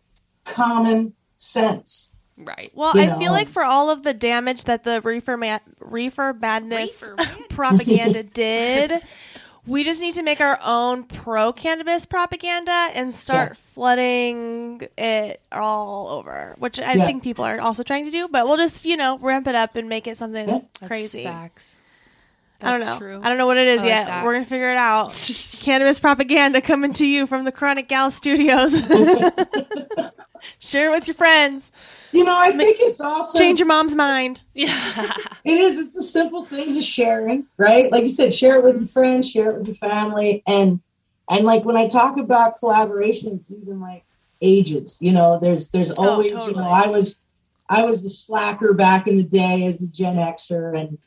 common 0.45 1.13
sense? 1.33 2.15
Right. 2.37 2.71
Well, 2.73 2.95
you 2.95 3.01
I 3.01 3.05
know. 3.07 3.19
feel 3.19 3.31
like 3.33 3.49
for 3.49 3.63
all 3.63 3.89
of 3.89 4.03
the 4.03 4.13
damage 4.13 4.63
that 4.63 4.85
the 4.85 5.01
reefer 5.01 5.35
ma- 5.35 5.59
reefer 5.79 6.33
madness 6.33 7.01
Reefer 7.01 7.15
propaganda 7.49 8.23
did, 8.23 9.01
we 9.67 9.83
just 9.83 9.99
need 9.99 10.13
to 10.13 10.23
make 10.23 10.39
our 10.39 10.57
own 10.65 11.03
pro 11.03 11.51
cannabis 11.51 12.05
propaganda 12.05 12.71
and 12.95 13.13
start 13.13 13.57
flooding 13.57 14.81
it 14.97 15.41
all 15.51 16.07
over, 16.07 16.55
which 16.59 16.79
I 16.79 16.93
Yeah. 16.93 17.05
think 17.05 17.23
people 17.23 17.43
are 17.43 17.59
also 17.59 17.83
trying 17.83 18.05
to 18.05 18.11
do. 18.11 18.29
But 18.29 18.45
we'll 18.47 18.55
just 18.57 18.85
you 18.85 18.95
know 18.95 19.17
ramp 19.17 19.45
it 19.47 19.55
up 19.55 19.75
and 19.75 19.89
make 19.89 20.07
it 20.07 20.17
something 20.17 20.47
Yeah. 20.47 20.59
That's 20.79 20.87
crazy. 20.87 21.25
facts. 21.25 21.75
I 22.61 22.71
don't 22.71 22.85
know. 22.85 22.97
True. 22.97 23.21
I 23.23 23.29
don't 23.29 23.37
know 23.37 23.47
what 23.47 23.57
it 23.57 23.67
is 23.67 23.79
like 23.79 23.87
yet. 23.87 24.07
that. 24.07 24.25
We're 24.25 24.33
gonna 24.33 24.45
figure 24.45 24.69
it 24.69 24.75
out. 24.77 25.13
Cannabis 25.61 25.99
propaganda 25.99 26.61
coming 26.61 26.93
to 26.93 27.05
you 27.05 27.25
from 27.25 27.45
the 27.45 27.51
Chronic 27.51 27.87
Gal 27.87 28.11
Studios. 28.11 28.73
Share 30.59 30.89
it 30.89 30.91
with 30.91 31.07
your 31.07 31.15
friends. 31.15 31.71
You 32.11 32.23
know, 32.23 32.37
I 32.37 32.51
think 32.51 32.77
it's 32.79 32.99
also 32.99 33.37
Change 33.37 33.59
your 33.59 33.67
mom's 33.67 33.95
mind. 33.95 34.43
Yeah. 34.53 35.13
It 35.45 35.51
is. 35.51 35.79
It's 35.79 35.93
the 35.93 36.01
simple 36.01 36.41
things 36.41 36.75
of 36.77 36.83
sharing, 36.83 37.47
right? 37.57 37.89
Like 37.91 38.03
you 38.03 38.09
said, 38.09 38.33
share 38.33 38.57
it 38.57 38.63
with 38.63 38.77
your 38.77 38.87
friends, 38.87 39.31
share 39.31 39.51
it 39.51 39.57
with 39.57 39.67
your 39.67 39.75
family, 39.75 40.43
and 40.45 40.81
and 41.29 41.45
like 41.45 41.63
when 41.63 41.77
I 41.77 41.87
talk 41.87 42.17
about 42.17 42.57
collaboration, 42.57 43.35
it's 43.35 43.53
even 43.53 43.79
like 43.79 44.03
ages. 44.41 44.97
You 45.01 45.13
know, 45.13 45.39
there's 45.39 45.69
there's 45.69 45.91
oh, 45.91 46.09
always 46.09 46.31
you 46.31 46.37
totally. 46.37 46.55
know 46.55 46.69
I 46.69 46.87
was 46.87 47.23
I 47.69 47.85
was 47.85 48.03
the 48.03 48.09
slacker 48.09 48.73
back 48.73 49.07
in 49.07 49.15
the 49.15 49.23
day 49.23 49.65
as 49.65 49.81
a 49.81 49.89
Gen 49.89 50.15
Xer, 50.15 50.77
and 50.77 50.97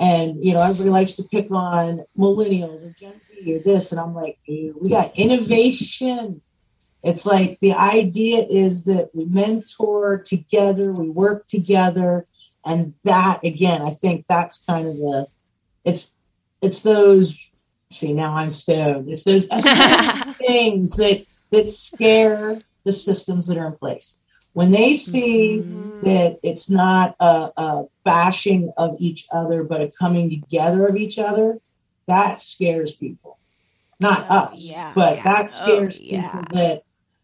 and 0.00 0.42
you 0.42 0.54
know 0.54 0.62
everybody 0.62 0.90
likes 0.90 1.14
to 1.14 1.22
pick 1.24 1.50
on 1.50 2.04
millennials 2.18 2.84
or 2.86 2.94
Gen 2.98 3.20
Z 3.20 3.54
or 3.54 3.58
this, 3.62 3.92
and 3.92 4.00
I'm 4.00 4.14
like, 4.14 4.38
we 4.48 4.88
got 4.88 5.16
innovation. 5.16 6.40
It's 7.02 7.26
like 7.26 7.58
the 7.60 7.74
idea 7.74 8.46
is 8.48 8.84
that 8.86 9.10
we 9.14 9.26
mentor 9.26 10.18
together, 10.18 10.92
we 10.92 11.10
work 11.10 11.46
together, 11.46 12.26
and 12.64 12.94
that 13.04 13.40
again, 13.44 13.82
I 13.82 13.90
think 13.90 14.24
that's 14.26 14.64
kind 14.64 14.88
of 14.88 14.96
the 14.96 15.26
it's 15.84 16.18
it's 16.62 16.82
those 16.82 17.52
see 17.90 18.14
now 18.14 18.34
I'm 18.34 18.50
stoned. 18.50 19.10
It's 19.10 19.24
those 19.24 19.48
things 20.38 20.96
that 20.96 21.26
that 21.50 21.68
scare 21.68 22.62
the 22.84 22.92
systems 22.92 23.48
that 23.48 23.58
are 23.58 23.66
in 23.66 23.74
place. 23.74 24.20
When 24.52 24.70
they 24.72 24.92
see 24.94 25.62
Mhm. 25.62 26.02
that 26.02 26.40
it's 26.42 26.68
not 26.70 27.14
a, 27.20 27.50
a 27.56 27.84
bashing 28.04 28.72
of 28.76 28.96
each 28.98 29.26
other, 29.32 29.62
but 29.64 29.80
a 29.80 29.90
coming 29.98 30.28
together 30.30 30.86
of 30.86 30.96
each 30.96 31.18
other, 31.18 31.58
that 32.08 32.40
scares 32.40 32.92
people. 32.94 33.38
Not 34.00 34.26
Oh, 34.30 34.34
us, 34.34 34.70
yeah. 34.70 34.92
but 34.94 35.16
Yeah. 35.16 35.22
that 35.24 35.50
scares 35.50 35.98
Oh, 36.00 36.02
yeah. 36.04 36.30
people 36.42 36.58
that 36.58 36.82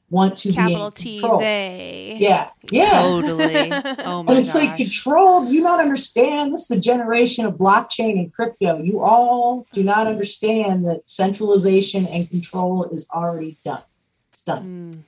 want 0.08 0.36
to 0.36 0.52
Capital 0.52 0.90
be 0.90 0.96
T 0.96 1.16
in 1.16 1.20
control. 1.22 1.40
they. 1.40 2.16
Yeah, 2.20 2.48
yeah. 2.70 3.02
Totally. 3.02 3.72
Oh 4.04 4.22
my 4.22 4.30
And 4.32 4.38
it's 4.38 4.52
gosh. 4.54 4.62
like 4.66 4.76
controlled. 4.76 5.48
You 5.48 5.62
not 5.62 5.80
understand. 5.80 6.52
This 6.52 6.62
is 6.62 6.68
the 6.68 6.80
generation 6.80 7.44
of 7.44 7.54
blockchain 7.54 8.12
and 8.20 8.32
crypto. 8.32 8.80
You 8.82 9.00
all 9.02 9.66
do 9.72 9.82
not 9.82 10.06
understand 10.06 10.84
that 10.84 11.08
centralization 11.08 12.06
and 12.06 12.30
control 12.30 12.84
is 12.84 13.08
already 13.12 13.58
done. 13.64 13.82
It's 14.30 14.42
done. 14.42 14.62
Mm, 14.94 14.98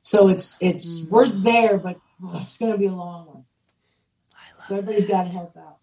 So 0.00 0.28
it's 0.28 0.60
it's 0.62 1.04
Mm. 1.06 1.10
we're 1.10 1.28
there, 1.28 1.78
but 1.78 1.98
oh, 2.24 2.32
it's 2.40 2.56
going 2.58 2.72
to 2.72 2.78
be 2.78 2.86
a 2.86 2.92
long 2.92 3.26
one. 3.26 3.44
So 4.68 4.74
everybody's 4.76 5.06
got 5.06 5.24
to 5.24 5.30
help 5.30 5.56
out. 5.56 5.76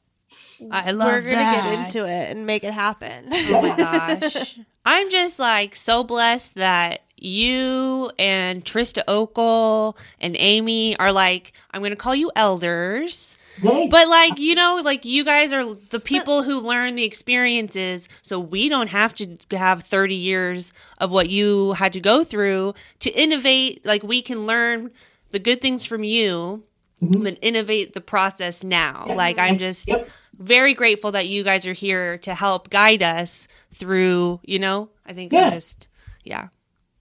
I 0.71 0.91
love 0.91 1.07
We're 1.11 1.21
gonna 1.21 1.35
that. 1.37 1.63
get 1.63 1.85
into 1.85 2.09
it 2.09 2.31
and 2.35 2.45
make 2.45 2.63
it 2.63 2.73
happen. 2.73 3.27
Oh 3.31 3.61
my 3.61 3.77
gosh. 4.19 4.57
I'm 4.85 5.09
just 5.09 5.39
like 5.39 5.75
so 5.75 6.03
blessed 6.03 6.55
that 6.55 7.01
you 7.15 8.09
and 8.17 8.63
Trista 8.65 9.03
Okel 9.07 9.97
and 10.19 10.35
Amy 10.39 10.97
are 10.97 11.11
like, 11.11 11.53
I'm 11.71 11.81
going 11.81 11.91
to 11.91 11.95
call 11.95 12.15
you 12.15 12.31
elders. 12.35 13.36
Dang. 13.61 13.89
But 13.89 14.07
like, 14.07 14.39
you 14.39 14.55
know, 14.55 14.81
like 14.83 15.05
you 15.05 15.23
guys 15.23 15.51
are 15.53 15.75
the 15.89 15.99
people 15.99 16.43
who 16.43 16.59
learn 16.59 16.95
the 16.95 17.03
experiences 17.03 18.07
so 18.21 18.39
we 18.39 18.69
don't 18.69 18.89
have 18.89 19.13
to 19.15 19.37
have 19.51 19.83
30 19.83 20.15
years 20.15 20.73
of 20.99 21.11
what 21.11 21.29
you 21.29 21.73
had 21.73 21.93
to 21.93 21.99
go 21.99 22.23
through 22.23 22.73
to 22.99 23.09
innovate. 23.11 23.85
Like 23.85 24.03
we 24.03 24.21
can 24.21 24.45
learn 24.45 24.91
the 25.31 25.39
good 25.39 25.61
things 25.61 25.85
from 25.85 26.03
you 26.03 26.63
Mhm. 27.01 27.27
and 27.27 27.37
innovate 27.41 27.93
the 27.93 28.01
process 28.01 28.63
now. 28.63 29.03
Yes. 29.07 29.17
Like 29.17 29.37
I'm 29.37 29.57
just 29.57 29.87
Yep. 29.87 30.09
very 30.39 30.73
grateful 30.73 31.11
that 31.11 31.27
you 31.27 31.43
guys 31.43 31.65
are 31.65 31.73
here 31.73 32.17
to 32.19 32.33
help 32.33 32.69
guide 32.69 33.03
us 33.03 33.47
through, 33.73 34.39
you 34.43 34.57
know, 34.59 34.89
I 35.05 35.13
think 35.13 35.31
Yeah. 35.31 35.51
Just, 35.51 35.87
yeah. 36.23 36.47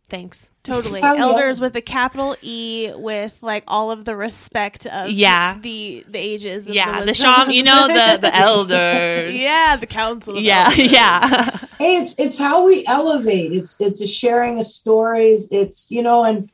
Thanks. 0.08 0.50
Totally. 0.66 1.00
how 1.00 1.16
Elders 1.16 1.60
are. 1.60 1.64
with 1.64 1.76
a 1.76 1.80
capital 1.80 2.36
E 2.42 2.90
with 2.94 3.38
like 3.42 3.64
all 3.68 3.90
of 3.90 4.04
the 4.04 4.16
respect 4.16 4.86
of 4.86 5.10
Yeah. 5.10 5.58
the 5.60 6.04
the 6.08 6.18
ages. 6.18 6.66
Of 6.66 6.74
Yeah, 6.74 7.00
the 7.00 7.06
wisdom. 7.06 7.14
sham, 7.14 7.50
you 7.50 7.62
know, 7.62 7.86
the 7.88 8.18
the 8.20 8.34
elders. 8.34 9.34
yeah, 9.38 9.76
the 9.78 9.86
council. 9.86 10.36
Of 10.36 10.42
yeah, 10.42 10.66
elders. 10.70 10.92
yeah. 10.92 11.58
hey 11.78 11.94
it's 11.96 12.18
it's 12.18 12.38
how 12.38 12.66
we 12.66 12.84
elevate 12.88 13.52
it's 13.52 13.78
it's 13.82 14.00
a 14.00 14.06
sharing 14.06 14.58
of 14.58 14.64
stories 14.64 15.48
it's 15.52 15.90
you 15.90 16.02
know 16.02 16.24
and 16.24 16.50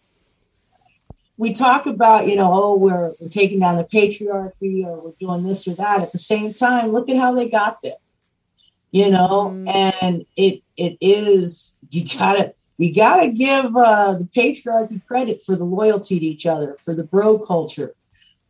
we 1.37 1.53
talk 1.53 1.87
about 1.87 2.27
you 2.27 2.35
know 2.35 2.51
oh 2.53 2.77
we're, 2.77 3.13
we're 3.21 3.29
taking 3.29 3.61
down 3.61 3.77
the 3.77 3.85
patriarchy 3.85 4.85
or 4.85 5.01
we're 5.01 5.13
doing 5.21 5.45
this 5.45 5.69
or 5.69 5.75
that 5.75 6.03
at 6.03 6.11
the 6.11 6.19
same 6.19 6.53
time 6.53 6.89
look 6.89 7.09
at 7.09 7.17
how 7.17 7.33
they 7.35 7.49
got 7.49 7.81
there 7.83 7.95
you 8.91 9.11
know 9.11 9.51
mm-hmm. 9.55 9.69
and 9.69 10.27
it 10.37 10.63
it 10.77 10.97
is 11.01 11.79
you 11.91 12.05
gotta 12.19 12.53
you 12.83 12.95
gotta 12.95 13.31
give 13.31 13.77
uh 13.77 14.15
the 14.15 14.29
patriarchy 14.37 15.05
credit 15.07 15.43
for 15.43 15.57
the 15.57 15.65
loyalty 15.65 16.19
to 16.19 16.27
each 16.27 16.47
other 16.47 16.75
for 16.77 16.95
the 16.95 17.05
bro 17.05 17.39
culture 17.39 17.95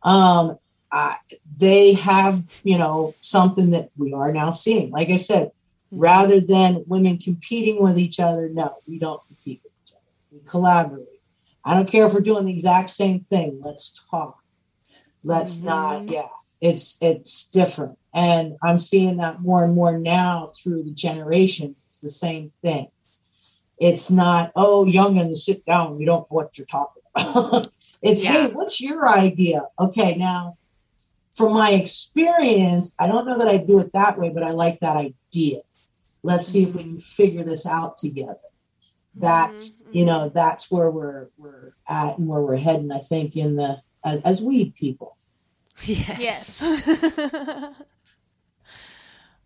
um 0.03 0.57
I, 0.91 1.17
they 1.59 1.93
have 1.93 2.43
you 2.63 2.77
know 2.77 3.15
something 3.19 3.71
that 3.71 3.89
we 3.97 4.13
are 4.13 4.31
now 4.31 4.51
seeing 4.51 4.91
like 4.91 5.09
i 5.09 5.15
said 5.15 5.51
rather 5.95 6.41
than 6.41 6.83
women 6.87 7.17
competing 7.17 7.81
with 7.81 7.97
each 7.97 8.19
other. 8.19 8.49
No, 8.49 8.75
we 8.87 8.97
don't 8.97 9.21
compete 9.27 9.61
with 9.63 9.73
each 9.85 9.93
other. 9.93 10.03
We 10.31 10.39
collaborate. 10.49 11.07
I 11.63 11.75
don't 11.75 11.87
care 11.87 12.05
if 12.05 12.13
we're 12.13 12.21
doing 12.21 12.45
the 12.45 12.53
exact 12.53 12.89
same 12.89 13.19
thing. 13.21 13.61
Let's 13.63 14.05
talk. 14.09 14.39
Let's 15.23 15.61
not, 15.61 16.09
yeah. 16.09 16.27
It's 16.59 16.97
it's 17.01 17.47
different. 17.47 17.97
And 18.13 18.57
I'm 18.61 18.77
seeing 18.77 19.17
that 19.17 19.41
more 19.41 19.63
and 19.63 19.73
more 19.73 19.97
now 19.97 20.47
through 20.47 20.83
the 20.83 20.91
generations. 20.91 21.83
It's 21.85 22.01
the 22.01 22.09
same 22.09 22.51
thing. 22.61 22.87
It's 23.79 24.11
not, 24.11 24.51
oh, 24.55 24.85
youngins, 24.85 25.37
sit 25.37 25.65
down. 25.65 25.99
You 25.99 26.05
don't 26.05 26.21
know 26.21 26.27
what 26.29 26.57
you're 26.57 26.67
talking 26.67 27.03
about. 27.15 27.67
it's, 28.01 28.23
Yeah. 28.23 28.31
hey, 28.31 28.53
what's 28.53 28.79
your 28.79 29.07
idea? 29.09 29.67
Okay, 29.79 30.15
now 30.15 30.57
from 31.33 31.53
my 31.53 31.71
experience, 31.71 32.95
I 32.99 33.07
don't 33.07 33.25
know 33.25 33.37
that 33.39 33.47
I 33.47 33.57
do 33.57 33.79
it 33.79 33.91
that 33.93 34.19
way, 34.19 34.29
but 34.29 34.43
I 34.43 34.51
like 34.51 34.79
that 34.79 34.97
idea. 34.97 35.61
Let's 36.21 36.47
see 36.47 36.63
if 36.63 36.75
we 36.75 36.83
can 36.83 36.99
figure 36.99 37.43
this 37.43 37.67
out 37.67 37.97
together. 37.97 38.37
That's 39.15 39.81
mm-hmm, 39.81 39.97
you 39.97 40.05
know 40.05 40.21
mm-hmm. 40.21 40.33
that's 40.33 40.71
where 40.71 40.89
we're 40.89 41.27
we're 41.37 41.73
at 41.87 42.17
and 42.17 42.27
where 42.27 42.41
we're 42.41 42.57
heading. 42.57 42.91
I 42.91 42.99
think 42.99 43.35
in 43.35 43.57
the 43.57 43.81
as 44.03 44.21
as 44.21 44.41
weed 44.41 44.73
people. 44.75 45.17
Yes. 45.83 46.61
Yes. 46.61 47.73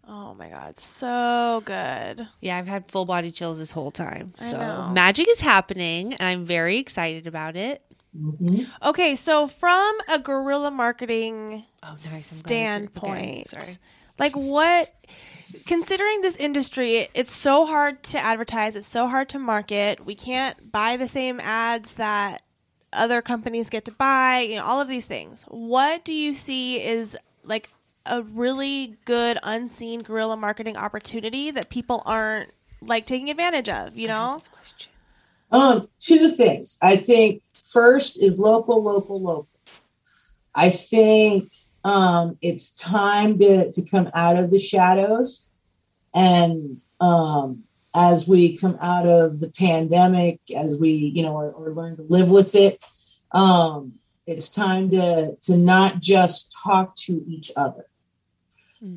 oh 0.07 0.34
my 0.35 0.49
god, 0.49 0.79
so 0.79 1.61
good. 1.65 2.27
Yeah, 2.41 2.57
I've 2.57 2.67
had 2.67 2.89
full 2.89 3.05
body 3.05 3.31
chills 3.31 3.57
this 3.59 3.71
whole 3.71 3.91
time. 3.91 4.34
So 4.38 4.89
magic 4.93 5.27
is 5.29 5.41
happening, 5.41 6.13
and 6.13 6.21
I'm 6.27 6.45
very 6.45 6.77
excited 6.77 7.27
about 7.27 7.55
it. 7.55 7.84
Mhm. 8.17 8.67
Okay, 8.84 9.15
so 9.15 9.47
from 9.47 9.95
a 10.09 10.17
guerrilla 10.17 10.71
marketing 10.71 11.65
Oh, 11.84 11.89
nice. 11.91 12.05
I'm 12.05 12.09
glad 12.09 12.13
I 12.13 12.17
took- 12.17 12.23
standpoint, 12.47 13.21
okay, 13.21 13.43
sorry. 13.47 13.77
like 14.17 14.34
what 14.35 14.93
considering 15.65 16.21
this 16.21 16.35
industry 16.38 17.07
it's 17.13 17.34
so 17.34 17.65
hard 17.65 18.03
to 18.03 18.17
advertise 18.19 18.75
it's 18.75 18.88
so 18.88 19.07
hard 19.07 19.29
to 19.29 19.39
market 19.39 20.05
we 20.05 20.13
can't 20.13 20.71
buy 20.73 20.97
the 20.97 21.07
same 21.07 21.39
ads 21.39 21.93
that 21.93 22.41
other 22.91 23.21
companies 23.21 23.69
get 23.69 23.85
to 23.85 23.91
buy 23.91 24.39
you 24.49 24.55
know 24.57 24.63
all 24.65 24.81
of 24.81 24.88
these 24.89 25.05
things 25.05 25.43
what 25.47 26.03
do 26.03 26.13
you 26.13 26.34
see 26.34 26.81
is 26.84 27.15
like 27.45 27.69
a 28.09 28.23
really 28.23 28.97
good 29.05 29.38
unseen 29.43 30.01
guerrilla 30.01 30.38
marketing 30.38 30.77
opportunity 30.77 31.51
that 31.51 31.69
people 31.69 32.01
aren't 32.05 32.51
like 32.81 33.05
taking 33.05 33.29
advantage 33.29 33.69
of 33.69 33.97
you 33.97 34.07
know 34.07 34.38
Um, 35.51 35.88
two 35.99 36.27
things. 36.27 36.77
I 36.81 36.97
think 36.97 37.41
first 37.53 38.21
is 38.21 38.39
local, 38.39 38.84
local, 38.84 39.21
local. 39.21 39.47
I 40.53 40.69
think 40.69 41.53
um, 41.84 42.38
it's 42.41 42.73
time 42.73 43.39
to 43.39 43.71
to 43.71 43.81
come 43.89 44.09
out 44.13 44.35
of 44.35 44.51
the 44.51 44.59
shadows, 44.59 45.49
and 46.13 46.81
um, 46.99 47.63
as 47.95 48.27
we 48.27 48.57
come 48.57 48.77
out 48.81 49.07
of 49.07 49.39
the 49.39 49.51
pandemic, 49.51 50.39
as 50.55 50.77
we 50.79 50.91
you 50.91 51.23
know 51.23 51.34
or, 51.34 51.51
or 51.51 51.73
learn 51.73 51.95
to 51.95 52.03
live 52.03 52.29
with 52.29 52.55
it, 52.55 52.84
um, 53.31 53.93
it's 54.25 54.49
time 54.49 54.89
to 54.91 55.35
to 55.43 55.57
not 55.57 56.01
just 56.01 56.57
talk 56.63 56.95
to 56.95 57.23
each 57.27 57.51
other. 57.55 57.85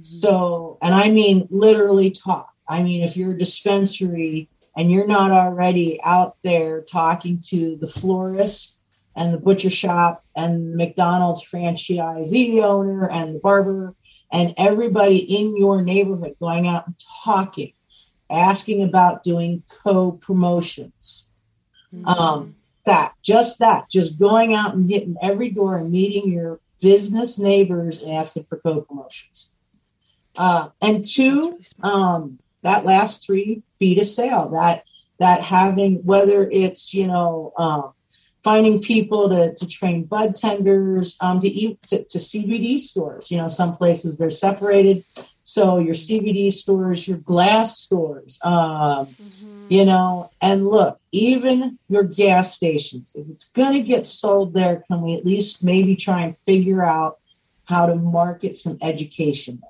So, 0.02 0.78
and 0.82 0.94
I 0.94 1.08
mean 1.10 1.48
literally 1.50 2.10
talk. 2.10 2.52
I 2.68 2.82
mean, 2.82 3.02
if 3.02 3.16
you're 3.16 3.32
a 3.32 3.38
dispensary 3.38 4.48
and 4.76 4.90
you're 4.90 5.06
not 5.06 5.30
already 5.30 6.00
out 6.04 6.36
there 6.42 6.82
talking 6.82 7.40
to 7.48 7.76
the 7.76 7.86
florist 7.86 8.80
and 9.16 9.34
the 9.34 9.38
butcher 9.38 9.70
shop 9.70 10.24
and 10.36 10.76
McDonald's 10.76 11.44
franchisee 11.44 12.62
owner 12.62 13.10
and 13.10 13.34
the 13.34 13.40
barber 13.40 13.94
and 14.32 14.54
everybody 14.56 15.18
in 15.18 15.56
your 15.56 15.82
neighborhood 15.82 16.36
going 16.38 16.68
out 16.68 16.86
and 16.86 16.94
talking, 17.24 17.72
asking 18.30 18.82
about 18.82 19.22
doing 19.22 19.62
co 19.82 20.12
promotions. 20.12 21.30
Um, 22.04 22.54
that, 22.84 23.14
just 23.22 23.58
that, 23.58 23.90
just 23.90 24.20
going 24.20 24.54
out 24.54 24.74
and 24.74 24.88
hitting 24.88 25.16
every 25.20 25.50
door 25.50 25.76
and 25.76 25.90
meeting 25.90 26.30
your 26.32 26.60
business 26.80 27.38
neighbors 27.38 28.00
and 28.00 28.12
asking 28.12 28.44
for 28.44 28.58
co 28.58 28.82
promotions. 28.82 29.56
Uh, 30.38 30.68
and 30.80 31.04
two, 31.04 31.60
um, 31.82 32.38
that 32.62 32.84
last 32.84 33.26
three 33.26 33.62
feet 33.78 33.98
of 33.98 34.06
sale 34.06 34.50
that 34.50 34.84
that 35.18 35.42
having 35.42 35.96
whether 36.04 36.48
it's 36.50 36.94
you 36.94 37.06
know 37.06 37.52
um, 37.56 37.92
finding 38.42 38.80
people 38.80 39.28
to, 39.28 39.54
to 39.54 39.68
train 39.68 40.04
bud 40.04 40.34
tenders 40.34 41.16
um, 41.20 41.40
to 41.40 41.48
eat 41.48 41.80
to, 41.82 42.04
to 42.04 42.18
cbd 42.18 42.78
stores 42.78 43.30
you 43.30 43.36
know 43.36 43.48
some 43.48 43.72
places 43.72 44.18
they're 44.18 44.30
separated. 44.30 45.04
So 45.42 45.78
your 45.78 45.94
cbd 45.94 46.52
stores 46.52 47.08
your 47.08 47.18
glass 47.18 47.78
stores 47.78 48.38
um, 48.44 49.08
you 49.68 49.84
know 49.84 50.30
and 50.40 50.66
look 50.66 50.98
even 51.12 51.78
your 51.88 52.04
gas 52.04 52.54
stations 52.54 53.14
if 53.16 53.28
it's 53.28 53.48
going 53.48 53.72
to 53.72 53.80
get 53.80 54.06
sold 54.06 54.54
there 54.54 54.84
can 54.86 55.00
we 55.00 55.14
at 55.14 55.24
least 55.24 55.64
maybe 55.64 55.96
try 55.96 56.22
and 56.22 56.36
figure 56.36 56.84
out 56.84 57.18
how 57.66 57.86
to 57.86 57.94
market 57.94 58.54
some 58.56 58.76
education 58.82 59.62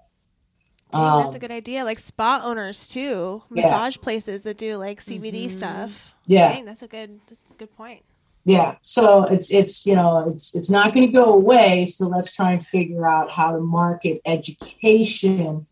Dang, 0.92 1.16
that's 1.18 1.28
Um, 1.30 1.34
a 1.34 1.38
good 1.38 1.50
idea 1.50 1.84
like 1.84 1.98
spa 1.98 2.40
owners 2.44 2.88
too 2.88 3.42
Yeah. 3.54 3.66
massage 3.66 3.96
places 3.98 4.42
that 4.42 4.58
do 4.58 4.76
like 4.76 5.04
cbd 5.04 5.50
stuff. 5.50 6.14
Yeah. 6.26 6.52
Dang, 6.52 6.64
that's 6.64 6.82
a 6.82 6.88
good 6.88 7.20
that's 7.28 7.50
a 7.50 7.54
good 7.54 7.76
point. 7.76 8.02
Yeah 8.44 8.76
so 8.80 9.24
it's 9.24 9.52
it's 9.52 9.84
you 9.86 9.94
know 9.94 10.24
it's 10.30 10.54
it's 10.56 10.70
not 10.70 10.94
going 10.94 11.06
to 11.06 11.12
go 11.12 11.34
away 11.34 11.84
so 11.84 12.06
let's 12.08 12.32
try 12.34 12.52
and 12.52 12.64
figure 12.64 13.06
out 13.06 13.30
how 13.30 13.52
to 13.52 13.60
market 13.60 14.20
education 14.24 15.66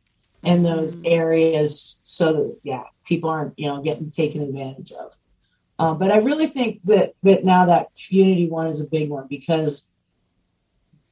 in 0.44 0.62
those 0.62 1.00
areas 1.04 2.00
so 2.04 2.32
that 2.32 2.58
yeah 2.62 2.84
people 3.06 3.30
aren't 3.30 3.58
you 3.58 3.66
know 3.66 3.80
getting 3.82 4.10
taken 4.10 4.42
advantage 4.42 4.92
of. 4.92 5.12
Um, 5.80 5.96
but 5.98 6.10
i 6.10 6.18
really 6.18 6.46
think 6.46 6.80
that 6.84 7.12
that 7.22 7.44
now 7.44 7.64
that 7.66 7.88
community 8.08 8.48
one 8.48 8.66
is 8.66 8.84
a 8.84 8.88
big 8.90 9.08
one 9.08 9.26
because 9.28 9.92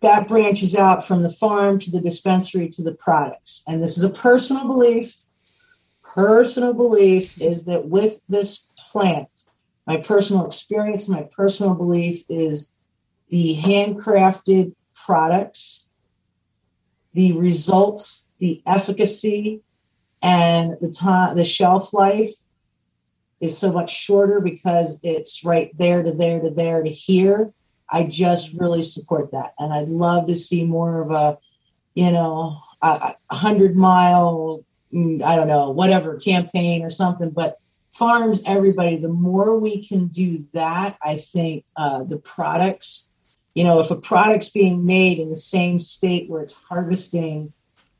that 0.03 0.29
branches 0.29 0.77
out 0.77 1.05
from 1.05 1.23
the 1.23 1.29
farm 1.29 1.79
to 1.79 1.91
the 1.91 2.01
dispensary 2.01 2.69
to 2.69 2.83
the 2.83 2.95
products 2.95 3.63
and 3.67 3.83
this 3.83 3.97
is 3.97 4.05
a 4.05 4.11
personal 4.11 4.67
belief 4.67 5.15
personal 6.03 6.75
belief 6.75 7.41
is 7.41 7.65
that 7.65 7.89
with 7.89 8.21
this 8.29 8.69
plant 8.91 9.49
my 9.87 9.99
personal 9.99 10.45
experience, 10.45 11.09
my 11.09 11.29
personal 11.35 11.75
belief 11.75 12.25
is 12.29 12.77
the 13.29 13.57
handcrafted 13.63 14.75
products, 14.95 15.91
the 17.13 17.39
results, 17.39 18.29
the 18.39 18.63
efficacy, 18.67 19.63
and 20.23 20.73
the 20.81 20.91
time, 20.91 21.37
the 21.37 21.45
shelf 21.45 21.95
life 21.95 22.33
is 23.41 23.57
so 23.57 23.71
much 23.71 23.97
shorter 23.97 24.41
because 24.41 25.01
it's 25.05 25.45
right 25.45 25.71
there 25.79 26.03
to 26.03 26.13
there 26.13 26.41
to 26.41 26.51
there 26.51 26.83
to 26.83 26.91
here. 26.91 27.53
I 27.91 28.05
just 28.05 28.59
really 28.59 28.83
support 28.83 29.33
that, 29.33 29.55
and 29.59 29.73
I'd 29.73 29.89
love 29.89 30.27
to 30.27 30.35
see 30.35 30.67
more 30.67 31.03
of 31.03 31.11
a, 31.11 31.39
you 31.95 32.11
know, 32.11 32.59
a, 32.83 33.15
a 33.31 33.35
hundred 33.35 33.77
mile, 33.77 34.65
mm, 34.93 35.23
I 35.23 35.37
don't 35.37 35.49
know, 35.49 35.71
whatever 35.71 36.17
campaign 36.17 36.83
or 36.83 36.91
something, 36.91 37.31
but 37.31 37.59
farms 37.97 38.43
everybody 38.47 38.97
the 39.01 39.09
more 39.09 39.59
we 39.59 39.83
can 39.83 40.09
do 40.09 40.39
that 40.53 40.97
i 41.03 41.15
think 41.15 41.65
uh, 41.77 42.03
the 42.05 42.19
products 42.19 43.11
you 43.55 43.65
know 43.65 43.81
if 43.81 43.91
a 43.91 44.01
product's 44.01 44.51
being 44.51 44.85
made 44.85 45.19
in 45.19 45.29
the 45.29 45.37
same 45.37 45.79
state 45.79 46.29
where 46.29 46.43
it's 46.43 46.69
harvesting 46.69 47.53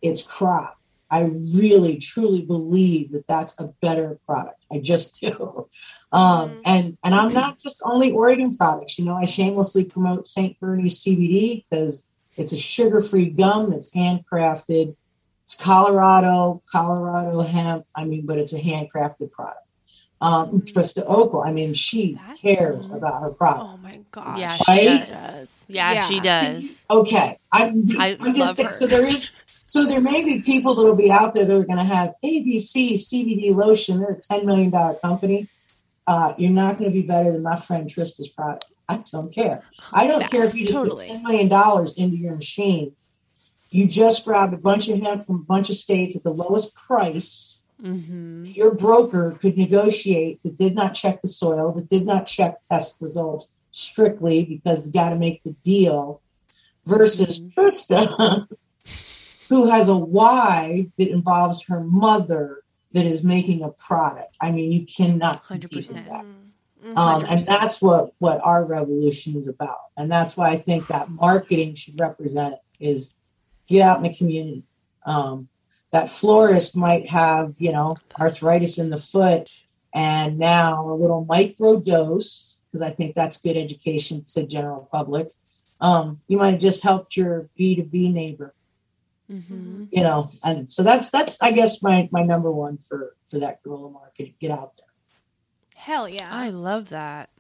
its 0.03 0.23
crop 0.23 0.76
i 1.11 1.21
really 1.57 1.99
truly 1.99 2.43
believe 2.43 3.13
that 3.13 3.27
that's 3.27 3.59
a 3.61 3.67
better 3.81 4.19
product 4.27 4.65
i 4.73 4.79
just 4.79 5.21
do 5.21 5.67
um, 6.13 6.61
and 6.65 6.97
and 7.05 7.15
i'm 7.15 7.33
not 7.33 7.59
just 7.59 7.81
only 7.85 8.11
oregon 8.13 8.55
products 8.57 8.99
you 8.99 9.05
know 9.05 9.15
i 9.15 9.25
shamelessly 9.25 9.85
promote 9.85 10.27
st 10.27 10.59
bernie's 10.61 11.01
cbd 11.05 11.65
because 11.71 12.07
it's 12.37 12.53
a 12.53 12.59
sugar-free 12.59 13.31
gum 13.31 13.71
that's 13.71 13.95
handcrafted 13.95 14.95
it's 15.43 15.55
colorado 15.63 16.63
colorado 16.71 17.41
hemp 17.41 17.85
i 17.95 18.05
mean 18.05 18.27
but 18.27 18.39
it's 18.39 18.53
a 18.55 18.61
handcrafted 18.61 19.31
product 19.31 19.61
Um, 20.19 20.63
Trista 20.63 21.05
Opal, 21.07 21.43
I 21.45 21.53
mean, 21.53 21.75
she 21.75 22.15
That- 22.15 22.39
cares 22.41 22.89
about 22.91 23.21
her 23.21 23.31
product. 23.37 23.69
Oh 23.69 23.77
my 23.83 24.01
gosh. 24.11 24.39
Yeah, 24.41 24.57
she 24.57 24.79
she 24.81 24.99
does. 25.13 25.65
Yeah, 25.69 26.09
she 26.09 26.21
does. 26.21 26.87
Okay, 26.89 27.37
I'm, 27.53 27.75
I 28.01 28.17
I'm 28.21 28.33
love 28.33 28.37
just 28.37 28.57
saying, 28.57 28.69
her. 28.69 28.73
so 28.73 28.87
there 28.87 29.05
is, 29.05 29.29
so 29.67 29.85
there 29.85 30.01
may 30.01 30.25
be 30.25 30.41
people 30.41 30.75
that 30.77 30.83
will 30.83 30.97
be 30.97 31.11
out 31.11 31.35
there 31.35 31.45
that 31.45 31.55
are 31.55 31.67
going 31.67 31.79
to 31.79 31.85
have 31.85 32.15
ABC 32.25 32.93
CBD 32.93 33.55
lotion. 33.55 34.01
They're 34.01 34.13
a 34.13 34.21
ten 34.21 34.47
million 34.47 34.71
dollar 34.71 34.95
company. 34.95 35.49
Uh, 36.07 36.33
you're 36.39 36.53
not 36.53 36.79
going 36.79 36.89
to 36.91 36.95
be 36.95 37.03
better 37.07 37.33
than 37.33 37.43
my 37.43 37.57
friend 37.57 37.91
Trista's 37.91 38.29
product. 38.29 38.67
I 38.89 39.03
don't 39.11 39.35
care. 39.35 39.65
I 39.93 40.07
don't 40.07 40.31
care 40.31 40.45
if 40.45 40.55
you 40.55 40.63
just 40.63 40.73
Totally. 40.73 40.99
put 41.01 41.07
ten 41.09 41.23
million 41.23 41.49
dollars 41.49 41.99
into 41.99 42.17
your 42.17 42.37
machine. 42.37 42.95
You 43.71 43.89
just 43.89 44.25
grabbed 44.25 44.55
a 44.55 44.59
bunch 44.59 44.89
of 44.89 45.01
hemp 45.03 45.25
from 45.25 45.37
a 45.37 45.45
bunch 45.45 45.69
of 45.69 45.77
states 45.77 46.17
at 46.17 46.23
the 46.23 46.31
lowest 46.33 46.75
price 46.75 47.65
Mm-hmm. 47.83 48.47
your 48.47 48.75
broker 48.75 49.37
could 49.39 49.59
negotiate 49.59 50.43
that 50.43 50.57
did 50.57 50.75
not 50.75 50.95
check 50.95 51.21
the 51.21 51.29
soil, 51.29 51.75
that 51.75 51.91
did 51.91 52.07
not 52.07 52.27
check 52.27 52.63
test 52.63 53.03
results 53.03 53.59
strictly 53.71 54.45
because 54.47 54.87
you 54.87 54.95
got 54.95 55.11
to 55.11 55.17
make 55.17 55.43
the 55.43 55.53
deal, 55.63 56.23
versus 56.87 57.43
Trista, 57.55 58.49
who 59.49 59.71
has 59.71 59.89
a 59.89 59.97
why 59.97 60.87
that 60.99 61.09
involves 61.09 61.65
her 61.67 61.81
mother 61.81 62.63
that 62.93 63.07
is 63.07 63.25
making 63.25 63.63
a 63.63 63.71
product. 63.71 64.37
I 64.41 64.53
mean, 64.53 64.73
you 64.73 64.87
cannot 64.87 65.47
compete 65.47 65.75
with 65.75 65.91
100%. 65.91 66.09
that. 66.09 66.25
Mhm. 66.85 66.97
Um, 66.97 67.25
and 67.29 67.41
that's 67.41 67.83
what 67.83 68.13
what 68.21 68.41
our 68.45 68.65
revolution 68.65 69.37
is 69.37 69.49
about, 69.49 69.79
and 69.97 70.11
that's 70.11 70.37
why 70.37 70.51
I 70.51 70.57
think 70.57 70.87
that 70.87 71.11
marketing 71.11 71.75
should 71.75 71.99
represent 71.99 72.55
it. 72.55 72.61
Is 72.79 73.17
get 73.67 73.83
out 73.83 73.97
in 73.97 74.05
the 74.05 74.15
community. 74.15 74.63
Um, 75.05 75.49
that 75.91 76.09
florist 76.09 76.77
might 76.77 77.09
have 77.09 77.55
you 77.59 77.73
know 77.73 77.97
arthritis 78.21 78.79
in 78.79 78.91
the 78.91 78.99
foot, 78.99 79.49
and 79.95 80.39
now 80.39 80.89
a 80.89 80.95
little 80.95 81.25
micro 81.25 81.81
dose 81.81 82.63
because 82.67 82.83
I 82.83 82.91
think 82.91 83.15
that's 83.15 83.41
good 83.41 83.57
education 83.57 84.23
to 84.35 84.47
general 84.47 84.89
public. 84.93 85.29
Um, 85.81 86.21
you 86.29 86.37
might 86.37 86.53
have 86.53 86.61
just 86.61 86.85
helped 86.85 87.17
your 87.17 87.49
B 87.57 87.75
two 87.77 87.85
B 87.85 88.13
neighbor, 88.13 88.55
Mm-hmm. 89.31 89.85
you 89.91 90.03
know, 90.03 90.29
and 90.45 90.71
so 90.71 90.83
that's 90.85 91.11
that's 91.11 91.43
I 91.43 91.51
guess 91.53 91.83
my 91.83 92.09
my 92.13 92.23
number 92.23 92.51
one 92.53 92.79
for 92.79 93.17
for 93.25 93.39
that 93.41 93.63
guerrilla 93.63 93.91
marketing. 93.91 94.35
Get 94.41 94.51
out 94.53 94.77
there. 94.77 94.87
Hell 95.75 96.09
yeah. 96.09 96.29
I 96.31 96.51
love 96.51 96.91
that. 96.91 97.31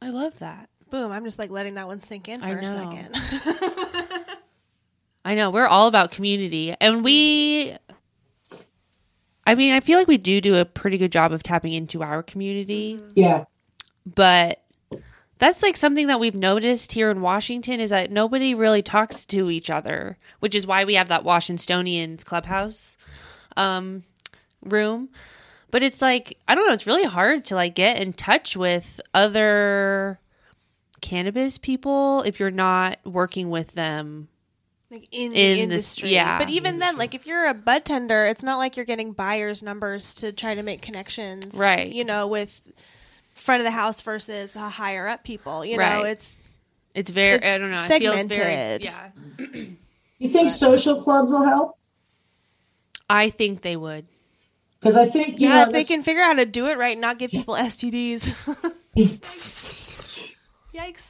I 0.00 0.10
love 0.10 0.38
that. 0.38 0.68
Boom. 0.90 1.10
I'm 1.12 1.24
just 1.24 1.38
like 1.38 1.50
letting 1.50 1.74
that 1.74 1.86
one 1.86 2.00
sink 2.00 2.28
in 2.28 2.40
for 2.40 2.46
I 2.46 2.50
a 2.50 2.62
know. 2.62 2.66
second. 2.66 3.14
I 5.24 5.34
know 5.34 5.50
we're 5.50 5.66
all 5.66 5.88
about 5.88 6.10
community, 6.10 6.74
and 6.80 7.04
we. 7.04 7.76
I 9.44 9.56
mean, 9.56 9.74
I 9.74 9.80
feel 9.80 9.98
like 9.98 10.06
we 10.08 10.18
do 10.18 10.40
do 10.40 10.56
a 10.56 10.64
pretty 10.64 10.98
good 10.98 11.10
job 11.10 11.32
of 11.32 11.42
tapping 11.42 11.72
into 11.72 12.00
our 12.02 12.22
community, 12.22 13.00
Yeah, 13.16 13.44
but 14.06 14.61
that's 15.42 15.60
like 15.62 15.76
something 15.76 16.06
that 16.06 16.20
we've 16.20 16.34
noticed 16.36 16.92
here 16.92 17.10
in 17.10 17.20
Washington 17.20 17.80
is 17.80 17.90
that 17.90 18.12
nobody 18.12 18.54
really 18.54 18.80
talks 18.80 19.26
to 19.26 19.50
each 19.50 19.68
other, 19.70 20.16
which 20.38 20.54
is 20.54 20.66
why 20.68 20.84
we 20.84 20.94
have 20.94 21.08
that 21.08 21.24
Washingtonians 21.24 22.22
clubhouse 22.22 22.96
um, 23.56 24.04
room. 24.62 25.08
But 25.72 25.82
it's 25.82 26.00
like 26.00 26.38
I 26.46 26.54
don't 26.54 26.66
know, 26.66 26.72
it's 26.72 26.86
really 26.86 27.04
hard 27.06 27.44
to 27.46 27.56
like 27.56 27.74
get 27.74 28.00
in 28.00 28.12
touch 28.12 28.56
with 28.56 29.00
other 29.12 30.20
cannabis 31.00 31.58
people 31.58 32.22
if 32.22 32.38
you're 32.38 32.50
not 32.52 32.98
working 33.04 33.50
with 33.50 33.72
them. 33.72 34.28
like 34.92 35.08
in, 35.10 35.32
In 35.32 35.32
the 35.32 35.34
this- 35.34 35.58
industry. 35.58 36.10
yeah. 36.12 36.38
But 36.38 36.50
even 36.50 36.78
then, 36.78 36.96
like 36.98 37.14
if 37.14 37.26
you're 37.26 37.48
a 37.48 37.54
bud 37.54 37.84
tender, 37.84 38.26
it's 38.26 38.42
not 38.44 38.58
like 38.58 38.76
you're 38.76 38.86
getting 38.86 39.12
buyers 39.12 39.60
numbers 39.62 40.14
to 40.16 40.30
try 40.30 40.54
to 40.54 40.62
make 40.62 40.82
connections. 40.82 41.52
Right. 41.54 41.90
You 41.92 42.04
know, 42.04 42.28
with 42.28 42.60
front 43.42 43.60
of 43.60 43.64
the 43.64 43.70
house 43.72 44.00
versus 44.00 44.52
the 44.52 44.60
higher 44.60 45.06
up 45.08 45.24
people. 45.24 45.64
You 45.64 45.76
know, 45.76 45.82
Right. 45.82 46.06
it's 46.12 46.38
It's 46.94 47.10
very 47.10 47.34
It's 47.36 47.44
I 47.46 47.58
don't 47.58 47.70
know, 47.70 47.84
it 47.84 47.98
feels 47.98 48.26
very 48.26 48.40
segmented. 48.40 48.84
yeah. 48.84 49.08
you 50.18 50.28
think 50.28 50.50
social 50.50 51.00
clubs 51.00 51.32
will 51.32 51.44
help? 51.44 51.76
I 53.10 53.28
think 53.30 53.62
they 53.62 53.76
would. 53.76 54.06
Because 54.80 54.96
I 54.96 55.04
think 55.06 55.40
you 55.40 55.48
yeah, 55.48 55.56
know 55.56 55.62
if 55.64 55.72
they 55.72 55.84
can 55.84 56.02
figure 56.02 56.22
out 56.22 56.28
how 56.28 56.34
to 56.34 56.46
do 56.46 56.66
it 56.66 56.76
right 56.78 56.92
and 56.92 57.00
not 57.00 57.18
give 57.18 57.30
people 57.30 57.54
STDs. 57.54 58.22
Yikes. 60.74 61.04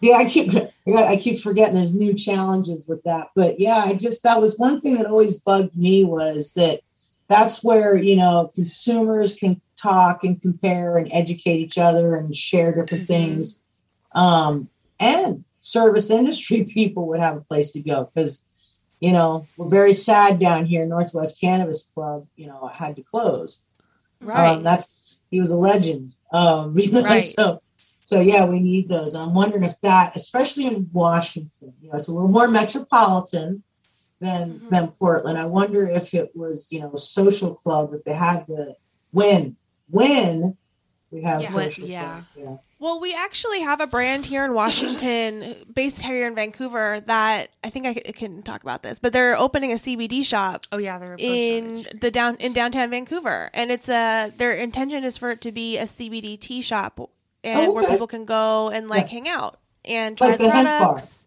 Yeah, 0.00 0.14
I 0.14 0.24
keep 0.26 0.50
I, 0.54 0.90
got, 0.90 1.08
I 1.10 1.16
keep 1.16 1.38
forgetting 1.40 1.74
there's 1.74 1.94
new 1.94 2.14
challenges 2.14 2.86
with 2.88 3.02
that. 3.02 3.28
But 3.34 3.58
yeah, 3.60 3.82
I 3.84 3.94
just 3.94 4.22
that 4.22 4.40
was 4.40 4.56
one 4.56 4.80
thing 4.80 4.96
that 4.96 5.06
always 5.06 5.36
bugged 5.40 5.76
me 5.76 6.04
was 6.04 6.52
that 6.52 6.80
that's 7.28 7.64
where 7.64 7.96
you 7.96 8.14
know 8.16 8.50
consumers 8.54 9.34
can 9.36 9.60
talk 9.80 10.24
and 10.24 10.40
compare 10.40 10.98
and 10.98 11.08
educate 11.12 11.56
each 11.58 11.78
other 11.78 12.16
and 12.16 12.34
share 12.34 12.74
different 12.74 13.06
things, 13.06 13.62
um, 14.14 14.68
and 15.00 15.44
service 15.60 16.10
industry 16.10 16.64
people 16.74 17.06
would 17.08 17.20
have 17.20 17.36
a 17.36 17.40
place 17.40 17.72
to 17.72 17.82
go 17.82 18.04
because 18.04 18.44
you 19.00 19.12
know 19.12 19.46
we're 19.56 19.70
very 19.70 19.92
sad 19.92 20.38
down 20.38 20.66
here. 20.66 20.84
Northwest 20.86 21.40
Cannabis 21.40 21.90
Club, 21.94 22.26
you 22.36 22.46
know, 22.46 22.66
had 22.68 22.96
to 22.96 23.02
close. 23.02 23.66
Right. 24.20 24.56
Um, 24.56 24.62
that's 24.64 25.24
he 25.30 25.40
was 25.40 25.50
a 25.50 25.56
legend. 25.56 26.14
Um, 26.32 26.76
you 26.78 26.90
know, 26.92 27.02
Right. 27.02 27.22
so 27.22 27.60
so 28.00 28.20
yeah, 28.20 28.44
we 28.46 28.58
need 28.60 28.88
those. 28.88 29.14
I'm 29.14 29.34
wondering 29.34 29.64
if 29.64 29.80
that, 29.82 30.16
especially 30.16 30.66
in 30.66 30.88
Washington, 30.92 31.74
you 31.80 31.90
know, 31.90 31.96
it's 31.96 32.08
a 32.08 32.12
little 32.12 32.28
more 32.28 32.48
metropolitan 32.48 33.62
than 34.20 34.60
Mhm. 34.60 34.70
than 34.70 34.88
Portland. 34.88 35.38
I 35.38 35.46
wonder 35.46 35.86
if 35.86 36.14
it 36.14 36.30
was, 36.34 36.68
you 36.72 36.80
know, 36.80 36.90
a 36.92 36.98
social 36.98 37.54
club 37.54 37.92
if 37.94 38.02
they 38.04 38.14
had 38.14 38.46
the 38.48 38.74
when 39.12 39.56
when 39.90 40.56
we 41.10 41.22
have 41.22 41.42
Yeah. 41.42 41.54
When- 41.54 41.70
yeah. 41.78 42.02
club. 42.10 42.24
Yeah. 42.36 42.56
Well, 42.80 43.00
we 43.00 43.12
actually 43.12 43.62
have 43.62 43.80
a 43.80 43.88
brand 43.88 44.26
here 44.26 44.44
in 44.44 44.54
Washington, 44.54 45.56
based 45.74 46.00
here 46.02 46.28
in 46.28 46.34
Vancouver, 46.36 47.00
that 47.06 47.50
I 47.64 47.70
think 47.70 47.86
I 47.86 47.94
can 47.94 48.42
talk 48.42 48.62
about 48.62 48.84
this, 48.84 49.00
but 49.00 49.12
they're 49.12 49.36
opening 49.36 49.72
a 49.72 49.76
CBD 49.76 50.24
shop 50.24 50.64
Oh 50.70 50.78
yeah, 50.78 50.96
they're 50.98 51.16
in 51.18 51.84
the 52.00 52.10
down 52.12 52.36
in 52.36 52.52
downtown 52.52 52.90
Vancouver, 52.90 53.50
and 53.52 53.72
it's 53.72 53.88
a 53.88 54.32
their 54.36 54.52
intention 54.52 55.02
is 55.02 55.18
for 55.18 55.30
it 55.32 55.40
to 55.40 55.50
be 55.50 55.76
a 55.76 55.86
CBD 55.86 56.38
tea 56.38 56.62
shop, 56.62 57.00
and 57.42 57.68
Oh, 57.68 57.72
where 57.72 57.88
people 57.88 58.06
can 58.06 58.24
go 58.24 58.68
and 58.70 58.86
like 58.88 59.06
Yeah. 59.06 59.10
hang 59.10 59.28
out 59.28 59.58
and 59.84 60.16
try 60.16 60.28
Like 60.28 60.38
the 60.38 60.44
the 60.44 60.50
hemp 60.50 60.68
bar. 60.68 60.78
products. 60.78 61.26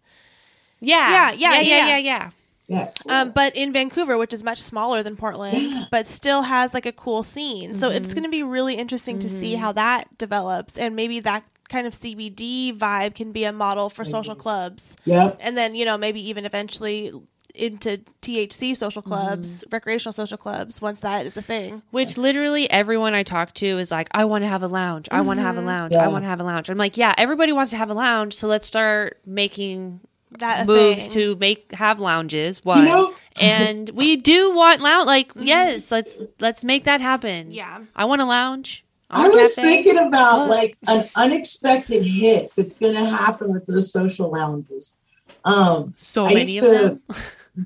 Yeah. 0.80 1.10
Yeah, 1.10 1.30
yeah, 1.32 1.60
yeah, 1.60 1.86
yeah. 1.86 1.96
yeah, 1.98 2.30
yeah. 2.68 2.90
Yeah. 3.06 3.20
Um, 3.22 3.30
but 3.32 3.54
in 3.56 3.72
Vancouver, 3.72 4.16
which 4.18 4.32
is 4.32 4.42
much 4.44 4.58
smaller 4.60 5.02
than 5.02 5.16
Portland, 5.16 5.56
Yeah. 5.58 5.82
but 5.90 6.06
still 6.06 6.42
has 6.42 6.72
like 6.74 6.86
a 6.86 6.92
cool 6.92 7.22
scene. 7.22 7.74
So 7.74 7.88
Mm-hmm. 7.88 8.04
it's 8.04 8.14
going 8.14 8.24
to 8.24 8.30
be 8.30 8.42
really 8.42 8.76
interesting 8.76 9.18
to 9.20 9.28
see 9.28 9.54
how 9.56 9.72
that 9.72 10.16
develops, 10.18 10.78
and 10.78 10.94
maybe 10.96 11.20
that 11.20 11.44
kind 11.68 11.86
of 11.86 11.94
CBD 11.94 12.76
vibe 12.76 13.14
can 13.14 13.32
be 13.32 13.44
a 13.44 13.52
model 13.52 13.88
for 13.90 14.04
social 14.04 14.34
clubs, 14.34 14.94
Yep. 15.04 15.38
and 15.40 15.56
then 15.56 15.74
you 15.74 15.84
know 15.84 15.96
maybe 15.98 16.26
even 16.28 16.44
eventually 16.44 17.12
into 17.54 17.98
THC 18.22 18.74
social 18.74 19.02
clubs, 19.02 19.48
Mm-hmm. 19.60 19.68
recreational 19.74 20.12
social 20.14 20.38
clubs, 20.38 20.80
once 20.80 21.00
that 21.00 21.26
is 21.26 21.36
a 21.36 21.42
thing. 21.42 21.82
Which 21.90 22.16
literally 22.16 22.70
everyone 22.70 23.12
I 23.12 23.22
talk 23.24 23.52
to 23.54 23.66
is 23.66 23.90
like, 23.90 24.08
I 24.12 24.24
want 24.24 24.42
to 24.44 24.48
have 24.48 24.62
a 24.62 24.68
lounge. 24.68 25.06
I 25.10 25.20
want 25.20 25.38
to 25.38 25.42
have 25.42 25.58
a 25.58 25.60
lounge. 25.60 25.92
I 25.92 26.08
want 26.08 26.24
to 26.24 26.28
have 26.28 26.40
a 26.40 26.44
lounge. 26.44 26.70
I'm 26.70 26.78
like, 26.78 26.96
yeah, 26.96 27.12
everybody 27.18 27.52
wants 27.52 27.70
to 27.72 27.76
have 27.76 27.90
a 27.90 27.94
lounge, 27.94 28.32
so 28.34 28.46
let's 28.48 28.66
start 28.66 29.18
making 29.26 30.00
That 30.38 30.66
moves 30.66 31.06
thing. 31.06 31.14
to 31.14 31.36
make 31.36 31.72
have 31.72 32.00
lounges. 32.00 32.64
One. 32.64 32.84
know- 32.84 33.14
and 33.40 33.88
we 33.90 34.16
do 34.16 34.54
want 34.54 34.80
lounge. 34.82 35.06
Like, 35.06 35.32
yes, 35.36 35.90
let's 35.90 36.18
let's 36.40 36.62
make 36.64 36.84
that 36.84 37.00
happen. 37.00 37.50
Yeah. 37.50 37.80
I 37.96 38.04
want 38.04 38.20
a 38.22 38.26
lounge. 38.26 38.84
I 39.10 39.28
was 39.28 39.54
cafe. 39.56 39.82
thinking 39.82 39.98
about 40.06 40.48
What? 40.48 40.50
like 40.50 40.78
an 40.86 41.04
unexpected 41.16 42.04
hit 42.04 42.50
that's 42.56 42.76
going 42.78 42.94
to 42.94 43.04
happen 43.04 43.50
with 43.52 43.66
those 43.66 43.92
social 43.92 44.30
lounges. 44.30 44.98
Um, 45.44 45.92
so 45.96 46.24
I 46.24 46.34
many 46.34 46.40
used 46.52 46.58
of 46.58 46.64
to- 46.64 46.78
them. 46.88 47.02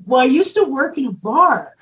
Well, 0.04 0.20
I 0.20 0.24
used 0.24 0.56
to 0.56 0.64
work 0.64 0.98
in 0.98 1.06
a 1.06 1.12
bar. 1.12 1.76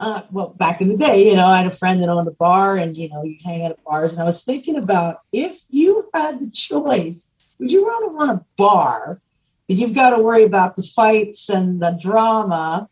Uh, 0.00 0.22
well, 0.30 0.48
back 0.56 0.80
in 0.80 0.88
the 0.88 0.96
day, 0.96 1.28
you 1.28 1.36
know, 1.36 1.44
I 1.46 1.58
had 1.58 1.66
a 1.66 1.70
friend 1.70 2.02
that 2.02 2.08
owned 2.08 2.26
a 2.26 2.30
bar, 2.32 2.76
and 2.78 2.96
you 2.96 3.10
know, 3.10 3.22
you 3.22 3.36
hang 3.44 3.64
out 3.66 3.72
at 3.72 3.84
bars. 3.84 4.14
And 4.14 4.22
I 4.22 4.24
was 4.24 4.42
thinking 4.42 4.76
about 4.76 5.16
if 5.32 5.60
you 5.68 6.08
had 6.14 6.40
the 6.40 6.50
choice, 6.50 7.54
would 7.60 7.70
you 7.70 7.86
rather 7.86 8.08
run 8.16 8.30
a 8.30 8.44
bar 8.56 9.20
you've 9.68 9.94
got 9.94 10.16
to 10.16 10.22
worry 10.22 10.44
about 10.44 10.76
the 10.76 10.82
fights 10.82 11.48
and 11.48 11.80
the 11.82 11.98
drama, 12.00 12.88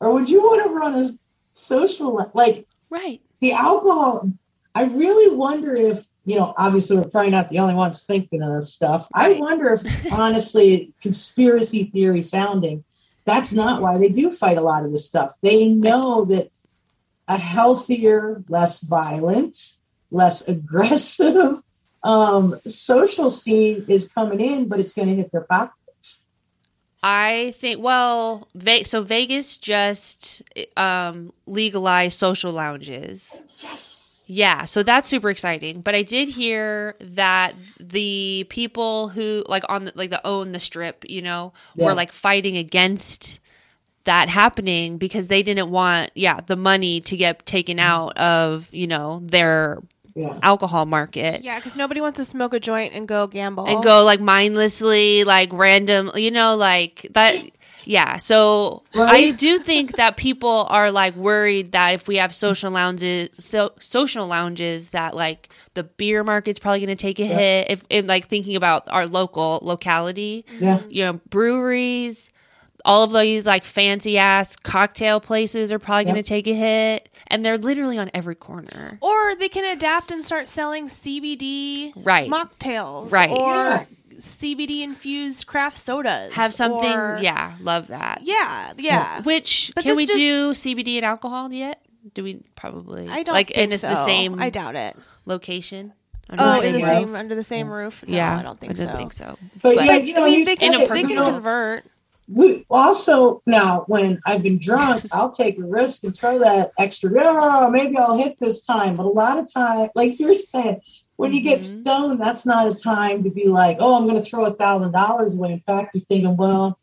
or 0.00 0.12
would 0.14 0.30
you 0.30 0.40
want 0.40 0.62
to 0.64 0.74
run 0.74 0.94
a 0.94 1.10
social 1.52 2.14
li- 2.14 2.24
like 2.34 2.66
Right. 2.90 3.20
the 3.40 3.52
alcohol? 3.52 4.30
I 4.74 4.84
really 4.84 5.36
wonder 5.36 5.74
if 5.74 6.00
you 6.24 6.36
know. 6.36 6.54
Obviously, 6.56 6.96
we're 6.96 7.08
probably 7.08 7.30
not 7.30 7.48
the 7.48 7.58
only 7.58 7.74
ones 7.74 8.04
thinking 8.04 8.42
of 8.42 8.52
this 8.52 8.72
stuff. 8.72 9.08
I 9.14 9.32
wonder 9.34 9.72
if, 9.72 9.82
honestly, 10.12 10.94
conspiracy 11.02 11.84
theory 11.84 12.22
sounding, 12.22 12.84
that's 13.24 13.52
not 13.52 13.82
why 13.82 13.98
they 13.98 14.08
do 14.08 14.30
fight 14.30 14.56
a 14.56 14.62
lot 14.62 14.84
of 14.84 14.92
this 14.92 15.04
stuff. 15.06 15.34
They 15.42 15.68
know 15.68 16.24
that 16.26 16.50
a 17.28 17.38
healthier, 17.38 18.42
less 18.48 18.82
violent, 18.82 19.56
less 20.10 20.46
aggressive 20.48 21.56
um, 22.04 22.58
social 22.64 23.30
scene 23.30 23.84
is 23.88 24.12
coming 24.12 24.40
in, 24.40 24.68
but 24.68 24.80
it's 24.80 24.92
going 24.92 25.08
to 25.08 25.14
hit 25.14 25.30
their 25.32 25.42
pocketbooks. 25.42 25.78
I 27.02 27.52
think 27.56 27.80
well, 27.80 28.48
Ve- 28.54 28.84
so 28.84 29.02
Vegas 29.02 29.56
just 29.56 30.42
um 30.76 31.32
legalized 31.46 32.18
social 32.18 32.52
lounges. 32.52 33.28
Yes. 33.62 34.26
Yeah, 34.28 34.64
so 34.66 34.82
that's 34.84 35.08
super 35.08 35.30
exciting. 35.30 35.80
But 35.80 35.94
I 35.96 36.02
did 36.02 36.28
hear 36.28 36.94
that 37.00 37.54
the 37.80 38.46
people 38.48 39.08
who 39.08 39.44
like 39.48 39.64
on 39.68 39.86
the, 39.86 39.92
like 39.96 40.10
the 40.10 40.24
own 40.26 40.52
the 40.52 40.60
strip, 40.60 41.04
you 41.08 41.22
know, 41.22 41.52
Yeah. 41.74 41.86
were 41.86 41.94
like 41.94 42.12
fighting 42.12 42.56
against 42.56 43.40
that 44.04 44.28
happening 44.28 44.96
because 44.98 45.28
they 45.28 45.42
didn't 45.42 45.70
want 45.70 46.10
yeah, 46.14 46.40
the 46.46 46.56
money 46.56 47.00
to 47.02 47.16
get 47.16 47.44
taken 47.46 47.78
out 47.80 48.16
of, 48.16 48.72
you 48.72 48.86
know, 48.86 49.20
their 49.24 49.80
Yeah. 50.14 50.38
alcohol 50.42 50.86
market. 50.86 51.42
Yeah, 51.42 51.56
because 51.56 51.76
nobody 51.76 52.00
wants 52.00 52.18
to 52.18 52.24
smoke 52.24 52.52
a 52.54 52.60
joint 52.60 52.92
and 52.94 53.08
go 53.08 53.26
gamble. 53.26 53.66
and 53.66 53.82
go 53.82 54.04
like 54.04 54.20
mindlessly, 54.20 55.24
like 55.24 55.50
random, 55.52 56.10
you 56.14 56.30
know, 56.30 56.54
like 56.56 57.06
that. 57.12 57.34
Yeah. 57.84 58.18
So 58.18 58.84
I 58.94 59.32
do 59.32 59.58
think 59.58 59.96
that 59.96 60.16
people 60.16 60.66
are 60.70 60.90
like 60.92 61.16
worried 61.16 61.72
that 61.72 61.94
if 61.94 62.06
we 62.06 62.16
have 62.16 62.32
social 62.34 62.70
lounges, 62.70 63.30
so 63.44 63.72
social 63.80 64.26
lounges, 64.26 64.90
that 64.90 65.14
like 65.16 65.48
the 65.74 65.82
beer 65.84 66.22
market's 66.22 66.60
probably 66.60 66.78
going 66.80 66.96
to 66.96 67.00
take 67.02 67.18
a 67.18 67.26
hit. 67.26 67.70
If, 67.70 67.82
if 67.90 68.06
like 68.06 68.28
thinking 68.28 68.54
about 68.54 68.88
our 68.88 69.06
local 69.06 69.58
locality, 69.62 70.44
Yeah. 70.60 70.80
you 70.88 71.04
know, 71.04 71.14
breweries, 71.30 72.30
all 72.84 73.02
of 73.04 73.12
these 73.12 73.46
like 73.46 73.64
fancy 73.64 74.18
ass 74.18 74.56
cocktail 74.56 75.20
places 75.20 75.70
are 75.72 75.78
probably 75.78 76.04
going 76.04 76.16
to 76.16 76.22
take 76.22 76.46
a 76.46 76.54
hit, 76.54 77.08
and 77.28 77.44
they're 77.44 77.58
literally 77.58 77.98
on 77.98 78.10
every 78.14 78.34
corner. 78.34 78.98
Or 79.00 79.34
they 79.36 79.48
can 79.48 79.64
adapt 79.64 80.10
and 80.10 80.24
start 80.24 80.48
selling 80.48 80.88
CBD 80.88 81.92
Right. 81.96 82.30
mocktails. 82.30 83.10
Right. 83.12 83.30
Or 83.30 83.36
Yeah. 83.54 83.84
CBD 84.20 84.82
infused 84.82 85.46
craft 85.46 85.76
sodas. 85.76 86.32
Have 86.34 86.54
something, 86.54 86.90
or- 86.92 87.18
yeah, 87.20 87.54
love 87.60 87.88
that. 87.88 88.20
Yeah. 88.22 88.72
Yeah. 88.76 89.20
Which 89.22 89.72
But 89.74 89.82
can 89.84 89.96
we 89.96 90.06
just- 90.06 90.18
do 90.18 90.54
CBD 90.54 90.96
and 90.98 91.04
alcohol 91.06 91.52
yet? 91.52 91.80
Do 92.14 92.22
we 92.24 92.40
probably? 92.56 93.08
I 93.08 93.22
don't 93.22 93.32
like, 93.34 93.48
think 93.48 93.58
and 93.58 93.72
it's 93.72 93.82
so. 93.82 93.88
the 93.88 94.04
same 94.04 94.40
I 94.40 94.50
doubt 94.50 94.76
it. 94.76 94.96
location. 95.26 95.92
Oh, 96.38 96.44
Under 96.44 96.66
in 96.66 96.72
the 96.72 96.78
roof. 96.78 96.86
same 96.88 97.14
under 97.14 97.34
the 97.34 97.44
same 97.44 97.68
roof? 97.68 98.04
No, 98.06 98.16
yeah, 98.16 98.38
I 98.38 98.42
don't 98.42 98.58
think 98.58 98.72
I 98.72 98.74
don't 98.76 98.88
so. 98.92 98.96
think 98.96 99.12
so. 99.12 99.38
But, 99.60 99.76
But- 99.76 99.84
yeah, 99.84 99.96
you 99.96 100.14
know, 100.14 100.22
I 100.24 100.30
mean, 100.30 100.38
you 100.38 100.44
they 100.46 100.56
can, 100.56 100.74
In 100.74 100.80
a 100.80 100.84
it, 100.84 100.88
they 100.90 101.02
can 101.02 101.16
convert. 101.16 101.84
We 102.28 102.64
also 102.70 103.42
now 103.46 103.84
when 103.88 104.18
I've 104.26 104.42
been 104.42 104.58
drunk, 104.58 105.04
I'll 105.12 105.30
take 105.32 105.58
a 105.58 105.62
risk 105.64 106.04
and 106.04 106.16
throw 106.16 106.38
that 106.38 106.70
extra. 106.78 107.10
Oh, 107.14 107.70
maybe 107.70 107.96
I'll 107.98 108.16
hit 108.16 108.36
this 108.40 108.64
time. 108.64 108.96
But 108.96 109.06
a 109.06 109.08
lot 109.08 109.38
of 109.38 109.52
time, 109.52 109.90
like 109.94 110.18
you're 110.18 110.34
saying, 110.34 110.80
when 111.16 111.32
you 111.32 111.42
get 111.42 111.60
Mhm. 111.60 111.80
stoned, 111.80 112.20
that's 112.20 112.46
not 112.46 112.70
a 112.70 112.74
time 112.74 113.22
to 113.24 113.30
be 113.30 113.46
like, 113.48 113.76
oh, 113.80 113.96
I'm 113.96 114.04
going 114.08 114.16
to 114.22 114.28
throw 114.28 114.44
a 114.46 114.50
thousand 114.50 114.92
dollars 114.92 115.36
away. 115.36 115.52
In 115.52 115.60
fact, 115.60 115.94
you're 115.94 116.00
thinking, 116.02 116.36
well, 116.36 116.78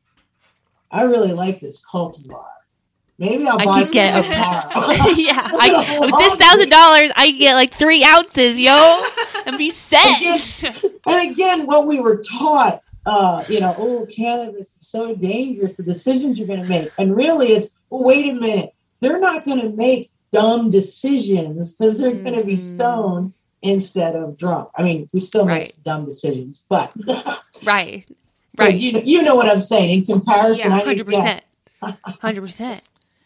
I 0.91 1.03
really 1.03 1.33
like 1.33 1.59
this 1.59 1.83
cultivar. 1.85 2.45
Maybe 3.17 3.47
I'll 3.47 3.57
buy 3.57 3.83
some 3.83 3.93
get 3.93 4.25
a- 4.25 4.29
that. 4.29 5.15
yeah, 5.17 5.51
I, 5.59 5.99
with 5.99 6.17
this 6.19 6.35
thousand 6.35 6.69
dollars, 6.69 7.11
I 7.17 7.31
get 7.31 7.55
like 7.55 7.73
three 7.73 8.03
ounces, 8.03 8.57
yo, 8.59 9.03
and 9.45 9.57
be 9.57 9.71
set. 9.71 10.21
Again, 10.21 10.73
and 11.05 11.31
again, 11.31 11.65
what 11.65 11.85
we 11.85 11.99
were 11.99 12.23
taught, 12.23 12.81
uh, 13.09 13.43
you 13.49 13.59
know, 13.59 13.73
oh, 13.75 14.05
cannabis 14.05 14.77
is 14.77 14.87
so 14.87 15.15
dangerous, 15.15 15.75
the 15.75 15.81
decisions 15.83 16.37
you're 16.37 16.47
going 16.47 16.61
to 16.61 16.67
make. 16.67 16.91
And 16.99 17.15
really, 17.15 17.47
it's, 17.47 17.81
well, 17.89 18.03
wait 18.05 18.29
a 18.29 18.39
minute, 18.39 18.71
they're 19.01 19.19
not 19.19 19.43
going 19.45 19.61
to 19.61 19.71
make 19.75 20.09
dumb 20.31 20.69
decisions 20.69 21.73
because 21.75 21.99
they're 21.99 22.11
going 22.13 22.35
to 22.39 22.45
be 22.45 22.53
Mhm. 22.53 22.57
stoned 22.75 23.33
instead 23.63 24.15
of 24.15 24.37
drunk. 24.37 24.69
I 24.77 24.83
mean, 24.83 25.09
we 25.11 25.19
still 25.21 25.43
make 25.45 25.57
Right. 25.57 25.67
some 25.67 25.81
dumb 25.83 26.05
decisions, 26.05 26.63
but, 26.69 26.93
right, 27.65 28.05
but 28.55 28.67
right. 28.67 28.75
you 28.77 28.91
know, 28.93 29.01
you 29.03 29.23
know 29.23 29.35
what 29.35 29.49
I'm 29.49 29.59
saying. 29.59 29.89
In 29.89 30.05
comparison, 30.05 30.69
Yeah, 30.69 30.77
I 30.77 30.81
hundred 30.83 31.07
percent, 31.07 31.43
hundred 31.81 32.41
percent. 32.41 32.81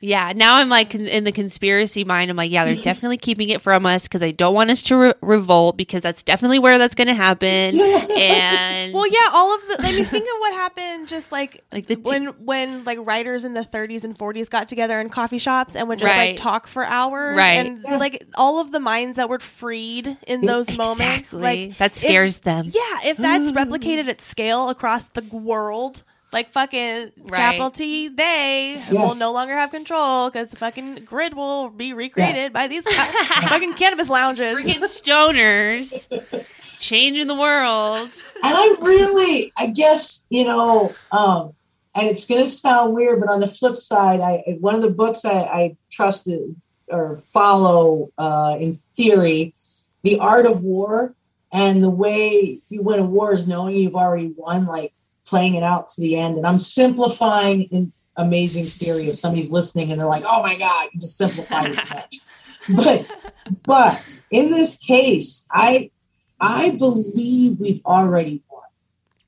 Yeah, 0.05 0.33
now 0.35 0.55
I'm 0.55 0.67
like 0.67 0.93
in 0.93 1.23
the 1.23 1.31
conspiracy 1.31 2.03
mind. 2.03 2.29
I'm 2.29 2.35
like, 2.35 2.51
yeah, 2.51 2.65
they're 2.65 2.75
definitely 2.75 3.15
keeping 3.15 3.47
it 3.47 3.61
from 3.61 3.85
us 3.85 4.03
because 4.03 4.19
they 4.19 4.33
don't 4.33 4.53
want 4.53 4.69
us 4.69 4.81
to 4.83 4.97
re- 4.97 5.13
revolt 5.21 5.77
because 5.77 6.01
that's 6.01 6.21
definitely 6.23 6.59
where 6.59 6.77
that's 6.77 6.93
going 6.93 7.07
to 7.07 7.13
happen. 7.13 7.79
And 8.13 8.93
Well, 8.93 9.07
yeah, 9.07 9.29
all 9.31 9.55
of 9.55 9.61
the. 9.61 9.77
I 9.79 9.91
mean, 9.93 10.05
think 10.05 10.23
of 10.25 10.39
what 10.39 10.53
happened. 10.53 11.07
Just 11.07 11.31
like 11.31 11.63
Like 11.71 11.87
the 11.87 11.95
t- 11.95 12.01
when 12.01 12.25
when 12.45 12.83
like 12.83 12.97
writers 13.01 13.45
in 13.45 13.53
the 13.53 13.61
30s 13.61 14.03
and 14.03 14.17
40s 14.17 14.49
got 14.49 14.67
together 14.69 14.99
in 14.99 15.09
coffee 15.09 15.37
shops 15.39 15.73
and 15.75 15.87
would 15.87 15.99
just 15.99 16.09
Right. 16.11 16.31
like 16.31 16.37
talk 16.37 16.67
for 16.67 16.85
hours, 16.85 17.37
Right. 17.37 17.65
And 17.65 17.81
like 17.83 18.23
all 18.35 18.59
of 18.59 18.71
the 18.73 18.79
minds 18.81 19.15
that 19.15 19.29
were 19.29 19.39
freed 19.39 20.17
in 20.27 20.41
those 20.41 20.69
moments, 20.77 21.31
like 21.33 21.77
that 21.77 21.91
if- 21.91 21.97
scares 21.97 22.37
them. 22.37 22.65
Yeah, 22.73 22.99
if 23.09 23.17
that's 23.17 23.51
replicated 23.59 24.07
at 24.09 24.19
scale 24.21 24.67
across 24.69 25.05
the 25.05 25.21
world, 25.31 26.03
like 26.33 26.51
fucking 26.51 27.11
Right. 27.23 27.37
capital 27.39 27.69
T, 27.71 28.09
they 28.09 28.81
Yeah. 28.91 29.03
will 29.05 29.15
no 29.15 29.31
longer 29.31 29.53
have 29.53 29.69
control 29.71 30.29
because 30.29 30.49
the 30.49 30.57
fucking 30.57 31.05
grid 31.05 31.35
will 31.35 31.69
be 31.69 31.93
recreated 31.93 32.51
by 32.51 32.67
these 32.67 32.83
ca- 32.83 33.45
fucking 33.49 33.75
cannabis 33.75 34.09
lounges. 34.09 34.57
Freaking 34.57 34.81
stoners 34.81 35.93
changing 36.79 37.27
the 37.27 37.35
world. 37.35 38.09
And 38.43 38.53
I 38.53 38.75
really, 38.81 39.53
I 39.57 39.67
guess, 39.67 40.27
you 40.29 40.45
know, 40.45 40.93
um, 41.11 41.53
and 41.95 42.07
it's 42.07 42.25
going 42.25 42.41
to 42.41 42.47
sound 42.47 42.93
weird, 42.95 43.19
but 43.21 43.29
on 43.29 43.39
the 43.39 43.47
flip 43.47 43.77
side, 43.77 44.19
I 44.19 44.43
one 44.59 44.75
of 44.75 44.81
the 44.81 44.89
books 44.89 45.23
I, 45.25 45.41
I 45.43 45.77
trusted 45.91 46.55
or 46.89 47.17
follow 47.31 48.09
uh, 48.17 48.57
in 48.59 48.73
theory, 48.73 49.53
The 50.01 50.19
Art 50.19 50.45
of 50.45 50.63
War, 50.63 51.15
and 51.51 51.83
the 51.83 51.89
way 51.89 52.59
you 52.69 52.81
win 52.81 52.99
a 52.99 53.05
war 53.05 53.31
is 53.31 53.47
knowing 53.47 53.75
you've 53.77 53.95
already 53.95 54.33
won, 54.35 54.65
like 54.65 54.91
playing 55.25 55.55
it 55.55 55.63
out 55.63 55.87
to 55.89 56.01
the 56.01 56.17
end. 56.17 56.37
And 56.37 56.45
I'm 56.45 56.59
simplifying 56.59 57.63
in 57.63 57.91
amazing 58.15 58.65
theory 58.65 59.09
if 59.09 59.15
somebody's 59.15 59.51
listening 59.51 59.91
and 59.91 59.99
they're 59.99 60.07
like, 60.07 60.23
"Oh 60.25 60.41
my 60.41 60.55
god, 60.57 60.89
you 60.93 60.99
just 60.99 61.17
simplified 61.17 61.71
it 61.71 61.79
too 61.79 61.95
much." 61.95 62.19
But 62.69 63.05
but 63.65 64.21
in 64.31 64.51
this 64.51 64.77
case, 64.77 65.45
I 65.51 65.91
I 66.39 66.77
believe 66.77 67.59
we've 67.59 67.83
already 67.85 68.41
won. 68.49 68.61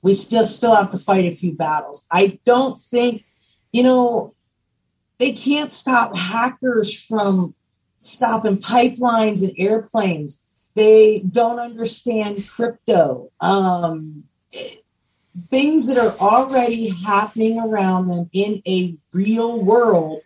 We 0.02 0.14
still 0.14 0.46
still 0.46 0.74
have 0.74 0.92
to 0.92 0.98
fight 0.98 1.26
a 1.26 1.32
few 1.32 1.54
battles. 1.54 2.08
I 2.12 2.40
don't 2.46 2.80
think, 2.80 3.26
you 3.74 3.84
know, 3.84 4.36
they 5.18 5.32
can't 5.32 5.72
stop 5.72 6.16
hackers 6.16 7.06
from 7.06 7.56
stopping 8.00 8.58
pipelines 8.58 9.44
and 9.44 9.54
airplanes. 9.58 10.48
They 10.76 11.20
don't 11.30 11.60
understand 11.60 12.50
crypto. 12.50 13.32
Um, 13.40 14.26
things 15.50 15.88
that 15.94 15.98
are 15.98 16.16
already 16.20 16.90
happening 16.90 17.60
around 17.60 18.08
them 18.08 18.30
in 18.34 18.62
a 18.68 18.96
real 19.14 19.62
world, 19.62 20.22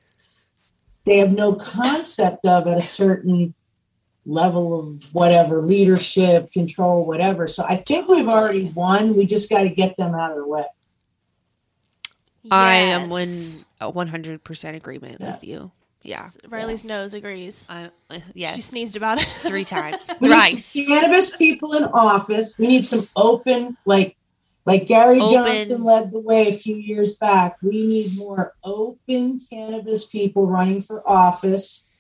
they 1.06 1.18
have 1.18 1.32
no 1.32 1.56
concept 1.56 2.46
of 2.46 2.68
at 2.68 2.78
a 2.78 2.82
certain 2.82 3.54
level 4.26 4.80
of 4.80 5.02
whatever 5.14 5.62
leadership, 5.62 6.52
control, 6.52 7.06
whatever. 7.06 7.48
So 7.48 7.64
I 7.68 7.78
think 7.78 8.08
we've 8.08 8.28
already 8.28 8.66
won. 8.66 9.16
We 9.16 9.26
just 9.26 9.50
got 9.50 9.64
to 9.64 9.70
get 9.70 9.98
them 9.98 10.14
out 10.14 10.32
of 10.32 10.38
the 10.38 10.48
way. 10.48 10.66
I 12.52 12.76
am 12.76 13.10
one 13.10 13.66
one 13.80 14.08
hundred 14.08 14.44
percent 14.44 14.76
agreement 14.76 15.18
Yeah. 15.20 15.32
with 15.34 15.44
you. 15.44 15.72
Yeah. 16.02 16.30
Riley's 16.48 16.86
nose 16.86 17.14
agrees. 17.14 17.66
I, 17.68 17.90
uh, 18.10 18.20
yes. 18.34 18.56
She 18.56 18.62
sneezed 18.62 18.96
about 18.96 19.20
it 19.20 19.28
three 19.40 19.66
times. 19.66 20.08
We 20.22 20.30
need 20.30 20.36
Thrice. 20.36 20.66
some 20.66 20.86
cannabis 20.86 21.36
people 21.38 21.74
in 21.74 21.84
office. 21.86 22.58
We 22.58 22.68
need 22.68 22.86
some 22.86 23.08
open, 23.16 23.76
like 23.86 24.16
like 24.70 24.88
Gary 24.88 25.20
Open. 25.20 25.34
Johnson 25.34 25.84
led 25.84 26.12
the 26.12 26.20
way 26.20 26.50
a 26.50 26.54
few 26.54 26.76
years 26.76 27.18
back. 27.18 27.58
We 27.62 27.86
need 27.88 28.18
more 28.18 28.54
open 28.64 29.42
cannabis 29.52 30.06
people 30.06 30.46
running 30.46 30.80
for 30.82 31.08
office. 31.10 31.92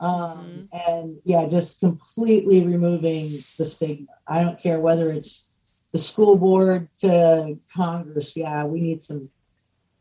Um, 0.00 0.68
And 0.72 1.18
yeah, 1.24 1.46
just 1.46 1.80
completely 1.80 2.66
removing 2.66 3.38
the 3.58 3.64
stigma. 3.64 4.12
I 4.26 4.42
don't 4.42 4.58
care 4.58 4.80
whether 4.80 5.10
it's 5.10 5.56
the 5.92 5.98
school 5.98 6.36
board 6.36 6.88
to 7.02 7.58
Congress. 7.74 8.36
Yeah, 8.36 8.64
we 8.64 8.80
need 8.80 9.02
some. 9.02 9.30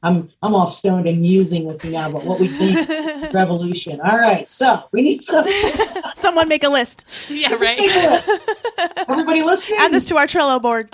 I'm 0.03 0.29
I'm 0.41 0.53
all 0.53 0.67
stoned 0.67 1.07
and 1.07 1.21
musing 1.21 1.63
with 1.65 1.83
you 1.85 1.91
now, 1.91 2.11
but 2.11 2.25
what 2.25 2.39
we 2.39 2.49
need 2.59 2.87
revolution. 3.33 3.99
All 4.01 4.17
right, 4.17 4.49
so 4.49 4.83
we 4.91 5.01
need 5.01 5.21
some. 5.21 5.45
Someone 6.17 6.47
make 6.49 6.63
a 6.63 6.69
list. 6.69 7.05
Yeah, 7.29 7.53
right. 7.55 7.79
Everybody 9.07 9.41
listening? 9.43 9.79
Add 9.81 9.91
this 9.91 10.05
to 10.09 10.17
our 10.17 10.27
Trello 10.27 10.61
board. 10.61 10.93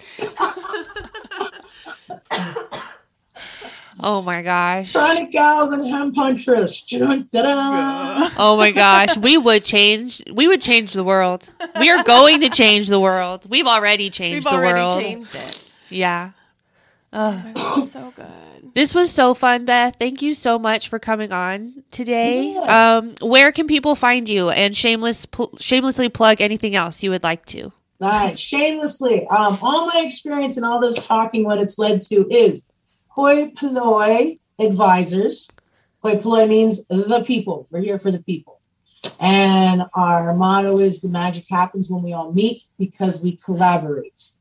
Oh 4.01 4.21
my 4.21 4.41
gosh. 4.41 4.93
Chronic 4.93 5.31
gals 5.31 5.71
and 5.71 5.85
hemp 5.87 6.15
huntress. 6.15 6.85
Oh 8.37 8.55
my 8.57 8.71
gosh. 8.71 9.17
We 9.17 9.37
would 9.37 9.65
change. 9.65 10.21
We 10.31 10.47
would 10.47 10.61
change 10.61 10.93
the 10.93 11.03
world. 11.03 11.51
We 11.79 11.89
are 11.89 12.01
going 12.03 12.39
to 12.41 12.49
change 12.49 12.87
the 12.87 12.99
world. 12.99 13.47
We've 13.49 13.67
already 13.67 14.09
changed 14.09 14.35
We've 14.35 14.43
the 14.45 14.51
already 14.51 14.79
world. 14.79 15.01
changed 15.01 15.35
it. 15.35 15.69
Yeah. 15.89 16.31
Oh, 17.11 17.43
Ugh. 17.55 17.89
so 17.89 18.13
good. 18.15 18.27
This 18.73 18.93
was 18.93 19.11
so 19.11 19.33
fun, 19.33 19.65
Beth. 19.65 19.95
Thank 19.99 20.21
you 20.21 20.33
so 20.33 20.59
much 20.59 20.89
for 20.89 20.99
coming 20.99 21.31
on 21.31 21.83
today. 21.91 22.53
Yeah. 22.53 22.97
Um, 22.97 23.15
where 23.21 23.51
can 23.51 23.67
people 23.67 23.95
find 23.95 24.27
you 24.27 24.49
and 24.49 24.75
shameless 24.75 25.25
pl- 25.25 25.55
shamelessly 25.59 26.09
plug 26.09 26.41
anything 26.41 26.75
else 26.75 27.03
you 27.03 27.11
would 27.11 27.23
like 27.23 27.45
to? 27.47 27.71
All 28.01 28.09
right, 28.09 28.39
shamelessly. 28.39 29.27
Um, 29.27 29.57
all 29.61 29.87
my 29.87 30.01
experience 30.05 30.55
and 30.55 30.65
all 30.65 30.79
this 30.79 31.05
talking, 31.05 31.43
what 31.43 31.59
it's 31.59 31.77
led 31.77 32.01
to 32.03 32.27
is 32.31 32.69
Hoi 33.09 33.51
Polloi 33.51 34.39
Advisors. 34.57 35.51
Hoi 36.01 36.15
Polloi 36.15 36.47
means 36.47 36.87
the 36.87 37.23
people. 37.27 37.67
We're 37.71 37.81
here 37.81 37.99
for 37.99 38.11
the 38.11 38.23
people. 38.23 38.59
And 39.19 39.83
our 39.95 40.33
motto 40.35 40.79
is 40.79 41.01
the 41.01 41.09
magic 41.09 41.45
happens 41.49 41.89
when 41.89 42.03
we 42.03 42.13
all 42.13 42.31
meet 42.31 42.63
because 42.77 43.21
we 43.21 43.35
collaborate. 43.35 44.31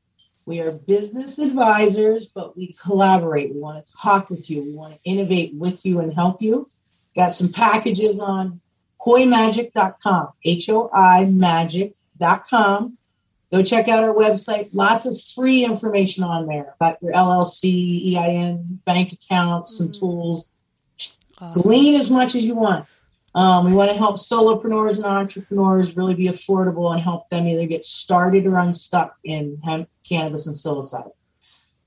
We 0.48 0.62
are 0.62 0.72
business 0.72 1.38
advisors, 1.38 2.26
but 2.26 2.56
we 2.56 2.72
collaborate. 2.82 3.52
We 3.52 3.60
want 3.60 3.84
to 3.84 3.92
talk 3.92 4.30
with 4.30 4.48
you. 4.48 4.64
We 4.64 4.72
want 4.72 4.94
to 4.94 5.00
innovate 5.04 5.52
with 5.54 5.84
you 5.84 6.00
and 6.00 6.10
help 6.14 6.40
you. 6.40 6.66
Got 7.14 7.34
some 7.34 7.52
packages 7.52 8.18
on 8.18 8.62
hoimagic.com, 8.98 10.28
H 10.42 10.70
O 10.70 10.88
I 10.90 11.26
magic.com. 11.26 12.96
Go 13.52 13.62
check 13.62 13.88
out 13.88 14.02
our 14.02 14.14
website. 14.14 14.70
Lots 14.72 15.04
of 15.04 15.14
free 15.20 15.66
information 15.66 16.24
on 16.24 16.46
there 16.46 16.74
about 16.80 16.96
your 17.02 17.12
LLC, 17.12 18.16
EIN, 18.16 18.80
bank 18.86 19.12
accounts, 19.12 19.76
some 19.76 19.88
mm. 19.88 20.00
tools. 20.00 20.50
Glean 21.52 21.94
as 21.94 22.10
much 22.10 22.34
as 22.34 22.46
you 22.46 22.54
want. 22.54 22.86
Um, 23.34 23.66
we 23.66 23.72
want 23.72 23.90
to 23.90 23.96
help 23.96 24.16
solopreneurs 24.16 24.96
and 24.96 25.06
entrepreneurs 25.06 25.96
really 25.96 26.14
be 26.14 26.28
affordable 26.28 26.92
and 26.92 27.00
help 27.00 27.28
them 27.28 27.46
either 27.46 27.66
get 27.66 27.84
started 27.84 28.46
or 28.46 28.58
unstuck 28.58 29.16
in 29.22 29.58
hemp, 29.64 29.88
cannabis, 30.08 30.46
and 30.46 30.56
psilocybin. 30.56 31.12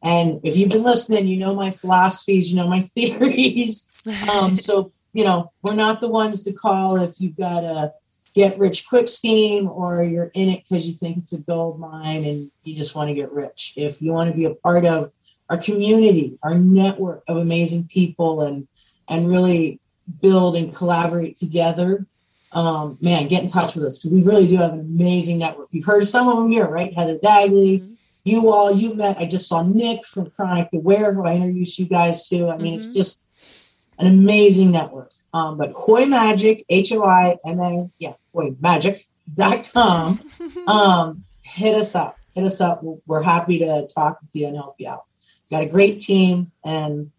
And 0.04 0.40
if 0.44 0.56
you've 0.56 0.70
been 0.70 0.84
listening, 0.84 1.28
you 1.28 1.38
know 1.38 1.54
my 1.54 1.72
philosophies, 1.72 2.52
you 2.52 2.58
know 2.58 2.68
my 2.68 2.80
theories. 2.82 3.88
Um, 4.34 4.56
so, 4.56 4.92
you 5.14 5.24
know, 5.24 5.52
we're 5.62 5.76
not 5.76 6.00
the 6.00 6.10
ones 6.10 6.44
to 6.44 6.54
call 6.54 6.98
if 6.98 7.20
you've 7.20 7.38
got 7.38 7.64
a 7.64 7.94
get 8.34 8.58
rich 8.58 8.88
quick 8.88 9.08
scheme 9.08 9.68
or 9.68 10.04
you're 10.04 10.32
in 10.34 10.50
it 10.50 10.64
because 10.64 10.88
you 10.88 10.94
think 10.94 11.18
it's 11.18 11.34
a 11.34 11.44
gold 11.44 11.80
mine 11.80 12.24
and 12.24 12.50
you 12.64 12.76
just 12.76 12.96
want 12.96 13.10
to 13.10 13.14
get 13.14 13.32
rich. 13.32 13.74
If 13.76 14.02
you 14.02 14.14
want 14.14 14.30
to 14.30 14.36
be 14.36 14.46
a 14.46 14.56
part 14.56 14.86
of 14.86 15.12
our 15.50 15.58
community, 15.58 16.38
our 16.42 16.58
network 16.58 17.24
of 17.28 17.38
amazing 17.38 17.88
people 17.88 18.42
and 18.42 18.68
and 19.10 19.28
really 19.28 19.82
build 20.22 20.56
and 20.56 20.76
collaborate 20.76 21.36
together, 21.36 22.06
um, 22.54 22.98
man, 23.02 23.28
get 23.28 23.44
in 23.44 23.48
touch 23.50 23.76
with 23.76 23.86
us 23.86 23.98
because 24.00 24.12
we 24.14 24.24
really 24.24 24.48
do 24.48 24.58
have 24.58 24.74
an 24.74 24.80
amazing 24.82 25.38
network. 25.38 25.68
You've 25.72 25.86
heard 25.86 26.06
some 26.06 26.28
of 26.28 26.38
them 26.38 26.52
here, 26.52 26.68
right? 26.68 26.94
Heather 26.94 27.18
Dagley, 27.18 27.96
you 28.24 28.52
all, 28.52 28.72
you 28.76 28.94
met. 28.96 29.18
I 29.18 29.26
just 29.26 29.48
saw 29.48 29.64
Nick 29.64 30.06
from 30.06 30.30
Chronic 30.32 30.70
Aware, 30.74 31.14
who 31.14 31.26
I 31.26 31.36
introduced 31.36 31.80
you 31.80 31.86
guys 31.86 32.28
to. 32.30 32.50
I 32.50 32.58
mean, 32.58 32.74
it's 32.74 32.88
just 32.88 33.24
an 34.00 34.08
amazing 34.08 34.72
network. 34.72 35.12
Um, 35.34 35.58
but 35.58 35.72
Hoi 35.72 36.06
Magic, 36.06 36.66
H 36.70 36.92
O 36.92 37.04
I 37.06 37.38
M 37.46 37.60
A, 37.62 37.90
yeah, 38.00 38.14
Hoi 38.34 38.54
Magic.com. 38.60 40.20
um, 40.68 41.24
hit 41.44 41.74
us 41.76 41.96
up. 41.96 42.18
Hit 42.36 42.44
us 42.44 42.60
up. 42.62 42.84
We're- 42.84 43.00
We're 43.08 43.24
happy 43.24 43.60
to 43.60 43.88
talk 43.88 44.20
with 44.22 44.30
you 44.36 44.48
and 44.48 44.56
help 44.58 44.76
you 44.78 44.90
out. 44.90 45.06
Got 45.50 45.64
a 45.64 45.68
great 45.68 46.00
team, 46.00 46.52
and 46.64 47.12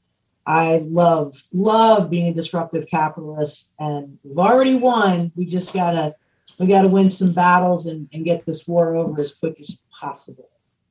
I 0.46 0.78
love, 0.84 1.34
love 1.52 2.10
being 2.10 2.28
a 2.28 2.34
disruptive 2.34 2.88
capitalist. 2.90 3.74
And 3.78 4.18
we've 4.22 4.38
already 4.38 4.74
won. 4.74 5.32
We 5.36 5.46
just 5.46 5.72
gotta, 5.72 6.14
we 6.58 6.66
gotta 6.66 6.88
win 6.88 7.08
some 7.08 7.32
battles 7.32 7.86
and, 7.86 8.08
and 8.12 8.24
get 8.24 8.44
this 8.44 8.66
war 8.66 8.94
over 8.94 9.20
as 9.20 9.34
quick 9.34 9.60
as 9.60 9.84
possible. 9.90 10.48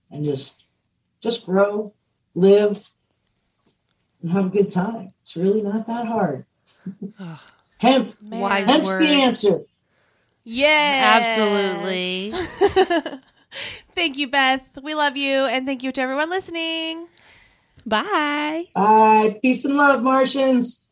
And 0.10 0.26
just, 0.26 0.68
just 1.22 1.46
grow, 1.46 1.94
live, 2.36 2.88
and 4.22 4.32
have 4.32 4.46
a 4.48 4.50
good 4.50 4.70
time. 4.70 5.14
It's 5.22 5.36
really 5.36 5.64
not 5.64 5.88
that 5.88 6.08
hard. 6.08 6.46
Hemp, 7.80 8.12
Man. 8.22 8.40
Wise 8.42 8.66
hemp's 8.68 8.96
the 8.98 9.08
answer. 9.08 9.60
Yeah. 10.44 11.20
Absolutely. 11.22 12.34
thank 13.96 14.18
you, 14.18 14.28
Beth. 14.28 14.78
We 14.82 14.96
love 14.96 15.18
you. 15.18 15.46
And 15.46 15.66
thank 15.66 15.84
you 15.84 15.92
to 15.92 16.02
everyone 16.02 16.30
listening. 16.30 17.08
Bye. 17.86 18.66
Bye. 18.76 19.40
Peace 19.42 19.66
and 19.66 19.76
love, 19.78 20.04
Martians. 20.04 20.88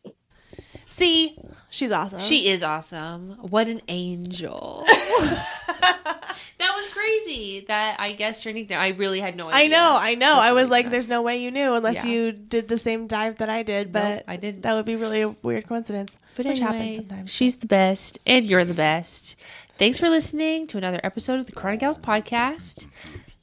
See, 0.87 1.37
she's 1.69 1.91
awesome. 1.91 2.19
She 2.19 2.47
is 2.49 2.63
awesome. 2.63 3.31
What 3.49 3.67
an 3.67 3.81
angel. 3.87 4.83
that 4.87 6.73
was 6.75 6.89
crazy. 6.89 7.65
That 7.67 7.97
I 7.99 8.11
guess 8.13 8.41
turning 8.43 8.65
down. 8.65 8.81
I 8.81 8.89
really 8.89 9.19
had 9.19 9.35
no 9.35 9.47
idea. 9.49 9.59
I 9.59 9.67
know, 9.67 9.97
I 9.99 10.15
know. 10.15 10.35
I 10.39 10.51
was 10.53 10.69
like, 10.69 10.85
nuts. 10.85 10.91
there's 10.91 11.09
no 11.09 11.21
way 11.21 11.37
you 11.41 11.51
knew 11.51 11.73
unless 11.73 12.03
Yeah. 12.03 12.05
you 12.07 12.31
did 12.31 12.67
the 12.67 12.77
same 12.77 13.07
dive 13.07 13.37
that 13.37 13.49
I 13.49 13.63
did, 13.63 13.93
No, 13.93 13.99
but 14.01 14.23
I 14.27 14.35
didn't. 14.37 14.61
That 14.63 14.73
would 14.73 14.85
be 14.85 14.95
really 14.95 15.21
a 15.21 15.29
weird 15.29 15.67
coincidence. 15.67 16.11
But 16.35 16.45
which 16.45 16.59
anyway, 16.61 16.77
happens 16.79 16.95
sometimes. 17.07 17.29
she's 17.31 17.55
the 17.57 17.67
best, 17.67 18.19
and 18.25 18.45
you're 18.45 18.65
the 18.65 18.73
best. 18.73 19.35
Thanks 19.77 19.97
for 19.99 20.09
listening 20.09 20.67
to 20.67 20.77
another 20.77 20.99
episode 21.03 21.39
of 21.39 21.45
the 21.45 21.51
Chronic 21.53 21.79
Gals 21.81 21.97
podcast. 21.97 22.87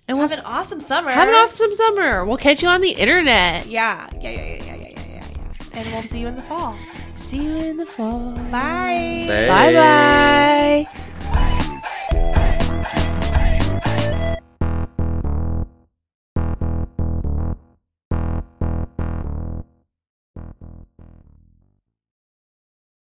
And 0.09 0.19
we'll 0.19 0.29
Have 0.29 0.39
an 0.39 0.45
awesome 0.47 0.81
summer. 0.81 1.11
have 1.11 1.29
an 1.29 1.35
awesome 1.35 1.75
summer. 1.75 2.25
We'll 2.25 2.37
catch 2.37 2.63
you 2.63 2.69
on 2.69 2.81
the 2.81 2.91
internet. 2.93 3.67
Yeah, 3.67 4.09
yeah, 4.21 4.31
yeah, 4.31 4.41
yeah, 4.41 4.55
yeah, 4.65 4.77
yeah, 4.77 4.93
yeah, 4.95 4.95
yeah. 5.15 5.79
And 5.79 5.87
we'll 5.93 6.03
see 6.03 6.21
you 6.21 6.29
in 6.29 6.37
the 6.37 6.43
fall. 6.43 6.77
See 7.17 7.43
you 7.43 7.57
in 7.57 7.77
the 7.77 7.87
fall. 7.87 8.33
Bye. 8.53 9.25
Hey. 9.27 9.49
Bye 9.49 9.73
bye. 10.87 11.03